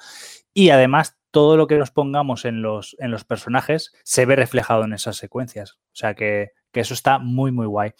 Y 0.54 0.70
además, 0.70 1.18
todo 1.32 1.56
lo 1.56 1.66
que 1.66 1.76
nos 1.76 1.90
pongamos 1.90 2.44
en 2.44 2.62
los, 2.62 2.96
en 3.00 3.10
los 3.10 3.24
personajes 3.24 3.92
se 4.04 4.24
ve 4.24 4.36
reflejado 4.36 4.84
en 4.84 4.92
esas 4.92 5.16
secuencias. 5.16 5.72
O 5.72 5.96
sea 5.96 6.14
que, 6.14 6.52
que 6.70 6.80
eso 6.80 6.94
está 6.94 7.18
muy, 7.18 7.50
muy 7.50 7.66
guay. 7.66 7.92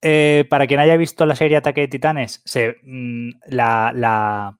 Eh, 0.00 0.46
para 0.48 0.66
quien 0.66 0.80
haya 0.80 0.96
visto 0.96 1.26
la 1.26 1.36
serie 1.36 1.58
Ataque 1.58 1.82
de 1.82 1.88
Titanes, 1.88 2.40
se, 2.44 2.76
mmm, 2.82 3.30
la, 3.46 3.92
la, 3.94 4.58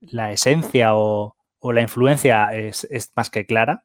la 0.00 0.32
esencia 0.32 0.94
o, 0.94 1.36
o 1.58 1.72
la 1.72 1.80
influencia 1.80 2.48
es, 2.52 2.86
es, 2.90 3.12
más 3.16 3.30
que 3.30 3.46
clara. 3.46 3.84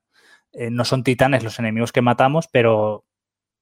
Eh, 0.52 0.70
no 0.70 0.84
son 0.84 1.04
titanes 1.04 1.44
los 1.44 1.60
enemigos 1.60 1.92
que 1.92 2.02
matamos, 2.02 2.48
pero, 2.52 3.06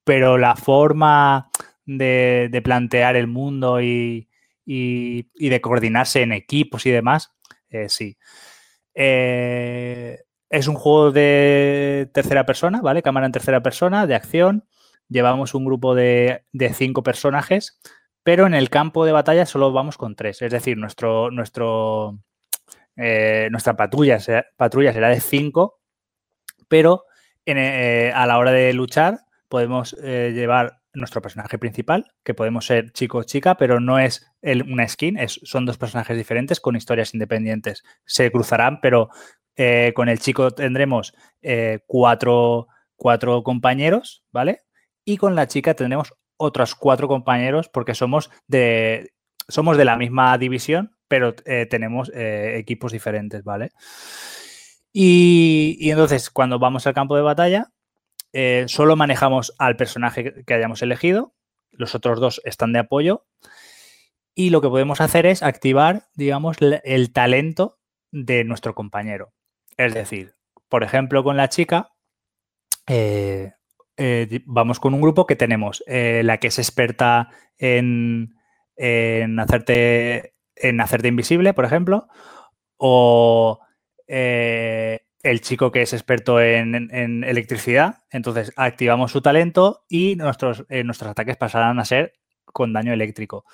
pero 0.03 0.37
la 0.37 0.55
forma 0.55 1.51
de, 1.85 2.49
de 2.51 2.61
plantear 2.61 3.15
el 3.17 3.27
mundo 3.27 3.81
y, 3.81 4.29
y, 4.65 5.29
y, 5.35 5.49
de 5.49 5.61
coordinarse 5.61 6.21
en 6.21 6.31
equipos 6.31 6.85
y 6.85 6.91
demás, 6.91 7.33
eh, 7.69 7.89
sí. 7.89 8.17
Eh, 8.93 10.19
es 10.49 10.67
un 10.67 10.75
juego 10.75 11.11
de 11.11 12.09
tercera 12.13 12.45
persona, 12.45 12.81
¿vale? 12.81 13.01
Cámara 13.01 13.25
en 13.25 13.31
tercera 13.31 13.63
persona, 13.63 14.05
de 14.07 14.15
acción. 14.15 14.65
Llevamos 15.09 15.53
un 15.55 15.65
grupo 15.65 15.95
de, 15.95 16.45
de 16.51 16.73
cinco 16.73 17.03
personajes, 17.03 17.79
pero 18.23 18.45
en 18.45 18.53
el 18.53 18.69
campo 18.69 19.05
de 19.05 19.11
batalla 19.11 19.45
solo 19.45 19.71
vamos 19.71 19.97
con 19.97 20.15
tres. 20.15 20.41
Es 20.41 20.51
decir, 20.51 20.77
nuestro, 20.77 21.31
nuestro, 21.31 22.19
eh, 22.95 23.47
nuestra 23.51 23.75
patrulla, 23.75 24.19
será, 24.19 24.45
patrulla 24.55 24.93
será 24.93 25.09
de 25.09 25.19
5, 25.19 25.79
pero 26.67 27.05
eh, 27.45 28.11
a 28.13 28.25
la 28.25 28.37
hora 28.37 28.51
de 28.51 28.73
luchar 28.73 29.19
podemos 29.49 29.93
llevar 29.93 30.82
nuestro 30.93 31.21
personaje 31.21 31.57
principal, 31.57 32.13
que 32.23 32.33
podemos 32.33 32.65
ser 32.65 32.91
chico 32.91 33.19
o 33.19 33.23
chica, 33.23 33.55
pero 33.55 33.79
no 33.79 33.99
es 33.99 34.31
el, 34.41 34.63
una 34.63 34.87
skin, 34.87 35.17
son 35.27 35.65
dos 35.65 35.77
personajes 35.77 36.17
diferentes 36.17 36.59
con 36.59 36.75
historias 36.75 37.13
independientes. 37.13 37.83
Se 38.05 38.31
cruzarán, 38.31 38.79
pero 38.81 39.09
eh, 39.55 39.91
con 39.95 40.09
el 40.09 40.19
chico 40.19 40.51
tendremos 40.51 41.13
cuatro, 41.87 42.67
cuatro 42.95 43.43
compañeros, 43.43 44.23
¿vale? 44.31 44.61
Y 45.05 45.17
con 45.17 45.35
la 45.35 45.47
chica 45.47 45.73
tendremos 45.73 46.13
otros 46.37 46.75
cuatro 46.75 47.07
compañeros 47.07 47.69
porque 47.69 47.95
somos 47.95 48.29
de, 48.47 49.13
somos 49.47 49.77
de 49.77 49.85
la 49.85 49.97
misma 49.97 50.37
división, 50.37 50.95
pero 51.07 51.35
eh, 51.45 51.67
tenemos 51.69 52.11
eh, 52.13 52.57
equipos 52.57 52.91
diferentes, 52.91 53.43
¿vale? 53.43 53.71
Y, 54.91 55.89
entonces, 55.89 56.29
cuando 56.29 56.59
vamos 56.59 56.85
al 56.85 56.93
campo 56.93 57.15
de 57.15 57.23
batalla, 57.23 57.69
eh, 58.33 58.65
solo 58.67 58.95
manejamos 58.95 59.53
al 59.57 59.75
personaje 59.75 60.43
que 60.45 60.53
hayamos 60.53 60.81
elegido, 60.81 61.33
los 61.71 61.95
otros 61.95 62.19
dos 62.19 62.41
están 62.43 62.73
de 62.73 62.79
apoyo, 62.79 63.25
y 64.35 64.49
lo 64.49 64.61
que 64.61 64.69
podemos 64.69 64.99
hacer 65.01 65.25
es 65.25 65.43
activar, 65.43 66.07
digamos, 66.15 66.57
el 66.59 67.13
talento 67.13 67.79
de 68.11 68.43
nuestro 68.43 68.75
compañero. 68.75 69.33
Es 69.77 69.93
decir, 69.93 70.35
por 70.69 70.83
ejemplo, 70.83 71.23
con 71.23 71.37
la 71.37 71.49
chica, 71.49 71.93
eh, 72.87 73.53
eh, 73.97 74.41
vamos 74.45 74.79
con 74.79 74.93
un 74.93 75.01
grupo 75.01 75.25
que 75.25 75.35
tenemos 75.35 75.83
la 75.87 76.39
que 76.39 76.47
es 76.47 76.57
experta 76.57 77.29
en, 77.57 78.35
en 78.75 79.39
hacerte 79.39 80.33
en 80.55 80.81
hacerte 80.81 81.07
invisible, 81.07 81.53
por 81.53 81.65
ejemplo, 81.65 82.07
o 82.77 83.59
eh, 84.07 85.01
el 85.23 85.39
chico 85.41 85.71
que 85.71 85.81
es 85.81 85.93
experto 85.93 86.41
en, 86.41 87.23
electricidad, 87.23 88.03
entonces 88.11 88.51
activamos 88.57 89.11
su 89.11 89.21
talento 89.21 89.85
y 89.89 90.15
nuestros, 90.17 90.65
eh, 90.69 90.83
nuestros 90.83 91.11
ataques 91.11 91.37
pasarán 91.37 91.79
a 91.79 91.85
ser 91.85 92.13
con 92.45 92.73
daño 92.73 92.93
eléctrico. 92.93 93.45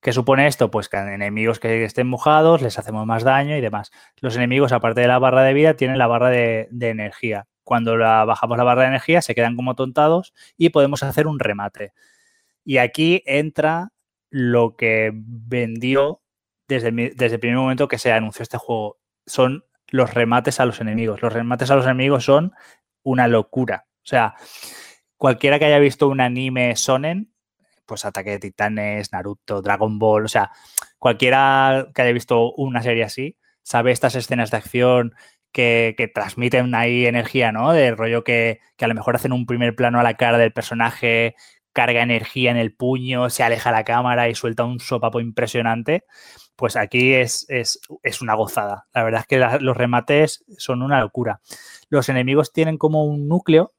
¿Qué 0.00 0.14
supone 0.14 0.46
esto? 0.46 0.70
Pues 0.70 0.88
que 0.88 0.96
enemigos 0.96 1.60
que 1.60 1.84
estén 1.84 2.06
mojados 2.06 2.62
les 2.62 2.78
hacemos 2.78 3.04
más 3.06 3.22
daño 3.22 3.54
y 3.54 3.60
demás. 3.60 3.92
Los 4.20 4.34
enemigos, 4.36 4.72
aparte 4.72 5.02
de 5.02 5.08
la 5.08 5.18
barra 5.18 5.42
de 5.42 5.52
vida, 5.52 5.74
tienen 5.74 5.98
la 5.98 6.06
barra 6.06 6.30
de, 6.30 6.68
de 6.70 6.88
energía. 6.88 7.46
Cuando 7.64 7.98
bajamos 7.98 8.56
la 8.56 8.64
barra 8.64 8.82
de 8.82 8.88
energía, 8.88 9.20
se 9.20 9.34
quedan 9.34 9.56
como 9.56 9.74
tontados 9.74 10.32
y 10.56 10.70
podemos 10.70 11.02
hacer 11.02 11.26
un 11.26 11.38
remate. 11.38 11.92
Y 12.64 12.78
aquí 12.78 13.22
entra 13.26 13.92
lo 14.30 14.74
que 14.74 15.10
vendió 15.14 16.22
desde 16.66 16.92
desde 16.92 17.34
el 17.34 17.40
primer 17.40 17.58
momento 17.58 17.88
que 17.88 17.98
se 17.98 18.10
anunció 18.10 18.42
este 18.42 18.56
juego. 18.56 18.98
Son 19.26 19.64
los 19.90 20.14
remates 20.14 20.60
a 20.60 20.66
los 20.66 20.80
enemigos. 20.80 21.22
Los 21.22 21.32
remates 21.32 21.70
a 21.70 21.76
los 21.76 21.84
enemigos 21.84 22.24
son 22.24 22.52
una 23.02 23.28
locura. 23.28 23.86
O 23.96 24.06
sea, 24.06 24.34
cualquiera 25.16 25.58
que 25.58 25.66
haya 25.66 25.78
visto 25.78 26.08
un 26.08 26.20
anime 26.20 26.76
sonen, 26.76 27.32
pues 27.86 28.04
Ataque 28.04 28.30
de 28.30 28.38
Titanes, 28.38 29.12
Naruto, 29.12 29.62
Dragon 29.62 29.98
Ball, 29.98 30.24
o 30.24 30.28
sea, 30.28 30.50
cualquiera 30.98 31.88
que 31.94 32.02
haya 32.02 32.12
visto 32.12 32.52
una 32.52 32.82
serie 32.82 33.04
así, 33.04 33.36
sabe 33.62 33.92
estas 33.92 34.14
escenas 34.14 34.50
de 34.50 34.56
acción 34.58 35.14
que, 35.52 36.10
transmiten 36.14 36.74
ahí 36.74 37.06
energía, 37.06 37.52
¿no? 37.52 37.72
De 37.72 37.90
rollo 37.92 38.24
que, 38.24 38.60
a 38.80 38.86
lo 38.86 38.94
mejor 38.94 39.16
hacen 39.16 39.32
un 39.32 39.46
primer 39.46 39.74
plano 39.74 40.00
a 40.00 40.02
la 40.02 40.14
cara 40.14 40.38
del 40.38 40.52
personaje, 40.52 41.34
carga 41.72 42.02
energía 42.02 42.50
en 42.50 42.56
el 42.56 42.74
puño, 42.74 43.30
se 43.30 43.42
aleja 43.42 43.72
la 43.72 43.84
cámara 43.84 44.28
y 44.28 44.34
suelta 44.34 44.64
un 44.64 44.80
sopapo 44.80 45.20
impresionante 45.20 46.04
pues 46.60 46.76
aquí 46.76 47.14
es, 47.14 47.46
es, 47.48 47.80
es, 48.02 48.20
una 48.20 48.34
gozada. 48.34 48.86
La 48.92 49.02
verdad 49.02 49.22
es 49.22 49.26
que 49.26 49.38
los 49.64 49.74
remates 49.74 50.44
son 50.58 50.82
una 50.82 51.00
locura. 51.00 51.40
Los 51.88 52.10
enemigos 52.10 52.52
tienen 52.52 52.76
como 52.76 53.06
un 53.06 53.28
núcleo 53.28 53.72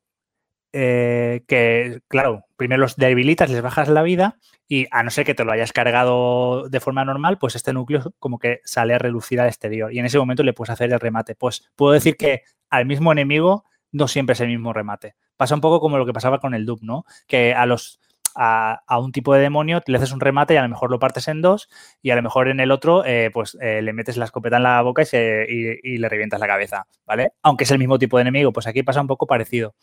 eh, 0.73 1.43
que, 1.47 2.01
claro, 2.07 2.45
primero 2.57 2.81
los 2.81 2.95
debilitas, 2.95 3.51
les 3.51 3.61
bajas 3.61 3.87
la 3.87 4.01
vida 4.01 4.39
y 4.67 4.87
a 4.89 5.03
no 5.03 5.11
ser 5.11 5.27
que 5.27 5.35
te 5.35 5.45
lo 5.45 5.51
hayas 5.51 5.73
cargado 5.73 6.69
de 6.69 6.79
forma 6.79 7.05
normal, 7.05 7.37
pues 7.37 7.55
este 7.55 7.71
núcleo 7.71 8.15
como 8.17 8.39
que 8.39 8.61
sale 8.63 8.95
a 8.95 8.97
relucir 8.97 9.39
al 9.39 9.47
exterior 9.47 9.93
y 9.93 9.99
en 9.99 10.07
ese 10.07 10.17
momento 10.17 10.41
le 10.41 10.53
puedes 10.53 10.71
hacer 10.71 10.91
el 10.91 10.99
remate. 10.99 11.35
Pues 11.35 11.69
puedo 11.75 11.93
decir 11.93 12.17
que 12.17 12.41
al 12.71 12.87
mismo 12.87 13.11
enemigo 13.11 13.63
no 13.91 14.07
siempre 14.07 14.33
es 14.33 14.41
el 14.41 14.47
mismo 14.47 14.73
remate. 14.73 15.13
Pasa 15.37 15.53
un 15.53 15.61
poco 15.61 15.79
como 15.81 15.99
lo 15.99 16.07
que 16.07 16.13
pasaba 16.13 16.39
con 16.39 16.55
el 16.55 16.65
Doom, 16.65 16.79
¿no? 16.81 17.05
Que 17.27 17.53
a 17.53 17.67
los 17.67 17.99
a, 18.35 18.81
un 18.99 19.11
tipo 19.11 19.33
de 19.33 19.41
demonio, 19.41 19.81
le 19.85 19.97
haces 19.97 20.11
un 20.11 20.19
remate 20.19 20.53
y 20.53 20.57
a 20.57 20.63
lo 20.63 20.69
mejor 20.69 20.91
lo 20.91 20.99
partes 20.99 21.27
en 21.27 21.41
dos 21.41 21.69
y 22.01 22.11
a 22.11 22.15
lo 22.15 22.21
mejor 22.21 22.47
en 22.47 22.59
el 22.59 22.71
otro 22.71 23.03
eh, 23.05 23.29
pues 23.33 23.57
eh, 23.61 23.81
le 23.81 23.93
metes 23.93 24.17
la 24.17 24.25
escopeta 24.25 24.57
en 24.57 24.63
la 24.63 24.81
boca 24.81 25.03
y, 25.03 25.97
le 25.97 26.09
revientas 26.09 26.39
la 26.39 26.47
cabeza, 26.47 26.87
¿vale? 27.05 27.33
Aunque 27.41 27.63
es 27.65 27.71
el 27.71 27.79
mismo 27.79 27.99
tipo 27.99 28.17
de 28.17 28.21
enemigo, 28.21 28.51
pues 28.51 28.67
aquí 28.67 28.83
pasa 28.83 29.01
un 29.01 29.07
poco 29.07 29.27
parecido. 29.27 29.75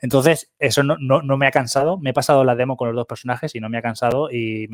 Entonces, 0.00 0.52
eso 0.58 0.82
no, 0.82 0.96
me 1.36 1.46
ha 1.46 1.50
cansado. 1.50 1.98
Me 1.98 2.10
he 2.10 2.12
pasado 2.12 2.44
la 2.44 2.56
demo 2.56 2.76
con 2.76 2.88
los 2.88 2.96
dos 2.96 3.06
personajes 3.06 3.54
y 3.54 3.60
no 3.60 3.68
me 3.68 3.78
ha 3.78 3.82
cansado 3.82 4.28
y, 4.30 4.68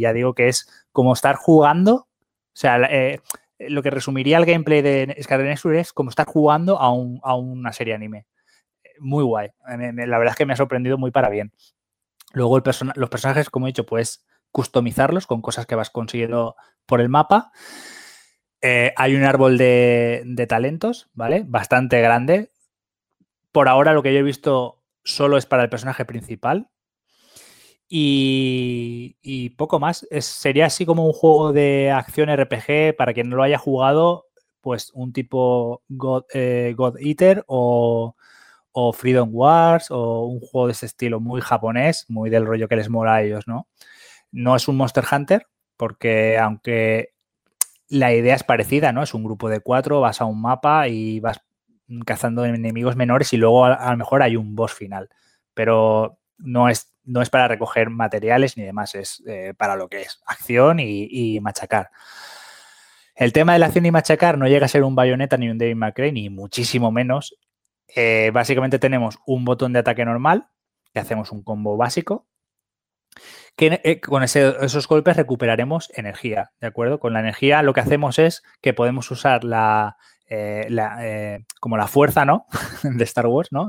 ya 0.00 0.12
digo 0.12 0.34
que 0.34 0.48
es 0.48 0.86
como 0.92 1.12
estar 1.12 1.36
jugando, 1.36 1.94
o 1.94 2.60
sea, 2.60 2.78
eh, 2.90 3.20
lo 3.58 3.82
que 3.82 3.90
resumiría 3.90 4.38
el 4.38 4.46
gameplay 4.46 4.82
de 4.82 5.16
Skyrim 5.22 5.76
es 5.76 5.92
como 5.92 6.10
estar 6.10 6.26
jugando 6.26 6.80
a, 6.80 6.86
a 6.86 7.34
una 7.34 7.72
serie 7.72 7.94
anime 7.94 8.26
muy 9.00 9.24
guay. 9.24 9.48
La 9.66 10.18
verdad 10.18 10.32
es 10.32 10.36
que 10.36 10.46
me 10.46 10.52
ha 10.52 10.56
sorprendido 10.56 10.98
muy 10.98 11.10
para 11.10 11.28
bien. 11.28 11.52
Luego 12.32 12.60
los 12.94 13.10
personajes, 13.10 13.50
como 13.50 13.66
he 13.66 13.70
dicho, 13.70 13.86
puedes 13.86 14.24
customizarlos 14.50 15.26
con 15.26 15.42
cosas 15.42 15.66
que 15.66 15.74
vas 15.74 15.90
consiguiendo 15.90 16.56
por 16.86 17.00
el 17.00 17.08
mapa. 17.08 17.52
Eh, 18.60 18.92
hay 18.96 19.14
un 19.14 19.24
árbol 19.24 19.56
de, 19.56 20.46
talentos, 20.48 21.08
¿vale? 21.14 21.44
Bastante 21.46 22.00
grande. 22.00 22.50
Por 23.52 23.68
ahora 23.68 23.92
lo 23.92 24.02
que 24.02 24.12
yo 24.12 24.20
he 24.20 24.22
visto 24.22 24.82
solo 25.04 25.38
es 25.38 25.46
para 25.46 25.62
el 25.62 25.70
personaje 25.70 26.04
principal. 26.04 26.68
Y, 27.90 29.50
poco 29.56 29.80
más. 29.80 30.06
sería 30.20 30.66
así 30.66 30.84
como 30.84 31.06
un 31.06 31.12
juego 31.12 31.52
de 31.52 31.90
acción 31.90 32.28
RPG 32.28 32.96
para 32.96 33.14
quien 33.14 33.30
no 33.30 33.36
lo 33.36 33.42
haya 33.42 33.58
jugado, 33.58 34.26
pues 34.60 34.90
un 34.92 35.12
tipo 35.12 35.82
God, 35.88 36.24
eh, 36.34 36.74
God 36.76 36.98
Eater 36.98 37.44
o, 37.46 38.14
o 38.80 38.92
Freedom 38.92 39.30
Wars 39.32 39.90
o 39.90 40.26
un 40.26 40.38
juego 40.38 40.68
de 40.68 40.72
ese 40.72 40.86
estilo 40.86 41.18
muy 41.18 41.40
japonés, 41.40 42.04
muy 42.08 42.30
del 42.30 42.46
rollo 42.46 42.68
que 42.68 42.76
les 42.76 42.88
mola 42.88 43.16
a 43.16 43.22
ellos, 43.22 43.48
¿no? 43.48 43.66
No 44.30 44.54
es 44.54 44.68
un 44.68 44.76
Monster 44.76 45.04
Hunter, 45.10 45.48
porque 45.76 46.38
aunque 46.38 47.08
la 47.88 48.14
idea 48.14 48.36
es 48.36 48.44
parecida, 48.44 48.92
¿no? 48.92 49.02
Es 49.02 49.14
un 49.14 49.24
grupo 49.24 49.48
de 49.48 49.58
cuatro, 49.58 50.00
vas 50.00 50.20
a 50.20 50.26
un 50.26 50.40
mapa 50.40 50.86
y 50.86 51.18
vas 51.18 51.40
cazando 52.06 52.44
enemigos 52.44 52.94
menores 52.94 53.32
y 53.32 53.36
luego 53.36 53.64
a, 53.64 53.90
lo 53.90 53.96
mejor 53.96 54.22
hay 54.22 54.36
un 54.36 54.54
boss 54.54 54.74
final. 54.74 55.08
Pero 55.54 56.20
no 56.36 56.68
es, 56.68 56.94
no 57.02 57.20
es 57.20 57.30
para 57.30 57.48
recoger 57.48 57.90
materiales 57.90 58.56
ni 58.56 58.62
demás, 58.62 58.94
es 58.94 59.24
eh, 59.26 59.54
para 59.58 59.74
lo 59.74 59.88
que 59.88 60.02
es 60.02 60.22
acción 60.24 60.78
y, 60.78 61.08
y, 61.10 61.40
machacar. 61.40 61.90
El 63.16 63.32
tema 63.32 63.54
de 63.54 63.58
la 63.58 63.66
acción 63.66 63.86
y 63.86 63.90
machacar 63.90 64.38
no 64.38 64.46
llega 64.46 64.66
a 64.66 64.68
ser 64.68 64.84
un 64.84 64.94
Bayonetta 64.94 65.36
ni 65.36 65.48
un 65.48 65.58
David 65.58 65.74
McRae, 65.74 66.12
ni 66.12 66.30
muchísimo 66.30 66.92
menos. 66.92 67.34
Eh, 67.94 68.30
básicamente 68.32 68.78
tenemos 68.78 69.18
un 69.26 69.44
botón 69.44 69.72
de 69.72 69.80
ataque 69.80 70.04
normal, 70.04 70.48
que 70.92 71.00
hacemos 71.00 71.32
un 71.32 71.42
combo 71.42 71.76
básico, 71.76 72.28
que 73.56 73.80
eh, 73.82 74.00
con 74.00 74.22
esos 74.22 74.88
golpes 74.88 75.16
recuperaremos 75.16 75.90
energía, 75.94 76.52
¿de 76.60 76.68
acuerdo? 76.68 77.00
Con 77.00 77.12
la 77.12 77.20
energía 77.20 77.62
lo 77.62 77.72
que 77.72 77.80
hacemos 77.80 78.18
es 78.18 78.42
que 78.60 78.74
podemos 78.74 79.10
usar 79.10 79.42
la, 79.44 79.96
eh, 80.28 81.44
como 81.60 81.76
la 81.76 81.88
fuerza, 81.88 82.24
¿no? 82.24 82.46
de 82.82 83.04
Star 83.04 83.26
Wars, 83.26 83.48
¿no? 83.50 83.68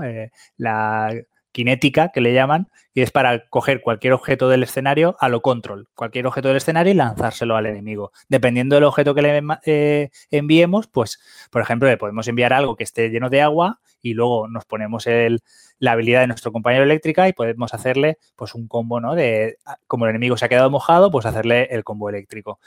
la 0.57 1.13
cinética 1.53 2.09
que 2.13 2.21
le 2.21 2.33
llaman, 2.33 2.67
y 2.93 3.01
es 3.01 3.11
para 3.11 3.47
coger 3.49 3.81
cualquier 3.81 4.13
objeto 4.13 4.49
del 4.49 4.63
escenario 4.63 5.15
a 5.19 5.29
lo 5.29 5.41
control, 5.41 5.87
cualquier 5.95 6.27
objeto 6.27 6.49
del 6.49 6.57
escenario 6.57 6.91
y 6.91 6.95
lanzárselo 6.95 7.55
al 7.55 7.65
enemigo. 7.65 8.11
Dependiendo 8.27 8.75
del 8.75 8.83
objeto 8.83 9.15
que 9.15 9.21
le 9.21 9.41
eh, 9.65 10.09
enviemos, 10.31 10.87
pues, 10.87 11.19
por 11.51 11.61
ejemplo, 11.61 11.87
le 11.87 11.97
podemos 11.97 12.27
enviar 12.27 12.53
algo 12.53 12.75
que 12.75 12.83
esté 12.83 13.09
lleno 13.09 13.29
de 13.29 13.41
agua 13.41 13.79
y 14.01 14.13
luego 14.13 14.47
nos 14.47 14.65
ponemos 14.65 15.07
el, 15.07 15.41
la 15.77 15.93
habilidad 15.93 16.21
de 16.21 16.27
nuestro 16.27 16.51
compañero 16.51 16.83
eléctrica 16.83 17.27
y 17.27 17.33
podemos 17.33 17.73
hacerle 17.73 18.17
pues 18.35 18.55
un 18.55 18.67
combo, 18.67 18.99
¿no? 18.99 19.15
De 19.15 19.57
como 19.87 20.05
el 20.05 20.11
enemigo 20.11 20.37
se 20.37 20.45
ha 20.45 20.49
quedado 20.49 20.69
mojado, 20.69 21.11
pues 21.11 21.25
hacerle 21.25 21.67
el 21.71 21.83
combo 21.83 22.09
eléctrico. 22.09 22.59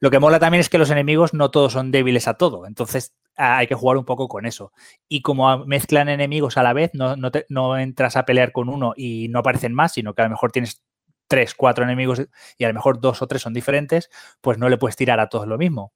Lo 0.00 0.10
que 0.10 0.18
mola 0.18 0.38
también 0.38 0.60
es 0.60 0.68
que 0.68 0.78
los 0.78 0.90
enemigos 0.90 1.34
no 1.34 1.50
todos 1.50 1.72
son 1.72 1.90
débiles 1.90 2.28
a 2.28 2.34
todo, 2.34 2.66
entonces 2.66 3.14
hay 3.36 3.66
que 3.66 3.74
jugar 3.74 3.96
un 3.96 4.04
poco 4.04 4.28
con 4.28 4.46
eso. 4.46 4.72
Y 5.08 5.22
como 5.22 5.64
mezclan 5.64 6.08
enemigos 6.08 6.56
a 6.56 6.62
la 6.62 6.72
vez, 6.72 6.90
no, 6.94 7.16
no, 7.16 7.78
entras 7.78 8.16
a 8.16 8.24
pelear 8.24 8.52
con 8.52 8.68
uno 8.68 8.92
y 8.96 9.28
no 9.28 9.40
aparecen 9.40 9.74
más, 9.74 9.92
sino 9.92 10.14
que 10.14 10.22
a 10.22 10.26
lo 10.26 10.30
mejor 10.30 10.52
tienes 10.52 10.82
tres, 11.28 11.54
cuatro 11.54 11.84
enemigos 11.84 12.22
y 12.58 12.64
a 12.64 12.68
lo 12.68 12.74
mejor 12.74 13.00
dos 13.00 13.22
o 13.22 13.26
tres 13.26 13.42
son 13.42 13.54
diferentes, 13.54 14.10
pues 14.40 14.58
no 14.58 14.68
le 14.68 14.76
puedes 14.76 14.96
tirar 14.96 15.18
a 15.20 15.28
todos 15.28 15.46
lo 15.46 15.56
mismo. 15.56 15.92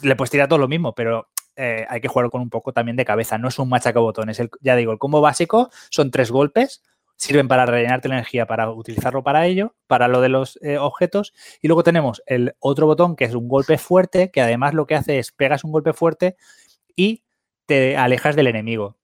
Le 0.00 0.16
puedes 0.16 0.30
tirar 0.30 0.46
a 0.46 0.48
todos 0.48 0.60
lo 0.60 0.68
mismo, 0.68 0.94
pero 0.94 1.28
eh, 1.56 1.84
hay 1.88 2.00
que 2.00 2.08
jugar 2.08 2.30
con 2.30 2.40
un 2.40 2.50
poco 2.50 2.72
también 2.72 2.96
de 2.96 3.04
cabeza. 3.04 3.36
No 3.36 3.48
es 3.48 3.58
un 3.58 3.68
machacabotones. 3.68 4.38
El, 4.40 4.48
ya 4.60 4.76
digo, 4.76 4.92
el 4.92 4.98
combo 4.98 5.20
básico 5.20 5.70
son 5.90 6.10
tres 6.10 6.30
golpes, 6.30 6.82
sirven 7.18 7.48
para 7.48 7.66
rellenarte 7.66 8.08
la 8.08 8.14
energía, 8.14 8.46
para 8.46 8.70
utilizarlo 8.70 9.22
para 9.22 9.44
ello, 9.46 9.74
para 9.88 10.08
lo 10.08 10.20
de 10.20 10.28
los 10.28 10.58
eh, 10.62 10.78
objetos. 10.78 11.34
Y 11.60 11.66
luego 11.66 11.82
tenemos 11.82 12.22
el 12.26 12.54
otro 12.60 12.86
botón 12.86 13.16
que 13.16 13.24
es 13.24 13.34
un 13.34 13.48
golpe 13.48 13.76
fuerte, 13.76 14.30
que 14.30 14.40
además 14.40 14.72
lo 14.72 14.86
que 14.86 14.94
hace 14.94 15.18
es 15.18 15.32
pegas 15.32 15.64
un 15.64 15.72
golpe 15.72 15.92
fuerte 15.92 16.36
y 16.94 17.24
te 17.66 17.96
alejas 17.96 18.36
del 18.36 18.46
enemigo. 18.46 18.96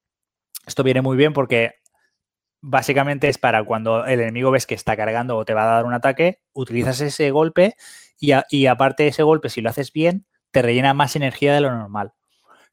Esto 0.66 0.84
viene 0.84 1.02
muy 1.02 1.16
bien 1.16 1.32
porque 1.32 1.74
básicamente 2.60 3.28
es 3.28 3.36
para 3.36 3.64
cuando 3.64 4.06
el 4.06 4.20
enemigo 4.20 4.52
ves 4.52 4.66
que 4.66 4.74
está 4.74 4.96
cargando 4.96 5.36
o 5.36 5.44
te 5.44 5.52
va 5.52 5.64
a 5.64 5.74
dar 5.74 5.84
un 5.84 5.92
ataque, 5.92 6.40
utilizas 6.52 7.00
ese 7.00 7.30
golpe 7.32 7.74
y, 8.18 8.66
aparte 8.66 9.02
de 9.02 9.08
ese 9.10 9.24
golpe, 9.24 9.50
si 9.50 9.60
lo 9.60 9.68
haces 9.68 9.92
bien, 9.92 10.24
te 10.52 10.62
rellena 10.62 10.94
más 10.94 11.16
energía 11.16 11.52
de 11.52 11.60
lo 11.60 11.70
normal. 11.70 12.14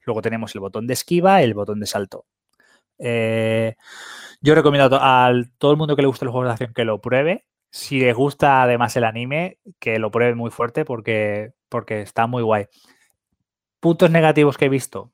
Luego 0.06 0.22
tenemos 0.22 0.54
el 0.54 0.60
botón 0.60 0.86
de 0.86 0.94
esquiva 0.94 1.42
y 1.42 1.44
el 1.44 1.54
botón 1.54 1.80
de 1.80 1.86
salto. 1.86 2.26
Eh, 3.04 3.76
yo 4.40 4.54
recomiendo 4.54 4.98
a, 5.00 5.32
todo 5.58 5.72
el 5.72 5.76
mundo 5.76 5.96
que 5.96 6.02
le 6.02 6.08
guste 6.08 6.24
el 6.24 6.30
juego 6.30 6.46
de 6.46 6.52
acción 6.52 6.72
que 6.72 6.84
lo 6.84 7.00
pruebe. 7.00 7.46
Si 7.70 8.00
les 8.00 8.14
gusta 8.14 8.62
además 8.62 8.96
el 8.96 9.04
anime, 9.04 9.58
que 9.78 9.98
lo 9.98 10.10
pruebe 10.10 10.34
muy 10.34 10.50
fuerte 10.50 10.84
porque, 10.84 11.52
porque 11.68 12.02
está 12.02 12.26
muy 12.26 12.42
guay. 12.42 12.66
Puntos 13.80 14.10
negativos 14.10 14.56
que 14.56 14.66
he 14.66 14.68
visto. 14.68 15.12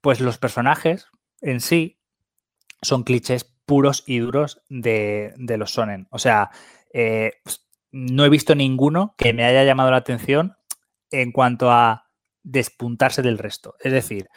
Pues 0.00 0.20
los 0.20 0.38
personajes 0.38 1.08
en 1.40 1.60
sí 1.60 1.98
son 2.82 3.04
clichés 3.04 3.44
puros 3.66 4.04
y 4.06 4.18
duros 4.18 4.62
de, 4.68 5.34
los 5.38 5.72
sonen. 5.72 6.06
O 6.10 6.18
sea, 6.18 6.50
eh, 6.92 7.32
no 7.90 8.24
he 8.24 8.28
visto 8.28 8.54
ninguno 8.54 9.14
que 9.16 9.32
me 9.32 9.44
haya 9.44 9.64
llamado 9.64 9.90
la 9.90 9.98
atención 9.98 10.56
en 11.10 11.32
cuanto 11.32 11.70
a 11.70 12.10
despuntarse 12.42 13.22
del 13.22 13.38
resto. 13.38 13.74
Es 13.80 13.92
decir, 13.92 14.28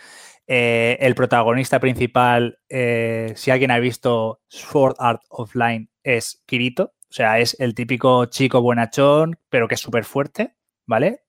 eh, 0.48 0.98
el 1.02 1.14
protagonista 1.14 1.80
principal, 1.80 2.60
eh, 2.70 3.34
si 3.36 3.52
alguien 3.52 3.72
ha 3.72 3.80
visto 3.80 4.42
Sword 4.48 4.96
Art 5.00 5.22
Offline, 5.30 5.90
es 6.04 6.42
Kirito. 6.46 6.94
O 7.10 7.14
sea, 7.14 7.40
es 7.40 7.56
el 7.60 7.76
típico 7.76 8.26
chico 8.26 8.62
buenachón, 8.62 9.40
pero 9.50 9.68
que 9.68 9.76
es 9.76 9.82
súper 9.82 10.06
fuerte, 10.06 10.56
¿vale? 10.86 11.22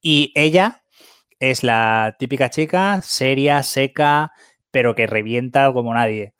Y 0.00 0.32
ella 0.34 0.82
es 1.38 1.62
la 1.62 2.16
típica 2.18 2.50
chica, 2.50 3.00
seria, 3.02 3.62
seca, 3.62 4.32
pero 4.70 4.94
que 4.94 5.06
revienta 5.06 5.72
como 5.72 5.94
nadie. 5.94 6.34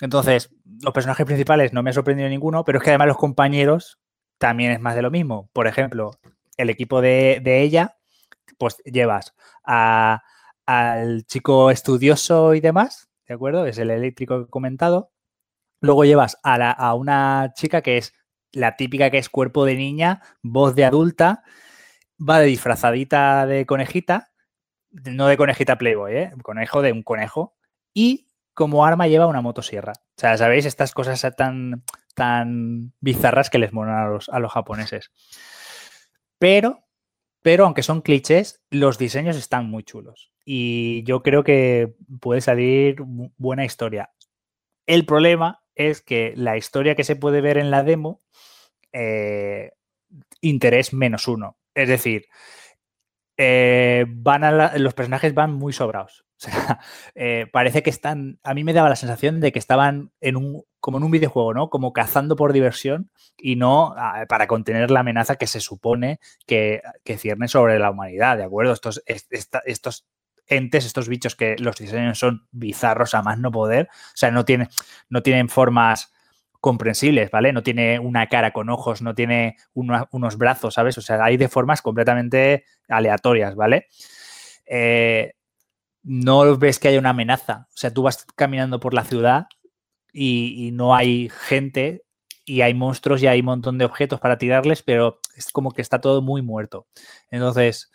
Entonces, 0.00 0.50
los 0.82 0.92
personajes 0.92 1.26
principales 1.26 1.72
no 1.72 1.82
me 1.82 1.90
ha 1.90 1.92
sorprendido 1.92 2.28
ninguno, 2.28 2.64
pero 2.64 2.78
es 2.78 2.84
que 2.84 2.90
además 2.90 3.08
los 3.08 3.16
compañeros 3.16 3.98
también 4.38 4.72
es 4.72 4.80
más 4.80 4.94
de 4.96 5.02
lo 5.02 5.10
mismo. 5.10 5.48
Por 5.52 5.66
ejemplo, 5.66 6.12
el 6.56 6.70
equipo 6.70 7.00
de, 7.00 7.40
ella, 7.44 7.96
pues 8.58 8.76
llevas 8.84 9.34
al 10.66 11.24
chico 11.26 11.70
estudioso 11.70 12.54
y 12.54 12.60
demás, 12.60 13.08
¿de 13.26 13.34
acuerdo? 13.34 13.66
Es 13.66 13.78
el 13.78 13.90
eléctrico 13.90 14.38
que 14.38 14.44
he 14.44 14.50
comentado. 14.50 15.12
Luego 15.80 16.04
llevas 16.04 16.38
a, 16.42 16.70
a 16.70 16.94
una 16.94 17.52
chica 17.54 17.82
que 17.82 17.98
es 17.98 18.14
la 18.52 18.76
típica 18.76 19.10
que 19.10 19.18
es 19.18 19.28
cuerpo 19.28 19.64
de 19.64 19.74
niña, 19.74 20.22
voz 20.42 20.74
de 20.74 20.84
adulta, 20.84 21.42
va 22.18 22.38
de 22.40 22.46
disfrazadita 22.46 23.46
de 23.46 23.66
conejita, 23.66 24.30
no 24.90 25.26
de 25.26 25.36
conejita 25.36 25.76
Playboy, 25.76 26.16
¿eh? 26.16 26.32
conejo 26.42 26.82
de 26.82 26.92
un 26.92 27.02
conejo, 27.02 27.56
y 27.92 28.28
como 28.54 28.84
arma 28.84 29.08
lleva 29.08 29.26
una 29.26 29.40
motosierra. 29.40 29.92
O 29.96 30.20
sea, 30.20 30.36
¿sabéis? 30.36 30.64
Estas 30.64 30.92
cosas 30.92 31.20
tan, 31.36 31.82
tan 32.14 32.92
bizarras 33.00 33.50
que 33.50 33.58
les 33.58 33.72
molan 33.72 33.98
a 33.98 34.08
los, 34.08 34.28
a 34.28 34.38
los 34.38 34.52
japoneses. 34.52 35.10
Pero, 36.38 36.83
pero 37.44 37.66
aunque 37.66 37.82
son 37.82 38.00
clichés, 38.00 38.62
los 38.70 38.96
diseños 38.96 39.36
están 39.36 39.68
muy 39.68 39.82
chulos. 39.82 40.32
Y 40.46 41.02
yo 41.02 41.22
creo 41.22 41.44
que 41.44 41.94
puede 42.18 42.40
salir 42.40 42.96
buena 43.36 43.66
historia. 43.66 44.14
El 44.86 45.04
problema 45.04 45.62
es 45.74 46.00
que 46.00 46.32
la 46.36 46.56
historia 46.56 46.94
que 46.94 47.04
se 47.04 47.16
puede 47.16 47.42
ver 47.42 47.58
en 47.58 47.70
la 47.70 47.82
demo, 47.82 48.22
eh, 48.94 49.72
interés 50.40 50.94
menos 50.94 51.28
uno. 51.28 51.58
Es 51.74 51.90
decir, 51.90 52.28
eh, 53.36 54.06
van 54.08 54.44
a 54.44 54.78
los 54.78 54.94
personajes 54.94 55.34
van 55.34 55.52
muy 55.52 55.72
sobrados. 55.72 56.24
O 56.36 56.40
sea, 56.40 56.80
eh, 57.14 57.46
parece 57.52 57.82
que 57.82 57.90
están. 57.90 58.38
A 58.42 58.54
mí 58.54 58.64
me 58.64 58.72
daba 58.72 58.88
la 58.88 58.96
sensación 58.96 59.40
de 59.40 59.52
que 59.52 59.58
estaban 59.58 60.12
en 60.20 60.36
un, 60.36 60.62
como 60.80 60.98
en 60.98 61.04
un 61.04 61.10
videojuego, 61.10 61.54
¿no? 61.54 61.70
Como 61.70 61.92
cazando 61.92 62.36
por 62.36 62.52
diversión 62.52 63.10
y 63.36 63.56
no 63.56 63.94
ah, 63.96 64.24
para 64.28 64.46
contener 64.46 64.90
la 64.90 65.00
amenaza 65.00 65.36
que 65.36 65.46
se 65.46 65.60
supone 65.60 66.20
que, 66.46 66.82
que 67.04 67.18
cierne 67.18 67.48
sobre 67.48 67.78
la 67.78 67.90
humanidad, 67.90 68.36
¿de 68.36 68.44
acuerdo? 68.44 68.72
Estos, 68.72 69.02
estos 69.06 70.06
entes, 70.46 70.84
estos 70.84 71.08
bichos 71.08 71.36
que 71.36 71.56
los 71.58 71.76
diseños 71.76 72.18
son 72.18 72.46
bizarros 72.52 73.14
a 73.14 73.22
más 73.22 73.38
no 73.38 73.50
poder. 73.50 73.88
O 73.90 74.16
sea, 74.16 74.30
no 74.30 74.44
tienen, 74.44 74.68
no 75.08 75.22
tienen 75.22 75.48
formas 75.48 76.12
comprensibles, 76.64 77.30
¿vale? 77.30 77.52
No 77.52 77.62
tiene 77.62 77.98
una 77.98 78.26
cara 78.28 78.54
con 78.54 78.70
ojos, 78.70 79.02
no 79.02 79.14
tiene 79.14 79.58
unos 79.74 80.38
brazos, 80.38 80.72
¿sabes? 80.72 80.96
O 80.96 81.02
sea, 81.02 81.22
hay 81.22 81.36
de 81.36 81.50
formas 81.50 81.82
completamente 81.82 82.64
aleatorias, 82.88 83.54
¿vale? 83.54 83.88
Eh, 84.64 85.34
no 86.04 86.56
ves 86.56 86.78
que 86.78 86.88
haya 86.88 86.98
una 86.98 87.10
amenaza. 87.10 87.68
O 87.68 87.76
sea, 87.76 87.92
tú 87.92 88.04
vas 88.04 88.24
caminando 88.34 88.80
por 88.80 88.94
la 88.94 89.04
ciudad 89.04 89.44
y, 90.10 90.70
no 90.72 90.94
hay 90.94 91.28
gente 91.28 92.06
y 92.46 92.62
hay 92.62 92.72
monstruos 92.72 93.22
y 93.22 93.26
hay 93.26 93.40
un 93.40 93.46
montón 93.46 93.76
de 93.76 93.84
objetos 93.84 94.18
para 94.18 94.38
tirarles, 94.38 94.82
pero 94.82 95.20
es 95.36 95.52
como 95.52 95.70
que 95.70 95.82
está 95.82 96.00
todo 96.00 96.22
muy 96.22 96.40
muerto. 96.40 96.86
Entonces, 97.30 97.92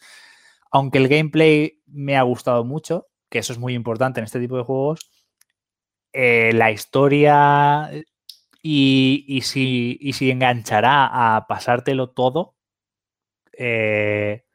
aunque 0.70 1.00
el 1.00 1.08
gameplay 1.08 1.82
me 1.88 2.18
ha 2.18 2.22
gustado 2.22 2.64
mucho, 2.64 3.08
que 3.30 3.40
eso 3.40 3.52
es 3.52 3.58
muy 3.58 3.74
importante 3.74 4.20
en 4.20 4.26
este 4.26 4.40
tipo 4.40 4.58
de 4.58 4.64
juegos, 4.64 5.10
eh, 6.14 6.52
la 6.54 6.70
historia 6.70 7.90
y, 8.62 9.42
si, 9.44 10.32
enganchará 10.32 11.36
a 11.36 11.48
pasártelo 11.48 12.10
todo, 12.12 12.56
eh, 13.54 14.46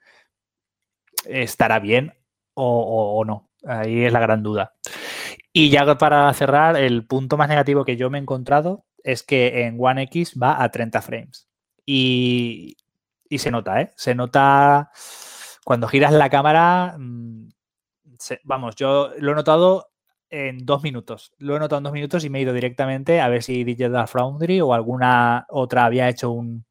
estará 1.27 1.79
bien 1.79 2.13
o, 2.55 3.25
no. 3.27 3.51
Ahí 3.67 4.05
es 4.05 4.13
la 4.13 4.21
gran 4.21 4.43
duda. 4.43 4.75
Y 5.53 5.71
ya 5.71 5.97
para 5.99 6.33
cerrar, 6.35 6.77
el 6.77 7.07
punto 7.07 7.37
más 7.37 7.49
negativo 7.49 7.85
que 7.85 7.97
yo 7.97 8.11
me 8.11 8.19
he 8.19 8.23
encontrado 8.23 8.85
es 9.03 9.23
que 9.23 9.63
en 9.65 9.77
One 9.79 10.03
X 10.05 10.35
va 10.41 10.63
a 10.63 10.71
30 10.71 11.03
frames. 11.03 11.49
Y, 11.87 12.77
se 13.39 13.51
nota, 13.51 13.81
¿eh? 13.81 13.91
Se 13.97 14.15
nota 14.15 14.91
cuando 15.65 15.89
giras 15.89 16.13
la 16.13 16.31
cámara. 16.31 16.97
Mm, 16.99 17.49
vamos, 18.45 18.77
yo 18.77 19.11
lo 19.19 19.33
he 19.33 19.35
notado 19.35 19.94
en 20.31 20.65
dos 20.67 20.83
minutos. 20.83 21.33
Lo 21.39 21.57
he 21.57 21.59
notado 21.59 21.79
en 21.79 21.85
dos 21.85 21.93
minutos 21.93 22.25
y 22.25 22.31
me 22.31 22.39
he 22.39 22.43
ido 22.43 22.53
directamente 22.53 23.21
a 23.21 23.29
ver 23.29 23.43
si 23.43 23.65
Digital 23.65 24.09
Foundry 24.09 24.61
o 24.61 24.75
alguna 24.75 25.47
otra 25.49 25.85
había 25.85 26.09
hecho 26.09 26.31
un, 26.31 26.65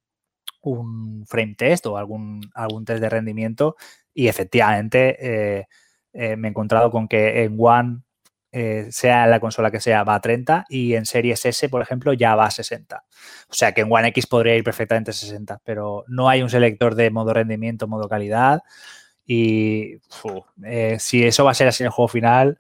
un 0.64 1.26
frame 1.28 1.56
test 1.56 1.86
o 1.86 1.98
algún, 1.98 2.42
algún 2.56 2.86
test 2.86 3.02
de 3.02 3.10
rendimiento 3.10 3.76
y 4.14 4.28
efectivamente 4.28 5.18
eh, 5.20 5.68
eh, 6.14 6.36
me 6.36 6.48
he 6.48 6.52
encontrado 6.52 6.90
con 6.90 7.08
que 7.08 7.44
en 7.44 7.56
One, 7.60 8.02
eh, 8.52 8.88
sea 8.92 9.26
la 9.28 9.40
consola 9.40 9.72
que 9.72 9.80
sea, 9.80 10.04
va 10.04 10.16
a 10.16 10.22
30 10.22 10.66
y 10.70 10.94
en 10.94 11.06
Series 11.06 11.46
S, 11.46 11.70
por 11.70 11.82
ejemplo, 11.82 12.14
ya 12.14 12.36
va 12.36 12.46
a 12.46 12.52
60. 12.52 13.04
O 13.50 13.54
sea 13.54 13.74
que 13.74 13.82
en 13.82 13.92
One 13.92 14.08
X 14.10 14.28
podría 14.28 14.56
ir 14.56 14.64
perfectamente 14.64 15.12
a 15.12 15.14
60, 15.14 15.62
pero 15.64 16.06
no 16.08 16.30
hay 16.30 16.42
un 16.44 16.50
selector 16.50 16.96
de 16.96 17.10
modo 17.10 17.34
rendimiento, 17.34 17.88
modo 17.88 18.08
calidad. 18.08 18.62
Y 19.26 19.96
si 21.00 21.26
eso 21.26 21.46
va 21.46 21.52
a 21.52 21.54
ser 21.54 21.68
así 21.68 21.84
en 21.84 21.88
el 21.88 21.92
juego 21.92 22.10
final, 22.10 22.60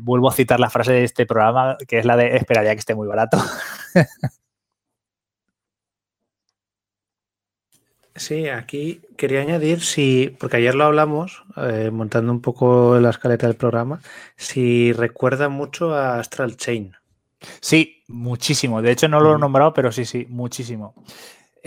vuelvo 0.00 0.28
a 0.28 0.32
citar 0.32 0.60
la 0.60 0.70
frase 0.70 0.92
de 0.92 1.04
este 1.04 1.26
programa, 1.26 1.76
que 1.88 1.98
es 1.98 2.04
la 2.04 2.16
de 2.16 2.36
esperaría 2.36 2.72
que 2.74 2.80
esté 2.80 2.94
muy 2.94 3.06
barato. 3.06 3.38
Sí, 8.16 8.48
aquí 8.48 9.02
quería 9.18 9.42
añadir 9.42 9.82
si, 9.82 10.34
porque 10.40 10.56
ayer 10.56 10.74
lo 10.74 10.84
hablamos, 10.84 11.44
eh, 11.56 11.90
montando 11.92 12.32
un 12.32 12.40
poco 12.40 12.98
la 12.98 13.10
escaleta 13.10 13.46
del 13.46 13.56
programa, 13.56 14.00
si 14.36 14.92
recuerda 14.92 15.50
mucho 15.50 15.94
a 15.94 16.18
Astral 16.18 16.56
Chain. 16.56 16.96
Sí, 17.60 18.02
muchísimo. 18.08 18.80
De 18.80 18.90
hecho, 18.92 19.08
no 19.08 19.20
lo 19.20 19.36
he 19.36 19.38
nombrado, 19.38 19.74
pero 19.74 19.92
sí, 19.92 20.06
sí, 20.06 20.26
muchísimo. 20.30 20.94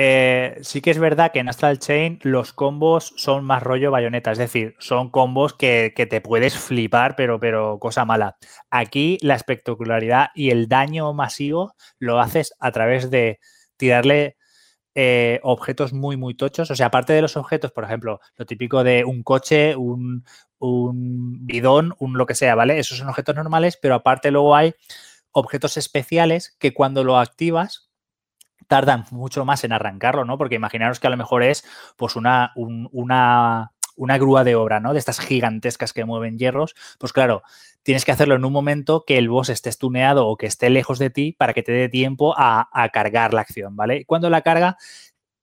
Eh, 0.02 0.58
sí 0.62 0.80
que 0.80 0.92
es 0.92 0.98
verdad 0.98 1.34
que 1.34 1.40
en 1.40 1.50
Astral 1.50 1.78
Chain 1.78 2.20
los 2.24 2.54
combos 2.54 3.12
son 3.18 3.44
más 3.44 3.62
rollo 3.62 3.92
bayoneta, 3.92 4.32
es 4.32 4.38
decir, 4.38 4.78
son 4.80 5.10
combos 5.10 5.54
que, 5.54 5.92
te 5.94 6.22
puedes 6.22 6.58
flipar, 6.58 7.18
pero, 7.18 7.38
pero 7.38 7.80
cosa 7.80 8.06
mala. 8.06 8.38
Aquí 8.70 9.18
la 9.22 9.36
espectacularidad 9.36 10.30
y 10.34 10.52
el 10.52 10.70
daño 10.70 11.12
masivo 11.14 11.76
lo 12.00 12.22
haces 12.22 12.54
a 12.62 12.72
través 12.72 13.12
de 13.12 13.42
tirarle 13.76 14.38
eh, 14.96 15.42
objetos 15.44 15.92
muy, 15.92 16.16
muy 16.16 16.34
tochos. 16.34 16.72
O 16.72 16.76
sea, 16.78 16.86
aparte 16.86 17.12
de 17.12 17.22
los 17.22 17.36
objetos, 17.36 17.74
por 17.74 17.84
ejemplo, 17.84 18.22
lo 18.38 18.46
típico 18.46 18.86
de 18.86 19.04
un 19.04 19.22
coche, 19.22 19.76
un, 19.76 20.24
bidón, 21.46 21.94
un 22.00 22.18
lo 22.18 22.26
que 22.26 22.36
sea, 22.36 22.56
¿vale? 22.56 22.80
Esos 22.80 23.00
son 23.00 23.10
objetos 23.10 23.36
normales, 23.36 23.78
pero 23.82 23.96
aparte 23.96 24.32
luego 24.32 24.56
hay 24.56 24.76
objetos 25.34 25.76
especiales 25.76 26.56
que 26.58 26.74
cuando 26.74 27.04
lo 27.04 27.18
activas 27.20 27.89
tardan 28.68 29.06
mucho 29.12 29.46
más 29.46 29.64
en 29.64 29.74
arrancarlo, 29.74 30.26
¿no? 30.26 30.38
Porque 30.38 30.56
imaginaros 30.56 31.00
que 31.00 31.08
a 31.08 31.10
lo 31.10 31.18
mejor 31.18 31.44
es 31.44 31.66
pues 31.98 32.16
una, 32.16 32.52
una, 32.56 33.72
una 33.96 34.18
grúa 34.18 34.44
de 34.44 34.56
obra, 34.56 34.80
¿no? 34.80 34.94
De 34.94 35.00
estas 35.00 35.20
gigantescas 35.20 35.94
que 35.94 36.06
mueven 36.06 36.38
hierros. 36.38 36.76
Pues 36.98 37.14
claro, 37.14 37.44
tienes 37.84 38.06
que 38.06 38.12
hacerlo 38.12 38.36
en 38.36 38.46
un 38.46 38.54
momento 38.54 39.04
que 39.06 39.18
el 39.18 39.30
boss 39.30 39.50
esté 39.50 39.70
estuneado 39.70 40.28
o 40.28 40.38
que 40.38 40.46
esté 40.46 40.70
lejos 40.70 41.00
de 41.00 41.10
ti 41.10 41.36
para 41.38 41.54
que 41.54 41.64
te 41.64 41.72
dé 41.72 41.90
tiempo 41.90 42.34
a, 42.38 42.70
cargar 42.94 43.34
la 43.34 43.42
acción, 43.42 43.76
¿vale? 43.76 44.06
Cuando 44.06 44.30
la 44.30 44.42
carga, 44.42 44.78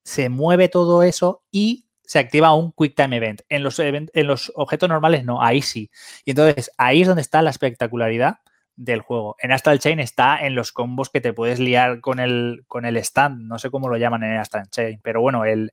se 0.04 0.28
mueve 0.28 0.68
todo 0.68 1.02
eso 1.02 1.42
y 1.50 1.86
se 2.04 2.20
activa 2.20 2.54
un 2.54 2.72
Quick 2.72 2.94
Time 2.94 3.16
Event. 3.16 3.42
En 3.48 3.62
los, 3.62 3.78
en 3.80 4.08
los 4.14 4.52
objetos 4.54 4.88
normales 4.88 5.24
no, 5.24 5.42
ahí 5.42 5.60
sí. 5.60 5.90
Y 6.24 6.30
entonces 6.30 6.70
ahí 6.78 7.02
es 7.02 7.08
donde 7.08 7.22
está 7.22 7.42
la 7.42 7.50
espectacularidad 7.50 8.38
del 8.76 9.00
juego. 9.00 9.36
En 9.40 9.52
Astral 9.52 9.78
Chain 9.78 10.00
está 10.00 10.38
en 10.46 10.54
los 10.54 10.72
combos 10.72 11.10
que 11.10 11.20
te 11.20 11.32
puedes 11.32 11.58
liar 11.58 12.00
con 12.00 12.20
el, 12.20 12.64
con 12.68 12.84
el 12.84 12.96
stand, 12.98 13.42
no 13.42 13.58
sé 13.58 13.70
cómo 13.70 13.88
lo 13.88 13.96
llaman 13.96 14.22
en 14.22 14.36
Astral 14.36 14.68
Chain, 14.70 15.00
pero 15.02 15.20
bueno, 15.20 15.44
el, 15.44 15.72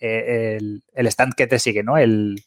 eh, 0.00 0.58
el 0.92 1.06
stand 1.06 1.34
que 1.34 1.46
te 1.46 1.58
sigue, 1.58 1.82
¿no? 1.82 1.96
El, 1.96 2.42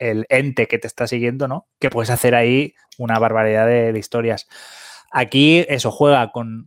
el 0.00 0.26
ente 0.30 0.66
que 0.66 0.78
te 0.78 0.88
está 0.88 1.06
siguiendo, 1.06 1.46
¿no? 1.46 1.68
Que 1.78 1.90
puedes 1.90 2.10
hacer 2.10 2.34
ahí 2.34 2.74
una 2.98 3.18
barbaridad 3.18 3.66
de, 3.66 3.96
historias. 3.96 4.48
Aquí 5.12 5.64
eso 5.68 5.92
juega 5.92 6.32
con, 6.32 6.66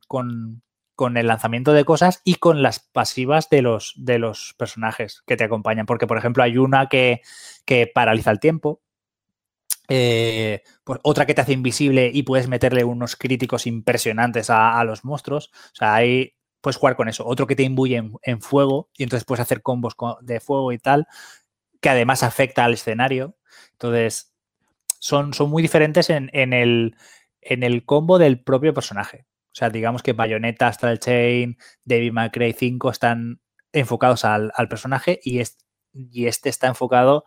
el 1.15 1.27
lanzamiento 1.27 1.73
de 1.73 1.83
cosas 1.83 2.21
y 2.23 2.35
con 2.35 2.61
las 2.61 2.79
pasivas 2.79 3.49
de 3.49 3.61
los, 3.61 3.93
de 3.97 4.19
los 4.19 4.53
personajes 4.57 5.23
que 5.25 5.35
te 5.35 5.43
acompañan. 5.43 5.85
Porque, 5.85 6.07
por 6.07 6.17
ejemplo, 6.17 6.43
hay 6.43 6.57
una 6.57 6.87
que, 6.87 7.21
paraliza 7.93 8.31
el 8.31 8.39
tiempo. 8.39 8.81
Eh, 9.89 10.63
pues 10.83 10.99
otra 11.03 11.25
que 11.25 11.33
te 11.33 11.41
hace 11.41 11.53
invisible 11.53 12.09
y 12.13 12.23
puedes 12.23 12.47
meterle 12.47 12.83
unos 12.83 13.15
críticos 13.15 13.67
impresionantes 13.67 14.49
a, 14.49 14.83
los 14.83 15.03
monstruos. 15.03 15.51
O 15.73 15.75
sea, 15.75 15.95
ahí 15.95 16.35
puedes 16.61 16.77
jugar 16.77 16.95
con 16.95 17.09
eso. 17.09 17.25
Otro 17.25 17.47
que 17.47 17.55
te 17.55 17.63
imbuye 17.63 18.01
en, 18.23 18.41
fuego 18.41 18.89
y 18.97 19.03
entonces 19.03 19.25
puedes 19.25 19.41
hacer 19.41 19.61
combos 19.61 19.95
de 20.21 20.39
fuego 20.39 20.71
y 20.71 20.79
tal 20.79 21.07
que 21.83 21.89
además 21.89 22.23
afecta 22.23 22.63
al 22.63 22.73
escenario. 22.73 23.35
Entonces, 23.73 24.33
son, 24.99 25.33
son 25.33 25.49
muy 25.49 25.61
diferentes 25.61 26.09
en, 26.09 26.29
el, 26.53 26.95
en 27.41 27.61
el 27.61 27.85
combo 27.85 28.17
del 28.17 28.41
propio 28.41 28.73
personaje. 28.73 29.25
O 29.51 29.55
sea, 29.55 29.69
digamos 29.69 30.01
que 30.01 30.13
Bayonetta, 30.13 30.67
Astral 30.67 30.99
Chain, 30.99 31.57
David 31.83 32.13
McRae 32.13 32.53
5 32.53 32.89
están 32.89 33.41
enfocados 33.73 34.23
al, 34.23 34.51
personaje 34.69 35.19
y, 35.23 35.41
y, 35.91 36.27
este 36.27 36.49
está 36.49 36.67
enfocado 36.67 37.25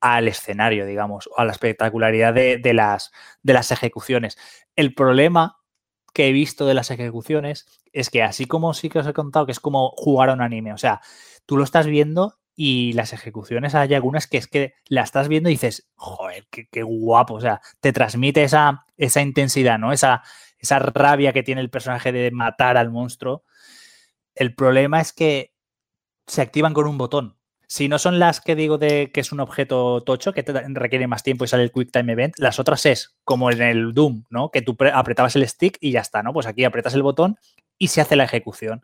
al 0.00 0.28
escenario, 0.28 0.86
digamos, 0.86 1.28
o 1.28 1.40
a 1.40 1.44
la 1.44 1.52
espectacularidad 1.52 2.34
de, 2.34 2.74
las, 2.74 3.12
de 3.42 3.52
las 3.52 3.70
ejecuciones. 3.72 4.38
El 4.76 4.94
problema 4.94 5.58
que 6.12 6.28
he 6.28 6.32
visto 6.32 6.66
de 6.66 6.74
las 6.74 6.90
ejecuciones 6.90 7.66
es 7.92 8.10
que 8.10 8.22
así 8.22 8.46
como 8.46 8.74
sí 8.74 8.88
que 8.88 8.98
os 8.98 9.06
he 9.06 9.12
contado 9.12 9.46
que 9.46 9.52
es 9.52 9.60
como 9.60 9.90
jugar 9.96 10.30
a 10.30 10.34
un 10.34 10.42
anime, 10.42 10.72
o 10.72 10.78
sea, 10.78 11.00
tú 11.46 11.56
lo 11.56 11.64
estás 11.64 11.86
viendo 11.86 12.38
y 12.54 12.94
las 12.94 13.12
ejecuciones 13.12 13.74
hay 13.74 13.92
algunas 13.94 14.26
que 14.26 14.38
es 14.38 14.46
que 14.46 14.74
la 14.88 15.02
estás 15.02 15.28
viendo 15.28 15.50
y 15.50 15.52
dices, 15.52 15.88
joder, 15.94 16.46
qué, 16.50 16.82
guapo, 16.82 17.34
o 17.34 17.40
sea, 17.40 17.60
te 17.80 17.92
transmite 17.92 18.42
esa, 18.42 18.86
esa 18.96 19.20
intensidad, 19.20 19.78
¿no? 19.78 19.92
Esa, 19.92 20.22
esa 20.58 20.78
rabia 20.78 21.34
que 21.34 21.42
tiene 21.42 21.60
el 21.60 21.70
personaje 21.70 22.12
de 22.12 22.30
matar 22.30 22.78
al 22.78 22.90
monstruo. 22.90 23.44
El 24.34 24.54
problema 24.54 25.00
es 25.00 25.12
que 25.12 25.52
se 26.26 26.42
activan 26.42 26.72
con 26.74 26.86
un 26.86 26.98
botón. 26.98 27.36
Si 27.68 27.88
no 27.88 27.98
son 27.98 28.20
las 28.20 28.40
que 28.40 28.54
digo 28.54 28.78
de 28.78 29.10
que 29.12 29.20
es 29.20 29.32
un 29.32 29.40
objeto 29.40 30.02
tocho, 30.02 30.32
que 30.32 30.44
te 30.44 30.52
requiere 30.52 31.08
más 31.08 31.24
tiempo 31.24 31.44
y 31.44 31.48
sale 31.48 31.64
el 31.64 31.72
Quick 31.72 31.90
Time 31.90 32.12
Event, 32.12 32.34
las 32.38 32.60
otras 32.60 32.86
es 32.86 33.16
como 33.24 33.50
en 33.50 33.60
el 33.60 33.92
Doom, 33.92 34.24
¿no? 34.30 34.50
Que 34.50 34.62
tú 34.62 34.76
apretabas 34.92 35.34
el 35.34 35.48
stick 35.48 35.76
y 35.80 35.90
ya 35.90 36.00
está, 36.00 36.22
¿no? 36.22 36.32
Pues 36.32 36.46
aquí 36.46 36.64
apretas 36.64 36.94
el 36.94 37.02
botón 37.02 37.38
y 37.76 37.88
se 37.88 38.00
hace 38.00 38.14
la 38.14 38.24
ejecución. 38.24 38.82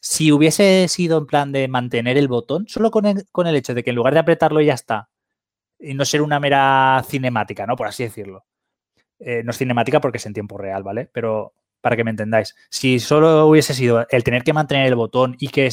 Si 0.00 0.32
hubiese 0.32 0.88
sido 0.88 1.18
en 1.18 1.26
plan 1.26 1.52
de 1.52 1.68
mantener 1.68 2.18
el 2.18 2.26
botón, 2.26 2.66
solo 2.66 2.90
con 2.90 3.06
el, 3.06 3.56
hecho 3.56 3.74
de 3.74 3.84
que 3.84 3.90
en 3.90 3.96
lugar 3.96 4.14
de 4.14 4.20
apretarlo 4.20 4.60
ya 4.60 4.74
está, 4.74 5.08
y 5.78 5.94
no 5.94 6.04
ser 6.04 6.22
una 6.22 6.40
mera 6.40 7.04
cinemática, 7.08 7.66
¿no? 7.66 7.76
Por 7.76 7.86
así 7.86 8.02
decirlo. 8.02 8.44
Eh, 9.20 9.42
no 9.44 9.52
es 9.52 9.58
cinemática 9.58 10.00
porque 10.00 10.18
es 10.18 10.26
en 10.26 10.32
tiempo 10.32 10.58
real, 10.58 10.82
¿vale? 10.82 11.08
Pero 11.12 11.54
para 11.82 11.96
que 11.96 12.04
me 12.04 12.10
entendáis, 12.10 12.54
si 12.70 12.98
solo 12.98 13.46
hubiese 13.46 13.74
sido 13.74 14.06
el 14.08 14.24
tener 14.24 14.42
que 14.44 14.54
mantener 14.54 14.86
el 14.86 14.94
botón 14.94 15.36
y 15.38 15.48
que, 15.48 15.68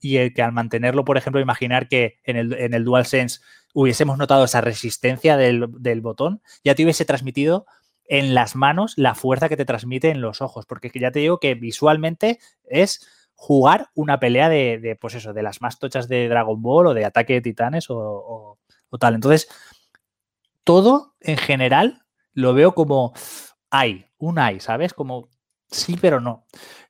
y 0.00 0.30
que 0.32 0.42
al 0.42 0.52
mantenerlo, 0.52 1.04
por 1.06 1.16
ejemplo, 1.16 1.40
imaginar 1.40 1.88
que 1.88 2.18
en 2.24 2.36
el, 2.36 2.52
en 2.52 2.74
el 2.74 2.84
DualSense 2.84 3.40
hubiésemos 3.72 4.18
notado 4.18 4.44
esa 4.44 4.60
resistencia 4.60 5.38
del, 5.38 5.66
del, 5.78 6.02
botón, 6.02 6.42
ya 6.62 6.74
te 6.74 6.82
hubiese 6.82 7.06
transmitido 7.06 7.64
en 8.04 8.34
las 8.34 8.56
manos 8.56 8.92
la 8.96 9.14
fuerza 9.14 9.48
que 9.48 9.56
te 9.56 9.64
transmite 9.64 10.10
en 10.10 10.20
los 10.20 10.42
ojos, 10.42 10.66
porque 10.66 10.90
ya 10.94 11.10
te 11.10 11.20
digo 11.20 11.40
que 11.40 11.54
visualmente 11.54 12.38
es 12.64 13.08
jugar 13.34 13.88
una 13.94 14.20
pelea 14.20 14.48
de, 14.48 14.96
pues 15.00 15.14
eso, 15.14 15.32
de 15.32 15.42
las 15.42 15.60
más 15.60 15.80
tochas 15.80 16.06
de 16.06 16.28
Dragon 16.28 16.62
Ball 16.62 16.86
o 16.86 16.94
de 16.94 17.04
Ataque 17.04 17.34
de 17.34 17.40
Titanes 17.40 17.86
o, 17.88 18.58
tal. 19.00 19.14
Entonces, 19.14 19.48
todo 20.62 21.14
en 21.20 21.36
general 21.36 22.04
lo 22.34 22.54
veo 22.54 22.72
como 22.74 23.12
hay, 23.70 24.06
un 24.18 24.38
hay, 24.38 24.60
¿sabes? 24.60 24.94
Como 24.94 25.28
sí, 25.72 25.96
pero 26.00 26.20
no. 26.20 26.46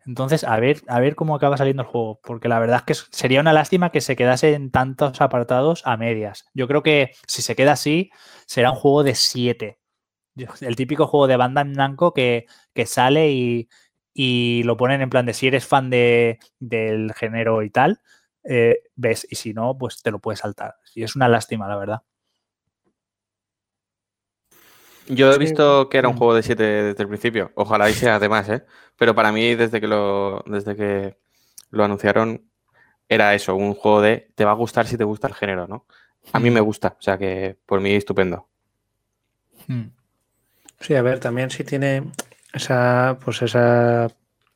Entonces, 0.06 0.44
a 0.44 0.58
ver, 0.58 0.82
a 0.88 1.00
ver 1.00 1.14
cómo 1.14 1.34
acaba 1.36 1.56
saliendo 1.56 1.82
el 1.82 1.88
juego, 1.88 2.20
porque 2.22 2.48
la 2.48 2.58
verdad 2.58 2.82
es 2.86 3.02
que 3.04 3.16
sería 3.16 3.40
una 3.40 3.52
lástima 3.52 3.90
que 3.90 4.00
se 4.00 4.16
quedase 4.16 4.54
en 4.54 4.70
tantos 4.70 5.20
apartados 5.20 5.82
a 5.86 5.96
medias. 5.96 6.46
Yo 6.54 6.66
creo 6.68 6.82
que 6.82 7.12
si 7.26 7.42
se 7.42 7.54
queda 7.56 7.72
así, 7.72 8.10
será 8.46 8.72
un 8.72 8.76
juego 8.76 9.04
de 9.04 9.14
7. 9.14 9.78
El 10.62 10.76
típico 10.76 11.06
juego 11.06 11.26
de 11.26 11.36
banda 11.36 11.60
en 11.60 11.74
blanco 11.74 12.12
que, 12.14 12.46
que 12.74 12.86
sale 12.86 13.30
y, 13.32 13.68
y, 14.14 14.62
lo 14.64 14.76
ponen 14.76 15.02
en 15.02 15.10
plan 15.10 15.26
de 15.26 15.34
si 15.34 15.46
eres 15.46 15.66
fan 15.66 15.90
de, 15.90 16.38
del 16.58 17.12
género 17.14 17.62
y 17.62 17.70
tal, 17.70 18.00
eh, 18.44 18.78
ves, 18.96 19.26
y 19.30 19.36
si 19.36 19.54
no, 19.54 19.76
pues 19.78 20.02
te 20.02 20.10
lo 20.10 20.18
puedes 20.20 20.40
saltar. 20.40 20.76
Y 20.94 21.04
es 21.04 21.16
una 21.16 21.28
lástima, 21.28 21.68
la 21.68 21.76
verdad. 21.76 22.02
Yo 25.08 25.32
he 25.32 25.38
visto 25.38 25.88
que 25.88 25.98
era 25.98 26.08
un 26.08 26.16
juego 26.16 26.34
de 26.34 26.42
7 26.42 26.62
desde 26.62 27.02
el 27.02 27.08
principio. 27.08 27.52
Ojalá 27.54 27.90
y 27.90 27.94
sea 27.94 28.16
además, 28.16 28.48
¿eh? 28.48 28.64
Pero 28.96 29.14
para 29.14 29.32
mí, 29.32 29.54
desde 29.54 29.80
que 29.80 29.88
lo, 29.88 30.44
desde 30.46 30.76
que 30.76 31.16
lo 31.70 31.84
anunciaron, 31.84 32.42
era 33.08 33.34
eso, 33.34 33.54
un 33.54 33.74
juego 33.74 34.00
de 34.00 34.30
te 34.34 34.44
va 34.44 34.52
a 34.52 34.54
gustar 34.54 34.86
si 34.86 34.96
te 34.96 35.04
gusta 35.04 35.28
el 35.28 35.34
género, 35.34 35.66
¿no? 35.66 35.86
A 36.32 36.38
mí 36.38 36.50
me 36.50 36.60
gusta, 36.60 36.96
o 36.98 37.02
sea 37.02 37.18
que 37.18 37.58
por 37.66 37.80
mí 37.80 37.92
estupendo. 37.92 38.48
Hmm. 39.66 39.88
Sí, 40.80 40.94
a 40.94 41.02
ver, 41.02 41.20
también 41.20 41.50
si 41.50 41.64
tiene 41.64 42.04
esa, 42.52 43.18
pues 43.24 43.42
esa 43.42 44.08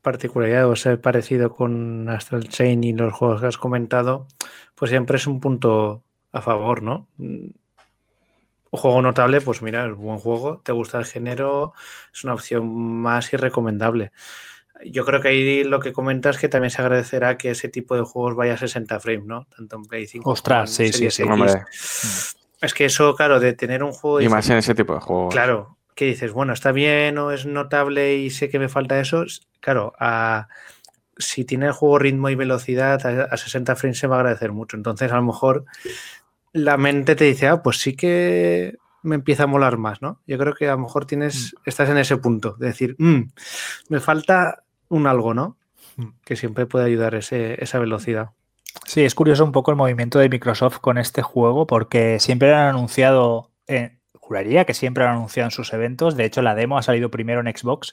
particularidad 0.03 0.69
o 0.69 0.75
ese 0.75 0.97
parecido 0.97 1.51
con 1.51 2.09
Astral 2.09 2.49
Chain 2.49 2.85
y 2.85 2.93
los 2.93 3.13
juegos 3.13 3.41
que 3.41 3.49
has 3.49 3.59
comentado, 3.59 4.27
pues 4.75 4.91
siempre 4.91 5.17
es 5.17 5.27
un 5.27 5.41
punto 5.41 6.05
a 6.33 6.41
favor, 6.41 6.83
¿no? 6.83 7.09
Un 8.71 8.81
juego 8.81 9.01
notable, 9.03 9.41
pues 9.41 9.63
mira, 9.63 9.87
es 9.87 9.95
buen 9.95 10.19
juego, 10.19 10.61
te 10.65 10.73
gusta 10.73 10.99
el 10.99 11.05
género, 11.05 11.73
es 12.13 12.25
una 12.25 12.35
opción 12.35 12.75
más 13.01 13.33
y 13.33 13.37
recomendable. 13.37 14.13
Yo 14.85 15.05
creo 15.05 15.21
que 15.21 15.29
ahí 15.29 15.65
lo 15.65 15.81
que 15.81 15.93
comentas 15.93 16.37
es 16.37 16.41
que 16.41 16.49
también 16.49 16.71
se 16.71 16.83
agradecerá 16.83 17.39
que 17.39 17.51
ese 17.51 17.69
tipo 17.69 17.97
de 17.97 18.03
juegos 18.03 18.35
vaya 18.37 18.55
a 18.55 18.59
60 18.59 19.01
frames, 19.01 19.25
¿no? 19.25 19.47
Tanto 19.57 19.77
en 19.77 19.83
Play 19.85 20.07
5 20.07 20.29
Ostras, 20.29 20.71
sí, 20.71 20.93
sí, 20.93 21.11
sí. 21.11 21.25
Es 22.61 22.75
que 22.75 22.87
eso, 22.87 23.15
claro, 23.15 23.41
de 23.41 23.53
tener 23.53 23.83
un 23.83 23.93
juego. 23.93 24.21
Y 24.21 24.29
más 24.29 24.49
en 24.51 24.59
ese 24.59 24.75
tipo 24.75 24.95
de 24.95 25.01
juegos. 25.01 25.33
Claro, 25.33 25.77
que 25.95 26.07
dices, 26.07 26.33
bueno, 26.33 26.53
está 26.53 26.73
bien 26.73 27.17
o 27.19 27.31
es 27.31 27.47
notable 27.47 28.17
y 28.17 28.31
sé 28.31 28.49
que 28.49 28.59
me 28.59 28.69
falta 28.69 28.99
eso. 28.99 29.25
Claro, 29.61 29.95
a, 29.99 30.49
si 31.17 31.45
tiene 31.45 31.67
el 31.67 31.73
juego 31.73 31.99
ritmo 31.99 32.29
y 32.29 32.35
velocidad 32.35 33.07
a, 33.07 33.25
a 33.25 33.37
60 33.37 33.77
frames 33.77 33.99
se 33.99 34.07
va 34.07 34.17
a 34.17 34.21
agradecer 34.21 34.53
mucho. 34.53 34.77
Entonces, 34.77 35.11
a 35.13 35.17
lo 35.17 35.23
mejor 35.23 35.65
la 36.57 36.77
mente 36.77 37.15
te 37.17 37.25
dice, 37.25 37.49
ah, 37.49 37.63
pues 37.63 37.79
sí 37.79 37.95
que 37.95 38.77
me 39.03 39.15
empieza 39.15 39.45
a 39.45 39.47
molar 39.47 39.77
más, 39.77 40.03
¿no? 40.03 40.21
Yo 40.27 40.39
creo 40.39 40.55
que 40.55 40.69
a 40.69 40.73
lo 40.73 40.79
mejor 40.79 41.07
tienes, 41.07 41.55
mm. 41.55 41.69
estás 41.69 41.89
en 41.89 41.99
ese 41.99 42.17
punto 42.17 42.57
de 42.59 42.69
decir, 42.69 42.97
mm, 42.99 43.23
me 43.91 44.01
falta 44.01 44.65
un 44.89 45.07
algo, 45.07 45.35
¿no? 45.35 45.59
Mm. 45.97 46.09
Que 46.25 46.35
siempre 46.35 46.67
puede 46.67 46.87
ayudar 46.87 47.15
ese, 47.15 47.63
esa 47.63 47.79
velocidad. 47.79 48.31
Sí, 48.85 49.05
es 49.05 49.15
curioso 49.15 49.45
un 49.45 49.53
poco 49.53 49.71
el 49.71 49.77
movimiento 49.77 50.19
de 50.19 50.29
Microsoft 50.29 50.79
con 50.79 50.99
este 50.99 51.23
juego 51.23 51.67
porque 51.67 52.19
siempre 52.21 52.55
han 52.55 52.69
anunciado, 52.69 53.51
eh, 53.69 53.99
juraría 54.15 54.65
que 54.65 54.75
siempre 54.75 55.05
han 55.05 55.17
anunciado 55.17 55.47
en 55.47 55.53
sus 55.53 55.73
eventos, 55.73 56.17
de 56.17 56.25
hecho 56.25 56.43
la 56.43 56.55
demo 56.55 56.79
ha 56.79 56.83
salido 56.83 57.11
primero 57.11 57.41
en 57.41 57.55
Xbox, 57.57 57.93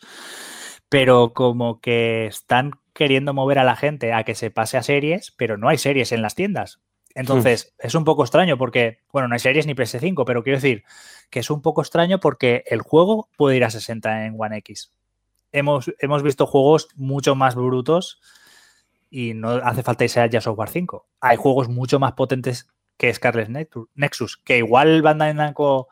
pero 0.89 1.33
como 1.33 1.79
que 1.79 2.27
están 2.27 2.71
queriendo 2.93 3.33
mover 3.33 3.59
a 3.59 3.63
la 3.63 3.75
gente 3.75 4.13
a 4.13 4.23
que 4.23 4.35
se 4.35 4.51
pase 4.51 4.77
a 4.77 4.83
series, 4.83 5.33
pero 5.37 5.57
no 5.57 5.69
hay 5.69 5.77
series 5.77 6.11
en 6.11 6.21
las 6.21 6.35
tiendas. 6.35 6.81
Entonces, 7.15 7.75
es 7.77 7.93
un 7.95 8.05
poco 8.05 8.23
extraño 8.23 8.57
porque, 8.57 8.99
bueno, 9.11 9.27
no 9.27 9.33
hay 9.35 9.39
series 9.39 9.67
ni 9.67 9.75
PS5, 9.75 10.23
pero 10.25 10.43
quiero 10.43 10.57
decir 10.57 10.83
que 11.29 11.39
es 11.39 11.49
un 11.49 11.61
poco 11.61 11.81
extraño 11.81 12.19
porque 12.19 12.63
el 12.67 12.81
juego 12.81 13.29
puede 13.37 13.57
ir 13.57 13.63
a 13.63 13.69
60 13.69 14.25
en 14.25 14.35
One 14.37 14.57
X. 14.57 14.91
Hemos, 15.51 15.93
hemos 15.99 16.23
visto 16.23 16.47
juegos 16.47 16.87
mucho 16.95 17.35
más 17.35 17.53
brutos 17.53 18.19
y 19.11 19.35
no 19.35 19.51
hace 19.51 19.83
falta 19.83 20.03
irse 20.03 20.21
a 20.21 20.25
ya 20.25 20.41
Software 20.41 20.69
5. 20.69 21.05
Hay 21.21 21.37
juegos 21.37 21.69
mucho 21.69 21.99
más 21.99 22.13
potentes 22.13 22.67
que 22.97 23.13
Scarlet 23.13 23.49
Nexus, 23.93 24.37
que 24.37 24.57
igual 24.57 25.03
Bandai 25.03 25.35
Namco 25.35 25.89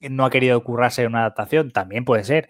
no 0.00 0.24
ha 0.24 0.30
querido 0.30 0.62
currarse 0.64 1.06
una 1.06 1.20
adaptación, 1.20 1.70
también 1.70 2.04
puede 2.04 2.24
ser. 2.24 2.48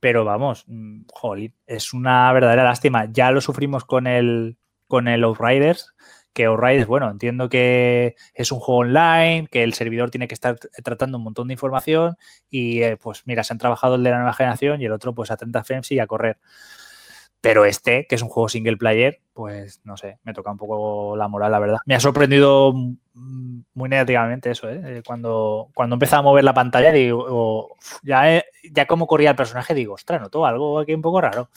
Pero 0.00 0.24
vamos, 0.24 0.64
mm, 0.66 1.02
jolín, 1.12 1.54
es 1.66 1.92
una 1.92 2.32
verdadera 2.32 2.64
lástima. 2.64 3.12
Ya 3.12 3.30
lo 3.30 3.42
sufrimos 3.42 3.84
con 3.84 4.06
el, 4.06 4.56
con 4.88 5.08
el 5.08 5.24
Outriders, 5.24 5.94
que 6.32 6.44
Outriders, 6.44 6.86
bueno, 6.86 7.10
entiendo 7.10 7.48
que 7.48 8.14
es 8.34 8.52
un 8.52 8.60
juego 8.60 8.80
online, 8.80 9.48
que 9.50 9.62
el 9.62 9.74
servidor 9.74 10.10
tiene 10.10 10.28
que 10.28 10.34
estar 10.34 10.58
tratando 10.84 11.18
un 11.18 11.24
montón 11.24 11.48
de 11.48 11.54
información 11.54 12.16
y 12.48 12.82
eh, 12.82 12.96
pues 12.96 13.22
mira, 13.26 13.44
se 13.44 13.52
han 13.52 13.58
trabajado 13.58 13.96
el 13.96 14.04
de 14.04 14.10
la 14.10 14.18
nueva 14.18 14.32
generación 14.32 14.80
y 14.80 14.84
el 14.84 14.92
otro 14.92 15.14
pues 15.14 15.30
a 15.30 15.36
30 15.36 15.64
frames 15.64 15.90
y 15.92 15.98
a 15.98 16.06
correr. 16.06 16.38
Pero 17.40 17.64
este, 17.64 18.06
que 18.06 18.16
es 18.16 18.22
un 18.22 18.28
juego 18.28 18.50
single 18.50 18.76
player, 18.76 19.20
pues 19.32 19.80
no 19.84 19.96
sé, 19.96 20.18
me 20.24 20.34
toca 20.34 20.50
un 20.50 20.58
poco 20.58 21.16
la 21.16 21.26
moral, 21.26 21.50
la 21.50 21.58
verdad. 21.58 21.78
Me 21.86 21.94
ha 21.94 22.00
sorprendido 22.00 22.74
muy 23.14 23.88
negativamente 23.88 24.50
eso, 24.50 24.68
¿eh? 24.68 24.80
eh 24.84 25.02
cuando, 25.06 25.70
cuando 25.74 25.94
empezaba 25.94 26.20
a 26.20 26.24
mover 26.24 26.44
la 26.44 26.52
pantalla, 26.52 26.92
digo, 26.92 27.76
ya, 28.02 28.42
ya 28.70 28.86
como 28.86 29.06
corría 29.06 29.30
el 29.30 29.36
personaje, 29.36 29.72
digo, 29.72 29.94
ostras, 29.94 30.20
noto 30.20 30.44
algo 30.44 30.80
aquí 30.80 30.92
un 30.92 31.02
poco 31.02 31.22
raro. 31.22 31.48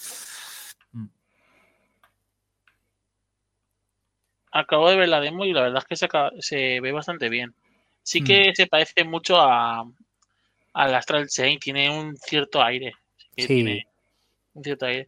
Acabo 4.53 4.89
de 4.89 4.95
ver 4.95 5.09
la 5.09 5.19
demo 5.19 5.45
y 5.45 5.51
la 5.51 5.63
verdad 5.63 5.83
es 5.89 5.99
que 5.99 6.07
se, 6.39 6.79
ve 6.79 6.91
bastante 6.91 7.29
bien. 7.29 7.53
Sí 8.03 8.21
mm. 8.21 8.25
que 8.25 8.55
se 8.55 8.67
parece 8.67 9.03
mucho 9.03 9.39
a 9.39 9.83
al 10.73 10.95
Astral 10.95 11.27
Chain, 11.27 11.59
tiene 11.59 11.89
un 11.89 12.17
cierto 12.17 12.61
aire. 12.61 12.93
Sí. 13.37 13.47
Tiene 13.47 13.87
un 14.53 14.63
cierto 14.63 14.85
aire. 14.85 15.07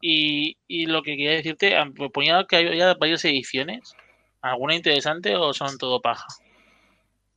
Y, 0.00 0.56
lo 0.86 1.02
que 1.02 1.16
quería 1.16 1.32
decirte, 1.32 1.76
me 1.98 2.10
ponía 2.10 2.44
que 2.48 2.56
había 2.56 2.94
varias 2.94 3.24
ediciones. 3.24 3.94
¿Alguna 4.40 4.74
interesante 4.74 5.36
o 5.36 5.52
son 5.52 5.76
todo 5.76 6.00
paja? 6.00 6.26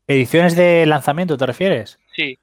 ¿Ediciones 0.07 0.55
de 0.55 0.85
lanzamiento 0.85 1.35
te 1.35 1.45
refieres? 1.45 1.99
Sí. 2.15 2.37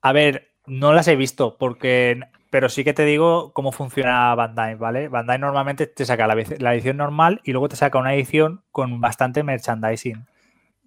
A 0.00 0.12
ver, 0.12 0.50
no 0.66 0.92
las 0.92 1.08
he 1.08 1.16
visto 1.16 1.56
porque 1.58 2.20
pero 2.50 2.68
sí 2.68 2.84
que 2.84 2.94
te 2.94 3.04
digo 3.04 3.52
cómo 3.52 3.72
funciona 3.72 4.34
Bandai, 4.34 4.74
¿vale? 4.74 5.08
Bandai 5.08 5.38
normalmente 5.38 5.86
te 5.86 6.04
saca 6.04 6.26
la, 6.26 6.34
edición 6.74 6.96
normal 6.96 7.40
y 7.44 7.52
luego 7.52 7.68
te 7.68 7.76
saca 7.76 7.98
una 7.98 8.14
edición 8.14 8.62
con 8.70 9.00
bastante 9.00 9.42
merchandising. 9.42 10.26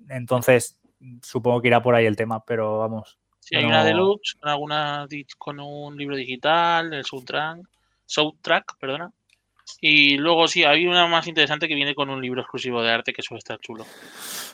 Entonces, 0.09 0.79
supongo 1.21 1.61
que 1.61 1.67
irá 1.67 1.81
por 1.81 1.95
ahí 1.95 2.05
el 2.05 2.15
tema, 2.15 2.43
pero 2.45 2.79
vamos. 2.79 3.19
Sí, 3.39 3.55
hay 3.55 3.65
una 3.65 3.83
deluxe, 3.83 4.35
con 4.39 4.49
alguna 4.49 5.07
con 5.38 5.59
un 5.59 5.97
libro 5.97 6.15
digital, 6.15 6.93
el 6.93 7.05
soundtrack, 7.05 7.59
soundtrack, 8.05 8.77
perdona. 8.79 9.11
Y 9.80 10.18
luego 10.18 10.48
sí, 10.48 10.64
hay 10.64 10.88
una 10.88 11.07
más 11.07 11.27
interesante 11.27 11.68
que 11.68 11.76
viene 11.76 11.95
con 11.95 12.10
un 12.10 12.22
libro 12.22 12.41
exclusivo 12.41 12.81
de 12.81 12.91
arte 12.91 13.14
que 13.14 13.22
suele 13.22 13.39
estar 13.39 13.60
chulo. 13.60 13.85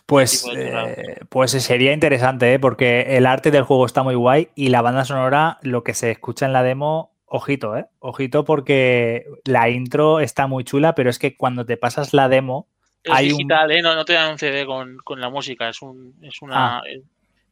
Pues, 0.05 0.45
eh, 0.55 1.19
pues 1.29 1.51
sería 1.51 1.93
interesante, 1.93 2.53
¿eh? 2.53 2.59
porque 2.59 3.17
el 3.17 3.25
arte 3.25 3.51
del 3.51 3.63
juego 3.63 3.85
está 3.85 4.03
muy 4.03 4.15
guay 4.15 4.49
y 4.55 4.69
la 4.69 4.81
banda 4.81 5.05
sonora, 5.05 5.57
lo 5.61 5.83
que 5.83 5.93
se 5.93 6.11
escucha 6.11 6.45
en 6.45 6.53
la 6.53 6.63
demo, 6.63 7.11
ojito, 7.25 7.75
¿eh? 7.75 7.87
Ojito 7.99 8.45
porque 8.45 9.25
la 9.45 9.69
intro 9.69 10.19
está 10.19 10.47
muy 10.47 10.63
chula, 10.63 10.95
pero 10.95 11.09
es 11.09 11.19
que 11.19 11.35
cuando 11.35 11.65
te 11.65 11.77
pasas 11.77 12.13
la 12.13 12.29
demo... 12.29 12.67
Es 13.03 13.19
digital, 13.19 13.71
¿eh? 13.71 13.81
No, 13.81 14.03
te 14.05 14.13
dan 14.13 14.31
un 14.31 14.37
CD 14.37 14.65
con, 14.65 14.97
la 15.19 15.29
música, 15.29 15.69
es, 15.69 15.81
un, 15.81 16.15
es 16.21 16.41
una... 16.41 16.79
Ah. 16.79 16.81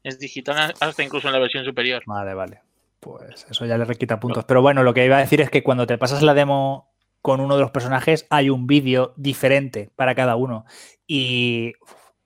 Es 0.05 0.19
digital 0.19 0.71
hasta 0.79 1.03
incluso 1.03 1.27
en 1.27 1.33
la 1.33 1.39
versión 1.39 1.65
superior. 1.65 2.03
Vale, 2.05 2.35
vale. 2.35 2.61
Pues 2.99 3.47
eso 3.49 3.65
ya 3.65 3.75
le 3.75 3.85
requita 3.85 4.19
puntos. 4.19 4.45
Pero 4.45 4.61
bueno, 4.61 4.83
lo 4.83 4.93
que 4.93 5.03
iba 5.03 5.17
a 5.17 5.19
decir 5.19 5.41
es 5.41 5.49
que 5.49 5.63
cuando 5.63 5.87
te 5.87 5.97
pasas 5.97 6.21
la 6.21 6.35
demo 6.35 6.94
con 7.25 7.41
uno 7.41 7.55
de 7.55 7.61
los 7.61 7.71
personajes 7.71 8.27
hay 8.29 8.51
un 8.51 8.67
vídeo 8.67 9.15
diferente 9.17 9.89
para 9.95 10.13
cada 10.13 10.35
uno. 10.35 10.63
Y 11.07 11.73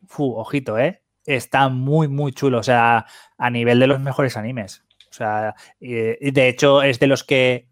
fu, 0.05 0.33
ojito, 0.33 0.77
¿eh? 0.77 1.03
Está 1.25 1.69
muy, 1.69 2.09
muy 2.09 2.33
chulo. 2.33 2.57
O 2.57 2.63
sea, 2.63 3.05
a 3.37 3.49
nivel 3.49 3.79
de 3.79 3.87
los 3.87 4.01
mejores 4.01 4.35
animes. 4.35 4.83
O 5.09 5.13
sea, 5.13 5.55
de 5.79 6.49
hecho, 6.49 6.83
es 6.83 6.99
de 6.99 7.07
los 7.07 7.23
que 7.23 7.69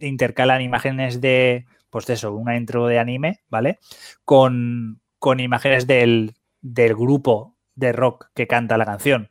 intercalan 0.00 0.62
imágenes 0.62 1.20
de, 1.20 1.66
pues 1.90 2.06
de 2.06 2.14
eso, 2.14 2.32
una 2.32 2.56
intro 2.56 2.86
de 2.86 2.98
anime, 2.98 3.42
¿vale? 3.50 3.78
Con, 4.24 5.02
con 5.18 5.40
imágenes 5.40 5.86
del, 5.86 6.36
del, 6.62 6.94
grupo 6.94 7.54
de 7.74 7.92
rock 7.92 8.30
que 8.32 8.46
canta 8.46 8.78
la 8.78 8.86
canción. 8.86 9.28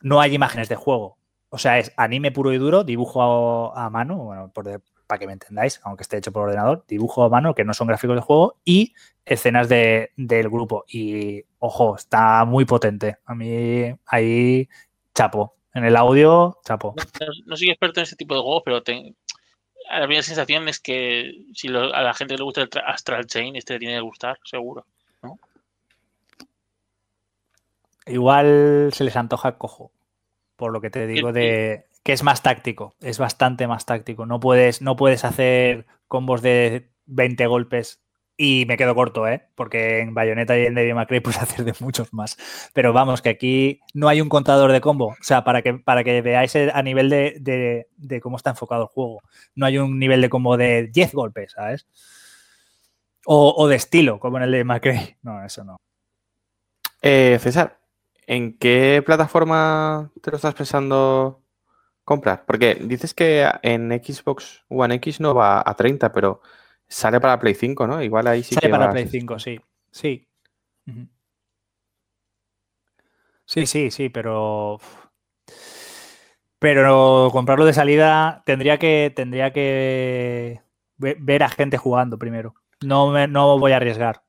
No 0.00 0.20
hay 0.20 0.32
imágenes 0.32 0.68
de 0.68 0.76
juego. 0.76 1.18
O 1.48 1.58
sea, 1.58 1.80
es 1.80 1.92
anime 1.96 2.30
puro 2.30 2.52
y 2.52 2.58
duro, 2.58 2.84
dibujo 2.84 3.76
a, 3.76 3.90
mano, 3.90 4.18
bueno, 4.18 4.52
por, 4.52 4.64
para 5.12 5.18
que 5.18 5.26
me 5.26 5.34
entendáis, 5.34 5.78
aunque 5.84 6.04
esté 6.04 6.16
hecho 6.16 6.32
por 6.32 6.44
ordenador, 6.44 6.86
dibujo 6.88 7.22
a 7.22 7.28
mano, 7.28 7.54
que 7.54 7.66
no 7.66 7.74
son 7.74 7.86
gráficos 7.86 8.16
de 8.16 8.22
juego, 8.22 8.56
y 8.64 8.94
escenas 9.26 9.68
del 9.68 10.48
grupo. 10.48 10.86
Y 10.88 11.44
ojo, 11.58 11.96
está 11.96 12.46
muy 12.46 12.64
potente. 12.64 13.18
A 13.26 13.34
mí 13.34 13.94
ahí 14.06 14.70
chapo. 15.14 15.54
En 15.74 15.84
el 15.84 15.96
audio, 15.96 16.58
chapo. 16.64 16.94
No, 17.44 17.56
soy 17.58 17.68
experto 17.68 18.00
en 18.00 18.04
ese 18.04 18.16
tipo 18.16 18.34
de 18.34 18.40
juegos, 18.40 18.62
pero 18.64 18.76
la 18.78 20.04
primera 20.04 20.22
sensación 20.22 20.66
es 20.68 20.80
que 20.80 21.44
si 21.52 21.68
a 21.68 21.72
la 21.72 22.14
gente 22.14 22.38
le 22.38 22.44
gusta 22.44 22.62
el 22.62 22.70
Astral 22.86 23.26
Chain, 23.26 23.54
este 23.56 23.74
le 23.74 23.80
tiene 23.80 23.96
que 23.96 24.00
gustar, 24.00 24.38
seguro. 24.44 24.86
Igual 28.06 28.88
se 28.94 29.04
les 29.04 29.14
antoja 29.16 29.58
cojo, 29.58 29.92
por 30.56 30.72
lo 30.72 30.80
que 30.80 30.88
te 30.88 31.06
digo 31.06 31.34
de, 31.34 31.84
que 32.02 32.12
es 32.12 32.22
más 32.22 32.42
táctico, 32.42 32.94
es 33.00 33.18
bastante 33.18 33.66
más 33.66 33.86
táctico. 33.86 34.26
No 34.26 34.40
puedes, 34.40 34.82
no 34.82 34.96
puedes 34.96 35.24
hacer 35.24 35.86
combos 36.08 36.42
de 36.42 36.90
20 37.06 37.46
golpes 37.46 38.02
y 38.36 38.64
me 38.66 38.76
quedo 38.76 38.94
corto, 38.94 39.28
¿eh? 39.28 39.48
Porque 39.54 40.00
en 40.00 40.14
Bayonetta 40.14 40.58
y 40.58 40.66
en 40.66 40.74
Devil 40.74 40.94
May 40.94 41.06
Cry 41.06 41.20
puedes 41.20 41.40
hacer 41.40 41.64
de 41.64 41.74
muchos 41.80 42.12
más. 42.12 42.36
Pero 42.72 42.92
vamos, 42.92 43.22
que 43.22 43.28
aquí 43.28 43.80
no 43.94 44.08
hay 44.08 44.20
un 44.20 44.28
contador 44.28 44.72
de 44.72 44.80
combo. 44.80 45.08
O 45.08 45.16
sea, 45.22 45.44
para 45.44 45.62
que, 45.62 45.74
para 45.74 46.02
que 46.02 46.22
veáis 46.22 46.56
a 46.56 46.82
nivel 46.82 47.08
de, 47.08 47.86
de, 47.96 48.20
cómo 48.20 48.36
está 48.36 48.50
enfocado 48.50 48.82
el 48.82 48.88
juego. 48.88 49.20
No 49.54 49.66
hay 49.66 49.78
un 49.78 49.98
nivel 49.98 50.20
de 50.20 50.30
combo 50.30 50.56
de 50.56 50.88
10 50.88 51.12
golpes, 51.14 51.52
¿sabes? 51.52 51.86
O, 53.26 53.54
o 53.56 53.68
de 53.68 53.76
estilo, 53.76 54.18
como 54.18 54.38
en 54.38 54.44
el 54.44 54.52
de 54.52 54.64
McCray. 54.64 55.16
No, 55.22 55.44
eso 55.44 55.62
no. 55.64 55.76
Eh, 57.00 57.38
César, 57.40 57.80
¿en 58.26 58.58
qué 58.58 59.02
plataforma 59.04 60.10
te 60.20 60.30
lo 60.30 60.36
estás 60.36 60.54
pensando 60.54 61.41
comprar? 62.04 62.44
Porque 62.46 62.74
dices 62.74 63.14
que 63.14 63.48
en 63.62 63.90
Xbox 64.02 64.64
One 64.68 64.94
X 64.96 65.20
no 65.20 65.34
va 65.34 65.62
a 65.64 65.74
30, 65.74 66.12
pero 66.12 66.40
sale 66.88 67.20
para 67.20 67.38
Play 67.38 67.54
5, 67.54 67.86
¿no? 67.86 68.02
Igual 68.02 68.26
ahí 68.26 68.42
sí 68.42 68.54
Sale 68.54 68.66
que 68.68 68.70
para 68.70 68.90
Play 68.90 69.06
5, 69.06 69.38
sí. 69.38 69.60
Sí. 69.90 70.28
Sí, 73.44 73.66
sí, 73.66 73.90
sí, 73.90 74.08
pero. 74.08 74.78
Pero 76.58 77.28
comprarlo 77.32 77.64
de 77.64 77.72
salida 77.72 78.42
tendría 78.46 78.78
que. 78.78 79.12
Tendría 79.14 79.52
que 79.52 80.60
ve- 80.96 81.16
ver 81.18 81.42
a 81.42 81.48
gente 81.48 81.76
jugando 81.76 82.18
primero. 82.18 82.54
No, 82.82 83.10
me- 83.10 83.28
no 83.28 83.58
voy 83.58 83.72
a 83.72 83.76
arriesgar. 83.76 84.22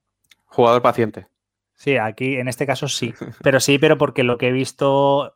Jugador 0.46 0.82
paciente. 0.82 1.28
Sí, 1.76 1.98
aquí 1.98 2.36
en 2.38 2.48
este 2.48 2.66
caso 2.66 2.88
sí. 2.88 3.14
Pero 3.42 3.60
sí, 3.60 3.78
pero 3.78 3.98
porque 3.98 4.24
lo 4.24 4.38
que 4.38 4.50
he 4.50 4.52
visto. 4.52 5.36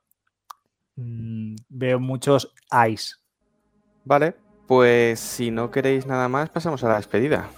Mm, 0.98 1.56
veo 1.70 2.00
muchos 2.00 2.54
ice. 2.90 3.16
Vale, 4.04 4.36
pues 4.68 5.20
si 5.20 5.50
no 5.50 5.72
queréis 5.72 6.06
nada 6.06 6.28
más, 6.28 6.50
pasamos 6.50 6.84
a 6.84 6.90
la 6.90 6.98
despedida. 6.98 7.50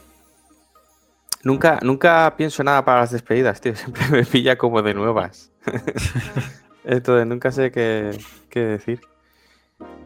Nunca, 1.43 1.79
nunca 1.81 2.33
pienso 2.37 2.63
nada 2.63 2.83
para 2.83 3.01
las 3.01 3.11
despedidas, 3.11 3.61
tío. 3.61 3.75
Siempre 3.75 4.03
me 4.11 4.25
pilla 4.25 4.57
como 4.57 4.81
de 4.81 4.93
nuevas. 4.93 5.51
Entonces 6.83 7.27
nunca 7.27 7.51
sé 7.51 7.71
qué, 7.71 8.17
qué 8.49 8.59
decir. 8.59 9.01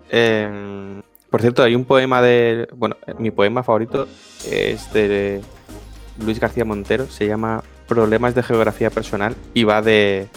Em, 0.09 1.01
por 1.29 1.41
cierto, 1.41 1.63
hay 1.63 1.75
un 1.75 1.85
poema 1.85 2.21
de. 2.21 2.67
Bueno, 2.75 2.97
mi 3.17 3.31
poema 3.31 3.63
favorito 3.63 4.07
es 4.45 4.91
de 4.93 5.41
Luis 6.23 6.39
García 6.39 6.65
Montero. 6.65 7.07
Se 7.07 7.27
llama 7.27 7.63
Problemas 7.87 8.35
de 8.35 8.43
Geografía 8.43 8.89
Personal 8.89 9.35
y 9.53 9.63
va 9.63 9.81
de. 9.81 10.27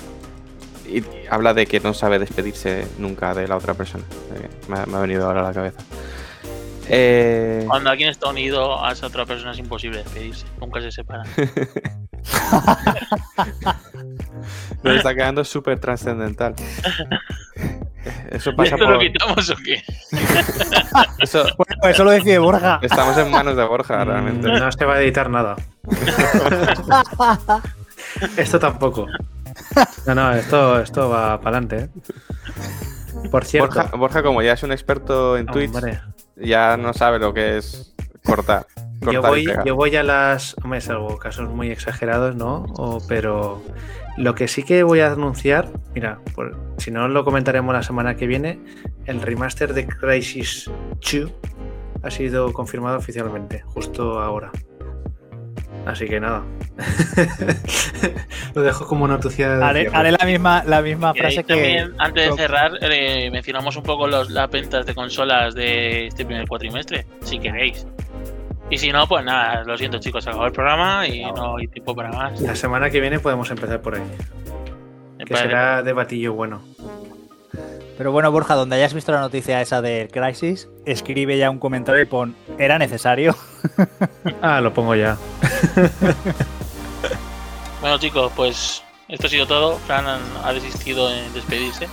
Y 0.89 1.05
habla 1.31 1.53
de 1.55 1.67
que 1.67 1.81
no 1.81 1.93
sabe 1.95 2.19
despedirse 2.19 2.87
nunca 2.99 3.35
de 3.35 3.47
la 3.49 3.57
otra 3.57 3.75
persona. 3.75 4.05
Eh, 4.35 4.49
Me 4.69 4.79
ha, 4.79 4.87
me 4.87 4.97
ha 4.97 5.01
venido 5.01 5.27
ahora 5.27 5.41
a 5.41 5.45
la 5.45 5.53
cabeza. 5.53 5.81
Eh, 6.89 7.65
Cuando 7.67 7.91
alguien 7.91 8.11
está 8.11 8.29
unido 8.31 8.85
a 8.85 8.93
esa 8.93 9.09
otra 9.09 9.27
persona 9.27 9.51
es 9.53 9.59
imposible 9.59 9.99
despedirse. 9.99 10.47
Nunca 10.61 10.81
se 10.81 10.93
separan. 10.93 11.27
nos 14.83 14.97
está 14.97 15.15
quedando 15.15 15.45
súper 15.45 15.79
trascendental. 15.81 16.55
Eso 18.31 18.51
¿Y 18.51 18.55
pasa 18.55 18.75
esto 18.77 18.89
lo 18.89 18.99
por. 18.99 19.07
quitamos 19.07 19.51
o 19.51 19.55
qué? 19.65 19.83
Eso, 21.19 21.45
Bueno, 21.57 21.89
eso 21.89 22.05
lo 22.05 22.11
decide 22.13 22.39
Borja. 22.39 22.79
estamos 22.83 23.17
en 23.19 23.31
manos 23.33 23.57
de 23.57 23.65
Borja, 23.65 24.05
realmente. 24.05 24.47
Mm, 24.49 24.59
No 24.59 24.71
se 24.71 24.85
va 24.85 24.95
a 24.95 25.03
editar 25.03 25.29
nada. 25.29 25.57
esto 28.37 28.59
tampoco. 28.61 29.07
No, 30.07 30.15
no, 30.15 30.33
esto, 30.33 30.81
esto 30.81 31.09
va 31.09 31.41
para 31.41 31.59
adelante. 31.59 31.91
Por 33.31 33.45
cierto, 33.45 33.75
Borja, 33.75 33.97
Borja, 33.97 34.23
como 34.23 34.43
ya 34.43 34.53
es 34.53 34.63
un 34.63 34.73
experto 34.73 35.37
en 35.37 35.47
Twitch, 35.47 35.75
hombre, 35.75 36.01
ya 36.37 36.77
no 36.77 36.93
sabe 36.93 37.19
lo 37.19 37.33
que 37.35 37.59
es 37.59 37.95
cortar. 38.25 38.67
cortar 39.01 39.13
yo 39.15 39.23
voy, 39.23 39.45
yo 39.65 39.75
voy 39.75 39.97
a 39.97 40.03
las. 40.03 40.55
Hombre, 40.63 40.81
salvo 40.81 41.17
casos 41.19 41.49
muy 41.51 41.71
exagerados, 41.71 42.37
¿no? 42.37 42.65
O- 42.77 43.03
pero 43.09 43.63
lo 44.17 44.35
que 44.35 44.49
sí 44.49 44.63
que 44.63 44.83
voy 44.83 45.01
a 45.01 45.13
anunciar, 45.13 45.69
mira, 45.95 46.21
por- 46.35 46.57
si 46.79 46.91
no 46.91 47.09
lo 47.09 47.25
comentaremos 47.25 47.75
la 47.75 47.83
semana 47.83 48.17
que 48.17 48.27
viene, 48.27 48.61
el 49.07 49.21
remaster 49.23 49.75
de 49.75 49.87
Crisis 49.87 50.71
2 51.13 51.33
ha 52.03 52.11
sido 52.11 52.53
confirmado 52.53 52.99
oficialmente, 52.99 53.63
justo 53.67 54.21
ahora. 54.21 54.53
Así 55.87 56.07
que 56.07 56.19
nada. 56.19 56.43
lo 58.55 58.63
dejo 58.63 58.87
como 58.87 59.07
noticia 59.07 59.57
de 59.57 59.65
Haré, 59.65 59.89
haré 59.93 60.11
la 60.11 60.27
misma, 60.27 60.65
la 60.67 60.83
misma 60.83 61.15
frase 61.15 61.45
que. 61.45 61.55
también, 61.55 61.95
antes 61.99 62.31
de 62.31 62.37
cerrar, 62.37 62.73
eh, 62.83 63.31
mencionamos 63.31 63.77
un 63.77 63.85
poco 63.85 64.09
los, 64.09 64.29
las 64.31 64.51
ventas 64.51 64.85
de 64.85 64.95
consolas 64.95 65.55
de 65.55 66.09
este 66.09 66.27
primer 66.27 66.49
cuatrimestre, 66.49 67.07
si 67.23 67.39
queréis. 67.39 67.87
Y 68.69 68.79
si 68.79 68.91
no, 68.91 69.07
pues 69.07 69.25
nada, 69.25 69.63
lo 69.63 69.79
siento 69.79 69.99
chicos, 69.99 70.25
se 70.25 70.31
acabó 70.31 70.47
el 70.47 70.53
programa 70.53 71.07
y 71.07 71.23
no 71.23 71.57
hay 71.57 71.69
tiempo 71.69 71.95
para 71.95 72.11
más. 72.11 72.41
La 72.41 72.57
semana 72.57 72.91
que 72.91 73.01
viene 73.01 73.21
podemos 73.21 73.49
empezar 73.51 73.81
por 73.81 73.95
ahí. 73.95 74.03
Que 75.25 75.37
será 75.37 75.85
debatillo 75.85 76.35
bueno. 76.35 76.63
Pero 77.97 78.13
bueno, 78.13 78.31
Borja, 78.31 78.55
donde 78.55 78.77
hayas 78.77 78.93
visto 78.93 79.13
la 79.13 79.21
noticia 79.21 79.61
esa 79.63 79.81
del 79.81 80.09
Crisis, 80.09 80.69
escribe 80.85 81.39
ya 81.39 81.49
un 81.49 81.59
comentario 81.59 82.03
y 82.03 82.07
pon, 82.07 82.35
¿era 82.59 82.79
necesario? 82.79 83.35
Ah, 84.43 84.61
lo 84.61 84.73
pongo 84.75 84.95
ya. 84.95 85.17
Bueno 87.81 87.99
chicos, 87.99 88.33
pues 88.35 88.83
esto 89.09 89.27
ha 89.27 89.31
sido 89.31 89.47
todo. 89.47 89.79
Fran 89.87 90.05
ha 90.45 90.53
desistido 90.53 91.11
en 91.13 91.33
despedirse. 91.35 91.89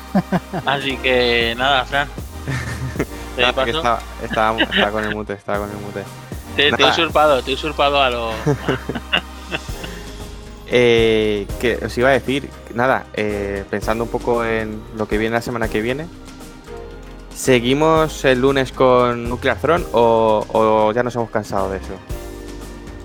Así 0.66 0.98
que 0.98 1.54
nada, 1.58 1.86
Fran. 1.86 2.08
Te, 3.36 3.52
porque 3.54 3.74
paso. 3.74 3.78
estaba, 3.78 4.00
estaba- 4.24 4.62
estaba 4.62 4.92
con 4.92 5.04
el 5.04 5.16
mute, 5.16 5.34
estaba 5.34 5.58
con 5.60 5.70
el 5.72 5.78
mute. 5.78 6.04
te, 6.56 6.72
te 6.72 6.84
he 6.84 6.90
usurpado, 6.90 7.42
te 7.44 7.52
he 7.52 7.54
usurpado 7.56 8.02
a 8.02 8.10
lo... 8.10 8.32
Eh, 10.68 11.46
que 11.60 11.78
os 11.86 11.96
iba 11.98 12.10
a 12.10 12.14
decir, 12.14 12.50
nada, 12.74 13.06
eh, 13.14 13.64
pensando 13.70 14.04
un 14.06 14.10
poco 14.10 14.44
en 14.46 14.82
lo 14.98 15.08
que 15.08 15.18
viene 15.18 15.36
la 15.36 15.42
semana 15.42 15.68
que 15.68 15.82
viene, 15.82 16.08
¿seguimos 17.34 18.24
el 18.26 18.42
lunes 18.42 18.72
con 18.72 19.30
Nuclear 19.30 19.58
Throne 19.58 19.84
o, 19.94 20.46
o 20.52 20.92
ya 20.94 21.04
nos 21.04 21.16
hemos 21.16 21.30
cansado 21.30 21.70
de 21.72 21.78
eso? 21.78 21.94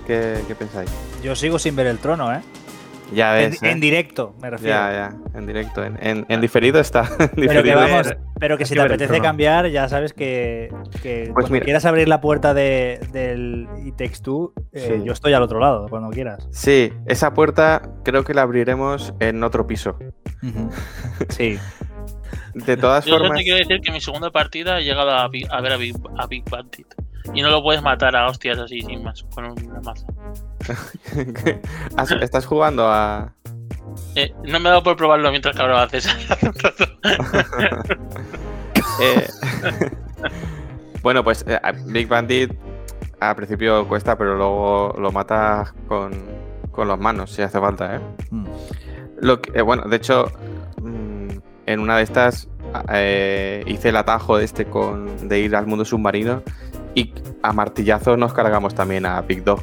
¿Qué, 0.07 0.41
qué 0.47 0.55
pensáis? 0.55 0.89
Yo 1.23 1.35
sigo 1.35 1.59
sin 1.59 1.75
ver 1.75 1.87
el 1.87 1.97
trono, 1.99 2.33
¿eh? 2.33 2.41
Ya 3.13 3.41
En, 3.41 3.49
ves, 3.51 3.63
¿eh? 3.63 3.71
en 3.71 3.79
directo, 3.79 4.35
me 4.39 4.51
refiero. 4.51 4.71
ya, 4.75 4.91
ya, 5.33 5.37
en 5.39 5.47
directo, 5.47 5.83
en, 5.83 5.97
en- 5.99 6.25
en 6.29 6.41
diferido 6.41 6.79
está. 6.79 7.09
en 7.19 7.29
Pero 7.29 7.33
que 7.35 7.43
diferido. 7.45 7.75
vamos, 7.79 8.07
ver- 8.07 8.19
pero 8.39 8.57
que 8.57 8.65
si 8.65 8.75
que 8.75 8.79
te 8.81 8.85
apetece 8.85 9.19
cambiar, 9.19 9.67
ya 9.69 9.89
sabes 9.89 10.13
que, 10.13 10.69
que 11.01 11.23
Pues 11.25 11.33
cuando 11.33 11.49
mira. 11.53 11.65
quieras 11.65 11.85
abrir 11.85 12.07
la 12.07 12.21
puerta 12.21 12.53
de, 12.53 12.99
del 13.11 13.67
It 13.83 13.95
Takes 13.97 14.19
Two, 14.21 14.53
eh, 14.73 14.97
Sí. 14.99 15.03
yo 15.03 15.13
estoy 15.13 15.33
al 15.33 15.41
otro 15.41 15.59
lado, 15.59 15.87
cuando 15.89 16.11
quieras. 16.11 16.47
Sí, 16.51 16.93
esa 17.07 17.33
puerta 17.33 17.81
creo 18.03 18.23
que 18.23 18.35
la 18.35 18.43
abriremos 18.43 19.13
en 19.19 19.43
otro 19.43 19.65
piso. 19.65 19.97
Sí. 21.29 21.57
De 22.53 22.77
todas 22.77 23.05
Yo 23.05 23.11
solo 23.13 23.25
formas, 23.25 23.37
te 23.39 23.43
quiero 23.43 23.57
decir 23.59 23.81
que 23.81 23.87
en 23.89 23.93
mi 23.93 24.01
segunda 24.01 24.31
partida 24.31 24.79
he 24.79 24.83
llegado 24.83 25.11
a, 25.11 25.27
Big- 25.27 25.47
a 25.51 25.61
ver 25.61 25.73
a 25.73 25.77
Big, 25.77 25.95
a 26.17 26.27
Big 26.27 26.43
Bandit. 26.49 26.87
Y 27.33 27.41
no 27.41 27.49
lo 27.49 27.61
puedes 27.61 27.81
matar 27.81 28.15
a 28.15 28.27
hostias 28.27 28.57
así, 28.57 28.81
sin 28.81 29.03
más, 29.03 29.23
con 29.35 29.45
una 29.45 29.81
maza. 29.81 30.07
estás 32.21 32.45
jugando 32.45 32.87
a, 32.89 33.33
Eh, 34.15 34.33
no 34.45 34.59
me 34.59 34.69
ha 34.69 34.71
dado 34.71 34.83
por 34.83 34.95
probarlo 34.95 35.29
mientras 35.29 35.55
que 35.55 35.61
hablaba 35.61 35.87
César 35.89 36.17
hace 36.29 36.45
un 36.47 36.53
rato. 36.55 36.85
Eh, 39.01 39.27
bueno, 41.03 41.23
pues 41.23 41.45
eh, 41.47 41.59
a 41.61 41.71
Big 41.71 42.07
Bandit 42.07 42.51
al 43.19 43.35
principio 43.35 43.87
cuesta, 43.87 44.17
pero 44.17 44.35
luego 44.35 44.95
lo 44.99 45.11
matas 45.11 45.73
con, 45.87 46.11
con 46.71 46.87
las 46.87 46.99
manos 46.99 47.31
si 47.31 47.41
hace 47.41 47.59
falta, 47.59 47.97
¿eh? 47.97 47.99
Mm. 48.31 48.45
Lo 49.21 49.41
que- 49.41 49.57
eh, 49.59 49.61
bueno, 49.61 49.83
de 49.83 49.95
hecho, 49.97 50.31
en 51.71 51.79
una 51.79 51.97
de 51.97 52.03
estas 52.03 52.47
eh, 52.91 53.63
hice 53.67 53.89
el 53.89 53.97
atajo 53.97 54.37
de 54.37 54.45
este 54.45 54.65
con 54.65 55.27
de 55.27 55.39
ir 55.39 55.55
al 55.55 55.67
mundo 55.67 55.85
submarino 55.85 56.41
y 56.95 57.13
a 57.43 57.53
martillazo 57.53 58.17
nos 58.17 58.33
cargamos 58.33 58.73
también 58.75 59.05
a 59.05 59.21
Big 59.21 59.43
Dog. 59.43 59.61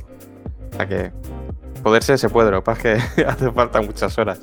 O 0.73 0.77
sea 0.77 0.87
que 0.87 1.11
poderse 1.83 2.17
se 2.19 2.29
puede, 2.29 2.51
lo 2.51 2.59
que 2.61 2.65
pasa 2.65 2.93
es 2.93 3.05
que 3.15 3.25
hace 3.25 3.51
falta 3.53 3.81
muchas 3.83 4.17
horas. 4.19 4.41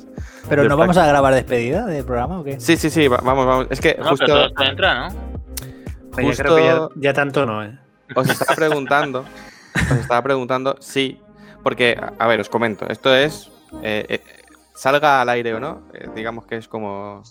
Pero 0.48 0.62
De 0.62 0.68
no 0.68 0.76
vamos 0.76 0.96
a 0.98 1.06
grabar 1.06 1.32
despedida 1.34 1.86
del 1.86 2.04
programa 2.04 2.40
o 2.40 2.44
qué? 2.44 2.60
Sí, 2.60 2.76
sí, 2.76 2.90
sí, 2.90 3.08
va- 3.08 3.20
vamos, 3.22 3.46
vamos. 3.46 3.66
Es 3.70 3.80
que 3.80 3.96
No, 3.98 4.10
justo, 4.10 4.24
pero 4.26 4.34
todo 4.38 4.46
esto 4.48 4.62
entra, 4.64 5.08
¿no? 5.08 5.14
Oye, 6.16 6.26
justo 6.28 6.42
creo 6.42 6.56
que 6.56 6.64
ya, 6.64 6.88
ya 7.08 7.12
tanto 7.14 7.46
no, 7.46 7.64
¿eh? 7.64 7.78
os 8.14 8.28
estaba 8.28 8.54
preguntando, 8.56 9.24
os 9.90 9.98
estaba 9.98 10.22
preguntando 10.22 10.76
si, 10.80 11.18
porque, 11.62 11.96
a- 12.00 12.12
a 12.22 12.26
ver, 12.28 12.40
os 12.40 12.48
comento, 12.50 12.86
esto 12.88 13.14
es, 13.14 13.50
eh, 13.82 14.04
eh, 14.08 14.20
salga 14.74 15.20
al 15.22 15.28
aire 15.30 15.54
o 15.54 15.60
no, 15.60 15.82
eh, 15.94 16.08
digamos 16.14 16.44
que 16.46 16.56
es 16.56 16.68
como 16.68 17.22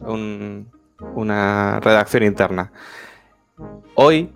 un- 0.00 0.70
una 1.14 1.80
redacción 1.80 2.22
interna. 2.22 2.70
Hoy 3.94 4.32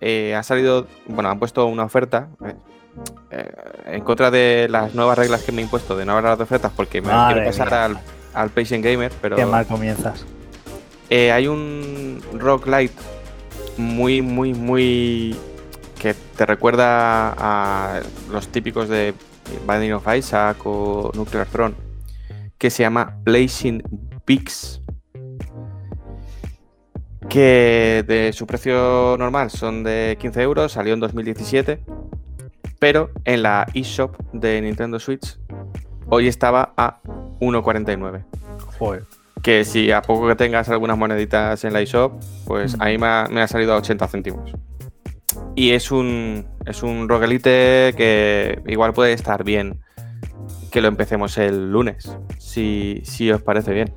eh, 0.00 0.34
ha 0.34 0.42
salido, 0.42 0.86
bueno, 1.06 1.30
han 1.30 1.38
puesto 1.38 1.66
una 1.66 1.84
oferta 1.84 2.28
eh, 3.30 3.50
en 3.86 4.02
contra 4.04 4.30
de 4.30 4.66
las 4.68 4.94
nuevas 4.94 5.16
reglas 5.18 5.42
que 5.42 5.52
me 5.52 5.62
he 5.62 5.64
impuesto 5.64 5.96
de 5.96 6.04
no 6.04 6.16
hablar 6.16 6.36
de 6.36 6.42
ofertas 6.44 6.72
porque 6.74 7.00
me 7.00 7.08
Madre 7.08 7.34
quiero 7.34 7.48
pasar 7.50 7.72
al, 7.74 7.98
al 8.34 8.50
Patient 8.50 8.84
Gamer, 8.84 9.12
pero 9.22 9.36
Qué 9.36 9.46
mal 9.46 9.66
comienzas. 9.66 10.24
hay 11.10 11.46
un 11.48 12.20
rock 12.34 12.66
light 12.66 12.92
muy, 13.76 14.22
muy, 14.22 14.52
muy. 14.54 15.36
que 16.00 16.14
te 16.36 16.44
recuerda 16.46 17.32
a 17.38 18.00
los 18.30 18.48
típicos 18.48 18.88
de 18.88 19.14
Binding 19.66 19.92
of 19.92 20.06
Isaac 20.16 20.58
o 20.64 21.10
Nuclear 21.14 21.46
Throne, 21.46 21.74
que 22.58 22.70
se 22.70 22.82
llama 22.82 23.16
Blazing 23.24 23.82
Peaks. 24.24 24.80
Que 27.28 28.04
de 28.06 28.32
su 28.32 28.46
precio 28.46 29.16
normal 29.18 29.50
son 29.50 29.84
de 29.84 30.16
15 30.20 30.42
euros, 30.42 30.72
salió 30.72 30.92
en 30.92 31.00
2017, 31.00 31.82
pero 32.78 33.10
en 33.24 33.42
la 33.42 33.66
eShop 33.74 34.16
de 34.32 34.60
Nintendo 34.60 34.98
Switch 34.98 35.38
hoy 36.08 36.26
estaba 36.28 36.74
a 36.76 37.00
1,49. 37.40 38.24
Joder. 38.78 39.04
Que 39.40 39.64
si 39.64 39.90
a 39.92 40.02
poco 40.02 40.28
que 40.28 40.36
tengas 40.36 40.68
algunas 40.68 40.98
moneditas 40.98 41.64
en 41.64 41.72
la 41.72 41.80
eShop, 41.80 42.12
pues 42.46 42.76
Mm. 42.76 42.82
ahí 42.82 42.98
me 42.98 43.06
ha, 43.06 43.28
me 43.30 43.40
ha 43.40 43.48
salido 43.48 43.72
a 43.72 43.76
80 43.76 44.06
céntimos. 44.08 44.52
Y 45.54 45.72
es 45.72 45.90
un, 45.90 46.46
es 46.66 46.82
un 46.82 47.08
roguelite 47.08 47.94
que 47.96 48.62
igual 48.66 48.92
puede 48.92 49.12
estar 49.12 49.44
bien 49.44 49.80
que 50.70 50.80
lo 50.80 50.88
empecemos 50.88 51.36
el 51.36 51.70
lunes, 51.70 52.16
si, 52.38 53.02
si 53.04 53.30
os 53.30 53.42
parece 53.42 53.72
bien. 53.74 53.92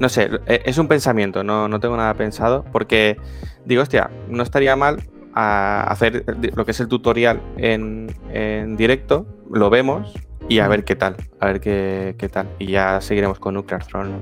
No 0.00 0.08
sé, 0.08 0.30
e- 0.46 0.62
es 0.64 0.78
un 0.78 0.88
pensamiento, 0.88 1.44
no, 1.44 1.68
no 1.68 1.78
tengo 1.80 1.96
nada 1.96 2.14
pensado, 2.14 2.64
porque 2.72 3.18
digo, 3.66 3.82
hostia, 3.82 4.10
no 4.28 4.42
estaría 4.42 4.74
mal 4.76 5.02
a 5.34 5.82
hacer 5.90 6.24
lo 6.54 6.64
que 6.64 6.70
es 6.70 6.80
el 6.80 6.88
tutorial 6.88 7.42
en, 7.58 8.14
en 8.32 8.76
directo, 8.76 9.26
lo 9.52 9.68
vemos 9.68 10.14
y 10.48 10.60
a 10.60 10.68
ver 10.68 10.84
qué 10.84 10.96
tal, 10.96 11.16
a 11.40 11.46
ver 11.46 11.60
qué, 11.60 12.14
qué 12.18 12.28
tal. 12.30 12.48
Y 12.58 12.68
ya 12.68 13.00
seguiremos 13.02 13.38
con 13.38 13.52
Nuclear 13.54 13.84
Throne 13.84 14.20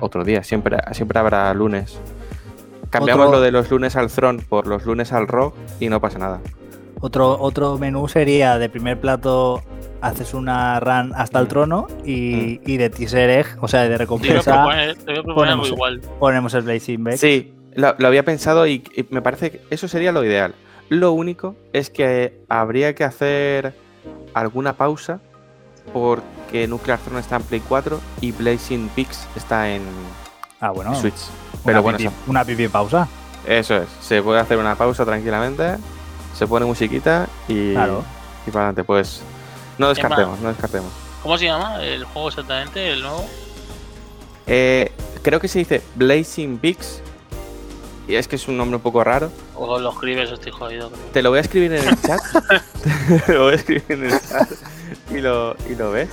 otro 0.00 0.24
día, 0.24 0.42
siempre, 0.44 0.76
siempre 0.92 1.18
habrá 1.18 1.52
lunes. 1.54 1.98
Cambiamos 2.90 3.26
Otro- 3.26 3.38
lo 3.38 3.42
de 3.44 3.52
los 3.52 3.70
lunes 3.70 3.96
al 3.96 4.10
Throne 4.10 4.42
por 4.48 4.66
los 4.66 4.84
lunes 4.86 5.12
al 5.12 5.26
Rock 5.28 5.54
y 5.80 5.88
no 5.88 6.00
pasa 6.00 6.18
nada. 6.18 6.40
Otro, 7.00 7.38
otro 7.40 7.78
menú 7.78 8.08
sería 8.08 8.58
de 8.58 8.68
primer 8.68 8.98
plato 8.98 9.62
haces 10.00 10.32
una 10.34 10.78
run 10.80 11.12
hasta 11.14 11.38
el 11.38 11.46
Mm. 11.46 11.48
trono 11.48 11.86
y, 12.04 12.60
y 12.70 12.76
de 12.76 12.88
teaser 12.90 13.30
egg, 13.30 13.46
o 13.60 13.68
sea, 13.68 13.82
de 13.82 13.86
Te 13.86 13.90
voy 13.90 13.94
a 13.94 13.98
recompensa, 13.98 14.52
proponer, 14.54 14.94
te 14.96 15.04
voy 15.12 15.18
a 15.18 15.22
proponer 15.22 15.50
algo 15.52 15.62
ponemos- 15.62 15.68
igual. 15.68 16.00
ponemos 16.18 16.54
el 16.54 16.62
Blazing 16.62 17.04
Back. 17.04 17.16
Sí, 17.16 17.52
lo, 17.74 17.94
lo 17.98 18.08
había 18.08 18.24
pensado 18.24 18.66
y, 18.66 18.82
y 18.96 19.06
me 19.10 19.22
parece 19.22 19.50
que 19.52 19.60
eso 19.70 19.86
sería 19.88 20.10
lo 20.12 20.24
ideal. 20.24 20.54
Lo 20.88 21.12
único 21.12 21.54
es 21.72 21.90
que 21.90 22.40
habría 22.48 22.94
que 22.94 23.04
hacer 23.04 23.74
alguna 24.34 24.72
pausa 24.76 25.20
porque 25.92 26.66
Nuclear 26.68 26.98
Throne 26.98 27.20
está 27.20 27.36
en 27.36 27.42
Play 27.42 27.62
4 27.68 28.00
y 28.20 28.32
Blazing 28.32 28.88
Peaks 28.94 29.26
está 29.36 29.70
en 29.70 29.82
Ah, 30.60 30.70
bueno. 30.70 30.94
Switch. 30.94 31.14
una 31.14 31.62
Pero 31.64 31.82
bueno, 31.82 31.98
pipi, 31.98 32.10
una 32.26 32.44
pipi 32.44 32.68
pausa. 32.68 33.08
eso 33.46 33.76
es. 33.76 33.88
Se 34.00 34.22
puede 34.22 34.40
hacer 34.40 34.58
una 34.58 34.74
pausa 34.74 35.04
tranquilamente, 35.04 35.76
se 36.34 36.46
pone 36.46 36.66
musiquita 36.66 37.28
y, 37.48 37.72
Claro. 37.72 38.04
y 38.46 38.50
para 38.50 38.66
adelante. 38.66 38.84
Pues 38.84 39.22
no 39.78 39.88
descartemos, 39.88 40.38
no 40.40 40.48
descartemos. 40.48 40.90
¿Cómo 41.22 41.36
se 41.38 41.46
llama 41.46 41.82
el 41.82 42.04
juego 42.04 42.28
exactamente? 42.28 42.92
El 42.92 43.02
nuevo. 43.02 43.24
Eh, 44.46 44.92
creo 45.22 45.40
que 45.40 45.48
se 45.48 45.58
dice 45.58 45.82
Blazing 45.94 46.58
Peaks 46.58 47.02
y 48.08 48.14
es 48.14 48.26
que 48.26 48.36
es 48.36 48.48
un 48.48 48.56
nombre 48.56 48.76
un 48.76 48.82
poco 48.82 49.04
raro. 49.04 49.30
O 49.54 49.78
lo 49.78 49.90
escribes, 49.90 50.30
estoy 50.30 50.52
jodido. 50.52 50.90
creo. 50.90 51.04
Te 51.12 51.22
lo 51.22 51.30
voy 51.30 51.38
a 51.38 51.42
escribir 51.42 51.72
en 51.74 51.86
el 51.88 52.00
chat. 52.02 52.20
Te 53.26 53.32
lo 53.34 53.44
voy 53.44 53.52
a 53.52 53.56
escribir 53.56 53.84
en 53.88 54.04
el 54.04 54.10
chat. 54.20 54.48
Y 55.10 55.18
lo, 55.18 55.54
y 55.68 55.74
lo 55.74 55.90
ves. 55.90 56.08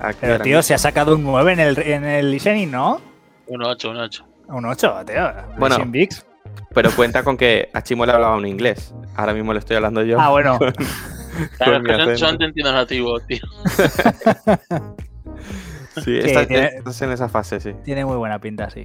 Aquí 0.00 0.18
Pero 0.22 0.38
tío, 0.40 0.56
mismo. 0.58 0.62
se 0.62 0.74
ha 0.74 0.78
sacado 0.78 1.14
un 1.14 1.22
9 1.24 1.52
en 1.52 1.60
el, 1.60 1.78
en 1.78 2.04
el 2.04 2.30
listening, 2.30 2.70
¿no? 2.70 3.00
Un 3.46 3.62
8, 3.62 3.90
un 3.90 3.96
8. 3.96 4.24
Un 4.48 4.64
8, 4.66 4.94
tío. 5.06 5.32
Bueno. 5.58 5.76
Pero 6.74 6.90
cuenta 6.92 7.22
con 7.22 7.36
que 7.36 7.70
a 7.72 7.82
Chimo 7.82 8.04
le 8.06 8.12
hablaba 8.12 8.36
un 8.36 8.46
inglés. 8.46 8.94
Ahora 9.16 9.32
mismo 9.32 9.52
le 9.52 9.58
estoy 9.58 9.76
hablando 9.76 10.02
yo. 10.02 10.20
Ah, 10.20 10.30
bueno. 10.30 10.58
Claro, 11.58 11.82
Con 11.82 11.90
es 11.90 11.96
que 11.96 11.96
son, 11.96 11.98
son 12.04 12.12
acento. 12.26 12.38
de 12.38 12.44
entiendo 12.44 12.72
nativo, 12.72 13.18
tío. 13.20 13.40
Sí, 15.96 16.20
tiene- 16.48 16.66
estás 16.78 17.02
en 17.02 17.12
esa 17.12 17.28
fase, 17.28 17.60
sí. 17.60 17.72
Tiene 17.84 18.04
muy 18.04 18.16
buena 18.16 18.40
pinta, 18.40 18.68
sí. 18.70 18.84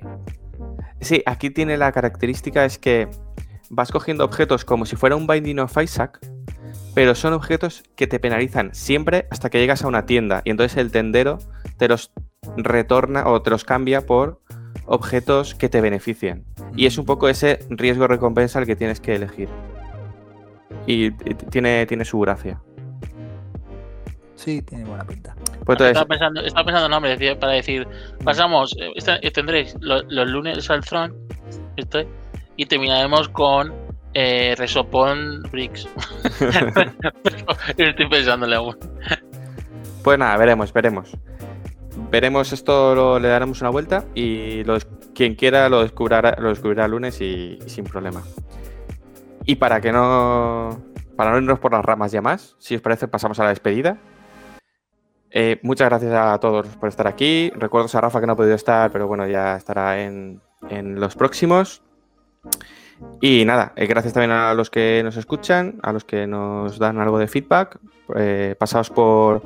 Sí, 1.01 1.23
aquí 1.25 1.49
tiene 1.49 1.75
la 1.77 1.91
característica 1.91 2.65
es 2.65 2.77
que 2.77 3.07
vas 3.69 3.91
cogiendo 3.91 4.23
objetos 4.25 4.63
como 4.65 4.85
si 4.85 4.95
fuera 4.95 5.15
un 5.15 5.25
Binding 5.25 5.59
of 5.59 5.75
Isaac, 5.81 6.19
pero 6.93 7.15
son 7.15 7.33
objetos 7.33 7.83
que 7.95 8.05
te 8.07 8.19
penalizan 8.19 8.73
siempre 8.73 9.27
hasta 9.31 9.49
que 9.49 9.59
llegas 9.59 9.83
a 9.83 9.87
una 9.87 10.05
tienda 10.05 10.41
y 10.43 10.51
entonces 10.51 10.77
el 10.77 10.91
tendero 10.91 11.39
te 11.77 11.87
los 11.87 12.11
retorna 12.57 13.27
o 13.27 13.41
te 13.41 13.49
los 13.49 13.63
cambia 13.63 14.05
por 14.05 14.41
objetos 14.89 15.53
que 15.55 15.69
te 15.69 15.81
beneficien. 15.81 16.43
Y 16.75 16.85
es 16.87 16.97
un 16.97 17.05
poco 17.05 17.29
ese 17.29 17.59
riesgo-recompensa 17.69 18.59
el 18.59 18.65
que 18.65 18.75
tienes 18.75 18.99
que 18.99 19.15
elegir. 19.15 19.47
Y, 20.87 21.11
tiene, 21.11 21.85
tiene 21.85 22.03
su 22.05 22.19
gracia. 22.19 22.59
Sí, 24.35 24.61
tiene 24.61 24.85
buena 24.85 25.05
pinta. 25.05 25.35
Pues 25.65 25.75
entonces, 25.75 25.87
estaba, 25.89 26.05
pensando, 26.07 26.41
estaba 26.41 26.65
pensando 26.65 26.85
en 26.85 26.91
nombre 26.91 27.11
decía- 27.11 27.37
para 27.39 27.51
decir, 27.53 27.87
pasamos, 28.23 28.75
eh, 28.79 28.91
eh, 29.21 29.31
tendréis 29.31 29.75
lo- 29.81 30.01
los 30.03 30.29
lunes 30.29 30.69
al 30.69 30.83
Throne 30.83 31.13
este, 31.75 32.07
y 32.55 32.65
terminaremos 32.65 33.29
con 33.29 33.73
eh, 34.13 34.55
Resopon 34.57 35.43
Bricks. 35.51 35.87
Estoy 37.77 38.09
pensándole 38.09 38.55
aún. 38.55 38.77
Pues 40.03 40.17
nada, 40.17 40.35
veremos, 40.37 40.73
veremos. 40.73 41.11
Veremos 42.11 42.51
esto, 42.53 42.95
lo- 42.95 43.19
le 43.19 43.27
daremos 43.27 43.61
una 43.61 43.69
vuelta 43.69 44.05
y 44.15 44.63
lo 44.63 44.73
des- 44.73 44.87
quien 45.13 45.35
quiera 45.35 45.69
lo 45.69 45.81
descubrirá, 45.81 46.35
lo 46.39 46.49
descubrirá 46.49 46.85
el 46.85 46.91
lunes 46.91 47.19
y, 47.21 47.59
sin 47.67 47.83
problema. 47.85 48.23
Y 49.45 49.55
para 49.55 49.81
que 49.81 49.91
no. 49.91 50.81
Para 51.15 51.31
no 51.31 51.37
irnos 51.37 51.59
por 51.59 51.73
las 51.73 51.83
ramas 51.83 52.11
ya 52.13 52.21
más, 52.21 52.55
si 52.59 52.75
os 52.75 52.81
parece, 52.81 53.07
pasamos 53.09 53.39
a 53.39 53.43
la 53.43 53.49
despedida. 53.49 53.97
Eh, 55.31 55.59
muchas 55.63 55.89
gracias 55.89 56.13
a 56.13 56.39
todos 56.39 56.65
por 56.77 56.87
estar 56.87 57.07
aquí. 57.07 57.51
Recuerdo 57.55 57.89
a 57.95 58.01
Rafa 58.01 58.21
que 58.21 58.25
no 58.27 58.33
ha 58.33 58.37
podido 58.37 58.55
estar, 58.55 58.89
pero 58.91 59.05
bueno, 59.07 59.27
ya 59.27 59.57
estará 59.57 60.01
en, 60.01 60.41
en 60.69 60.99
los 60.99 61.15
próximos. 61.15 61.81
Y 63.21 63.43
nada, 63.45 63.73
eh, 63.75 63.85
gracias 63.85 64.13
también 64.13 64.31
a 64.31 64.53
los 64.53 64.69
que 64.69 65.01
nos 65.03 65.17
escuchan, 65.17 65.79
a 65.83 65.91
los 65.91 66.05
que 66.05 66.25
nos 66.25 66.79
dan 66.79 66.99
algo 66.99 67.19
de 67.19 67.27
feedback. 67.27 67.79
Eh, 68.15 68.55
pasaos 68.57 68.89
por, 68.89 69.41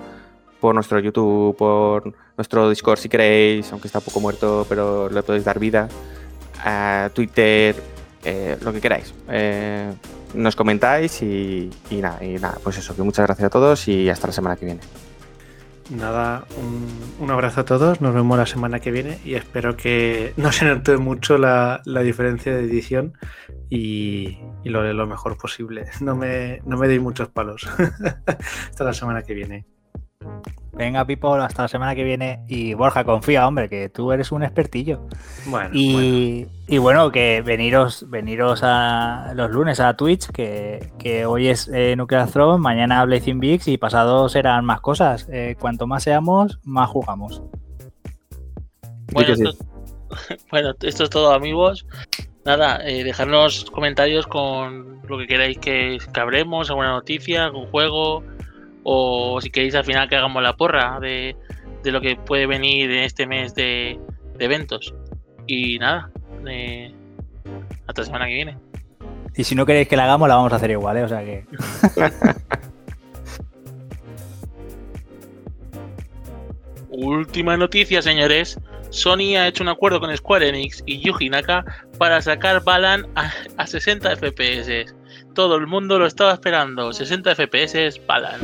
por 0.64 0.74
nuestro 0.74 0.98
YouTube, 0.98 1.58
por 1.58 2.14
nuestro 2.38 2.70
Discord 2.70 2.98
si 2.98 3.10
queréis, 3.10 3.70
aunque 3.74 3.90
está 3.90 4.00
poco 4.00 4.22
muerto, 4.22 4.66
pero 4.70 5.10
le 5.10 5.22
podéis 5.22 5.44
dar 5.44 5.60
vida. 5.60 5.90
A 6.64 7.10
Twitter, 7.14 7.76
eh, 8.24 8.56
lo 8.62 8.72
que 8.72 8.80
queráis. 8.80 9.14
Eh, 9.28 9.92
nos 10.34 10.56
comentáis 10.56 11.22
y, 11.22 11.70
nada, 11.92 12.24
y 12.24 12.36
nada, 12.36 12.60
pues 12.64 12.78
eso, 12.78 12.96
que 12.96 13.04
muchas 13.04 13.26
gracias 13.26 13.48
a 13.48 13.50
todos 13.50 13.90
y 13.90 14.10
hasta 14.10 14.28
la 14.28 14.32
semana 14.32 14.56
que 14.56 14.64
viene. 14.64 14.80
Nada, 15.90 16.46
un, 17.20 17.30
abrazo 17.30 17.60
a 17.60 17.66
todos, 17.66 18.00
nos 18.00 18.14
vemos 18.14 18.38
la 18.38 18.46
semana 18.46 18.80
que 18.80 18.92
viene 18.92 19.20
y 19.26 19.34
espero 19.34 19.76
que 19.76 20.32
no 20.38 20.54
se 20.54 20.64
note 20.64 20.96
mucho 20.96 21.38
la, 21.38 21.82
diferencia 21.86 22.56
de 22.56 22.64
edición 22.64 23.18
y, 23.70 24.38
lo 24.64 24.82
de 24.82 24.94
lo 24.94 25.08
mejor 25.08 25.38
posible. 25.38 25.88
No 26.00 26.16
me, 26.16 26.62
no 26.66 26.78
me 26.78 26.88
deis 26.88 27.02
muchos 27.02 27.28
palos. 27.28 27.68
Hasta 28.70 28.86
la 28.86 28.94
semana 28.94 29.24
que 29.24 29.34
viene. 29.34 29.66
Venga, 30.76 31.06
Pipo, 31.06 31.36
hasta 31.36 31.64
la 31.64 31.68
semana 31.68 31.94
que 31.94 32.04
viene. 32.04 32.44
Y 32.48 32.74
Borja, 32.74 33.04
confía, 33.04 33.48
hombre, 33.48 33.70
que 33.70 33.90
tú 33.90 34.12
eres 34.12 34.32
un 34.32 34.42
expertillo. 34.42 35.08
Bueno, 35.46 35.70
bueno. 35.70 36.50
Y, 36.68 36.78
bueno, 36.80 37.12
que 37.12 37.44
veniros, 37.46 38.10
veniros 38.10 38.62
a 38.64 39.34
los 39.36 39.52
lunes 39.52 39.80
a 39.80 39.96
Twitch, 39.96 40.32
que, 40.32 40.92
que 40.98 41.28
hoy 41.28 41.50
es 41.50 41.68
eh, 41.68 41.96
Nuclear 41.96 42.28
Throne, 42.28 42.60
mañana 42.60 43.06
Blazing 43.06 43.40
Bigs 43.40 43.68
y 43.68 43.78
pasado 43.78 44.30
serán 44.30 44.66
más 44.66 44.82
cosas. 44.82 45.28
Eh, 45.32 45.56
cuanto 45.60 45.86
más 45.86 46.04
seamos, 46.04 46.60
más 46.64 46.90
jugamos. 46.90 47.44
Bueno, 49.12 49.34
esto, 49.34 49.52
bueno, 50.50 50.74
esto 50.82 51.04
es 51.04 51.10
todo, 51.12 51.34
amigos. 51.34 51.86
Nada, 52.46 52.80
eh, 52.84 53.04
dejarnos 53.04 53.70
comentarios 53.72 54.26
con 54.26 55.02
lo 55.08 55.18
que 55.20 55.28
queráis 55.28 55.60
que, 55.60 56.00
que 56.14 56.20
hablemos, 56.20 56.70
alguna 56.70 56.92
noticia, 56.92 57.46
algún 57.46 57.68
juego, 57.68 58.24
o 58.84 59.40
si 59.42 59.50
queréis 59.50 59.76
al 59.76 59.86
final 59.86 60.10
que 60.10 60.16
hagamos 60.16 60.44
la 60.44 60.56
porra 60.56 61.00
de, 61.00 61.36
de 61.84 61.92
lo 61.92 62.02
que 62.02 62.16
puede 62.16 62.48
venir 62.48 62.92
en 62.92 63.04
este 63.04 63.28
mes 63.28 63.56
de, 63.56 64.00
de 64.38 64.46
eventos. 64.46 64.94
Y 65.48 65.80
nada, 65.80 66.10
eh, 66.48 66.94
hasta 67.88 68.02
la 68.02 68.06
semana 68.06 68.28
que 68.28 68.34
viene. 68.34 68.58
Y 69.36 69.44
si 69.44 69.56
no 69.56 69.66
queréis 69.66 69.88
que 69.88 69.98
la 69.98 70.04
hagamos, 70.04 70.28
la 70.28 70.36
vamos 70.36 70.54
a 70.54 70.58
hacer 70.58 70.70
igual, 70.72 70.98
¿eh? 70.98 71.04
O 71.04 71.08
sea 71.08 71.24
que. 71.24 71.46
Última 76.90 77.58
noticia, 77.58 78.02
señores. 78.02 78.60
Sony 78.92 79.36
ha 79.38 79.48
hecho 79.48 79.64
un 79.64 79.70
acuerdo 79.70 80.00
con 80.00 80.16
Square 80.16 80.50
Enix 80.50 80.84
y 80.86 81.00
Yuji 81.00 81.30
Naka 81.30 81.66
para 81.98 82.22
sacar 82.22 82.64
Balan 82.64 83.08
a, 83.16 83.32
a 83.58 83.66
60 83.66 84.18
FPS. 84.18 84.94
Todo 85.34 85.56
el 85.56 85.68
mundo 85.68 85.98
lo 86.00 86.06
estaba 86.06 86.34
esperando. 86.34 86.94
60 86.94 87.36
FPS 87.36 88.02
Balan. 88.06 88.40